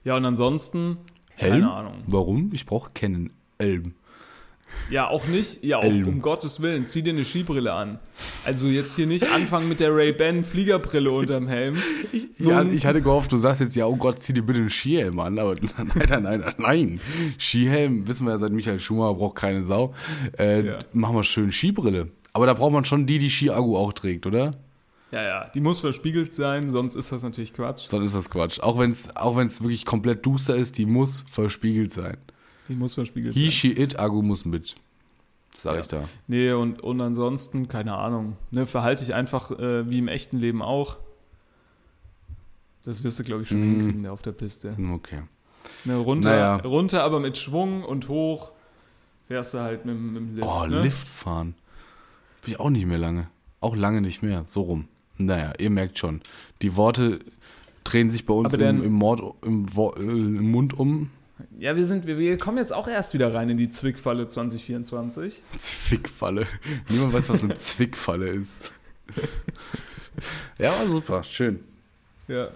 Ja, 0.05 0.17
und 0.17 0.25
ansonsten, 0.25 0.97
Helm? 1.35 1.63
keine 1.63 1.73
Ahnung. 1.73 2.03
Warum? 2.07 2.51
Ich 2.55 2.65
brauche 2.65 2.91
keinen 2.93 3.31
Helm. 3.59 3.95
Ja, 4.91 5.09
auch 5.09 5.27
nicht, 5.27 5.63
ja, 5.63 5.79
auf, 5.79 5.85
Elm. 5.85 6.09
um 6.09 6.21
Gottes 6.21 6.61
Willen, 6.63 6.89
zieh 6.89 7.03
dir 7.03 7.13
eine 7.13 7.25
Skibrille 7.25 7.73
an. 7.73 7.99
Also 8.45 8.67
jetzt 8.67 8.97
hier 8.97 9.07
nicht 9.07 9.31
anfangen 9.33 9.69
mit 9.69 9.79
der 9.81 9.95
Ray-Ban 9.95 10.43
Fliegerbrille 10.43 11.11
unterm 11.11 11.47
Helm. 11.47 11.77
So 12.37 12.51
ja, 12.51 12.63
ich 12.65 12.87
hatte 12.87 13.01
gehofft, 13.01 13.31
du 13.31 13.37
sagst 13.37 13.61
jetzt, 13.61 13.77
ja, 13.77 13.87
oh 13.87 13.97
Gott, 13.97 14.21
zieh 14.23 14.33
dir 14.33 14.43
bitte 14.43 14.59
einen 14.61 14.71
Skihelm 14.71 15.19
an. 15.21 15.39
Aber 15.39 15.55
nein, 15.77 15.93
nein, 15.95 16.23
nein, 16.23 16.41
nein, 16.41 16.55
nein. 16.59 17.01
Skihelm, 17.39 18.09
wissen 18.09 18.27
wir 18.27 18.33
ja 18.33 18.39
seit 18.39 18.53
Michael 18.53 18.81
Schumacher, 18.81 19.15
braucht 19.15 19.37
keine 19.37 19.63
Sau. 19.63 19.95
Äh, 20.39 20.67
Ja. 20.67 20.79
Machen 20.93 21.15
wir 21.17 21.25
schön 21.25 21.53
Skibrille. 21.53 22.09
Aber 22.33 22.47
da 22.47 22.55
braucht 22.55 22.73
man 22.73 22.85
schon 22.85 23.07
die, 23.07 23.19
die 23.19 23.31
Ski-Akku 23.31 23.77
auch 23.77 23.93
trägt, 23.93 24.27
oder? 24.27 24.57
Ja, 25.13 25.23
ja, 25.25 25.51
die 25.53 25.61
muss 25.61 25.81
verspiegelt 25.81 26.35
sein, 26.35 26.71
sonst 26.71 26.95
ist 26.95 27.11
das 27.11 27.25
natürlich 27.25 27.53
Quatsch. 27.53 27.89
Sonst 27.89 28.07
ist 28.07 28.15
das 28.15 28.31
Quatsch. 28.31 28.61
Auch 28.61 28.79
wenn 28.79 28.93
es 28.93 29.15
auch 29.17 29.37
wenn's 29.37 29.61
wirklich 29.61 29.85
komplett 29.85 30.25
duster 30.25 30.55
ist, 30.55 30.79
die 30.79 30.87
muss 30.87 31.25
verspiegelt 31.31 31.93
sein. 31.93 32.17
Die 32.71 32.77
muss 32.77 32.95
verspiegelt 32.95 33.35
He, 33.35 33.43
sein. 33.45 33.51
she, 33.53 33.69
it, 33.73 33.99
Akku 33.99 34.23
muss 34.23 34.45
mit. 34.47 34.77
Sag 35.55 35.75
Ja. 35.75 35.81
ich 35.81 35.89
da. 35.89 36.09
Nee, 36.29 36.53
und, 36.53 36.81
und 36.81 37.01
ansonsten, 37.01 37.69
keine 37.69 37.95
Ahnung. 37.97 38.37
Ne, 38.51 38.65
verhalte 38.65 39.03
ich 39.05 39.13
einfach 39.13 39.51
äh, 39.51 39.91
wie 39.91 39.99
im 39.99 40.09
echten 40.09 40.39
Leben 40.39 40.63
auch. 40.63 40.97
Das 42.85 43.05
wirst 43.05 43.19
du, 43.19 43.25
glaube 43.25 43.43
ich, 43.43 43.49
schon 43.49 43.61
Mm. 43.61 43.81
hinkriegen 43.81 44.07
auf 44.07 44.23
der 44.23 44.33
Piste. 44.33 44.75
Okay. 44.95 45.23
Ne, 45.85 45.97
runter, 45.97 46.31
Naja. 46.31 46.57
runter, 46.57 47.03
aber 47.03 47.21
mit 47.21 47.37
Schwung 47.37 47.85
und 47.85 48.09
hoch 48.09 48.53
fährst 49.27 49.55
du 49.55 49.59
halt 49.59 49.85
mit, 49.85 49.95
dem- 49.95 50.07
mit 50.13 50.17
dem 50.17 50.35
Lift. 50.37 50.49
Oh, 50.49 50.67
ne? 50.67 50.83
Lift 50.83 51.07
fahren. 51.09 51.55
Bin 52.43 52.55
ich 52.55 52.61
auch 52.61 52.71
nicht 52.71 52.87
mehr 52.87 52.99
lange. 52.99 53.29
Auch 53.61 53.77
lange 53.77 54.01
nicht 54.01 54.23
mehr. 54.23 54.45
So 54.47 54.63
rum. 54.63 54.89
Naja, 55.19 55.53
ihr 55.59 55.69
merkt 55.71 55.99
schon. 55.99 56.21
Die 56.63 56.77
Worte 56.77 57.19
drehen 57.85 58.09
sich 58.09 58.25
bei 58.25 58.33
uns 58.33 58.55
im, 58.55 58.83
im, 58.83 58.93
Mord, 58.93 59.21
im, 59.43 59.67
äh, 59.77 60.01
im 60.01 60.51
Mund 60.51 60.79
um. 60.79 61.11
Ja, 61.59 61.77
wir 61.77 61.85
sind, 61.85 62.07
wir, 62.07 62.19
wir 62.19 62.37
kommen 62.39 62.59
jetzt 62.59 62.73
auch 62.73 62.89
erst 62.89 63.15
wieder 63.15 63.33
rein 63.33 63.49
in 63.51 63.57
die 63.57 63.71
Zwickfalle 63.71 64.29
2024. 64.29 65.43
Zwickfalle. 65.59 66.47
Niemand 66.89 67.13
weiß, 67.13 67.31
was 67.31 67.45
eine 67.45 67.59
Zwickfalle 67.59 68.29
ist. 68.29 68.73
Ja, 70.59 70.71
war 70.79 70.89
super. 70.89 71.25
Schön. 71.25 71.61
Ja. 72.29 72.49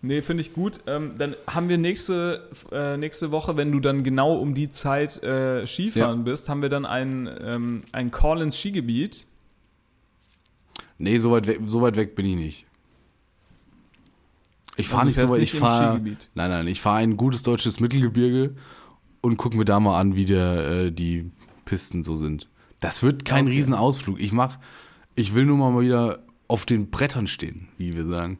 Nee, 0.00 0.22
finde 0.22 0.42
ich 0.42 0.52
gut. 0.52 0.80
Ähm, 0.86 1.14
dann 1.18 1.34
haben 1.48 1.68
wir 1.68 1.76
nächste, 1.76 2.48
äh, 2.70 2.96
nächste 2.96 3.32
Woche, 3.32 3.56
wenn 3.56 3.72
du 3.72 3.80
dann 3.80 4.04
genau 4.04 4.36
um 4.36 4.54
die 4.54 4.70
Zeit 4.70 5.22
äh, 5.24 5.66
Skifahren 5.66 6.22
bist, 6.24 6.48
haben 6.48 6.62
wir 6.62 6.68
dann 6.68 6.86
ein, 6.86 7.28
ähm, 7.40 7.82
ein 7.90 8.12
Call 8.12 8.42
ins 8.42 8.56
Skigebiet. 8.56 9.26
Nee, 10.98 11.18
so 11.18 11.32
weit 11.32 11.46
weg, 11.48 11.60
so 11.66 11.82
weit 11.82 11.96
weg 11.96 12.14
bin 12.14 12.26
ich 12.26 12.36
nicht. 12.36 12.66
Ich 14.78 14.88
fahre 14.88 15.06
Also 15.06 15.08
nicht 15.20 15.28
so 15.28 15.34
weit. 15.34 15.42
Ich 15.42 15.52
fahre. 15.52 15.98
Nein, 16.00 16.50
nein, 16.50 16.66
ich 16.68 16.80
fahre 16.80 16.98
ein 16.98 17.16
gutes 17.16 17.42
deutsches 17.42 17.80
Mittelgebirge 17.80 18.54
und 19.20 19.36
gucke 19.36 19.56
mir 19.56 19.64
da 19.64 19.80
mal 19.80 19.98
an, 20.00 20.14
wie 20.14 20.24
der, 20.24 20.68
äh, 20.70 20.92
die 20.92 21.30
Pisten 21.64 22.02
so 22.02 22.16
sind. 22.16 22.48
Das 22.80 23.02
wird 23.02 23.24
kein 23.24 23.46
Okay. 23.46 23.56
Riesenausflug. 23.56 24.20
Ich 24.20 24.32
mach, 24.32 24.58
ich 25.14 25.34
will 25.34 25.44
nur 25.44 25.56
mal 25.56 25.82
wieder 25.82 26.20
auf 26.46 26.64
den 26.64 26.90
Brettern 26.90 27.26
stehen, 27.26 27.68
wie 27.76 27.92
wir 27.92 28.10
sagen. 28.10 28.38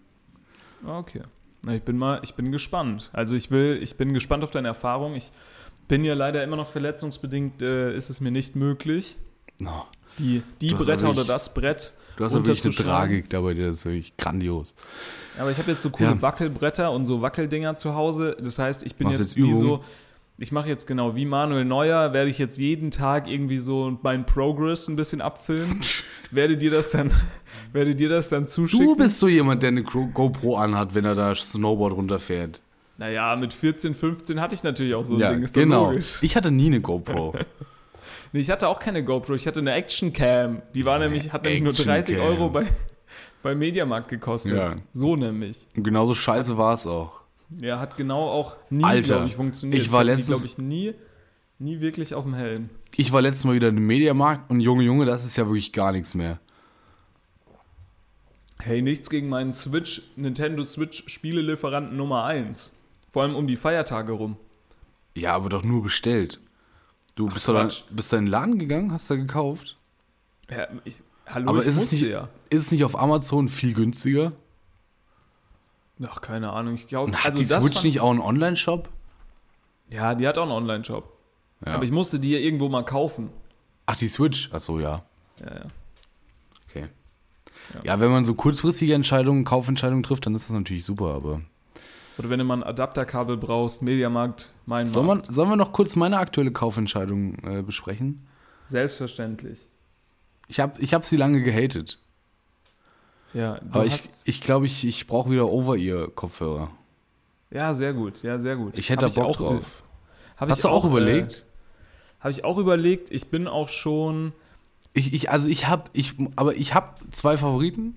Okay. 0.86 1.22
Na, 1.62 1.74
ich 1.74 1.82
bin 1.82 1.98
mal, 1.98 2.20
ich 2.22 2.34
bin 2.34 2.52
gespannt. 2.52 3.10
Also 3.12 3.34
ich 3.34 3.50
will, 3.50 3.80
ich 3.82 3.96
bin 3.96 4.14
gespannt 4.14 4.44
auf 4.44 4.52
deine 4.52 4.68
Erfahrung. 4.68 5.14
Ich 5.16 5.32
bin 5.88 6.04
ja 6.04 6.14
leider 6.14 6.44
immer 6.44 6.56
noch 6.56 6.68
verletzungsbedingt, 6.68 7.60
äh, 7.62 7.94
ist 7.94 8.10
es 8.10 8.20
mir 8.20 8.30
nicht 8.30 8.54
möglich, 8.54 9.16
No. 9.58 9.86
die, 10.18 10.42
die 10.60 10.72
Bretter 10.72 11.10
oder 11.10 11.24
das 11.24 11.52
Brett 11.52 11.94
Du 12.18 12.24
hast 12.24 12.34
ja 12.34 12.44
wirklich 12.44 12.64
eine. 12.64 12.74
Tragik 12.74 13.30
dabei, 13.30 13.54
das 13.54 13.78
ist 13.78 13.84
wirklich 13.84 14.16
grandios. 14.16 14.74
Aber 15.38 15.52
ich 15.52 15.58
habe 15.58 15.70
jetzt 15.70 15.82
so 15.82 15.90
coole 15.90 16.10
Ja. 16.10 16.20
Wackelbretter 16.22 16.90
und 16.90 17.06
so 17.06 17.22
Wackeldinger 17.22 17.76
zu 17.76 17.94
Hause. 17.94 18.36
Das 18.40 18.58
heißt, 18.58 18.82
ich 18.84 18.96
bin 18.96 19.06
Machst 19.06 19.20
jetzt, 19.20 19.36
jetzt 19.36 19.46
wie 19.46 19.54
so, 19.54 19.84
ich 20.36 20.50
mache 20.50 20.68
jetzt 20.68 20.88
genau 20.88 21.14
wie 21.14 21.24
Manuel 21.26 21.64
Neuer, 21.64 22.12
werde 22.12 22.28
ich 22.28 22.38
jetzt 22.38 22.58
jeden 22.58 22.90
Tag 22.90 23.28
irgendwie 23.28 23.58
so 23.58 23.96
meinen 24.02 24.26
Progress 24.26 24.88
ein 24.88 24.96
bisschen 24.96 25.20
abfilmen. 25.20 25.80
werde 26.32 26.56
dir 26.56 26.72
das 26.72 26.90
dann, 26.90 27.12
werde 27.72 27.94
dir 27.94 28.08
das 28.08 28.28
dann 28.30 28.48
zuschicken. 28.48 28.84
Du 28.84 28.96
bist 28.96 29.20
so 29.20 29.28
jemand, 29.28 29.62
der 29.62 29.68
eine 29.68 29.84
GoPro 29.84 30.56
anhat, 30.56 30.96
wenn 30.96 31.04
er 31.04 31.14
da 31.14 31.36
Snowboard 31.36 31.94
runterfährt. 31.94 32.60
Naja, 32.96 33.36
mit 33.36 33.54
14, 33.54 33.94
15 33.94 34.40
hatte 34.40 34.56
ich 34.56 34.64
natürlich 34.64 34.96
auch 34.96 35.04
so 35.04 35.14
ein 35.14 35.20
Ja, 35.20 35.30
Ding, 35.32 35.44
ist 35.44 35.54
genau. 35.54 35.90
logisch. 35.92 36.18
Ich 36.20 36.34
hatte 36.34 36.50
nie 36.50 36.66
eine 36.66 36.80
GoPro. 36.80 37.32
Nee, 38.32 38.40
ich 38.40 38.50
hatte 38.50 38.68
auch 38.68 38.78
keine 38.78 39.02
GoPro, 39.04 39.34
ich 39.34 39.46
hatte 39.46 39.60
eine 39.60 39.72
Action 39.72 40.12
Cam. 40.12 40.62
Die 40.74 40.84
war 40.84 40.98
nämlich, 40.98 41.32
hat 41.32 41.44
nämlich 41.44 41.62
nur 41.62 41.72
Action 41.72 41.86
30 41.86 42.16
Cam. 42.16 42.26
Euro 42.26 42.48
bei, 42.50 42.66
bei 43.42 43.54
Mediamarkt 43.54 44.08
gekostet. 44.08 44.52
Ja. 44.56 44.74
So 44.92 45.16
nämlich. 45.16 45.66
Und 45.76 45.82
genauso 45.84 46.14
scheiße 46.14 46.58
war 46.58 46.74
es 46.74 46.86
auch. 46.86 47.20
Ja, 47.58 47.80
hat 47.80 47.96
genau 47.96 48.28
auch 48.28 48.56
nie, 48.68 49.00
glaube 49.00 49.26
ich, 49.26 49.36
funktioniert. 49.36 49.82
ich 49.82 49.90
war 49.90 50.04
letztens- 50.04 50.26
glaube 50.28 50.46
ich, 50.46 50.58
nie, 50.58 50.94
nie 51.58 51.80
wirklich 51.80 52.14
auf 52.14 52.24
dem 52.24 52.34
Helm. 52.34 52.68
Ich 52.96 53.12
war 53.12 53.22
letztes 53.22 53.44
Mal 53.44 53.54
wieder 53.54 53.68
im 53.68 53.86
Mediamarkt 53.86 54.50
und 54.50 54.60
Junge, 54.60 54.82
Junge, 54.82 55.06
das 55.06 55.24
ist 55.24 55.36
ja 55.36 55.46
wirklich 55.46 55.72
gar 55.72 55.92
nichts 55.92 56.14
mehr. 56.14 56.38
Hey, 58.60 58.82
nichts 58.82 59.08
gegen 59.08 59.28
meinen 59.28 59.52
Switch, 59.52 60.02
Nintendo 60.16 60.64
Switch 60.64 61.04
Spielelieferanten 61.06 61.96
Nummer 61.96 62.24
1. 62.24 62.72
Vor 63.12 63.22
allem 63.22 63.36
um 63.36 63.46
die 63.46 63.56
Feiertage 63.56 64.12
rum. 64.12 64.36
Ja, 65.16 65.34
aber 65.34 65.48
doch 65.48 65.62
nur 65.62 65.82
bestellt. 65.82 66.40
Du 67.18 67.26
bist, 67.26 67.48
doch 67.48 67.54
dann, 67.54 67.66
Quatsch. 67.66 67.82
bist 67.90 68.12
da 68.12 68.16
in 68.16 68.26
den 68.26 68.30
Laden 68.30 68.58
gegangen, 68.60 68.92
hast 68.92 69.10
da 69.10 69.16
gekauft. 69.16 69.76
Ja, 70.48 70.68
ich, 70.84 71.02
hallo, 71.26 71.48
Aber 71.48 71.58
ich 71.58 71.66
ist 71.66 71.76
es, 71.76 71.90
nicht, 71.90 72.02
ja. 72.02 72.28
ist 72.48 72.66
es 72.66 72.70
nicht 72.70 72.84
auf 72.84 72.96
Amazon 72.96 73.48
viel 73.48 73.74
günstiger? 73.74 74.34
Ach, 76.08 76.20
keine 76.20 76.52
Ahnung. 76.52 76.74
Ich 76.74 76.86
glaube, 76.86 77.10
hat 77.12 77.34
also 77.34 77.40
die 77.40 77.44
Switch 77.44 77.82
nicht 77.82 77.98
auch 77.98 78.10
einen 78.10 78.20
Online-Shop? 78.20 78.88
Ja, 79.90 80.14
die 80.14 80.28
hat 80.28 80.38
auch 80.38 80.44
einen 80.44 80.52
Online-Shop. 80.52 81.12
Ja. 81.66 81.74
Aber 81.74 81.82
ich 81.82 81.90
musste 81.90 82.20
die 82.20 82.30
ja 82.30 82.38
irgendwo 82.38 82.68
mal 82.68 82.84
kaufen. 82.84 83.30
Ach, 83.86 83.96
die 83.96 84.06
Switch? 84.06 84.48
Ach 84.52 84.60
so, 84.60 84.78
ja. 84.78 85.02
Ja, 85.40 85.54
ja. 85.56 85.64
Okay. 86.68 86.86
Ja. 87.74 87.80
Ja. 87.82 88.00
wenn 88.00 88.12
man 88.12 88.26
so 88.26 88.34
kurzfristige 88.34 88.94
Entscheidungen, 88.94 89.44
Kaufentscheidungen 89.44 90.04
trifft, 90.04 90.24
dann 90.24 90.36
ist 90.36 90.48
das 90.48 90.54
natürlich 90.54 90.84
super, 90.84 91.14
aber. 91.16 91.40
Oder 92.18 92.30
wenn 92.30 92.38
du 92.38 92.44
mal 92.44 92.56
ein 92.56 92.62
Adapterkabel 92.64 93.36
brauchst, 93.36 93.80
Mediamarkt, 93.82 94.54
mein 94.66 94.86
Sollen 94.86 95.06
Markt. 95.06 95.28
wir, 95.28 95.32
sollen 95.34 95.50
wir 95.50 95.56
noch 95.56 95.72
kurz 95.72 95.94
meine 95.96 96.18
aktuelle 96.18 96.50
Kaufentscheidung 96.50 97.36
äh, 97.44 97.62
besprechen? 97.62 98.26
Selbstverständlich. 98.66 99.68
Ich 100.48 100.60
habe 100.60 100.80
ich 100.80 100.94
hab 100.94 101.04
sie 101.04 101.16
lange 101.16 101.42
gehatet. 101.42 102.00
Ja, 103.34 103.58
du 103.60 103.66
Aber 103.70 103.86
ich, 103.86 103.92
hast, 103.92 104.26
ich 104.26 104.40
glaube, 104.40 104.66
ich, 104.66 104.86
ich 104.86 105.06
brauche 105.06 105.30
wieder 105.30 105.48
Over-Ear-Kopfhörer. 105.48 106.70
ja, 107.50 107.74
sehr 107.74 107.92
gut, 107.92 108.22
ja, 108.22 108.38
sehr 108.38 108.56
gut. 108.56 108.78
Ich 108.78 108.90
hätte 108.90 109.06
Hab 109.06 109.14
da 109.14 109.20
Bock 109.20 109.30
auch 109.30 109.36
drauf. 109.36 109.82
Hast 110.36 110.64
du 110.64 110.68
auch 110.68 110.84
überlegt? 110.84 111.44
Äh, 111.46 112.22
habe 112.24 112.30
ich 112.30 112.44
auch 112.44 112.58
überlegt. 112.58 113.10
Ich 113.10 113.28
bin 113.28 113.46
auch 113.46 113.68
schon. 113.68 114.32
Ich, 114.92 115.12
ich, 115.12 115.30
also 115.30 115.48
ich 115.48 115.66
habe, 115.68 115.90
ich, 115.92 116.14
aber 116.36 116.56
ich 116.56 116.74
habe 116.74 116.94
zwei 117.12 117.36
Favoriten 117.36 117.96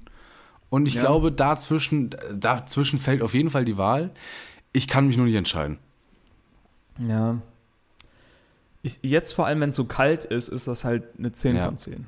und 0.72 0.88
ich 0.88 0.96
Ja. 0.96 1.02
glaube, 1.02 1.32
dazwischen, 1.32 2.10
dazwischen 2.34 2.98
fällt 2.98 3.22
auf 3.22 3.36
jeden 3.36 3.52
Fall 3.52 3.66
die 3.66 3.78
Wahl. 3.78 4.10
Ich 4.74 4.88
kann 4.88 5.06
mich 5.06 5.18
nur 5.18 5.28
nicht 5.28 5.36
entscheiden. 5.36 5.78
Ja. 6.98 7.38
Ich, 8.82 8.98
jetzt 9.04 9.34
vor 9.34 9.46
allem, 9.46 9.60
wenn 9.62 9.70
es 9.70 9.76
so 9.76 9.86
kalt 9.86 10.26
ist, 10.26 10.48
ist 10.48 10.68
das 10.68 10.84
halt 10.84 11.04
eine 11.20 11.32
10 11.32 11.56
Ja. 11.56 11.66
von 11.66 11.78
10. 11.78 12.08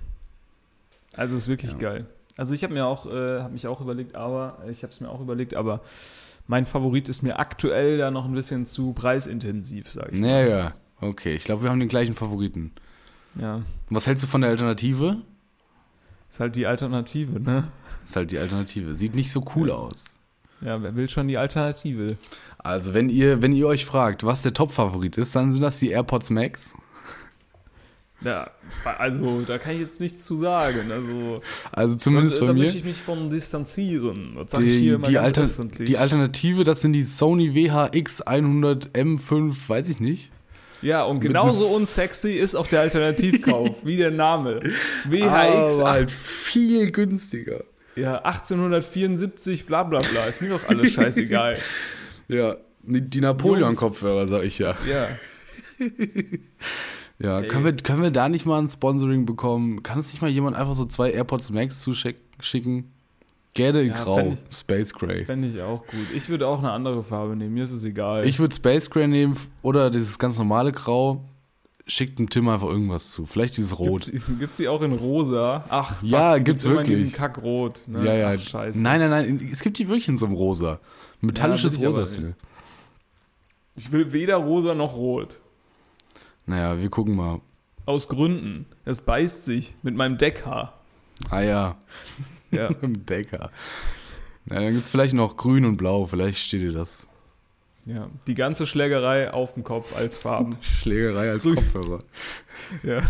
Also 1.15 1.35
ist 1.35 1.47
wirklich 1.47 1.73
Ja. 1.73 1.77
geil. 1.77 2.05
Also 2.37 2.55
ich 2.55 2.63
habe 2.63 2.73
mir 2.73 2.87
auch, 2.87 3.05
äh, 3.05 3.41
habe 3.41 3.53
mich 3.53 3.67
auch 3.67 3.79
überlegt, 3.79 4.15
aber 4.15 4.57
ich 4.67 4.81
habe 4.81 4.91
es 4.91 4.99
mir 4.99 5.09
auch 5.09 5.21
überlegt, 5.21 5.53
aber 5.53 5.81
mein 6.47 6.65
Favorit 6.65 7.07
ist 7.09 7.21
mir 7.21 7.37
aktuell 7.37 7.99
da 7.99 8.09
noch 8.09 8.25
ein 8.25 8.33
bisschen 8.33 8.65
zu 8.65 8.93
preisintensiv, 8.93 9.91
sage 9.91 10.09
ich. 10.13 10.19
mal. 10.19 10.27
Naja, 10.27 10.73
okay. 10.99 11.35
Ich 11.35 11.43
glaube, 11.43 11.61
wir 11.63 11.69
haben 11.69 11.79
den 11.79 11.89
gleichen 11.89 12.15
Favoriten. 12.15 12.71
Ja, 13.35 13.61
Was 13.89 14.07
hältst 14.07 14.23
du 14.23 14.27
von 14.27 14.41
der 14.41 14.49
Alternative? 14.49 15.17
ist 16.31 16.39
halt 16.39 16.55
die 16.55 16.65
Alternative, 16.65 17.39
ne? 17.39 17.67
Ist 18.05 18.15
halt 18.15 18.31
die 18.31 18.37
Alternative. 18.39 18.95
Sieht 18.95 19.15
nicht 19.15 19.31
so 19.31 19.43
cool 19.55 19.71
aus. 19.71 20.03
Ja, 20.61 20.81
wer 20.81 20.95
will 20.95 21.09
schon 21.09 21.27
die 21.27 21.37
Alternative? 21.37 22.15
Also, 22.57 22.93
wenn 22.93 23.09
ihr, 23.09 23.41
wenn 23.41 23.53
ihr 23.53 23.67
euch 23.67 23.85
fragt, 23.85 24.23
was 24.23 24.41
der 24.41 24.53
Top-Favorit 24.53 25.17
ist, 25.17 25.35
dann 25.35 25.51
sind 25.51 25.61
das 25.61 25.79
die 25.79 25.89
AirPods 25.89 26.29
Max. 26.29 26.73
Ja, 28.21 28.49
also 28.97 29.41
da 29.41 29.57
kann 29.57 29.73
ich 29.73 29.81
jetzt 29.81 29.99
nichts 29.99 30.23
zu 30.23 30.37
sagen. 30.37 30.89
Also 30.93 31.41
Also 31.73 31.97
zumindest 31.97 32.37
da, 32.37 32.41
bei 32.41 32.47
da 32.47 32.53
mir. 32.53 32.63
möchte 32.63 32.77
ich 32.77 32.85
mich 32.85 33.01
von 33.01 33.29
distanzieren. 33.29 34.35
Das 34.37 34.51
sage 34.51 34.63
ich 34.63 34.73
Die, 34.75 34.79
hier 34.79 34.97
mal 34.97 35.09
die, 35.09 35.17
Alter, 35.17 35.49
die 35.79 35.97
Alternative, 35.97 36.63
das 36.63 36.79
sind 36.79 36.93
die 36.93 37.03
Sony 37.03 37.53
WHX 37.53 38.25
100M5, 38.25 39.55
weiß 39.67 39.89
ich 39.89 39.99
nicht. 39.99 40.31
ja, 40.81 41.03
und 41.03 41.19
genauso 41.19 41.67
unsexy 41.67 42.35
ist 42.35 42.55
auch 42.55 42.67
der 42.67 42.79
Alternativkauf, 42.79 43.85
wie 43.85 43.97
der 43.97 44.11
Name. 44.11 44.61
WHX 45.09 45.79
Aber 45.79 45.89
halt 45.91 46.09
viel 46.11 46.91
günstiger. 46.91 47.65
Ja, 47.95 48.17
1874, 48.23 49.65
bla 49.65 49.83
bla 49.83 49.99
bla. 49.99 50.25
Ist 50.25 50.41
mir 50.41 50.49
doch 50.49 50.67
alles 50.67 50.91
scheißegal. 50.93 51.57
Ja, 52.29 52.55
die 52.83 53.19
Napoleon-Kopfhörer, 53.19 54.27
sag 54.29 54.43
ich 54.43 54.57
ja. 54.57 54.75
Ja. 54.87 55.09
Ja, 57.19 57.39
Ey. 57.41 57.47
können 57.47 57.65
wir, 57.65 57.75
können 57.75 58.01
wir 58.01 58.11
da 58.11 58.29
nicht 58.29 58.45
mal 58.45 58.59
ein 58.59 58.69
Sponsoring 58.69 59.25
bekommen? 59.25 59.83
Kann 59.83 59.97
uns 59.97 60.11
nicht 60.13 60.21
mal 60.21 60.29
jemand 60.31 60.55
einfach 60.55 60.73
so 60.73 60.85
zwei 60.85 61.11
AirPods 61.11 61.49
Max 61.51 61.81
zuschicken? 61.81 62.91
Gerne 63.53 63.81
in 63.81 63.89
Ja, 63.89 64.03
Grau, 64.03 64.31
ich- 64.31 64.57
Space 64.57 64.93
Gray. 64.93 65.25
Fände 65.25 65.47
ich 65.47 65.61
auch 65.61 65.85
gut. 65.85 66.07
Ich 66.15 66.27
würde 66.29 66.47
auch 66.47 66.59
eine 66.59 66.71
andere 66.71 67.03
Farbe 67.03 67.35
nehmen. 67.35 67.53
Mir 67.53 67.63
ist 67.65 67.71
es 67.71 67.83
egal. 67.85 68.25
Ich 68.25 68.39
würde 68.39 68.55
Space 68.55 68.89
Gray 68.89 69.07
nehmen 69.07 69.37
oder 69.61 69.91
dieses 69.91 70.17
ganz 70.17 70.37
normale 70.37 70.71
Grau. 70.71 71.23
Schickt 71.85 72.17
dem 72.17 72.29
Tim 72.29 72.47
einfach 72.47 72.67
irgendwas 72.69 73.11
zu. 73.11 73.25
Vielleicht 73.25 73.57
dieses 73.57 73.77
Rot. 73.77 74.05
Gibt's, 74.05 74.27
gibt's 74.39 74.57
die 74.57 74.69
auch 74.69 74.81
in 74.81 74.93
rosa? 74.93 75.65
Ach, 75.69 75.95
fuck, 75.99 76.03
Ja, 76.09 76.37
die 76.37 76.43
gibt's 76.45 76.63
immer 76.63 76.75
in 76.75 76.79
wirklich. 76.79 76.99
diesem 76.99 77.13
Kackrot. 77.17 77.83
Ne? 77.87 78.05
Ja, 78.05 78.13
ja. 78.13 78.31
Ach, 78.31 78.39
scheiße. 78.39 78.81
Nein, 78.81 79.01
nein, 79.01 79.09
nein. 79.09 79.49
Es 79.51 79.61
gibt 79.61 79.77
die 79.79 79.87
wirklich 79.89 80.07
in 80.07 80.17
so 80.17 80.25
einem 80.25 80.35
Rosa. 80.35 80.79
Metallisches 81.19 81.79
Ja, 81.81 81.89
Rosa. 81.89 82.05
die. 82.17 82.33
Ich 83.75 83.91
will 83.91 84.13
weder 84.13 84.37
rosa 84.37 84.73
noch 84.75 84.93
rot. 84.95 85.39
Naja, 86.45 86.79
wir 86.79 86.89
gucken 86.89 87.15
mal. 87.15 87.41
Aus 87.85 88.07
Gründen. 88.07 88.65
Es 88.85 89.01
beißt 89.01 89.43
sich 89.43 89.75
mit 89.83 89.95
meinem 89.95 90.17
Deckhaar. 90.17 90.79
Ah 91.29 91.41
ja, 91.41 91.75
Ja. 92.51 92.67
im 92.81 93.05
Decker. 93.05 93.49
Na, 94.45 94.55
dann 94.61 94.73
gibt 94.73 94.85
es 94.85 94.91
vielleicht 94.91 95.13
noch 95.15 95.35
grün 95.37 95.65
und 95.65 95.77
blau. 95.77 96.05
Vielleicht 96.05 96.39
steht 96.39 96.61
dir 96.61 96.71
das. 96.71 97.07
Ja. 97.85 98.09
Die 98.27 98.35
ganze 98.35 98.65
Schlägerei 98.65 99.31
auf 99.33 99.53
dem 99.53 99.63
Kopf 99.63 99.95
als 99.95 100.17
Farben. 100.17 100.57
Schlägerei 100.61 101.31
als 101.31 101.43
Grün. 101.43 101.55
Kopfhörer. 101.55 101.99
Ja. 102.83 103.01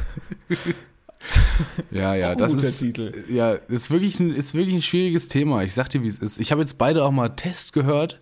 Ja, 1.90 2.16
ja, 2.16 2.36
das 2.36 2.54
ist, 2.54 2.80
Titel. 2.80 3.14
Ja, 3.30 3.52
ist 3.54 3.92
wirklich, 3.92 4.20
ein, 4.20 4.34
ist 4.34 4.54
wirklich 4.56 4.76
ein 4.76 4.82
schwieriges 4.82 5.30
Thema. 5.30 5.64
Ich 5.64 5.74
sag 5.74 5.90
dir, 5.90 6.02
wie 6.04 6.08
es 6.08 6.18
ist. 6.18 6.38
Ich 6.40 6.52
habe 6.52 6.62
jetzt 6.62 6.78
beide 6.78 7.04
auch 7.04 7.12
mal 7.12 7.30
Test 7.30 7.72
gehört. 7.72 8.20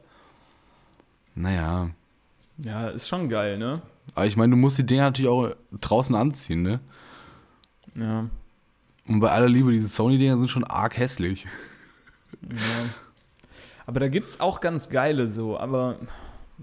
Naja, 1.34 1.89
Ja, 2.58 2.89
ist 2.89 3.08
schon 3.08 3.30
geil, 3.30 3.58
ne? 3.58 3.82
aber 4.14 4.26
ich 4.26 4.36
meine, 4.36 4.52
du 4.52 4.58
musst 4.58 4.78
die 4.78 4.86
Dinger 4.86 5.04
natürlich 5.04 5.32
auch 5.32 5.52
draußen 5.80 6.16
anziehen, 6.16 6.62
ne? 6.62 6.80
Ja. 7.97 8.30
Und 9.08 9.20
bei 9.20 9.32
aller 9.32 9.49
Liebe, 9.49 9.72
diese 9.72 9.88
Sony-Dinger 9.88 10.38
sind 10.38 10.49
schon 10.49 10.64
arg 10.66 10.97
hässlich. 10.97 11.47
Ja. 12.49 12.58
Aber 13.86 13.99
da 13.99 14.10
gibt's 14.10 14.39
auch 14.39 14.62
ganz 14.62 14.89
geile 14.89 15.28
so, 15.28 15.58
aber 15.58 15.95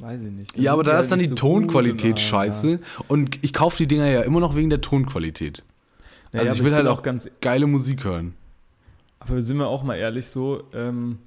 weiß 0.00 0.22
ich 0.22 0.30
nicht. 0.30 0.58
Ja, 0.58 0.72
aber 0.72 0.82
da 0.82 0.92
halt 0.92 1.02
ist 1.02 1.12
dann 1.12 1.18
die 1.18 1.28
so 1.28 1.34
Tonqualität 1.34 2.12
und, 2.12 2.20
scheiße. 2.20 2.80
Und 3.08 3.42
ich 3.42 3.52
kaufe 3.52 3.76
die 3.78 3.86
Dinger 3.86 4.06
ja 4.06 4.22
immer 4.22 4.40
noch 4.40 4.56
wegen 4.56 4.70
der 4.70 4.80
Tonqualität. 4.80 5.64
Ja. 6.32 6.40
also 6.40 6.54
ich 6.54 6.64
will 6.64 6.74
halt 6.74 6.84
bin 6.84 6.92
auch 6.92 7.02
ganz. 7.02 7.28
geile 7.40 7.66
Musik 7.66 8.04
hören. 8.04 8.34
Aber 9.18 9.40
sind 9.42 9.56
wir 9.56 9.66
auch 9.66 9.82
mal 9.82 9.96
ehrlich 9.96 10.26
so, 10.26 10.64
ähm, 10.72 11.18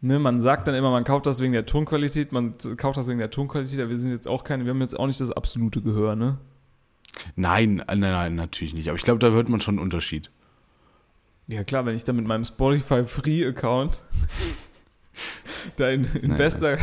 ne, 0.00 0.18
man 0.18 0.40
sagt 0.40 0.68
dann 0.68 0.74
immer, 0.74 0.90
man 0.90 1.04
kauft 1.04 1.26
das 1.26 1.40
wegen 1.40 1.52
der 1.52 1.66
Tonqualität, 1.66 2.32
man 2.32 2.52
kauft 2.76 2.96
das 2.98 3.08
wegen 3.08 3.18
der 3.18 3.30
Tonqualität, 3.30 3.80
aber 3.80 3.90
wir 3.90 3.98
sind 3.98 4.10
jetzt 4.10 4.28
auch 4.28 4.44
keine, 4.44 4.64
wir 4.64 4.70
haben 4.70 4.80
jetzt 4.80 4.98
auch 4.98 5.06
nicht 5.06 5.20
das 5.20 5.32
absolute 5.32 5.82
Gehör, 5.82 6.14
ne? 6.14 6.38
Nein, 7.36 7.80
äh, 7.80 7.96
nein, 7.96 8.12
nein, 8.12 8.34
natürlich 8.36 8.74
nicht. 8.74 8.88
Aber 8.88 8.96
ich 8.96 9.04
glaube, 9.04 9.18
da 9.18 9.30
hört 9.30 9.48
man 9.48 9.60
schon 9.60 9.74
einen 9.74 9.82
Unterschied. 9.82 10.30
Ja 11.48 11.64
klar, 11.64 11.86
wenn 11.86 11.96
ich 11.96 12.04
dann 12.04 12.16
mit 12.16 12.26
meinem 12.26 12.44
Spotify 12.44 13.04
Free 13.04 13.46
Account 13.46 14.04
da 15.76 15.90
in, 15.90 16.04
in 16.04 16.28
Naja. 16.30 16.36
bester 16.36 16.78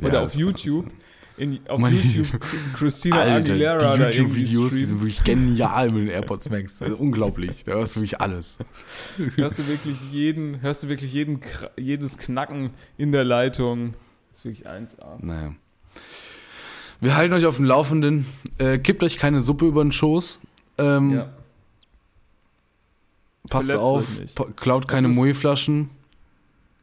oder 0.00 0.14
Ja, 0.14 0.22
auf 0.24 0.34
YouTube 0.34 0.90
in, 1.38 1.60
auf 1.66 1.80
Meine- 1.80 1.96
YouTube 1.96 2.40
Christina 2.74 3.16
Alter, 3.22 3.52
Aguilera 3.54 3.96
die 3.96 4.02
irgendwie 4.18 4.42
YouTube-Videos, 4.42 4.70
die 4.74 4.84
sind 4.84 5.00
wirklich 5.00 5.24
genial 5.24 5.90
mit 5.90 6.02
den 6.02 6.08
AirPods 6.08 6.50
Max. 6.50 6.80
Also 6.82 6.96
unglaublich. 6.96 7.64
Da 7.64 7.80
ist 7.82 7.96
wirklich 7.96 8.20
alles. 8.20 8.58
Hörst 9.36 9.58
du 9.58 9.66
wirklich 9.66 9.96
jeden, 10.12 10.60
hörst 10.60 10.82
du 10.82 10.88
wirklich 10.88 11.12
jeden, 11.14 11.40
jedes 11.76 12.18
Knacken 12.18 12.70
in 12.98 13.12
der 13.12 13.24
Leitung. 13.24 13.94
Das 14.30 14.40
ist 14.40 14.44
wirklich 14.44 14.66
1A. 14.68 15.24
Naja. 15.24 15.54
Wir 17.00 17.16
halten 17.16 17.32
euch 17.34 17.46
auf 17.46 17.56
dem 17.56 17.64
Laufenden. 17.64 18.26
Äh, 18.58 18.78
kippt 18.78 19.02
euch 19.02 19.16
keine 19.16 19.42
Suppe 19.42 19.66
über 19.66 19.82
den 19.82 19.90
Schoß. 19.92 20.38
Ähm, 20.78 21.10
Ja. 21.14 21.32
Passt 23.48 23.70
Verletzt 23.70 24.38
auf. 24.40 24.56
Klaut 24.56 24.86
keine 24.86 25.08
ist- 25.08 25.14
Moe-Flaschen. 25.14 25.90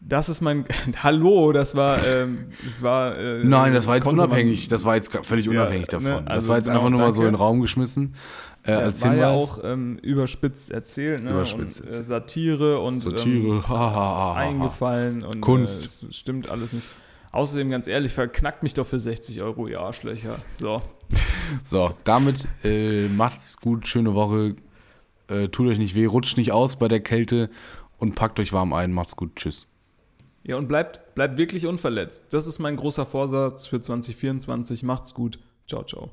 Das 0.01 0.29
ist 0.29 0.41
mein. 0.41 0.65
Hallo, 1.03 1.51
das 1.51 1.75
war. 1.75 2.05
Ähm, 2.07 2.51
das 2.63 2.81
war 2.81 3.17
äh, 3.17 3.43
Nein, 3.43 3.73
das 3.73 3.87
war 3.87 3.95
jetzt 3.95 4.07
unabhängig. 4.07 4.61
Man, 4.61 4.69
das 4.69 4.85
war 4.85 4.95
jetzt 4.95 5.11
völlig 5.25 5.49
unabhängig 5.49 5.87
ja, 5.91 5.99
davon. 5.99 6.23
Ne? 6.23 6.31
Also, 6.31 6.35
das 6.35 6.47
war 6.47 6.55
jetzt 6.57 6.65
genau, 6.65 6.77
einfach 6.77 6.89
nur 6.89 6.99
mal 6.99 7.11
so 7.11 7.21
in 7.21 7.29
den 7.29 7.35
Raum 7.35 7.61
geschmissen. 7.61 8.15
Äh, 8.63 8.71
ja, 8.71 8.79
als 8.79 9.03
war 9.03 9.15
ja 9.15 9.29
auch 9.29 9.59
ähm, 9.63 9.97
überspitzt 10.01 10.71
erzählt. 10.71 11.23
Ne? 11.23 11.31
Überspitzt. 11.31 11.81
Und, 11.81 11.89
äh, 11.89 12.03
Satire 12.03 12.79
und 12.79 12.93
ähm, 12.93 12.99
Satire. 12.99 13.63
Ähm, 13.67 14.37
eingefallen. 14.37 15.23
Und, 15.23 15.41
Kunst. 15.41 16.03
Äh, 16.03 16.13
stimmt 16.13 16.49
alles 16.49 16.73
nicht. 16.73 16.87
Außerdem, 17.31 17.69
ganz 17.69 17.87
ehrlich, 17.87 18.13
verknackt 18.13 18.63
mich 18.63 18.73
doch 18.73 18.85
für 18.85 18.99
60 18.99 19.41
Euro, 19.41 19.67
ihr 19.67 19.79
Arschlöcher. 19.79 20.35
So. 20.57 20.77
so, 21.63 21.93
damit 22.03 22.47
äh, 22.63 23.07
macht's 23.07 23.57
gut, 23.57 23.87
schöne 23.87 24.15
Woche. 24.15 24.55
Äh, 25.27 25.49
tut 25.49 25.67
euch 25.67 25.77
nicht 25.77 25.93
weh, 25.93 26.05
rutscht 26.05 26.37
nicht 26.37 26.51
aus 26.51 26.77
bei 26.77 26.87
der 26.87 27.01
Kälte 27.01 27.51
und 27.97 28.15
packt 28.15 28.39
euch 28.39 28.51
warm 28.51 28.73
ein. 28.73 28.93
Macht's 28.93 29.15
gut, 29.15 29.35
tschüss. 29.35 29.68
Ja, 30.49 30.57
und 30.57 30.67
bleibt, 30.67 31.13
bleibt 31.13 31.37
wirklich 31.37 31.67
unverletzt. 31.67 32.33
Das 32.33 32.47
ist 32.47 32.57
mein 32.57 32.75
großer 32.75 33.05
Vorsatz 33.05 33.67
für 33.67 33.81
2024. 33.81 34.81
Macht's 34.81 35.13
gut. 35.13 35.37
Ciao, 35.67 35.83
ciao. 35.83 36.09